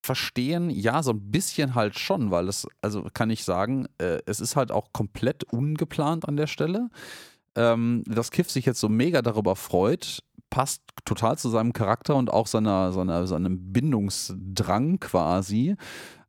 verstehen, 0.03 0.70
ja, 0.70 1.03
so 1.03 1.12
ein 1.12 1.31
bisschen 1.31 1.74
halt 1.74 1.99
schon, 1.99 2.31
weil 2.31 2.49
es, 2.49 2.66
also 2.81 3.07
kann 3.12 3.31
ich 3.31 3.45
sagen, 3.45 3.87
äh, 3.99 4.19
es 4.27 4.41
ist 4.41 4.57
halt 4.57 4.73
auch 4.73 4.93
komplett 4.93 5.45
ungeplant 5.45 6.27
an 6.27 6.37
der 6.37 6.47
Stelle. 6.47 6.89
Ähm, 7.57 8.05
dass 8.07 8.31
Kiff 8.31 8.51
sich 8.51 8.65
jetzt 8.65 8.81
so 8.81 8.89
mega 8.89 9.23
darüber 9.23 9.57
freut, 9.57 10.23
passt 10.51 10.82
total 11.05 11.37
zu 11.39 11.49
seinem 11.49 11.73
Charakter 11.73 12.16
und 12.16 12.32
auch 12.32 12.47
seiner, 12.47 12.93
seiner, 12.93 13.27
seinem 13.27 13.73
Bindungsdrang 13.73 15.01
quasi. 15.01 15.77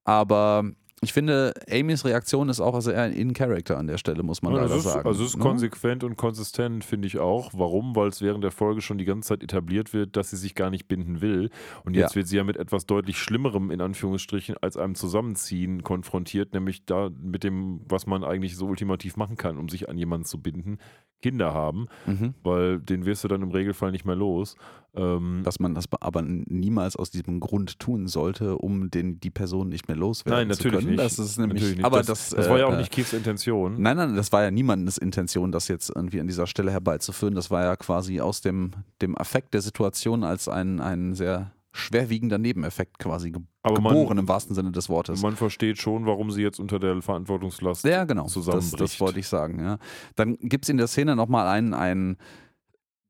Aber 0.03 0.63
ich 1.03 1.13
finde, 1.13 1.53
Amys 1.69 2.05
Reaktion 2.05 2.47
ist 2.49 2.59
auch 2.59 2.75
also 2.75 2.91
eher 2.91 3.01
ein 3.01 3.13
In-Character 3.13 3.77
an 3.77 3.87
der 3.87 3.97
Stelle, 3.97 4.21
muss 4.21 4.41
man 4.43 4.53
Ja, 4.53 4.61
leider 4.61 4.75
ist, 4.75 4.83
sagen. 4.83 5.07
Also 5.07 5.23
es 5.23 5.31
ist 5.31 5.37
ne? 5.37 5.43
konsequent 5.43 6.03
und 6.03 6.15
konsistent, 6.15 6.83
finde 6.83 7.07
ich 7.07 7.17
auch. 7.17 7.49
Warum? 7.53 7.95
Weil 7.95 8.09
es 8.09 8.21
während 8.21 8.43
der 8.43 8.51
Folge 8.51 8.81
schon 8.81 8.97
die 8.99 9.05
ganze 9.05 9.29
Zeit 9.29 9.43
etabliert 9.43 9.93
wird, 9.93 10.15
dass 10.15 10.29
sie 10.29 10.37
sich 10.37 10.53
gar 10.53 10.69
nicht 10.69 10.87
binden 10.87 11.19
will. 11.21 11.49
Und 11.85 11.95
jetzt 11.95 12.11
Ja. 12.11 12.15
wird 12.17 12.27
sie 12.27 12.37
ja 12.37 12.43
mit 12.43 12.57
etwas 12.57 12.85
deutlich 12.85 13.17
Schlimmerem, 13.17 13.71
in 13.71 13.81
Anführungsstrichen, 13.81 14.55
als 14.61 14.77
einem 14.77 14.93
Zusammenziehen 14.95 15.83
konfrontiert, 15.83 16.53
nämlich 16.53 16.85
da 16.85 17.09
mit 17.19 17.43
dem, 17.43 17.81
was 17.89 18.05
man 18.05 18.23
eigentlich 18.23 18.55
so 18.55 18.67
ultimativ 18.67 19.17
machen 19.17 19.37
kann, 19.37 19.57
um 19.57 19.69
sich 19.69 19.89
an 19.89 19.97
jemanden 19.97 20.25
zu 20.25 20.39
binden. 20.41 20.77
Kinder 21.23 21.53
haben, 21.53 21.85
Mhm. 22.07 22.33
weil 22.41 22.79
den 22.79 23.05
wirst 23.05 23.23
du 23.23 23.27
dann 23.27 23.43
im 23.43 23.51
Regelfall 23.51 23.91
nicht 23.91 24.05
mehr 24.05 24.15
los. 24.15 24.55
Ähm, 24.95 25.41
Dass 25.45 25.59
man 25.59 25.73
das 25.75 25.85
aber 26.01 26.21
niemals 26.23 26.95
aus 26.97 27.11
diesem 27.11 27.39
Grund 27.39 27.79
tun 27.79 28.07
sollte, 28.07 28.57
um 28.57 28.89
den, 28.89 29.19
die 29.21 29.29
Person 29.29 29.69
nicht 29.69 29.87
mehr 29.87 29.95
loswerden 29.95 30.47
nein, 30.49 30.57
zu 30.57 30.67
natürlich 30.67 30.85
nicht. 30.91 31.03
Das 31.03 31.19
ist 31.19 31.37
nämlich, 31.37 31.55
Natürlich 31.61 31.77
nicht. 31.77 31.85
aber 31.85 31.97
das, 31.97 32.07
das, 32.07 32.29
das 32.29 32.49
war 32.49 32.59
ja 32.59 32.65
auch 32.67 32.73
äh, 32.73 32.77
nicht 32.77 32.91
Kiefs 32.91 33.13
Intention. 33.13 33.81
Nein, 33.81 33.97
nein, 33.97 34.15
das 34.15 34.31
war 34.31 34.43
ja 34.43 34.51
niemandes 34.51 34.97
Intention, 34.97 35.51
das 35.51 35.67
jetzt 35.67 35.91
irgendwie 35.93 36.19
an 36.19 36.27
dieser 36.27 36.47
Stelle 36.47 36.71
herbeizuführen. 36.71 37.35
Das 37.35 37.51
war 37.51 37.63
ja 37.63 37.75
quasi 37.75 38.19
aus 38.21 38.41
dem, 38.41 38.71
dem 39.01 39.17
Affekt 39.17 39.53
der 39.53 39.61
Situation 39.61 40.23
als 40.23 40.47
ein, 40.47 40.79
ein 40.79 41.13
sehr 41.13 41.51
schwerwiegender 41.73 42.37
Nebeneffekt 42.37 42.99
quasi 42.99 43.31
ge 43.31 43.41
Aber 43.63 43.79
man- 43.79 43.93
geboren 43.93 44.17
im 44.17 44.27
wahrsten 44.27 44.53
Sinne 44.55 44.71
des 44.73 44.89
Wortes. 44.89 45.21
Man 45.21 45.37
versteht 45.37 45.77
schon, 45.77 46.05
warum 46.05 46.29
sie 46.29 46.41
jetzt 46.41 46.59
unter 46.59 46.79
der 46.79 47.01
Verantwortungslast 47.01 47.85
Ja, 47.85 48.03
genau. 48.03 48.27
Das, 48.45 48.71
das 48.71 48.99
wollte 48.99 49.19
ich 49.19 49.27
sagen. 49.27 49.59
Ja. 49.63 49.77
Dann 50.15 50.35
gibt 50.41 50.65
es 50.65 50.69
in 50.69 50.75
der 50.77 50.87
Szene 50.87 51.15
nochmal 51.15 51.47
einen, 51.47 51.73
einen 51.73 52.17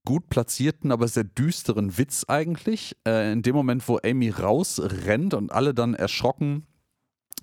gut 0.05 0.29
platzierten, 0.29 0.91
aber 0.91 1.07
sehr 1.07 1.23
düsteren 1.23 1.97
Witz 1.97 2.25
eigentlich. 2.27 2.95
Äh, 3.07 3.33
in 3.33 3.41
dem 3.41 3.55
Moment, 3.55 3.87
wo 3.87 3.99
Amy 4.03 4.29
rausrennt 4.29 5.33
und 5.33 5.51
alle 5.51 5.73
dann 5.73 5.93
erschrocken. 5.93 6.65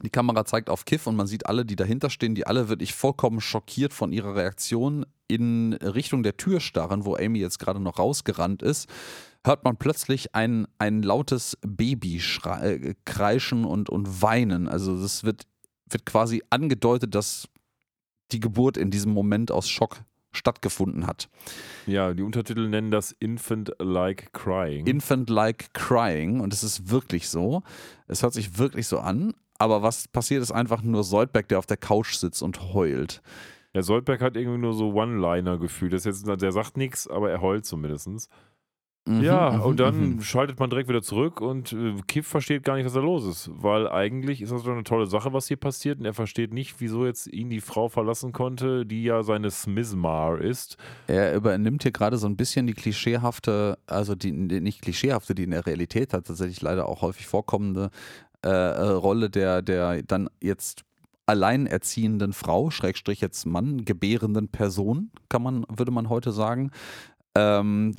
Die 0.02 0.10
Kamera 0.10 0.44
zeigt 0.44 0.70
auf 0.70 0.84
Kiff 0.84 1.06
und 1.06 1.16
man 1.16 1.26
sieht 1.26 1.46
alle, 1.46 1.64
die 1.64 1.76
dahinter 1.76 2.10
stehen, 2.10 2.34
die 2.34 2.46
alle 2.46 2.68
wirklich 2.68 2.94
vollkommen 2.94 3.40
schockiert 3.40 3.92
von 3.92 4.12
ihrer 4.12 4.36
Reaktion 4.36 5.06
in 5.26 5.74
Richtung 5.74 6.22
der 6.22 6.36
Tür 6.36 6.60
starren, 6.60 7.04
wo 7.04 7.16
Amy 7.16 7.38
jetzt 7.38 7.58
gerade 7.58 7.80
noch 7.80 7.98
rausgerannt 7.98 8.62
ist, 8.62 8.88
hört 9.44 9.64
man 9.64 9.76
plötzlich 9.76 10.34
ein, 10.34 10.66
ein 10.78 11.02
lautes 11.02 11.58
Baby 11.62 12.20
äh, 12.44 12.94
kreischen 13.04 13.64
und, 13.64 13.90
und 13.90 14.22
weinen. 14.22 14.68
Also 14.68 15.00
das 15.00 15.24
wird, 15.24 15.42
wird 15.90 16.06
quasi 16.06 16.42
angedeutet, 16.50 17.14
dass 17.14 17.48
die 18.32 18.40
Geburt 18.40 18.76
in 18.76 18.90
diesem 18.90 19.12
Moment 19.12 19.50
aus 19.50 19.68
Schock 19.68 20.02
stattgefunden 20.32 21.06
hat. 21.06 21.28
Ja, 21.86 22.12
die 22.12 22.22
Untertitel 22.22 22.68
nennen 22.68 22.90
das 22.90 23.12
Infant-like 23.12 24.32
Crying. 24.32 24.86
Infant-like 24.86 25.72
crying 25.72 26.40
und 26.40 26.52
es 26.52 26.62
ist 26.62 26.90
wirklich 26.90 27.28
so. 27.28 27.62
Es 28.06 28.22
hört 28.22 28.34
sich 28.34 28.58
wirklich 28.58 28.86
so 28.86 28.98
an. 28.98 29.34
Aber 29.58 29.82
was 29.82 30.08
passiert, 30.08 30.42
ist 30.42 30.52
einfach 30.52 30.82
nur 30.82 31.02
Soldberg, 31.02 31.48
der 31.48 31.58
auf 31.58 31.66
der 31.66 31.76
Couch 31.76 32.14
sitzt 32.14 32.42
und 32.42 32.72
heult. 32.72 33.22
Ja, 33.74 33.82
Soldberg 33.82 34.20
hat 34.22 34.36
irgendwie 34.36 34.58
nur 34.58 34.72
so 34.72 34.92
One-Liner-Gefühl. 34.92 35.90
Das 35.90 36.06
ist 36.06 36.26
jetzt, 36.26 36.42
der 36.42 36.52
sagt 36.52 36.76
nichts, 36.76 37.08
aber 37.08 37.30
er 37.30 37.42
heult 37.42 37.66
zumindest. 37.66 38.28
Mhm, 39.08 39.22
Ja, 39.22 39.50
mhm, 39.50 39.62
und 39.62 39.80
dann 39.80 40.00
mhm. 40.14 40.20
schaltet 40.20 40.60
man 40.60 40.68
direkt 40.68 40.88
wieder 40.88 41.02
zurück 41.02 41.40
und 41.40 41.72
äh, 41.72 41.94
Kiff 42.06 42.26
versteht 42.26 42.62
gar 42.62 42.76
nicht, 42.76 42.84
was 42.84 42.92
da 42.92 43.00
los 43.00 43.26
ist. 43.26 43.50
Weil 43.52 43.88
eigentlich 43.88 44.42
ist 44.42 44.52
das 44.52 44.62
doch 44.62 44.72
eine 44.72 44.84
tolle 44.84 45.06
Sache, 45.06 45.32
was 45.32 45.48
hier 45.48 45.56
passiert. 45.56 45.98
Und 45.98 46.04
er 46.04 46.14
versteht 46.14 46.52
nicht, 46.52 46.76
wieso 46.78 47.06
jetzt 47.06 47.26
ihn 47.26 47.48
die 47.48 47.60
Frau 47.60 47.88
verlassen 47.88 48.32
konnte, 48.32 48.84
die 48.84 49.04
ja 49.04 49.22
seine 49.22 49.50
Smizmar 49.50 50.40
ist. 50.40 50.76
Er 51.06 51.34
übernimmt 51.34 51.82
hier 51.82 51.92
gerade 51.92 52.18
so 52.18 52.26
ein 52.26 52.36
bisschen 52.36 52.66
die 52.66 52.74
klischeehafte, 52.74 53.78
also 53.86 54.14
die, 54.14 54.48
die 54.48 54.60
nicht 54.60 54.82
klischeehafte, 54.82 55.34
die 55.34 55.44
in 55.44 55.52
der 55.52 55.66
Realität 55.66 56.12
hat, 56.12 56.26
tatsächlich 56.26 56.60
leider 56.60 56.88
auch 56.88 57.02
häufig 57.02 57.26
vorkommende 57.26 57.90
äh, 58.44 58.48
äh, 58.48 58.88
Rolle 58.90 59.30
der, 59.30 59.62
der 59.62 60.02
dann 60.02 60.28
jetzt 60.40 60.84
alleinerziehenden 61.26 62.32
Frau, 62.32 62.70
Schrägstrich 62.70 63.20
jetzt 63.20 63.44
Mann, 63.46 63.84
gebärenden 63.84 64.48
Person, 64.48 65.10
kann 65.28 65.42
man, 65.42 65.64
würde 65.68 65.92
man 65.92 66.08
heute 66.08 66.32
sagen, 66.32 66.70
ähm, 67.34 67.94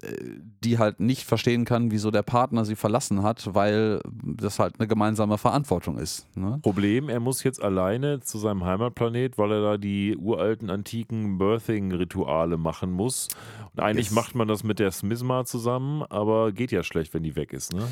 die 0.64 0.80
halt 0.80 1.00
nicht 1.00 1.24
verstehen 1.24 1.64
kann, 1.64 1.92
wieso 1.92 2.12
der 2.12 2.24
Partner 2.24 2.66
sie 2.66 2.76
verlassen 2.76 3.22
hat, 3.24 3.54
weil 3.54 4.02
das 4.12 4.60
halt 4.60 4.80
eine 4.80 4.88
gemeinsame 4.88 5.38
Verantwortung 5.38 5.98
ist. 5.98 6.28
Ne? 6.36 6.60
Problem, 6.62 7.08
er 7.08 7.20
muss 7.20 7.44
jetzt 7.44 7.62
alleine 7.62 8.20
zu 8.20 8.38
seinem 8.38 8.66
Heimatplanet, 8.66 9.38
weil 9.38 9.52
er 9.52 9.62
da 9.62 9.78
die 9.78 10.18
uralten 10.18 10.70
antiken 10.70 11.38
Birthing-Rituale 11.38 12.58
machen 12.58 12.92
muss. 12.92 13.30
Und 13.76 13.82
eigentlich 13.82 14.08
Yes. 14.08 14.16
macht 14.16 14.36
man 14.36 14.48
das 14.48 14.64
mit 14.64 14.80
der 14.80 14.92
Smizma 14.92 15.46
zusammen, 15.46 16.04
aber 16.10 16.52
geht 16.52 16.72
ja 16.72 16.84
schlecht, 16.84 17.14
wenn 17.14 17.24
die 17.24 17.36
weg 17.36 17.54
ist, 17.54 17.74
ne? 17.74 17.88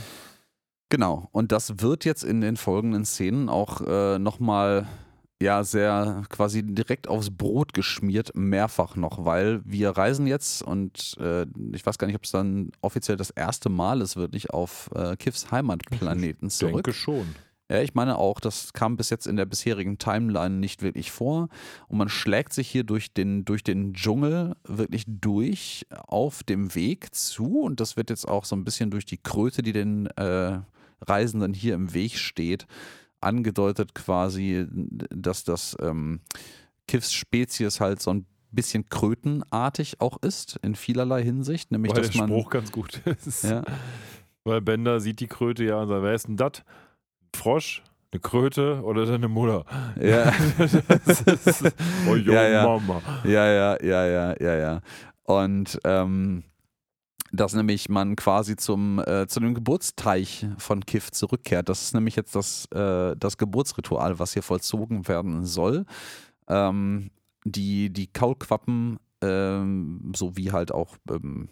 Genau, 0.90 1.28
und 1.32 1.52
das 1.52 1.82
wird 1.82 2.06
jetzt 2.06 2.24
in 2.24 2.42
den 2.42 2.56
folgenden 2.56 3.04
Szenen 3.04 3.50
auch 3.50 3.82
äh, 3.82 4.20
nochmal 4.20 4.88
ja 5.42 5.64
sehr 5.64 6.24
quasi 6.30 6.64
direkt 6.64 7.08
aufs 7.08 7.30
Brot 7.30 7.74
geschmiert, 7.74 8.32
mehrfach 8.36 8.96
noch, 8.96 9.26
weil 9.26 9.62
wir 9.66 9.92
reisen 9.92 10.28
jetzt 10.28 10.62
und 10.64 11.16
äh, 11.20 11.46
ich 11.74 11.86
weiß 11.86 11.98
gar 11.98 12.08
nicht, 12.08 12.16
ob 12.16 12.24
es 12.24 12.32
dann 12.32 12.72
offiziell 12.82 13.18
das 13.18 13.30
erste 13.30 13.70
Mal 13.70 14.02
ist, 14.02 14.16
wirklich 14.16 14.52
auf 14.52 14.90
äh, 14.96 15.16
Kiffs 15.18 15.52
Heimatplaneten 15.52 16.50
zurück. 16.50 16.86
Denke 16.86 16.94
schon. 16.94 17.36
Ja, 17.70 17.82
ich 17.82 17.94
meine 17.94 18.18
auch, 18.18 18.40
das 18.40 18.72
kam 18.72 18.96
bis 18.96 19.10
jetzt 19.10 19.28
in 19.28 19.36
der 19.36 19.46
bisherigen 19.46 19.98
Timeline 19.98 20.56
nicht 20.56 20.82
wirklich 20.84 21.12
vor. 21.12 21.50
Und 21.90 21.98
man 21.98 22.08
schlägt 22.08 22.54
sich 22.54 22.70
hier 22.70 22.86
durch 22.86 23.14
den, 23.14 23.44
durch 23.44 23.62
den 23.62 23.94
Dschungel 23.94 24.56
wirklich 24.64 25.04
durch 25.06 25.86
auf 25.90 26.44
dem 26.44 26.74
Weg 26.76 27.14
zu. 27.14 27.60
Und 27.60 27.82
das 27.82 27.98
wird 27.98 28.10
jetzt 28.10 28.26
auch 28.26 28.46
so 28.46 28.56
ein 28.56 28.64
bisschen 28.64 28.90
durch 28.90 29.06
die 29.06 29.18
Kröte, 29.18 29.64
die 29.64 29.74
den 29.74 30.08
äh, 30.16 30.60
Reisenden 31.02 31.54
hier 31.54 31.76
im 31.76 31.94
Weg 31.94 32.18
steht, 32.18 32.66
angedeutet 33.22 33.96
quasi, 33.96 34.66
dass 34.70 35.44
das 35.44 35.76
ähm, 35.82 36.22
Kiffs 36.88 37.14
Spezies 37.14 37.80
halt 37.80 38.02
so 38.02 38.14
ein 38.14 38.26
bisschen 38.52 38.88
krötenartig 38.90 40.00
auch 40.00 40.22
ist, 40.22 40.58
in 40.62 40.76
vielerlei 40.76 41.24
Hinsicht. 41.24 41.72
Nämlich, 41.72 41.94
Weil 41.94 42.02
dass 42.02 42.12
der 42.12 42.22
man. 42.22 42.30
Spruch 42.30 42.50
ganz 42.50 42.72
gut 42.72 43.02
ist. 43.26 43.44
Ja, 43.44 43.64
Weil 44.44 44.62
Bender 44.62 45.00
sieht 45.00 45.20
die 45.20 45.28
Kröte 45.28 45.64
ja 45.64 45.82
und 45.82 45.90
sagt, 45.90 46.04
wer 46.04 46.14
ist 46.14 46.28
denn 46.28 46.38
das? 46.38 46.64
Frosch? 47.36 47.84
Eine 48.12 48.22
Kröte 48.22 48.82
oder 48.84 49.06
deine 49.06 49.28
Mutter? 49.28 49.66
ja. 50.00 50.32
Ist, 51.46 51.66
oh, 52.10 52.16
yo, 52.16 52.32
Ja, 52.32 52.48
ja. 52.48 52.64
Mama. 52.64 53.02
Ja, 53.26 53.46
ja, 53.52 53.84
ja, 53.84 54.06
ja, 54.06 54.36
ja, 54.40 54.56
ja. 54.56 54.82
Und 55.24 55.78
ähm, 55.84 56.44
dass 57.38 57.54
nämlich 57.54 57.90
man 57.90 58.16
quasi 58.16 58.56
zum, 58.56 59.00
äh, 59.00 59.28
zu 59.28 59.40
dem 59.40 59.54
Geburtsteich 59.54 60.46
von 60.58 60.86
Kiff 60.86 61.12
zurückkehrt. 61.12 61.70
Das 61.70 61.82
ist 61.84 61.94
nämlich 61.94 62.16
jetzt 62.16 62.36
das, 62.36 62.66
äh, 62.74 63.16
das 63.16 63.38
Geburtsritual, 63.38 64.20
was 64.20 64.34
hier 64.34 64.44
vollzogen 64.44 65.08
werden 65.08 65.46
soll. 65.46 65.86
Ähm, 66.48 67.12
die, 67.46 67.92
die 67.92 68.08
Kaulquappen, 68.08 69.00
ähm, 69.22 70.12
so 70.16 70.36
wie 70.36 70.52
halt 70.52 70.72
auch 70.72 70.98
ähm, 71.10 71.50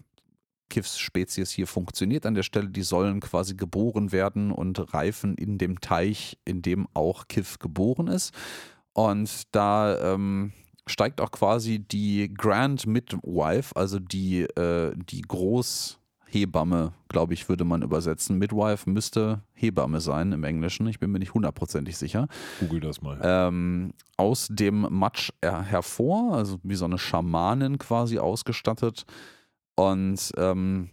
Kiffs 0.70 0.98
Spezies 0.98 1.52
hier 1.52 1.68
funktioniert 1.68 2.26
an 2.26 2.34
der 2.34 2.44
Stelle, 2.44 2.70
die 2.70 2.82
sollen 2.82 3.20
quasi 3.20 3.56
geboren 3.56 4.12
werden 4.12 4.52
und 4.52 4.94
reifen 4.94 5.36
in 5.36 5.58
dem 5.58 5.80
Teich, 5.80 6.38
in 6.44 6.62
dem 6.62 6.88
auch 6.94 7.28
Kiff 7.28 7.60
geboren 7.60 8.08
ist. 8.08 8.34
Und 8.94 9.44
da 9.52 10.14
ähm, 10.14 10.54
steigt 10.88 11.20
auch 11.22 11.32
quasi 11.32 11.80
die 11.80 12.32
Grand 12.34 12.86
Midwife, 12.86 13.76
also 13.76 14.00
die, 14.00 14.42
äh, 14.42 14.94
die 14.96 15.22
Großhebamme, 15.22 16.94
glaube 17.10 17.34
ich, 17.34 17.50
würde 17.50 17.64
man 17.64 17.82
übersetzen. 17.82 18.38
Midwife 18.38 18.90
müsste 18.90 19.42
Hebamme 19.54 20.00
sein 20.00 20.32
im 20.32 20.44
Englischen, 20.44 20.88
ich 20.88 21.00
bin 21.00 21.12
mir 21.12 21.20
nicht 21.20 21.34
hundertprozentig 21.34 21.98
sicher. 21.98 22.28
Google 22.60 22.82
das 22.82 23.02
mal. 23.02 23.20
Ähm, 23.24 23.94
aus 24.18 24.48
dem 24.52 24.88
Matsch 24.90 25.32
her 25.42 25.64
hervor, 25.64 26.36
also 26.36 26.60
wie 26.64 26.76
so 26.76 26.86
eine 26.86 26.98
Schamanin 26.98 27.78
quasi 27.78 28.20
ausgestattet. 28.20 29.06
Und 29.76 30.32
ähm, 30.38 30.90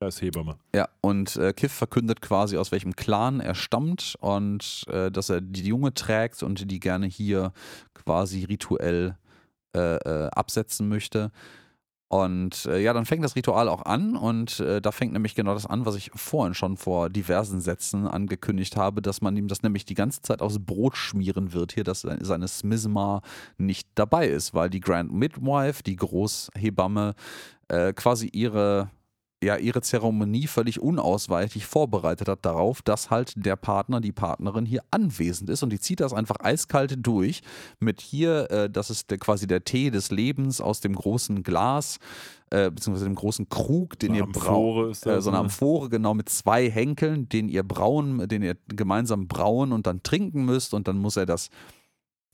Da 0.00 0.06
ist 0.06 0.22
Hebamme. 0.22 0.56
ja, 0.74 0.88
und 1.00 1.36
äh, 1.36 1.52
Kiff 1.52 1.72
verkündet 1.72 2.20
quasi, 2.22 2.56
aus 2.56 2.70
welchem 2.72 2.94
Clan 2.94 3.40
er 3.40 3.54
stammt 3.54 4.14
und 4.20 4.84
äh, 4.88 5.10
dass 5.10 5.28
er 5.28 5.40
die 5.40 5.66
Junge 5.66 5.92
trägt 5.92 6.42
und 6.42 6.70
die 6.70 6.80
gerne 6.80 7.06
hier 7.06 7.52
quasi 7.94 8.44
rituell 8.44 9.16
äh, 9.74 9.96
äh, 9.96 10.30
absetzen 10.30 10.88
möchte. 10.88 11.30
Und 12.08 12.66
äh, 12.66 12.80
ja, 12.80 12.92
dann 12.92 13.06
fängt 13.06 13.24
das 13.24 13.34
Ritual 13.34 13.68
auch 13.68 13.86
an 13.86 14.14
und 14.14 14.60
äh, 14.60 14.80
da 14.80 14.92
fängt 14.92 15.14
nämlich 15.14 15.34
genau 15.34 15.54
das 15.54 15.66
an, 15.66 15.84
was 15.84 15.96
ich 15.96 16.10
vorhin 16.14 16.54
schon 16.54 16.76
vor 16.76 17.10
diversen 17.10 17.60
Sätzen 17.60 18.06
angekündigt 18.06 18.76
habe, 18.76 19.02
dass 19.02 19.20
man 19.20 19.36
ihm 19.36 19.48
das 19.48 19.62
nämlich 19.62 19.84
die 19.84 19.94
ganze 19.94 20.22
Zeit 20.22 20.40
aufs 20.40 20.60
Brot 20.60 20.96
schmieren 20.96 21.52
wird 21.54 21.72
hier, 21.72 21.82
dass 21.82 22.02
se- 22.02 22.18
seine 22.20 22.46
Smizma 22.46 23.22
nicht 23.58 23.88
dabei 23.96 24.28
ist, 24.28 24.54
weil 24.54 24.70
die 24.70 24.80
Grand 24.80 25.12
Midwife, 25.12 25.82
die 25.82 25.96
Großhebamme, 25.96 27.14
äh, 27.68 27.92
quasi 27.94 28.28
ihre 28.28 28.90
ja, 29.44 29.56
ihre 29.56 29.82
Zeremonie 29.82 30.46
völlig 30.46 30.80
unausweichlich 30.80 31.66
vorbereitet 31.66 32.28
hat 32.28 32.44
darauf, 32.44 32.82
dass 32.82 33.10
halt 33.10 33.32
der 33.36 33.56
Partner, 33.56 34.00
die 34.00 34.12
Partnerin 34.12 34.66
hier 34.66 34.82
anwesend 34.90 35.50
ist 35.50 35.62
und 35.62 35.70
die 35.70 35.78
zieht 35.78 36.00
das 36.00 36.12
einfach 36.12 36.36
eiskalt 36.40 36.96
durch 37.06 37.42
mit 37.78 38.00
hier, 38.00 38.50
äh, 38.50 38.70
das 38.70 38.90
ist 38.90 39.10
der, 39.10 39.18
quasi 39.18 39.46
der 39.46 39.64
Tee 39.64 39.90
des 39.90 40.10
Lebens 40.10 40.60
aus 40.60 40.80
dem 40.80 40.94
großen 40.94 41.42
Glas, 41.42 41.98
äh, 42.50 42.70
beziehungsweise 42.70 43.04
dem 43.04 43.14
großen 43.14 43.48
Krug, 43.48 43.98
den 43.98 44.12
Eine 44.12 44.20
ihr 44.20 44.26
ist 44.90 45.04
Äh, 45.06 45.20
so 45.20 45.30
eine 45.30 45.38
ne? 45.38 45.44
Amphore, 45.44 45.88
genau, 45.90 46.14
mit 46.14 46.28
zwei 46.28 46.70
Henkeln, 46.70 47.28
den 47.28 47.48
ihr 47.48 47.62
brauen, 47.62 48.26
den 48.28 48.42
ihr 48.42 48.56
gemeinsam 48.68 49.28
brauen 49.28 49.72
und 49.72 49.86
dann 49.86 50.02
trinken 50.02 50.44
müsst 50.44 50.74
und 50.74 50.88
dann 50.88 50.98
muss 50.98 51.16
er 51.16 51.26
das 51.26 51.50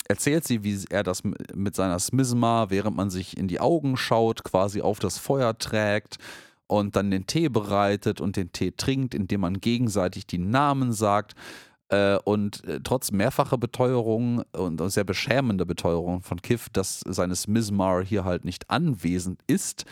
erzählt 0.08 0.44
sie, 0.44 0.64
wie 0.64 0.76
er 0.90 1.04
das 1.04 1.22
mit 1.54 1.76
seiner 1.76 2.00
Smizma, 2.00 2.68
während 2.68 2.96
man 2.96 3.10
sich 3.10 3.36
in 3.36 3.46
die 3.46 3.60
Augen 3.60 3.96
schaut, 3.96 4.42
quasi 4.42 4.80
auf 4.80 4.98
das 4.98 5.18
Feuer 5.18 5.56
trägt 5.56 6.18
und 6.70 6.94
dann 6.94 7.10
den 7.10 7.26
Tee 7.26 7.48
bereitet 7.48 8.20
und 8.20 8.36
den 8.36 8.52
Tee 8.52 8.70
trinkt, 8.70 9.12
indem 9.12 9.40
man 9.40 9.60
gegenseitig 9.60 10.26
die 10.26 10.38
Namen 10.38 10.92
sagt. 10.92 11.34
Äh, 11.88 12.18
und 12.22 12.64
äh, 12.64 12.78
trotz 12.82 13.10
mehrfacher 13.10 13.58
Beteuerung 13.58 14.44
und 14.52 14.80
sehr 14.92 15.02
beschämender 15.02 15.64
Beteuerung 15.64 16.22
von 16.22 16.40
Kiff, 16.40 16.68
dass 16.68 17.00
seine 17.00 17.34
Smizmar 17.34 18.04
hier 18.04 18.24
halt 18.24 18.44
nicht 18.44 18.70
anwesend 18.70 19.40
ist, 19.48 19.84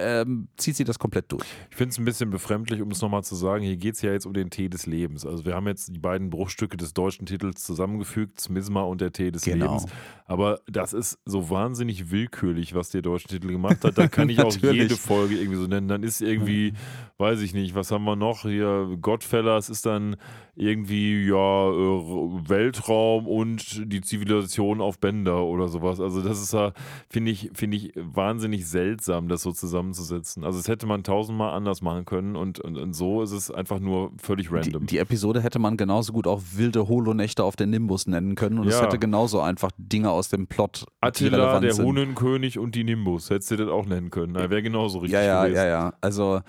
ähm, 0.00 0.48
zieht 0.56 0.76
sie 0.76 0.84
das 0.84 0.98
komplett 0.98 1.30
durch. 1.32 1.44
Ich 1.70 1.76
finde 1.76 1.90
es 1.92 1.98
ein 1.98 2.04
bisschen 2.04 2.30
befremdlich, 2.30 2.80
um 2.82 2.90
es 2.90 3.00
nochmal 3.00 3.24
zu 3.24 3.34
sagen, 3.34 3.64
hier 3.64 3.76
geht 3.76 3.94
es 3.94 4.02
ja 4.02 4.12
jetzt 4.12 4.26
um 4.26 4.32
den 4.32 4.50
Tee 4.50 4.68
des 4.68 4.86
Lebens. 4.86 5.26
Also 5.26 5.44
wir 5.44 5.54
haben 5.54 5.66
jetzt 5.66 5.94
die 5.94 5.98
beiden 5.98 6.30
Bruchstücke 6.30 6.76
des 6.76 6.94
deutschen 6.94 7.26
Titels 7.26 7.62
zusammengefügt, 7.64 8.40
Smizma 8.40 8.82
und 8.82 9.00
der 9.00 9.12
Tee 9.12 9.30
des 9.30 9.42
Genau. 9.42 9.66
Lebens. 9.76 9.86
Aber 10.26 10.60
das 10.66 10.92
ist 10.92 11.18
so 11.24 11.50
wahnsinnig 11.50 12.10
willkürlich, 12.10 12.74
was 12.74 12.90
der 12.90 13.02
deutsche 13.02 13.28
Titel 13.28 13.48
gemacht 13.48 13.82
hat. 13.84 13.96
Da 13.98 14.08
kann 14.08 14.28
ich 14.28 14.40
auch 14.44 14.54
jede 14.56 14.96
Folge 14.96 15.36
irgendwie 15.36 15.58
so 15.58 15.66
nennen. 15.66 15.88
Dann 15.88 16.02
ist 16.02 16.20
irgendwie, 16.20 16.74
weiß 17.16 17.40
ich 17.40 17.54
nicht, 17.54 17.74
was 17.74 17.90
haben 17.90 18.04
wir 18.04 18.16
noch 18.16 18.42
hier? 18.42 18.96
Godfellas 19.00 19.70
ist 19.70 19.86
dann 19.86 20.16
irgendwie, 20.54 21.24
ja, 21.26 21.70
äh, 21.70 22.48
Weltraum 22.48 23.26
und 23.26 23.90
die 23.92 24.00
Zivilisation 24.00 24.80
auf 24.80 24.98
Bänder 24.98 25.44
oder 25.44 25.68
sowas. 25.68 26.00
Also 26.00 26.20
das 26.20 26.42
ist 26.42 26.52
ja, 26.52 26.72
finde 27.08 27.30
ich, 27.30 27.50
finde 27.54 27.76
ich 27.76 27.92
wahnsinnig 27.94 28.66
seltsam, 28.66 29.28
das 29.28 29.42
so 29.42 29.52
zusammenzusetzen. 29.92 30.44
Also 30.44 30.58
das 30.58 30.68
hätte 30.68 30.86
man 30.86 31.02
tausendmal 31.04 31.52
anders 31.54 31.82
machen 31.82 32.04
können 32.04 32.36
und, 32.36 32.60
und, 32.60 32.76
und 32.78 32.92
so 32.94 33.22
ist 33.22 33.32
es 33.32 33.50
einfach 33.50 33.78
nur 33.78 34.12
völlig 34.22 34.48
Die, 34.48 34.54
random. 34.54 34.86
die 34.86 34.98
Episode 34.98 35.40
hätte 35.42 35.58
man 35.58 35.76
genauso 35.76 36.12
gut 36.12 36.26
auch 36.26 36.40
wilde 36.54 36.88
Holonächte 36.88 37.44
auf 37.44 37.56
der 37.56 37.66
Nimbus 37.66 38.06
nennen 38.06 38.34
können 38.34 38.58
und 38.58 38.68
es 38.68 38.74
Ja. 38.74 38.82
hätte 38.84 38.98
genauso 38.98 39.40
einfach 39.40 39.70
Dinge 39.78 40.10
aus 40.10 40.28
dem 40.28 40.46
Plot 40.46 40.80
die 40.82 41.06
Attila, 41.06 41.60
der 41.60 41.72
sind. 41.74 41.84
Hunnenkönig 41.86 42.58
und 42.58 42.74
die 42.74 42.84
Nimbus. 42.84 43.30
Hättest 43.30 43.50
du 43.50 43.56
das 43.56 43.68
auch 43.68 43.86
nennen 43.86 44.10
können. 44.10 44.34
Wäre 44.34 44.62
genauso 44.62 44.98
richtig 44.98 45.14
Ja, 45.14 45.22
ja, 45.22 45.42
gewesen. 45.44 45.56
ja, 45.56 45.66
ja. 45.66 45.92
Also, 46.00 46.40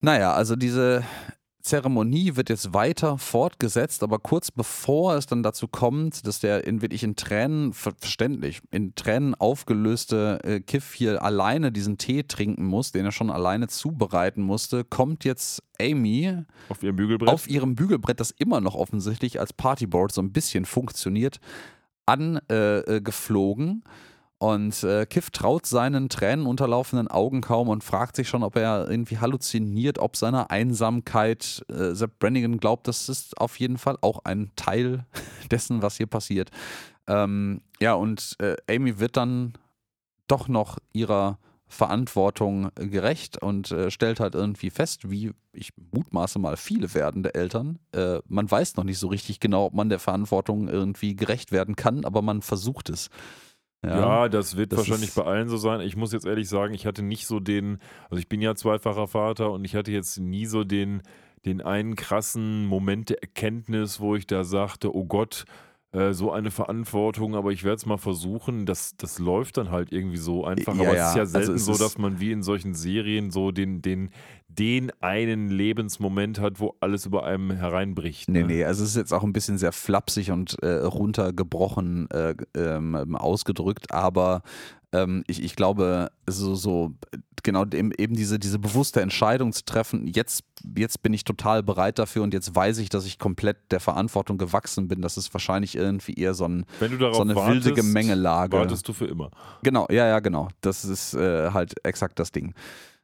naja, 0.00 0.32
also 0.32 0.56
diese 0.56 1.02
Zeremonie 1.62 2.36
wird 2.36 2.48
jetzt 2.48 2.72
weiter 2.72 3.18
fortgesetzt, 3.18 4.02
aber 4.02 4.18
kurz 4.18 4.50
bevor 4.50 5.14
es 5.14 5.26
dann 5.26 5.42
dazu 5.42 5.68
kommt, 5.68 6.26
dass 6.26 6.40
der 6.40 6.66
in 6.66 6.82
wirklich 6.82 7.02
in 7.02 7.16
Tränen, 7.16 7.72
ver 7.72 7.92
verständlich, 7.98 8.60
in 8.70 8.94
Tränen 8.94 9.34
aufgelöste 9.34 10.40
äh, 10.42 10.60
Kiff 10.60 10.94
hier 10.94 11.22
alleine 11.22 11.72
diesen 11.72 11.98
Tee 11.98 12.22
trinken 12.22 12.64
muss, 12.64 12.92
den 12.92 13.04
er 13.04 13.12
schon 13.12 13.30
alleine 13.30 13.68
zubereiten 13.68 14.42
musste, 14.42 14.84
kommt 14.84 15.24
jetzt 15.24 15.62
Amy 15.80 16.44
Auf 16.68 16.82
ihrem 16.82 16.96
Bügelbrett. 16.96 17.28
auf 17.28 17.48
ihrem 17.48 17.74
Bügelbrett, 17.74 18.20
das 18.20 18.30
immer 18.30 18.60
noch 18.60 18.74
offensichtlich 18.74 19.40
als 19.40 19.52
Partyboard 19.52 20.12
so 20.12 20.22
ein 20.22 20.32
bisschen 20.32 20.64
funktioniert, 20.64 21.40
angeflogen. 22.06 22.96
Äh, 22.96 23.00
geflogen. 23.00 23.84
Und 24.42 24.84
äh, 24.84 25.04
Kiff 25.04 25.28
traut 25.28 25.66
seinen 25.66 26.08
tränenunterlaufenden 26.08 27.08
Augen 27.08 27.42
kaum 27.42 27.68
und 27.68 27.84
fragt 27.84 28.16
sich 28.16 28.26
schon, 28.26 28.42
ob 28.42 28.56
er 28.56 28.88
irgendwie 28.88 29.18
halluziniert, 29.18 29.98
ob 29.98 30.16
seiner 30.16 30.50
Einsamkeit. 30.50 31.62
Äh, 31.68 31.94
Sepp 31.94 32.18
Brannigan 32.18 32.56
glaubt, 32.56 32.88
das 32.88 33.10
ist 33.10 33.38
auf 33.38 33.60
jeden 33.60 33.76
Fall 33.76 33.98
auch 34.00 34.24
ein 34.24 34.50
Teil 34.56 35.04
dessen, 35.50 35.82
was 35.82 35.98
hier 35.98 36.06
passiert. 36.06 36.50
Ähm, 37.06 37.60
ja, 37.80 37.92
und 37.92 38.36
äh, 38.40 38.56
Amy 38.66 38.98
wird 38.98 39.18
dann 39.18 39.52
doch 40.26 40.48
noch 40.48 40.78
ihrer 40.94 41.38
Verantwortung 41.66 42.70
gerecht 42.76 43.42
und 43.42 43.70
äh, 43.72 43.90
stellt 43.90 44.20
halt 44.20 44.34
irgendwie 44.34 44.70
fest, 44.70 45.10
wie 45.10 45.32
ich 45.52 45.72
mutmaße 45.92 46.38
mal 46.38 46.56
viele 46.56 46.94
werdende 46.94 47.34
Eltern. 47.34 47.78
Äh, 47.92 48.20
man 48.26 48.50
weiß 48.50 48.76
noch 48.76 48.84
nicht 48.84 48.98
so 48.98 49.08
richtig 49.08 49.38
genau, 49.38 49.66
ob 49.66 49.74
man 49.74 49.90
der 49.90 49.98
Verantwortung 49.98 50.68
irgendwie 50.68 51.14
gerecht 51.14 51.52
werden 51.52 51.76
kann, 51.76 52.06
aber 52.06 52.22
man 52.22 52.40
versucht 52.40 52.88
es. 52.88 53.10
Ja, 53.82 53.98
ja, 53.98 54.28
das 54.28 54.56
wird 54.56 54.72
das 54.72 54.80
wahrscheinlich 54.80 55.14
bei 55.14 55.24
allen 55.24 55.48
so 55.48 55.56
sein. 55.56 55.80
Ich 55.80 55.96
muss 55.96 56.12
jetzt 56.12 56.26
ehrlich 56.26 56.48
sagen, 56.48 56.74
ich 56.74 56.84
hatte 56.86 57.02
nicht 57.02 57.26
so 57.26 57.40
den, 57.40 57.78
also 58.10 58.20
ich 58.20 58.28
bin 58.28 58.42
ja 58.42 58.54
zweifacher 58.54 59.08
Vater 59.08 59.50
und 59.52 59.64
ich 59.64 59.74
hatte 59.74 59.90
jetzt 59.90 60.18
nie 60.18 60.44
so 60.44 60.64
den, 60.64 61.02
den 61.46 61.62
einen 61.62 61.96
krassen 61.96 62.66
Moment 62.66 63.08
der 63.08 63.22
Erkenntnis, 63.22 63.98
wo 63.98 64.16
ich 64.16 64.26
da 64.26 64.44
sagte, 64.44 64.94
oh 64.94 65.06
Gott, 65.06 65.44
äh, 65.92 66.12
so 66.12 66.30
eine 66.30 66.52
Verantwortung, 66.52 67.34
aber 67.34 67.50
ich 67.50 67.64
werde 67.64 67.76
es 67.76 67.86
mal 67.86 67.96
versuchen. 67.96 68.64
Das, 68.64 68.96
das 68.96 69.18
läuft 69.18 69.56
dann 69.56 69.70
halt 69.70 69.92
irgendwie 69.92 70.18
so 70.18 70.44
einfach. 70.44 70.76
Ja, 70.76 70.82
aber 70.82 70.96
ja. 70.96 71.04
es 71.04 71.08
ist 71.10 71.16
ja 71.16 71.20
also 71.22 71.32
selten 71.32 71.52
also 71.52 71.72
so, 71.74 71.84
dass 71.84 71.98
man 71.98 72.20
wie 72.20 72.30
in 72.30 72.44
solchen 72.44 72.74
Serien 72.74 73.32
so 73.32 73.50
den, 73.50 73.82
den, 73.82 74.10
den 74.46 74.92
einen 75.00 75.48
Lebensmoment 75.48 76.38
hat, 76.38 76.60
wo 76.60 76.76
alles 76.78 77.06
über 77.06 77.24
einem 77.24 77.50
hereinbricht. 77.50 78.28
Ne? 78.28 78.40
Nee, 78.40 78.54
nee, 78.54 78.64
also 78.64 78.84
es 78.84 78.90
ist 78.90 78.96
jetzt 78.96 79.12
auch 79.12 79.24
ein 79.24 79.32
bisschen 79.32 79.58
sehr 79.58 79.72
flapsig 79.72 80.30
und 80.30 80.62
äh, 80.62 80.76
runtergebrochen 80.76 82.08
äh, 82.10 82.34
ähm, 82.54 83.16
ausgedrückt, 83.16 83.92
aber 83.92 84.42
ähm, 84.92 85.24
ich, 85.26 85.42
ich 85.42 85.56
glaube, 85.56 86.10
so, 86.28 86.54
so 86.54 86.94
genau 87.42 87.64
eben 87.66 88.14
diese, 88.14 88.38
diese 88.38 88.58
bewusste 88.58 89.00
Entscheidung 89.00 89.52
zu 89.52 89.64
treffen, 89.64 90.06
jetzt, 90.06 90.44
jetzt 90.76 91.02
bin 91.02 91.12
ich 91.12 91.24
total 91.24 91.62
bereit 91.62 91.98
dafür 91.98 92.22
und 92.22 92.34
jetzt 92.34 92.54
weiß 92.54 92.78
ich, 92.78 92.88
dass 92.88 93.06
ich 93.06 93.18
komplett 93.18 93.56
der 93.70 93.80
Verantwortung 93.80 94.38
gewachsen 94.38 94.88
bin. 94.88 95.02
Das 95.02 95.16
ist 95.16 95.32
wahrscheinlich 95.34 95.76
irgendwie 95.76 96.14
eher 96.14 96.34
so, 96.34 96.46
ein, 96.46 96.66
Wenn 96.78 96.92
du 96.92 96.98
darauf 96.98 97.16
so 97.16 97.22
eine 97.22 97.34
wartest, 97.34 97.66
wilde 97.66 97.74
Gemengelage. 97.74 98.56
Wartest 98.56 98.88
du 98.88 98.92
für 98.92 99.06
immer. 99.06 99.30
Genau, 99.62 99.86
ja, 99.90 100.06
ja, 100.06 100.20
genau. 100.20 100.48
Das 100.60 100.84
ist 100.84 101.14
äh, 101.14 101.50
halt 101.50 101.74
exakt 101.84 102.18
das 102.18 102.32
Ding. 102.32 102.54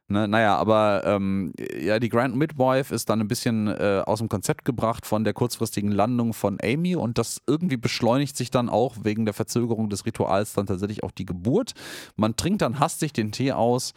Ne, 0.09 0.25
naja, 0.25 0.55
aber 0.55 1.01
ähm, 1.03 1.51
ja, 1.77 1.99
die 1.99 2.07
Grand 2.07 2.33
Midwife 2.33 2.95
ist 2.95 3.09
dann 3.09 3.19
ein 3.19 3.27
bisschen 3.27 3.67
äh, 3.67 4.03
aus 4.05 4.19
dem 4.19 4.29
Konzept 4.29 4.63
gebracht 4.63 5.05
von 5.05 5.25
der 5.25 5.33
kurzfristigen 5.33 5.91
Landung 5.91 6.33
von 6.33 6.57
Amy 6.63 6.95
und 6.95 7.17
das 7.17 7.41
irgendwie 7.45 7.75
beschleunigt 7.75 8.37
sich 8.37 8.49
dann 8.49 8.69
auch 8.69 8.95
wegen 9.03 9.25
der 9.25 9.33
Verzögerung 9.33 9.89
des 9.89 10.05
Rituals 10.05 10.53
dann 10.53 10.65
tatsächlich 10.65 11.03
auch 11.03 11.11
die 11.11 11.25
Geburt. 11.25 11.73
Man 12.15 12.37
trinkt 12.37 12.61
dann 12.61 12.79
hastig 12.79 13.11
den 13.11 13.33
Tee 13.33 13.51
aus, 13.51 13.93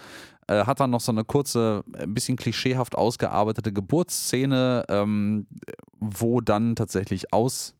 äh, 0.49 0.65
hat 0.65 0.81
dann 0.81 0.91
noch 0.91 1.01
so 1.01 1.13
eine 1.13 1.23
kurze, 1.23 1.85
ein 1.97 2.13
bisschen 2.13 2.37
klischeehaft 2.37 2.97
ausgearbeitete 2.99 3.73
Geburtsszene, 3.73 4.87
ähm, 4.89 5.47
wo 6.01 6.41
dann 6.41 6.75
tatsächlich 6.75 7.33
aus 7.33 7.77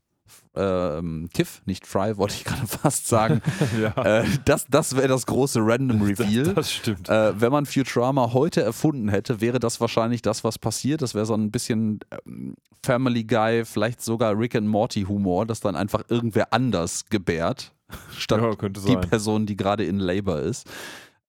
ähm, 0.55 1.29
Tiff, 1.33 1.61
nicht 1.65 1.87
Fry, 1.87 2.17
wollte 2.17 2.35
ich 2.35 2.43
gerade 2.43 2.67
fast 2.67 3.07
sagen. 3.07 3.41
ja. 3.81 4.21
äh, 4.21 4.25
das 4.45 4.65
das 4.69 4.95
wäre 4.95 5.07
das 5.07 5.25
große 5.25 5.59
Random 5.61 6.01
Reveal. 6.01 6.43
Das, 6.43 6.55
das 6.55 6.73
stimmt. 6.73 7.09
Äh, 7.09 7.39
wenn 7.39 7.51
man 7.51 7.65
Futurama 7.65 8.33
heute 8.33 8.61
erfunden 8.61 9.09
hätte, 9.09 9.41
wäre 9.41 9.59
das 9.59 9.79
wahrscheinlich 9.79 10.21
das, 10.21 10.43
was 10.43 10.59
passiert. 10.59 11.01
Das 11.01 11.15
wäre 11.15 11.25
so 11.25 11.33
ein 11.33 11.51
bisschen 11.51 11.99
ähm, 12.25 12.55
Family 12.83 13.23
Guy, 13.23 13.65
vielleicht 13.65 14.01
sogar 14.01 14.37
Rick 14.37 14.55
and 14.55 14.67
Morty 14.67 15.03
Humor, 15.03 15.45
dass 15.45 15.59
dann 15.59 15.75
einfach 15.75 16.03
irgendwer 16.09 16.51
anders 16.51 17.05
gebärt, 17.09 17.73
statt 18.17 18.41
ja, 18.41 18.69
die 18.69 19.07
Person, 19.07 19.45
die 19.45 19.55
gerade 19.55 19.85
in 19.85 19.99
Labor 19.99 20.39
ist. 20.39 20.67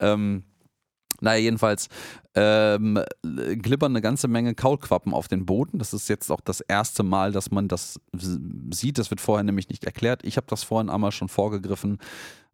Ähm, 0.01 0.45
naja, 1.21 1.41
jedenfalls 1.41 1.89
ähm, 2.35 2.99
glibbern 3.23 3.93
eine 3.93 4.01
ganze 4.01 4.29
Menge 4.29 4.55
Kaulquappen 4.55 5.13
auf 5.13 5.29
den 5.29 5.47
Boden. 5.47 5.79
Das 5.79 5.93
ist 5.93 6.09
jetzt 6.09 6.31
auch 6.31 6.41
das 6.41 6.61
erste 6.61 7.03
Mal, 7.03 7.33
dass 7.33 7.51
man 7.51 7.69
das 7.69 8.01
sieht. 8.71 8.99
Das 8.99 9.11
wird 9.11 9.21
vorher 9.21 9.45
nämlich 9.45 9.69
nicht 9.69 9.85
erklärt. 9.85 10.25
Ich 10.25 10.37
habe 10.37 10.47
das 10.49 10.65
vorhin 10.65 10.91
einmal 10.91 11.13
schon 11.13 11.29
vorgegriffen, 11.29 11.99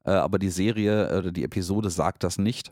äh, 0.05 0.11
aber 0.11 0.39
die 0.39 0.51
Serie 0.51 1.19
oder 1.19 1.33
die 1.33 1.45
Episode 1.45 1.91
sagt 1.91 2.25
das 2.25 2.39
nicht 2.39 2.71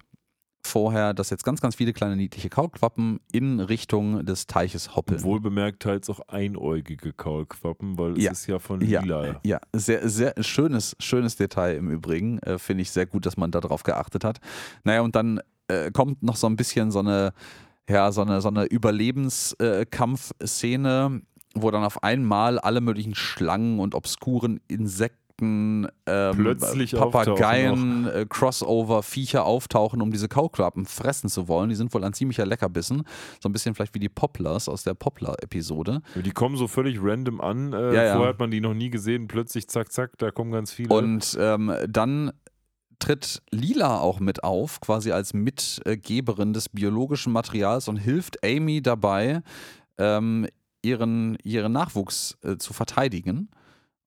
vorher, 0.66 1.14
dass 1.14 1.30
jetzt 1.30 1.44
ganz, 1.44 1.60
ganz 1.60 1.76
viele 1.76 1.92
kleine 1.92 2.16
niedliche 2.16 2.48
Kaulquappen 2.48 3.20
in 3.32 3.60
Richtung 3.60 4.26
des 4.26 4.46
Teiches 4.46 4.94
hoppeln. 4.94 5.22
Wohlbemerkt 5.22 5.82
teils 5.82 6.10
auch 6.10 6.20
einäugige 6.28 7.12
Kaulquappen, 7.12 7.96
weil 7.96 8.12
es 8.12 8.24
ja. 8.24 8.32
ist 8.32 8.46
ja 8.46 8.58
von 8.58 8.80
lila. 8.80 9.26
Ja, 9.26 9.40
ja, 9.44 9.60
sehr, 9.72 10.08
sehr 10.08 10.34
schönes, 10.40 10.96
schönes 10.98 11.36
Detail 11.36 11.76
im 11.76 11.90
Übrigen. 11.90 12.38
Äh, 12.40 12.58
Finde 12.58 12.82
ich 12.82 12.90
sehr 12.90 13.06
gut, 13.06 13.24
dass 13.24 13.36
man 13.36 13.50
darauf 13.50 13.84
geachtet 13.84 14.24
hat. 14.24 14.40
Naja, 14.84 15.00
und 15.00 15.14
dann 15.14 15.40
äh, 15.68 15.90
kommt 15.90 16.22
noch 16.22 16.36
so 16.36 16.46
ein 16.46 16.56
bisschen 16.56 16.90
so 16.90 17.00
eine, 17.00 17.34
ja, 17.88 18.10
so 18.12 18.22
eine, 18.22 18.40
so 18.40 18.48
eine 18.48 18.64
Überlebenskampfszene, 18.64 21.20
wo 21.54 21.70
dann 21.70 21.84
auf 21.84 22.02
einmal 22.02 22.58
alle 22.58 22.80
möglichen 22.80 23.14
Schlangen 23.14 23.78
und 23.80 23.94
obskuren 23.94 24.60
Insekten, 24.68 25.26
ähm, 25.38 25.88
Plötzlich 26.34 26.92
Papageien, 26.92 28.06
äh, 28.06 28.24
Crossover, 28.26 29.02
Viecher 29.02 29.44
auftauchen, 29.44 30.00
um 30.00 30.10
diese 30.10 30.28
Kauklappen 30.28 30.86
fressen 30.86 31.28
zu 31.28 31.46
wollen. 31.46 31.68
Die 31.68 31.74
sind 31.74 31.92
wohl 31.92 32.02
ein 32.04 32.14
ziemlicher 32.14 32.46
Leckerbissen. 32.46 33.02
So 33.40 33.50
ein 33.50 33.52
bisschen 33.52 33.74
vielleicht 33.74 33.94
wie 33.94 33.98
die 33.98 34.08
Poplars 34.08 34.66
aus 34.66 34.82
der 34.82 34.94
Poplar-Episode. 34.94 36.00
Die 36.14 36.30
kommen 36.30 36.56
so 36.56 36.68
völlig 36.68 36.98
random 37.02 37.42
an. 37.42 37.74
Äh, 37.74 37.94
ja, 37.94 38.04
ja. 38.04 38.14
Vorher 38.14 38.30
hat 38.30 38.38
man 38.38 38.50
die 38.50 38.62
noch 38.62 38.72
nie 38.72 38.88
gesehen. 38.88 39.28
Plötzlich, 39.28 39.68
zack, 39.68 39.92
zack, 39.92 40.16
da 40.16 40.30
kommen 40.30 40.52
ganz 40.52 40.72
viele. 40.72 40.94
Und 40.94 41.36
ähm, 41.38 41.70
dann 41.86 42.32
tritt 42.98 43.42
Lila 43.50 44.00
auch 44.00 44.20
mit 44.20 44.44
auf, 44.44 44.80
quasi 44.80 45.12
als 45.12 45.34
Mitgeberin 45.34 46.52
des 46.52 46.68
biologischen 46.68 47.32
Materials 47.32 47.88
und 47.88 47.96
hilft 47.96 48.44
Amy 48.44 48.82
dabei, 48.82 49.42
ähm, 49.98 50.46
ihren, 50.82 51.36
ihren 51.42 51.72
Nachwuchs 51.72 52.36
äh, 52.42 52.56
zu 52.56 52.72
verteidigen 52.72 53.48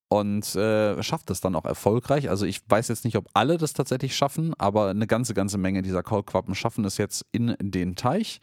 und 0.10 0.56
äh, 0.56 1.02
schafft 1.03 1.30
es 1.30 1.40
dann 1.40 1.56
auch 1.56 1.66
erfolgreich. 1.66 2.30
Also 2.30 2.45
ich 2.45 2.61
weiß 2.68 2.88
jetzt 2.88 3.06
nicht, 3.06 3.16
ob 3.16 3.30
alle 3.34 3.57
das 3.57 3.74
tatsächlich 3.74 4.16
schaffen, 4.16 4.53
aber 4.57 4.90
eine 4.90 5.07
ganze, 5.07 5.34
ganze 5.34 5.57
Menge 5.57 5.82
dieser 5.82 6.03
Kaulquappen 6.03 6.56
schaffen 6.56 6.84
es 6.86 6.98
jetzt 6.98 7.26
in 7.32 7.56
den 7.60 7.95
Teich 7.95 8.40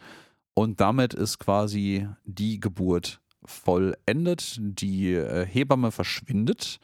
und 0.54 0.80
damit 0.80 1.12
ist 1.12 1.38
quasi 1.38 2.08
die 2.24 2.60
Geburt 2.60 3.20
vollendet. 3.44 4.56
Die 4.58 5.12
äh, 5.12 5.44
Hebamme 5.44 5.90
verschwindet 5.90 6.78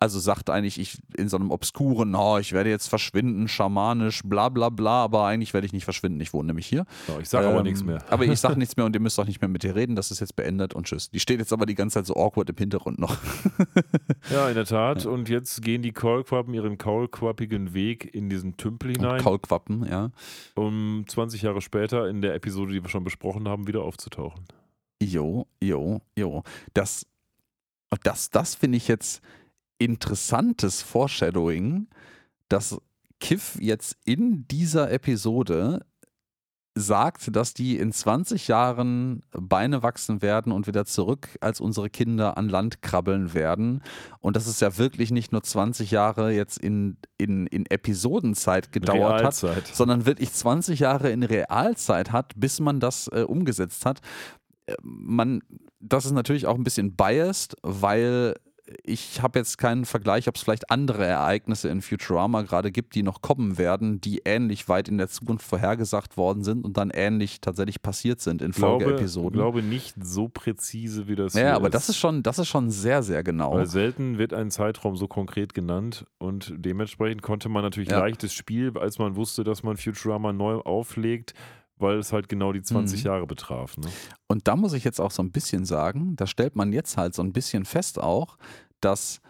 also 0.00 0.18
sagt 0.18 0.48
eigentlich 0.48 0.80
ich 0.80 0.98
in 1.16 1.28
so 1.28 1.36
einem 1.36 1.50
obskuren, 1.50 2.14
oh, 2.14 2.38
ich 2.38 2.52
werde 2.52 2.70
jetzt 2.70 2.88
verschwinden, 2.88 3.48
schamanisch, 3.48 4.22
bla 4.24 4.48
bla 4.48 4.70
bla, 4.70 5.04
aber 5.04 5.26
eigentlich 5.26 5.52
werde 5.52 5.66
ich 5.66 5.74
nicht 5.74 5.84
verschwinden, 5.84 6.18
ich 6.20 6.32
wohne 6.32 6.48
nämlich 6.48 6.66
hier. 6.66 6.86
Oh, 7.08 7.20
ich 7.20 7.28
sage 7.28 7.46
ähm, 7.46 7.52
aber 7.52 7.62
nichts 7.62 7.84
mehr. 7.84 8.02
Aber 8.10 8.24
ich 8.24 8.40
sage 8.40 8.58
nichts 8.58 8.76
mehr 8.76 8.86
und 8.86 8.96
ihr 8.96 9.00
müsst 9.00 9.20
auch 9.20 9.26
nicht 9.26 9.40
mehr 9.42 9.48
mit 9.48 9.62
dir 9.62 9.76
reden, 9.76 9.96
das 9.96 10.10
ist 10.10 10.20
jetzt 10.20 10.36
beendet 10.36 10.74
und 10.74 10.86
tschüss. 10.86 11.10
Die 11.10 11.20
steht 11.20 11.38
jetzt 11.38 11.52
aber 11.52 11.66
die 11.66 11.74
ganze 11.74 11.94
Zeit 11.94 12.06
so 12.06 12.14
awkward 12.14 12.48
im 12.48 12.56
Hintergrund 12.56 12.98
noch. 12.98 13.18
ja, 14.30 14.48
in 14.48 14.54
der 14.54 14.64
Tat. 14.64 15.04
Ja. 15.04 15.10
Und 15.10 15.28
jetzt 15.28 15.60
gehen 15.62 15.82
die 15.82 15.92
Kaulquappen 15.92 16.54
ihren 16.54 16.78
kaulquappigen 16.78 17.74
Weg 17.74 18.14
in 18.14 18.30
diesen 18.30 18.56
Tümpel 18.56 18.92
hinein. 18.92 19.18
Und 19.18 19.22
Kaulquappen, 19.22 19.86
ja. 19.86 20.10
Um 20.54 21.04
20 21.06 21.42
Jahre 21.42 21.60
später 21.60 22.08
in 22.08 22.22
der 22.22 22.34
Episode, 22.34 22.72
die 22.72 22.82
wir 22.82 22.88
schon 22.88 23.04
besprochen 23.04 23.46
haben, 23.48 23.66
wieder 23.66 23.82
aufzutauchen. 23.82 24.44
Jo, 25.02 25.46
jo, 25.62 26.00
jo. 26.16 26.42
Das, 26.72 27.06
das, 28.02 28.30
das 28.30 28.54
finde 28.54 28.78
ich 28.78 28.88
jetzt 28.88 29.20
interessantes 29.80 30.82
Foreshadowing, 30.82 31.88
dass 32.48 32.80
Kiff 33.18 33.56
jetzt 33.60 33.96
in 34.04 34.46
dieser 34.48 34.90
Episode 34.92 35.84
sagt, 36.74 37.34
dass 37.34 37.52
die 37.52 37.78
in 37.78 37.92
20 37.92 38.48
Jahren 38.48 39.22
Beine 39.32 39.82
wachsen 39.82 40.22
werden 40.22 40.52
und 40.52 40.66
wieder 40.66 40.84
zurück 40.84 41.28
als 41.40 41.60
unsere 41.60 41.90
Kinder 41.90 42.36
an 42.36 42.48
Land 42.48 42.80
krabbeln 42.80 43.34
werden. 43.34 43.82
Und 44.20 44.36
dass 44.36 44.46
es 44.46 44.60
ja 44.60 44.78
wirklich 44.78 45.10
nicht 45.10 45.32
nur 45.32 45.42
20 45.42 45.90
Jahre 45.90 46.32
jetzt 46.32 46.58
in, 46.58 46.96
in, 47.18 47.46
in 47.48 47.66
Episodenzeit 47.66 48.72
gedauert 48.72 49.20
Realzeit. 49.20 49.56
hat, 49.56 49.66
sondern 49.66 50.06
wirklich 50.06 50.32
20 50.32 50.80
Jahre 50.80 51.10
in 51.10 51.22
Realzeit 51.22 52.12
hat, 52.12 52.32
bis 52.36 52.60
man 52.60 52.78
das 52.78 53.08
äh, 53.08 53.22
umgesetzt 53.22 53.84
hat. 53.84 54.00
Äh, 54.66 54.74
man, 54.82 55.42
das 55.80 56.06
ist 56.06 56.12
natürlich 56.12 56.46
auch 56.46 56.56
ein 56.56 56.64
bisschen 56.64 56.94
biased, 56.94 57.56
weil 57.62 58.36
ich 58.84 59.22
habe 59.22 59.38
jetzt 59.38 59.58
keinen 59.58 59.84
Vergleich, 59.84 60.28
ob 60.28 60.36
es 60.36 60.42
vielleicht 60.42 60.70
andere 60.70 61.04
Ereignisse 61.04 61.68
in 61.68 61.82
Futurama 61.82 62.42
gerade 62.42 62.70
gibt, 62.70 62.94
die 62.94 63.02
noch 63.02 63.22
kommen 63.22 63.58
werden, 63.58 64.00
die 64.00 64.22
ähnlich 64.24 64.68
weit 64.68 64.88
in 64.88 64.98
der 64.98 65.08
Zukunft 65.08 65.46
vorhergesagt 65.46 66.16
worden 66.16 66.44
sind 66.44 66.64
und 66.64 66.76
dann 66.76 66.90
ähnlich 66.90 67.40
tatsächlich 67.40 67.82
passiert 67.82 68.20
sind 68.20 68.42
in 68.42 68.52
Folgeepisoden. 68.52 69.30
Ich 69.30 69.42
glaube 69.42 69.62
nicht 69.62 69.94
so 70.02 70.28
präzise, 70.28 71.08
wie 71.08 71.16
das 71.16 71.34
Ja, 71.34 71.54
aber 71.54 71.66
ist. 71.66 71.74
das 71.74 71.88
ist 71.88 71.96
schon, 71.96 72.22
das 72.22 72.38
ist 72.38 72.48
schon 72.48 72.70
sehr, 72.70 73.02
sehr 73.02 73.22
genau. 73.22 73.54
Weil 73.54 73.66
selten 73.66 74.18
wird 74.18 74.34
ein 74.34 74.50
Zeitraum 74.50 74.96
so 74.96 75.08
konkret 75.08 75.54
genannt 75.54 76.06
und 76.18 76.52
dementsprechend 76.56 77.22
konnte 77.22 77.48
man 77.48 77.62
natürlich 77.62 77.90
ja. 77.90 77.98
leichtes 77.98 78.32
Spiel, 78.32 78.76
als 78.78 78.98
man 78.98 79.16
wusste, 79.16 79.44
dass 79.44 79.62
man 79.62 79.76
Futurama 79.76 80.32
neu 80.32 80.56
auflegt, 80.56 81.34
weil 81.80 81.98
es 81.98 82.12
halt 82.12 82.28
genau 82.28 82.52
die 82.52 82.62
20 82.62 83.00
mhm. 83.00 83.06
Jahre 83.06 83.26
betraf. 83.26 83.76
Ne? 83.76 83.88
Und 84.26 84.48
da 84.48 84.56
muss 84.56 84.72
ich 84.72 84.84
jetzt 84.84 85.00
auch 85.00 85.10
so 85.10 85.22
ein 85.22 85.32
bisschen 85.32 85.64
sagen, 85.64 86.16
da 86.16 86.26
stellt 86.26 86.56
man 86.56 86.72
jetzt 86.72 86.96
halt 86.96 87.14
so 87.14 87.22
ein 87.22 87.32
bisschen 87.32 87.64
fest 87.64 87.98
auch, 87.98 88.36
dass 88.80 89.20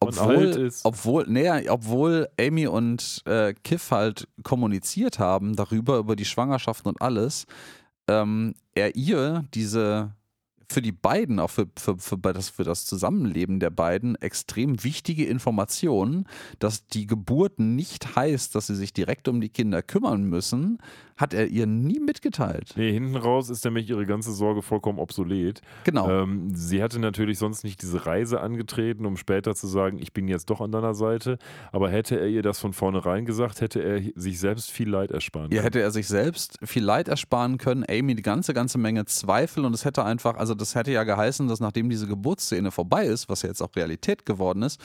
obwohl, 0.00 0.70
obwohl, 0.82 1.24
nee, 1.28 1.68
obwohl 1.68 2.28
Amy 2.38 2.66
und 2.66 3.22
äh, 3.26 3.54
Kiff 3.54 3.90
halt 3.90 4.28
kommuniziert 4.42 5.18
haben 5.18 5.56
darüber, 5.56 5.98
über 5.98 6.14
die 6.14 6.26
Schwangerschaften 6.26 6.90
und 6.90 7.00
alles, 7.00 7.46
ähm, 8.08 8.54
er 8.74 8.96
ihr 8.96 9.44
diese 9.54 10.12
für 10.70 10.82
die 10.82 10.92
beiden, 10.92 11.38
auch 11.38 11.50
für, 11.50 11.68
für, 11.76 11.98
für, 11.98 12.16
das, 12.16 12.48
für 12.48 12.64
das 12.64 12.86
Zusammenleben 12.86 13.60
der 13.60 13.70
beiden, 13.70 14.16
extrem 14.16 14.82
wichtige 14.82 15.26
Information, 15.26 16.26
dass 16.58 16.86
die 16.86 17.06
Geburt 17.06 17.58
nicht 17.58 18.16
heißt, 18.16 18.54
dass 18.54 18.66
sie 18.68 18.74
sich 18.74 18.92
direkt 18.92 19.28
um 19.28 19.40
die 19.40 19.50
Kinder 19.50 19.82
kümmern 19.82 20.24
müssen, 20.24 20.78
hat 21.16 21.34
er 21.34 21.46
ihr 21.46 21.66
nie 21.66 22.00
mitgeteilt. 22.00 22.72
Nee, 22.76 22.92
hinten 22.92 23.16
raus 23.16 23.50
ist 23.50 23.64
nämlich 23.64 23.88
ihre 23.88 24.06
ganze 24.06 24.32
Sorge 24.32 24.62
vollkommen 24.62 24.98
obsolet. 24.98 25.60
Genau. 25.84 26.08
Ähm, 26.10 26.50
sie 26.54 26.82
hatte 26.82 26.98
natürlich 26.98 27.38
sonst 27.38 27.64
nicht 27.64 27.82
diese 27.82 28.06
Reise 28.06 28.40
angetreten, 28.40 29.06
um 29.06 29.16
später 29.16 29.54
zu 29.54 29.66
sagen, 29.66 29.98
ich 29.98 30.12
bin 30.12 30.28
jetzt 30.28 30.50
doch 30.50 30.60
an 30.60 30.72
deiner 30.72 30.94
Seite. 30.94 31.38
Aber 31.72 31.90
hätte 31.90 32.18
er 32.18 32.26
ihr 32.26 32.42
das 32.42 32.58
von 32.58 32.72
vornherein 32.72 33.24
gesagt, 33.24 33.60
hätte 33.60 33.80
er 33.80 34.02
sich 34.14 34.40
selbst 34.40 34.70
viel 34.70 34.88
Leid 34.88 35.10
ersparen 35.10 35.50
können. 35.50 35.56
Ja, 35.56 35.62
hätte 35.62 35.80
er 35.80 35.90
sich 35.90 36.08
selbst 36.08 36.58
viel 36.62 36.82
Leid 36.82 37.08
ersparen 37.08 37.58
können, 37.58 37.84
Amy 37.88 38.14
die 38.14 38.22
ganze, 38.22 38.54
ganze 38.54 38.78
Menge 38.78 39.04
Zweifel 39.04 39.64
und 39.64 39.74
es 39.74 39.84
hätte 39.84 40.04
einfach, 40.04 40.36
also 40.36 40.54
das 40.54 40.74
hätte 40.74 40.90
ja 40.90 41.04
geheißen, 41.04 41.48
dass 41.48 41.60
nachdem 41.60 41.88
diese 41.90 42.06
Geburtsszene 42.06 42.70
vorbei 42.70 43.06
ist, 43.06 43.28
was 43.28 43.42
ja 43.42 43.48
jetzt 43.48 43.62
auch 43.62 43.74
Realität 43.76 44.26
geworden 44.26 44.62
ist, 44.62 44.80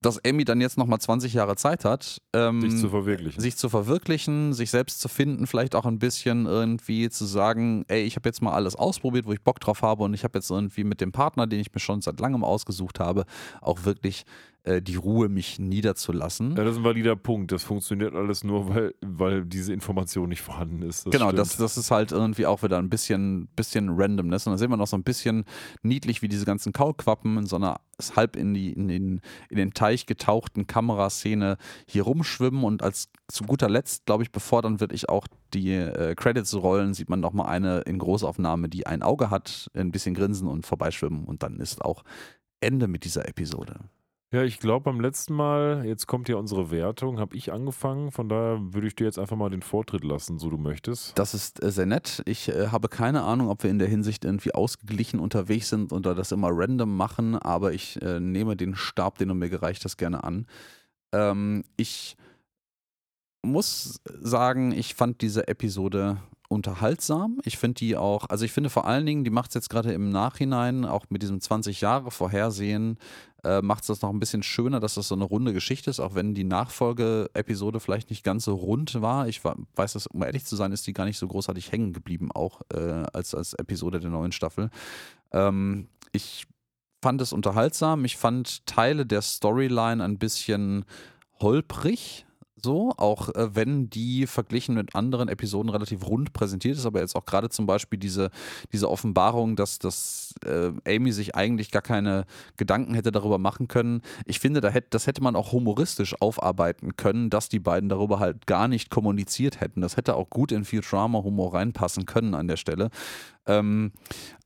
dass 0.00 0.24
Amy 0.24 0.44
dann 0.44 0.60
jetzt 0.60 0.78
nochmal 0.78 1.00
20 1.00 1.34
Jahre 1.34 1.56
Zeit 1.56 1.84
hat, 1.84 2.22
ähm, 2.32 2.60
sich 2.60 2.80
zu 2.80 2.88
verwirklichen. 2.88 3.40
sich 3.40 3.56
zu 3.56 3.68
verwirklichen, 3.68 4.52
sich 4.52 4.70
selbst 4.70 5.00
zu 5.00 5.08
finden, 5.08 5.46
vielleicht 5.46 5.74
auch 5.74 5.86
ein 5.86 5.98
bisschen 5.98 6.46
irgendwie 6.46 7.10
zu 7.10 7.24
sagen, 7.24 7.84
ey, 7.88 8.02
ich 8.02 8.16
habe 8.16 8.28
jetzt 8.28 8.40
mal 8.40 8.52
alles 8.52 8.76
ausprobiert, 8.76 9.26
wo 9.26 9.32
ich 9.32 9.42
Bock 9.42 9.58
drauf 9.60 9.82
habe 9.82 10.04
und 10.04 10.14
ich 10.14 10.24
habe 10.24 10.38
jetzt 10.38 10.50
irgendwie 10.50 10.84
mit 10.84 11.00
dem 11.00 11.10
Partner, 11.10 11.46
den 11.46 11.60
ich 11.60 11.72
mir 11.72 11.80
schon 11.80 12.00
seit 12.00 12.20
langem 12.20 12.44
ausgesucht 12.44 13.00
habe, 13.00 13.24
auch 13.60 13.84
wirklich 13.84 14.24
äh, 14.68 14.82
die 14.82 14.96
Ruhe, 14.96 15.28
mich 15.28 15.58
niederzulassen. 15.58 16.50
Ja, 16.50 16.64
das 16.64 16.72
ist 16.72 16.78
ein 16.78 16.84
valider 16.84 17.16
Punkt. 17.16 17.52
Das 17.52 17.64
funktioniert 17.64 18.14
alles 18.14 18.44
nur, 18.44 18.68
weil, 18.68 18.94
weil 19.00 19.44
diese 19.44 19.72
Information 19.72 20.28
nicht 20.28 20.42
vorhanden 20.42 20.82
ist. 20.82 21.06
Das 21.06 21.12
genau, 21.12 21.26
stimmt. 21.26 21.38
das, 21.38 21.56
das 21.56 21.78
ist 21.78 21.90
halt 21.90 22.12
irgendwie 22.12 22.44
auch 22.44 22.62
wieder 22.62 22.78
ein 22.78 22.90
bisschen, 22.90 23.48
bisschen 23.56 23.88
Randomness. 23.90 24.46
Und 24.46 24.52
dann 24.52 24.58
sehen 24.58 24.70
wir 24.70 24.76
noch 24.76 24.86
so 24.86 24.96
ein 24.96 25.04
bisschen 25.04 25.44
niedlich, 25.82 26.20
wie 26.20 26.28
diese 26.28 26.44
ganzen 26.44 26.72
Kaulquappen 26.72 27.38
in 27.38 27.46
so 27.46 27.56
einer 27.56 27.80
halb 28.14 28.36
in, 28.36 28.52
die, 28.52 28.72
in, 28.72 28.88
den, 28.88 29.20
in 29.48 29.56
den 29.56 29.72
Teich 29.72 30.06
getauchten 30.06 30.66
Kameraszene 30.66 31.56
hier 31.86 32.02
rumschwimmen. 32.02 32.62
Und 32.62 32.82
als 32.82 33.08
zu 33.28 33.44
guter 33.44 33.70
Letzt, 33.70 34.04
glaube 34.04 34.22
ich, 34.22 34.30
bevor 34.30 34.60
dann 34.60 34.80
wirklich 34.80 35.08
auch 35.08 35.26
die 35.54 35.72
äh, 35.72 36.14
Credits 36.14 36.54
rollen, 36.54 36.92
sieht 36.92 37.08
man 37.08 37.20
nochmal 37.20 37.46
eine 37.46 37.80
in 37.80 37.98
Großaufnahme, 37.98 38.68
die 38.68 38.86
ein 38.86 39.02
Auge 39.02 39.30
hat, 39.30 39.70
ein 39.74 39.92
bisschen 39.92 40.14
grinsen 40.14 40.46
und 40.46 40.66
vorbeischwimmen. 40.66 41.24
Und 41.24 41.42
dann 41.42 41.58
ist 41.58 41.82
auch 41.82 42.04
Ende 42.60 42.86
mit 42.86 43.04
dieser 43.04 43.26
Episode. 43.28 43.80
Ja, 44.30 44.42
ich 44.42 44.58
glaube 44.58 44.84
beim 44.84 45.00
letzten 45.00 45.32
Mal, 45.32 45.86
jetzt 45.86 46.06
kommt 46.06 46.28
ja 46.28 46.36
unsere 46.36 46.70
Wertung, 46.70 47.18
habe 47.18 47.34
ich 47.34 47.50
angefangen. 47.50 48.10
Von 48.10 48.28
daher 48.28 48.58
würde 48.60 48.86
ich 48.86 48.94
dir 48.94 49.04
jetzt 49.04 49.18
einfach 49.18 49.36
mal 49.36 49.48
den 49.48 49.62
Vortritt 49.62 50.04
lassen, 50.04 50.38
so 50.38 50.50
du 50.50 50.58
möchtest. 50.58 51.18
Das 51.18 51.32
ist 51.32 51.62
äh, 51.64 51.70
sehr 51.70 51.86
nett. 51.86 52.22
Ich 52.26 52.50
äh, 52.50 52.66
habe 52.66 52.88
keine 52.88 53.22
Ahnung, 53.22 53.48
ob 53.48 53.62
wir 53.62 53.70
in 53.70 53.78
der 53.78 53.88
Hinsicht 53.88 54.26
irgendwie 54.26 54.52
ausgeglichen 54.52 55.18
unterwegs 55.18 55.70
sind 55.70 55.94
oder 55.94 56.14
das 56.14 56.30
immer 56.30 56.50
random 56.52 56.94
machen, 56.94 57.36
aber 57.36 57.72
ich 57.72 58.02
äh, 58.02 58.20
nehme 58.20 58.54
den 58.54 58.74
Stab, 58.74 59.16
den 59.16 59.28
du 59.28 59.34
mir 59.34 59.48
gereicht 59.48 59.86
hast, 59.86 59.96
gerne 59.96 60.22
an. 60.22 60.46
Ähm, 61.14 61.64
ich 61.78 62.14
muss 63.40 64.02
sagen, 64.04 64.72
ich 64.72 64.94
fand 64.94 65.22
diese 65.22 65.48
Episode 65.48 66.18
unterhaltsam. 66.48 67.40
Ich 67.44 67.58
finde 67.58 67.74
die 67.74 67.96
auch, 67.96 68.28
also 68.28 68.44
ich 68.44 68.52
finde 68.52 68.70
vor 68.70 68.86
allen 68.86 69.06
Dingen, 69.06 69.24
die 69.24 69.30
macht 69.30 69.50
es 69.50 69.54
jetzt 69.54 69.70
gerade 69.70 69.92
im 69.92 70.10
Nachhinein, 70.10 70.84
auch 70.84 71.06
mit 71.10 71.22
diesem 71.22 71.40
20 71.40 71.80
Jahre 71.80 72.10
Vorhersehen, 72.10 72.98
äh, 73.44 73.62
macht 73.62 73.82
es 73.82 73.86
das 73.86 74.02
noch 74.02 74.10
ein 74.10 74.18
bisschen 74.18 74.42
schöner, 74.42 74.80
dass 74.80 74.94
das 74.94 75.08
so 75.08 75.14
eine 75.14 75.24
runde 75.24 75.52
Geschichte 75.52 75.90
ist, 75.90 76.00
auch 76.00 76.14
wenn 76.14 76.34
die 76.34 76.44
Nachfolge-Episode 76.44 77.80
vielleicht 77.80 78.10
nicht 78.10 78.24
ganz 78.24 78.44
so 78.44 78.54
rund 78.54 79.00
war. 79.00 79.28
Ich 79.28 79.44
war, 79.44 79.56
weiß 79.76 79.92
das, 79.92 80.06
um 80.06 80.22
ehrlich 80.22 80.44
zu 80.44 80.56
sein, 80.56 80.72
ist 80.72 80.86
die 80.86 80.92
gar 80.92 81.04
nicht 81.04 81.18
so 81.18 81.28
großartig 81.28 81.70
hängen 81.70 81.92
geblieben, 81.92 82.32
auch 82.32 82.62
äh, 82.72 83.04
als, 83.12 83.34
als 83.34 83.54
Episode 83.54 84.00
der 84.00 84.10
neuen 84.10 84.32
Staffel. 84.32 84.70
Ähm, 85.32 85.88
ich 86.12 86.46
fand 87.02 87.20
es 87.20 87.32
unterhaltsam. 87.32 88.04
Ich 88.04 88.16
fand 88.16 88.66
Teile 88.66 89.06
der 89.06 89.22
Storyline 89.22 90.02
ein 90.02 90.18
bisschen 90.18 90.84
holprig, 91.40 92.26
so, 92.62 92.92
auch 92.96 93.28
äh, 93.34 93.54
wenn 93.54 93.90
die 93.90 94.26
verglichen 94.26 94.74
mit 94.74 94.94
anderen 94.94 95.28
Episoden 95.28 95.70
relativ 95.70 96.06
rund 96.06 96.32
präsentiert 96.32 96.76
ist, 96.76 96.86
aber 96.86 97.00
jetzt 97.00 97.16
auch 97.16 97.26
gerade 97.26 97.48
zum 97.48 97.66
Beispiel 97.66 97.98
diese, 97.98 98.30
diese 98.72 98.90
Offenbarung, 98.90 99.56
dass, 99.56 99.78
dass 99.78 100.34
äh, 100.44 100.72
Amy 100.86 101.12
sich 101.12 101.34
eigentlich 101.34 101.70
gar 101.70 101.82
keine 101.82 102.24
Gedanken 102.56 102.94
hätte 102.94 103.12
darüber 103.12 103.38
machen 103.38 103.68
können. 103.68 104.02
Ich 104.24 104.40
finde, 104.40 104.60
da 104.60 104.68
hätte, 104.68 104.88
das 104.90 105.06
hätte 105.06 105.22
man 105.22 105.36
auch 105.36 105.52
humoristisch 105.52 106.20
aufarbeiten 106.20 106.96
können, 106.96 107.30
dass 107.30 107.48
die 107.48 107.60
beiden 107.60 107.88
darüber 107.88 108.18
halt 108.18 108.46
gar 108.46 108.68
nicht 108.68 108.90
kommuniziert 108.90 109.60
hätten. 109.60 109.80
Das 109.80 109.96
hätte 109.96 110.16
auch 110.16 110.30
gut 110.30 110.52
in 110.52 110.64
Futurama-Humor 110.64 111.54
reinpassen 111.54 112.06
können 112.06 112.34
an 112.34 112.48
der 112.48 112.56
Stelle. 112.56 112.90
Ähm, 113.46 113.92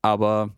aber 0.00 0.50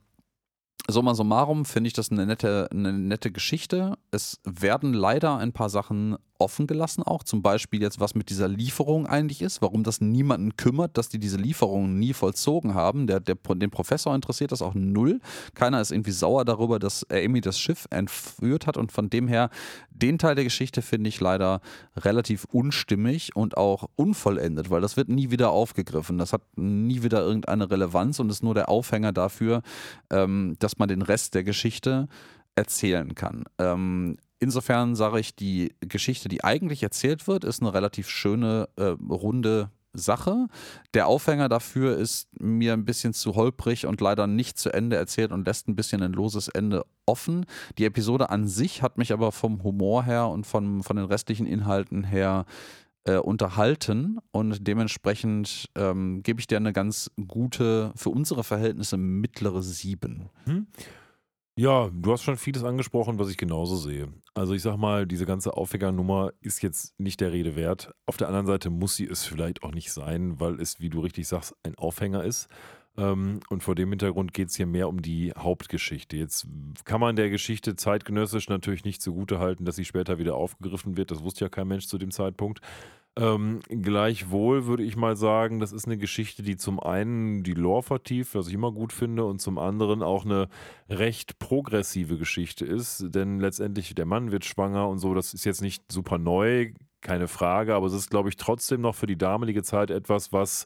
Summa 0.87 1.15
summarum 1.15 1.65
finde 1.65 1.89
ich 1.89 1.95
das 1.95 2.11
eine 2.11 2.27
nette, 2.27 2.69
eine 2.71 2.93
nette 2.93 3.31
Geschichte. 3.31 3.97
Es 4.11 4.41
werden 4.45 4.93
leider 4.93 5.39
ein 5.39 5.53
paar 5.53 5.71
Sachen 5.71 6.17
offen 6.39 6.67
gelassen 6.67 7.03
auch. 7.03 7.23
Zum 7.23 7.43
Beispiel 7.43 7.81
jetzt, 7.81 8.01
was 8.01 8.15
mit 8.15 8.31
dieser 8.31 8.49
Lieferung 8.49 9.07
eigentlich 9.07 9.43
ist, 9.43 9.63
warum 9.63 9.85
das 9.85 10.01
niemanden 10.01 10.57
kümmert, 10.57 10.97
dass 10.99 11.09
die 11.09 11.19
diese 11.19 11.37
Lieferung 11.37 11.99
nie 11.99 12.13
vollzogen 12.13 12.75
haben. 12.75 13.07
Der, 13.07 13.21
der, 13.21 13.37
den 13.37 13.71
Professor 13.71 14.15
interessiert 14.15 14.53
das 14.53 14.63
auch 14.63 14.75
null. 14.75 15.21
Keiner 15.55 15.81
ist 15.81 15.93
irgendwie 15.93 16.11
sauer 16.11 16.45
darüber, 16.45 16.79
dass 16.79 17.09
Amy 17.11 17.41
das 17.41 17.59
Schiff 17.59 17.87
entführt 17.91 18.67
hat 18.67 18.77
und 18.77 18.93
von 18.93 19.11
dem 19.11 19.29
her, 19.29 19.51
den 19.91 20.19
Teil 20.19 20.35
der 20.35 20.45
Geschichte 20.45 20.83
finde 20.83 21.09
ich 21.09 21.21
leider 21.21 21.61
relativ 21.97 22.45
unstimmig 22.51 23.37
und 23.37 23.57
auch 23.57 23.89
unvollendet, 23.97 24.71
weil 24.71 24.81
das 24.81 24.97
wird 24.97 25.09
nie 25.09 25.31
wieder 25.31 25.51
aufgegriffen. 25.51 26.19
Das 26.19 26.33
hat 26.33 26.43
nie 26.57 27.03
wieder 27.03 27.21
irgendeine 27.21 27.71
Relevanz 27.71 28.19
und 28.19 28.31
ist 28.31 28.43
nur 28.43 28.55
der 28.55 28.69
Aufhänger 28.69 29.13
dafür, 29.13 29.63
ähm, 30.11 30.57
dass 30.59 30.79
man 30.79 30.89
den 30.89 31.03
Rest 31.03 31.35
der 31.35 31.45
Geschichte 31.45 32.09
erzählen 32.57 33.15
kann. 33.15 33.45
Ähm, 33.59 34.17
insofern 34.41 34.95
sage 34.95 35.21
ich, 35.21 35.35
die 35.35 35.75
Geschichte, 35.81 36.29
die 36.29 36.45
eigentlich 36.45 36.83
erzählt 36.83 37.27
wird, 37.27 37.45
ist 37.45 37.63
eine 37.63 37.75
relativ 37.75 38.09
schöne, 38.09 38.69
äh, 38.77 38.95
runde 39.09 39.71
Sache. 39.95 40.49
Der 40.93 41.07
Aufhänger 41.07 41.49
dafür 41.49 41.97
ist 41.97 42.29
mir 42.41 42.73
ein 42.73 42.85
bisschen 42.85 43.15
zu 43.15 43.35
holprig 43.37 43.87
und 43.87 44.01
leider 44.01 44.27
nicht 44.27 44.59
zu 44.59 44.73
Ende 44.73 44.97
erzählt 44.97 45.33
und 45.33 45.47
lässt 45.47 45.69
ein 45.69 45.77
bisschen 45.77 46.03
ein 46.03 46.13
loses 46.13 46.49
Ende 46.49 46.85
offen. 47.07 47.47
Die 47.79 47.85
Episode 47.85 48.31
an 48.31 48.47
sich 48.47 48.83
hat 48.83 48.99
mich 48.99 49.13
aber 49.13 49.33
vom 49.33 49.63
Humor 49.63 50.05
her 50.05 50.29
und 50.29 50.47
von, 50.47 50.83
von 50.83 50.97
den 50.97 51.07
restlichen 51.07 51.47
Inhalten 51.47 52.05
her 52.05 52.45
äh, 53.05 53.17
unterhalten 53.17 54.19
und 54.33 54.67
dementsprechend 54.67 55.71
ähm, 55.75 56.23
gebe 56.23 56.41
ich 56.41 56.47
dir 56.47 56.57
eine 56.57 56.73
ganz 56.73 57.11
gute, 57.29 57.93
für 57.97 58.11
unsere 58.11 58.45
Verhältnisse 58.45 58.97
mittlere 58.97 59.63
Sieben. 59.63 60.31
Hm? 60.45 60.67
Ja, 61.57 61.89
du 61.93 62.13
hast 62.13 62.25
schon 62.25 62.37
vieles 62.37 62.65
angesprochen, 62.65 63.21
was 63.21 63.31
ich 63.31 63.37
genauso 63.37 63.77
sehe. 63.77 64.09
Also 64.35 64.55
ich 64.55 64.63
sag 64.63 64.77
mal, 64.77 65.07
diese 65.07 65.25
ganze 65.25 65.57
Aufhängernummer 65.57 66.33
ist 66.41 66.63
jetzt 66.63 66.99
nicht 66.99 67.21
der 67.21 67.31
Rede 67.31 67.55
wert. 67.55 67.95
Auf 68.07 68.17
der 68.17 68.27
anderen 68.27 68.47
Seite 68.47 68.71
muss 68.71 68.97
sie 68.97 69.07
es 69.07 69.25
vielleicht 69.25 69.63
auch 69.63 69.71
nicht 69.71 69.93
sein, 69.93 70.41
weil 70.41 70.61
es, 70.61 70.81
wie 70.81 70.91
du 70.91 70.99
richtig 70.99 71.29
sagst, 71.29 71.55
ein 71.63 71.77
Aufhänger 71.77 72.25
ist. 72.25 72.49
Ähm, 72.97 73.39
und 73.51 73.63
vor 73.63 73.77
dem 73.77 73.91
Hintergrund 73.91 74.35
geht 74.35 74.49
es 74.49 74.57
hier 74.57 74.67
mehr 74.67 74.89
um 74.89 75.01
die 75.01 75.33
Hauptgeschichte. 75.37 76.17
Jetzt 76.17 76.49
kann 76.85 77.01
man 77.01 77.15
der 77.15 77.31
Geschichte 77.31 77.77
zeitgenössisch 77.77 78.49
natürlich 78.49 78.85
nicht 78.85 79.01
zugute 79.01 79.39
halten, 79.39 79.65
dass 79.65 79.77
sie 79.77 79.85
später 79.85 80.19
wieder 80.19 80.35
aufgegriffen 80.35 80.97
wird. 80.97 81.13
Das 81.13 81.23
wusste 81.23 81.45
ja 81.45 81.49
kein 81.49 81.69
Mensch 81.69 81.87
zu 81.87 81.99
dem 81.99 82.11
Zeitpunkt. 82.11 82.61
Ähm, 83.17 83.61
gleichwohl 83.69 84.67
würde 84.67 84.83
ich 84.83 84.97
mal 84.97 85.17
sagen, 85.17 85.61
das 85.61 85.73
ist 85.73 85.87
eine 85.87 85.99
Geschichte, 85.99 86.43
die 86.43 86.57
zum 86.57 86.81
einen 86.81 87.45
die 87.45 87.55
Lore 87.55 87.85
vertieft, 87.85 88.35
was 88.35 88.49
ich 88.49 88.55
immer 88.55 88.73
gut 88.73 88.93
finde, 88.93 89.25
und 89.25 89.41
zum 89.41 89.57
anderen 89.59 90.03
auch 90.03 90.25
eine 90.25 90.49
recht 90.89 91.39
progressive 91.39 92.19
Geschichte 92.19 92.65
ist. 92.65 93.15
Denn 93.15 93.39
letztendlich 93.39 93.95
der 93.95 94.07
Mann 94.07 94.33
wird 94.33 94.45
schwanger 94.45 94.89
und 94.89 94.99
so, 94.99 95.15
das 95.15 95.33
ist 95.33 95.45
jetzt 95.45 95.63
nicht 95.63 95.93
super 95.93 96.19
neu, 96.19 96.73
keine 97.03 97.29
Frage, 97.29 97.75
aber 97.75 97.87
es 97.87 97.93
ist, 97.93 98.11
glaube 98.11 98.31
ich, 98.31 98.37
trotzdem 98.37 98.81
noch 98.81 98.97
für 98.97 99.07
die 99.07 99.19
damalige 99.19 99.63
Zeit 99.63 99.91
etwas, 99.91 100.33
was 100.33 100.65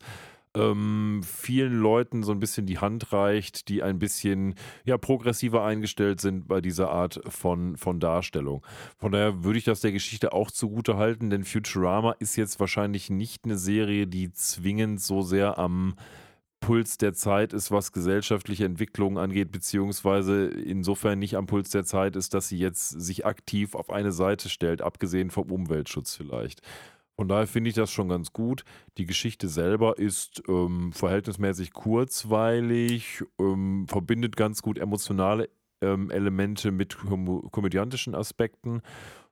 ähm, 0.59 1.23
vielen 1.25 1.81
Leuten 1.81 2.23
so 2.23 2.33
ein 2.33 2.41
bisschen 2.41 2.67
die 2.67 2.79
Hand 2.79 3.13
reicht, 3.13 3.69
die 3.69 3.83
ein 3.83 3.99
bisschen 3.99 4.55
ja, 4.85 4.99
progressiver 4.99 5.65
eingestellt 5.65 6.21
sind 6.21 6.49
bei 6.49 6.61
dieser 6.61 6.91
Art 6.91 7.21
von, 7.29 7.77
von 7.77 8.01
Darstellung. 8.01 8.65
Von 8.99 9.13
daher 9.13 9.45
würde 9.45 9.59
ich 9.59 9.65
das 9.65 9.81
der 9.81 9.93
Geschichte 9.93 10.33
auch 10.33 10.51
zugute 10.51 10.97
halten, 10.97 11.31
denn 11.31 11.45
Futurama 11.45 12.13
ist 12.19 12.37
jetzt 12.37 12.61
wahrscheinlich 12.61 13.11
nicht 13.11 13.45
eine 13.45 13.57
Serie, 13.57 14.07
die 14.07 14.33
zwingend 14.33 15.01
so 15.01 15.23
sehr 15.23 15.59
am 15.59 15.95
Puls 16.61 16.99
der 16.99 17.15
Zeit 17.15 17.53
ist, 17.53 17.71
was 17.71 17.93
gesellschaftliche 17.93 18.65
Entwicklungen 18.65 19.19
angeht, 19.19 19.53
beziehungsweise 19.53 20.47
insofern 20.47 21.19
nicht 21.19 21.37
am 21.37 21.47
Puls 21.47 21.71
der 21.71 21.85
Zeit 21.85 22.17
ist, 22.17 22.35
dass 22.35 22.49
sie 22.49 22.59
jetzt 22.59 22.89
sich 22.89 23.25
aktiv 23.25 23.75
auf 23.75 23.91
eine 23.91 24.13
Seite 24.13 24.49
stellt, 24.49 24.83
abgesehen 24.83 25.31
vom 25.31 25.51
Umweltschutz 25.51 26.17
vielleicht. 26.17 26.63
Von 27.19 27.27
daher 27.27 27.49
finde 27.49 27.69
ich 27.69 27.75
das 27.75 27.91
schon 27.91 28.09
ganz 28.09 28.33
gut. 28.33 28.63
Die 28.97 29.05
Geschichte 29.05 29.49
selber 29.49 29.99
ist 29.99 30.41
ähm, 30.47 30.93
verhältnismäßig 30.93 31.73
kurzweilig, 31.73 33.25
ähm, 33.41 33.87
verbindet 33.89 34.37
ganz 34.37 34.63
gut 34.63 34.79
emotionale 34.79 35.49
ähm, 35.81 36.13
Elemente 36.13 36.71
mit 36.71 36.97
kom 36.97 37.51
komödiantischen 37.51 38.15
Aspekten. 38.15 38.83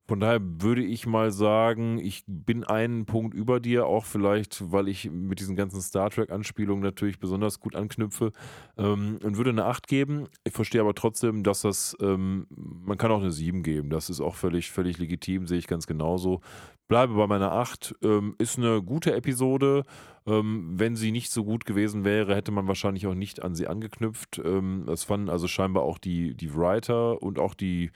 Von 0.08 0.20
daher 0.20 0.40
würde 0.40 0.84
ich 0.84 1.04
mal 1.06 1.32
sagen, 1.32 1.98
ich 1.98 2.22
bin 2.28 2.62
einen 2.62 3.06
Punkt 3.06 3.34
über 3.34 3.58
dir, 3.58 3.86
auch 3.86 4.04
vielleicht, 4.04 4.70
weil 4.70 4.86
ich 4.86 5.10
mit 5.10 5.40
diesen 5.40 5.56
ganzen 5.56 5.80
Star 5.80 6.10
Trek-Anspielungen 6.10 6.82
natürlich 6.82 7.18
besonders 7.18 7.58
gut 7.58 7.74
anknüpfe 7.74 8.30
ähm, 8.78 9.18
und 9.24 9.36
würde 9.36 9.50
eine 9.50 9.64
8 9.64 9.88
geben. 9.88 10.28
Ich 10.44 10.52
verstehe 10.52 10.80
aber 10.80 10.94
trotzdem, 10.94 11.42
dass 11.42 11.62
das, 11.62 11.96
ähm, 12.00 12.46
man 12.50 12.98
kann 12.98 13.10
auch 13.10 13.20
eine 13.20 13.32
7 13.32 13.64
geben. 13.64 13.90
Das 13.90 14.08
ist 14.08 14.20
auch 14.20 14.36
völlig, 14.36 14.70
völlig 14.70 14.98
legitim, 14.98 15.48
sehe 15.48 15.58
ich 15.58 15.66
ganz 15.66 15.88
genauso. 15.88 16.40
Bleibe 16.88 17.14
bei 17.14 17.26
meiner 17.26 17.52
8. 17.52 17.96
Ähm, 18.02 18.34
ist 18.38 18.58
eine 18.58 18.82
gute 18.82 19.14
Episode. 19.14 19.84
Ähm, 20.26 20.72
wenn 20.76 20.96
sie 20.96 21.12
nicht 21.12 21.30
so 21.30 21.44
gut 21.44 21.64
gewesen 21.64 22.04
wäre, 22.04 22.34
hätte 22.34 22.52
man 22.52 22.68
wahrscheinlich 22.68 23.06
auch 23.06 23.14
nicht 23.14 23.42
an 23.42 23.54
sie 23.54 23.66
angeknüpft. 23.66 24.40
Ähm, 24.44 24.84
das 24.86 25.04
fanden 25.04 25.28
also 25.28 25.48
scheinbar 25.48 25.82
auch 25.82 25.98
die, 25.98 26.34
die 26.34 26.54
Writer 26.54 27.22
und 27.22 27.38
auch 27.38 27.54
die 27.54 27.90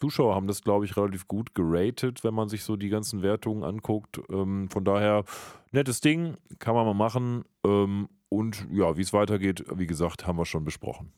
Zuschauer 0.00 0.34
haben 0.34 0.46
das, 0.46 0.62
glaube 0.62 0.86
ich, 0.86 0.96
relativ 0.96 1.28
gut 1.28 1.54
geratet, 1.54 2.24
wenn 2.24 2.32
man 2.32 2.48
sich 2.48 2.64
so 2.64 2.76
die 2.76 2.88
ganzen 2.88 3.22
Wertungen 3.22 3.64
anguckt. 3.64 4.20
Ähm, 4.30 4.70
von 4.70 4.84
daher, 4.84 5.24
nettes 5.72 6.00
Ding, 6.00 6.36
kann 6.58 6.74
man 6.74 6.86
mal 6.86 6.94
machen. 6.94 7.44
Ähm, 7.66 8.08
und 8.30 8.66
ja, 8.72 8.96
wie 8.96 9.02
es 9.02 9.12
weitergeht, 9.12 9.64
wie 9.74 9.86
gesagt, 9.86 10.26
haben 10.26 10.38
wir 10.38 10.46
schon 10.46 10.64
besprochen. 10.64 11.12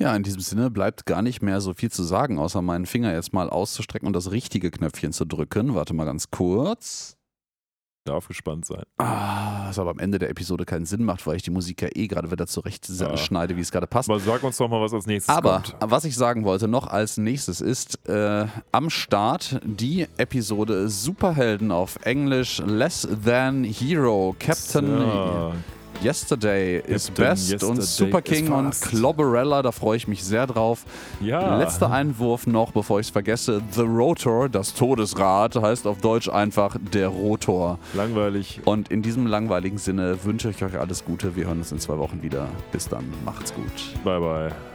Ja, 0.00 0.14
in 0.14 0.22
diesem 0.22 0.40
Sinne 0.40 0.70
bleibt 0.70 1.06
gar 1.06 1.22
nicht 1.22 1.42
mehr 1.42 1.60
so 1.60 1.74
viel 1.74 1.90
zu 1.90 2.04
sagen, 2.04 2.38
außer 2.38 2.62
meinen 2.62 2.86
Finger 2.86 3.12
jetzt 3.12 3.32
mal 3.32 3.50
auszustrecken 3.50 4.06
und 4.06 4.12
das 4.14 4.30
richtige 4.30 4.70
Knöpfchen 4.70 5.12
zu 5.12 5.24
drücken. 5.24 5.74
Warte 5.74 5.92
mal 5.94 6.04
ganz 6.04 6.30
kurz. 6.30 7.16
Darf 8.04 8.28
gespannt 8.28 8.64
sein. 8.64 8.84
Ah, 8.98 9.66
was 9.66 9.78
aber 9.78 9.90
am 9.90 9.98
Ende 9.98 10.18
der 10.18 10.30
Episode 10.30 10.64
keinen 10.64 10.86
Sinn 10.86 11.04
macht, 11.04 11.26
weil 11.26 11.36
ich 11.36 11.42
die 11.42 11.50
Musik 11.50 11.82
ja 11.82 11.88
eh 11.94 12.06
gerade 12.06 12.30
wieder 12.30 12.46
zurecht 12.46 12.88
Ja. 12.88 13.16
schneide, 13.18 13.56
wie 13.56 13.60
es 13.60 13.70
gerade 13.72 13.86
passt. 13.88 14.08
Aber 14.08 14.18
sag 14.20 14.42
uns 14.44 14.56
doch 14.56 14.68
mal, 14.68 14.80
was 14.80 14.94
als 14.94 15.06
nächstes 15.06 15.34
Aber 15.34 15.62
kommt. 15.62 15.76
was 15.80 16.04
ich 16.04 16.16
sagen 16.16 16.44
wollte 16.44 16.68
noch 16.68 16.86
als 16.86 17.18
nächstes 17.18 17.60
ist 17.60 18.08
äh, 18.08 18.46
am 18.72 18.88
Start 18.88 19.60
die 19.64 20.06
Episode 20.16 20.88
Superhelden 20.88 21.70
auf 21.72 21.98
Englisch 22.06 22.62
Less 22.64 23.06
Than 23.24 23.64
Hero 23.64 24.34
Captain 24.38 25.00
Ja, 25.02 25.52
Yesterday 26.02 26.78
is 26.78 27.06
Captain 27.08 27.24
Best 27.24 27.62
und 27.64 27.78
Yesterday 27.78 27.82
Super 27.82 28.18
is 28.18 28.24
King 28.24 28.52
und. 28.52 28.80
Clobberella, 28.80 29.62
da 29.62 29.72
freue 29.72 29.96
ich 29.96 30.06
mich 30.06 30.22
sehr 30.22 30.46
drauf. 30.46 30.84
ja. 31.20 31.58
Letzter 31.58 31.90
Einwurf 31.90 32.46
noch, 32.46 32.70
bevor 32.72 33.00
ich 33.00 33.06
es 33.06 33.10
vergesse. 33.10 33.60
The 33.72 33.82
Rotor, 33.82 34.48
das 34.48 34.74
Todesrad, 34.74 35.56
heißt 35.56 35.86
auf 35.86 35.98
Deutsch 35.98 36.28
einfach 36.28 36.76
der 36.92 37.08
Rotor. 37.08 37.78
langweilig. 37.94 38.60
Und 38.64 38.90
in 38.90 39.02
diesem 39.02 39.26
langweiligen 39.26 39.78
Sinne 39.78 40.24
wünsche 40.24 40.50
ich 40.50 40.62
euch 40.62 40.78
alles 40.78 41.04
Gute. 41.04 41.34
Wir 41.34 41.46
hören 41.46 41.58
uns 41.58 41.72
in 41.72 41.80
zwei 41.80 41.98
Wochen 41.98 42.22
wieder. 42.22 42.48
Bis 42.70 42.88
dann, 42.88 43.04
macht's 43.24 43.52
gut. 43.52 43.64
Bye, 44.04 44.20
bye. 44.20 44.67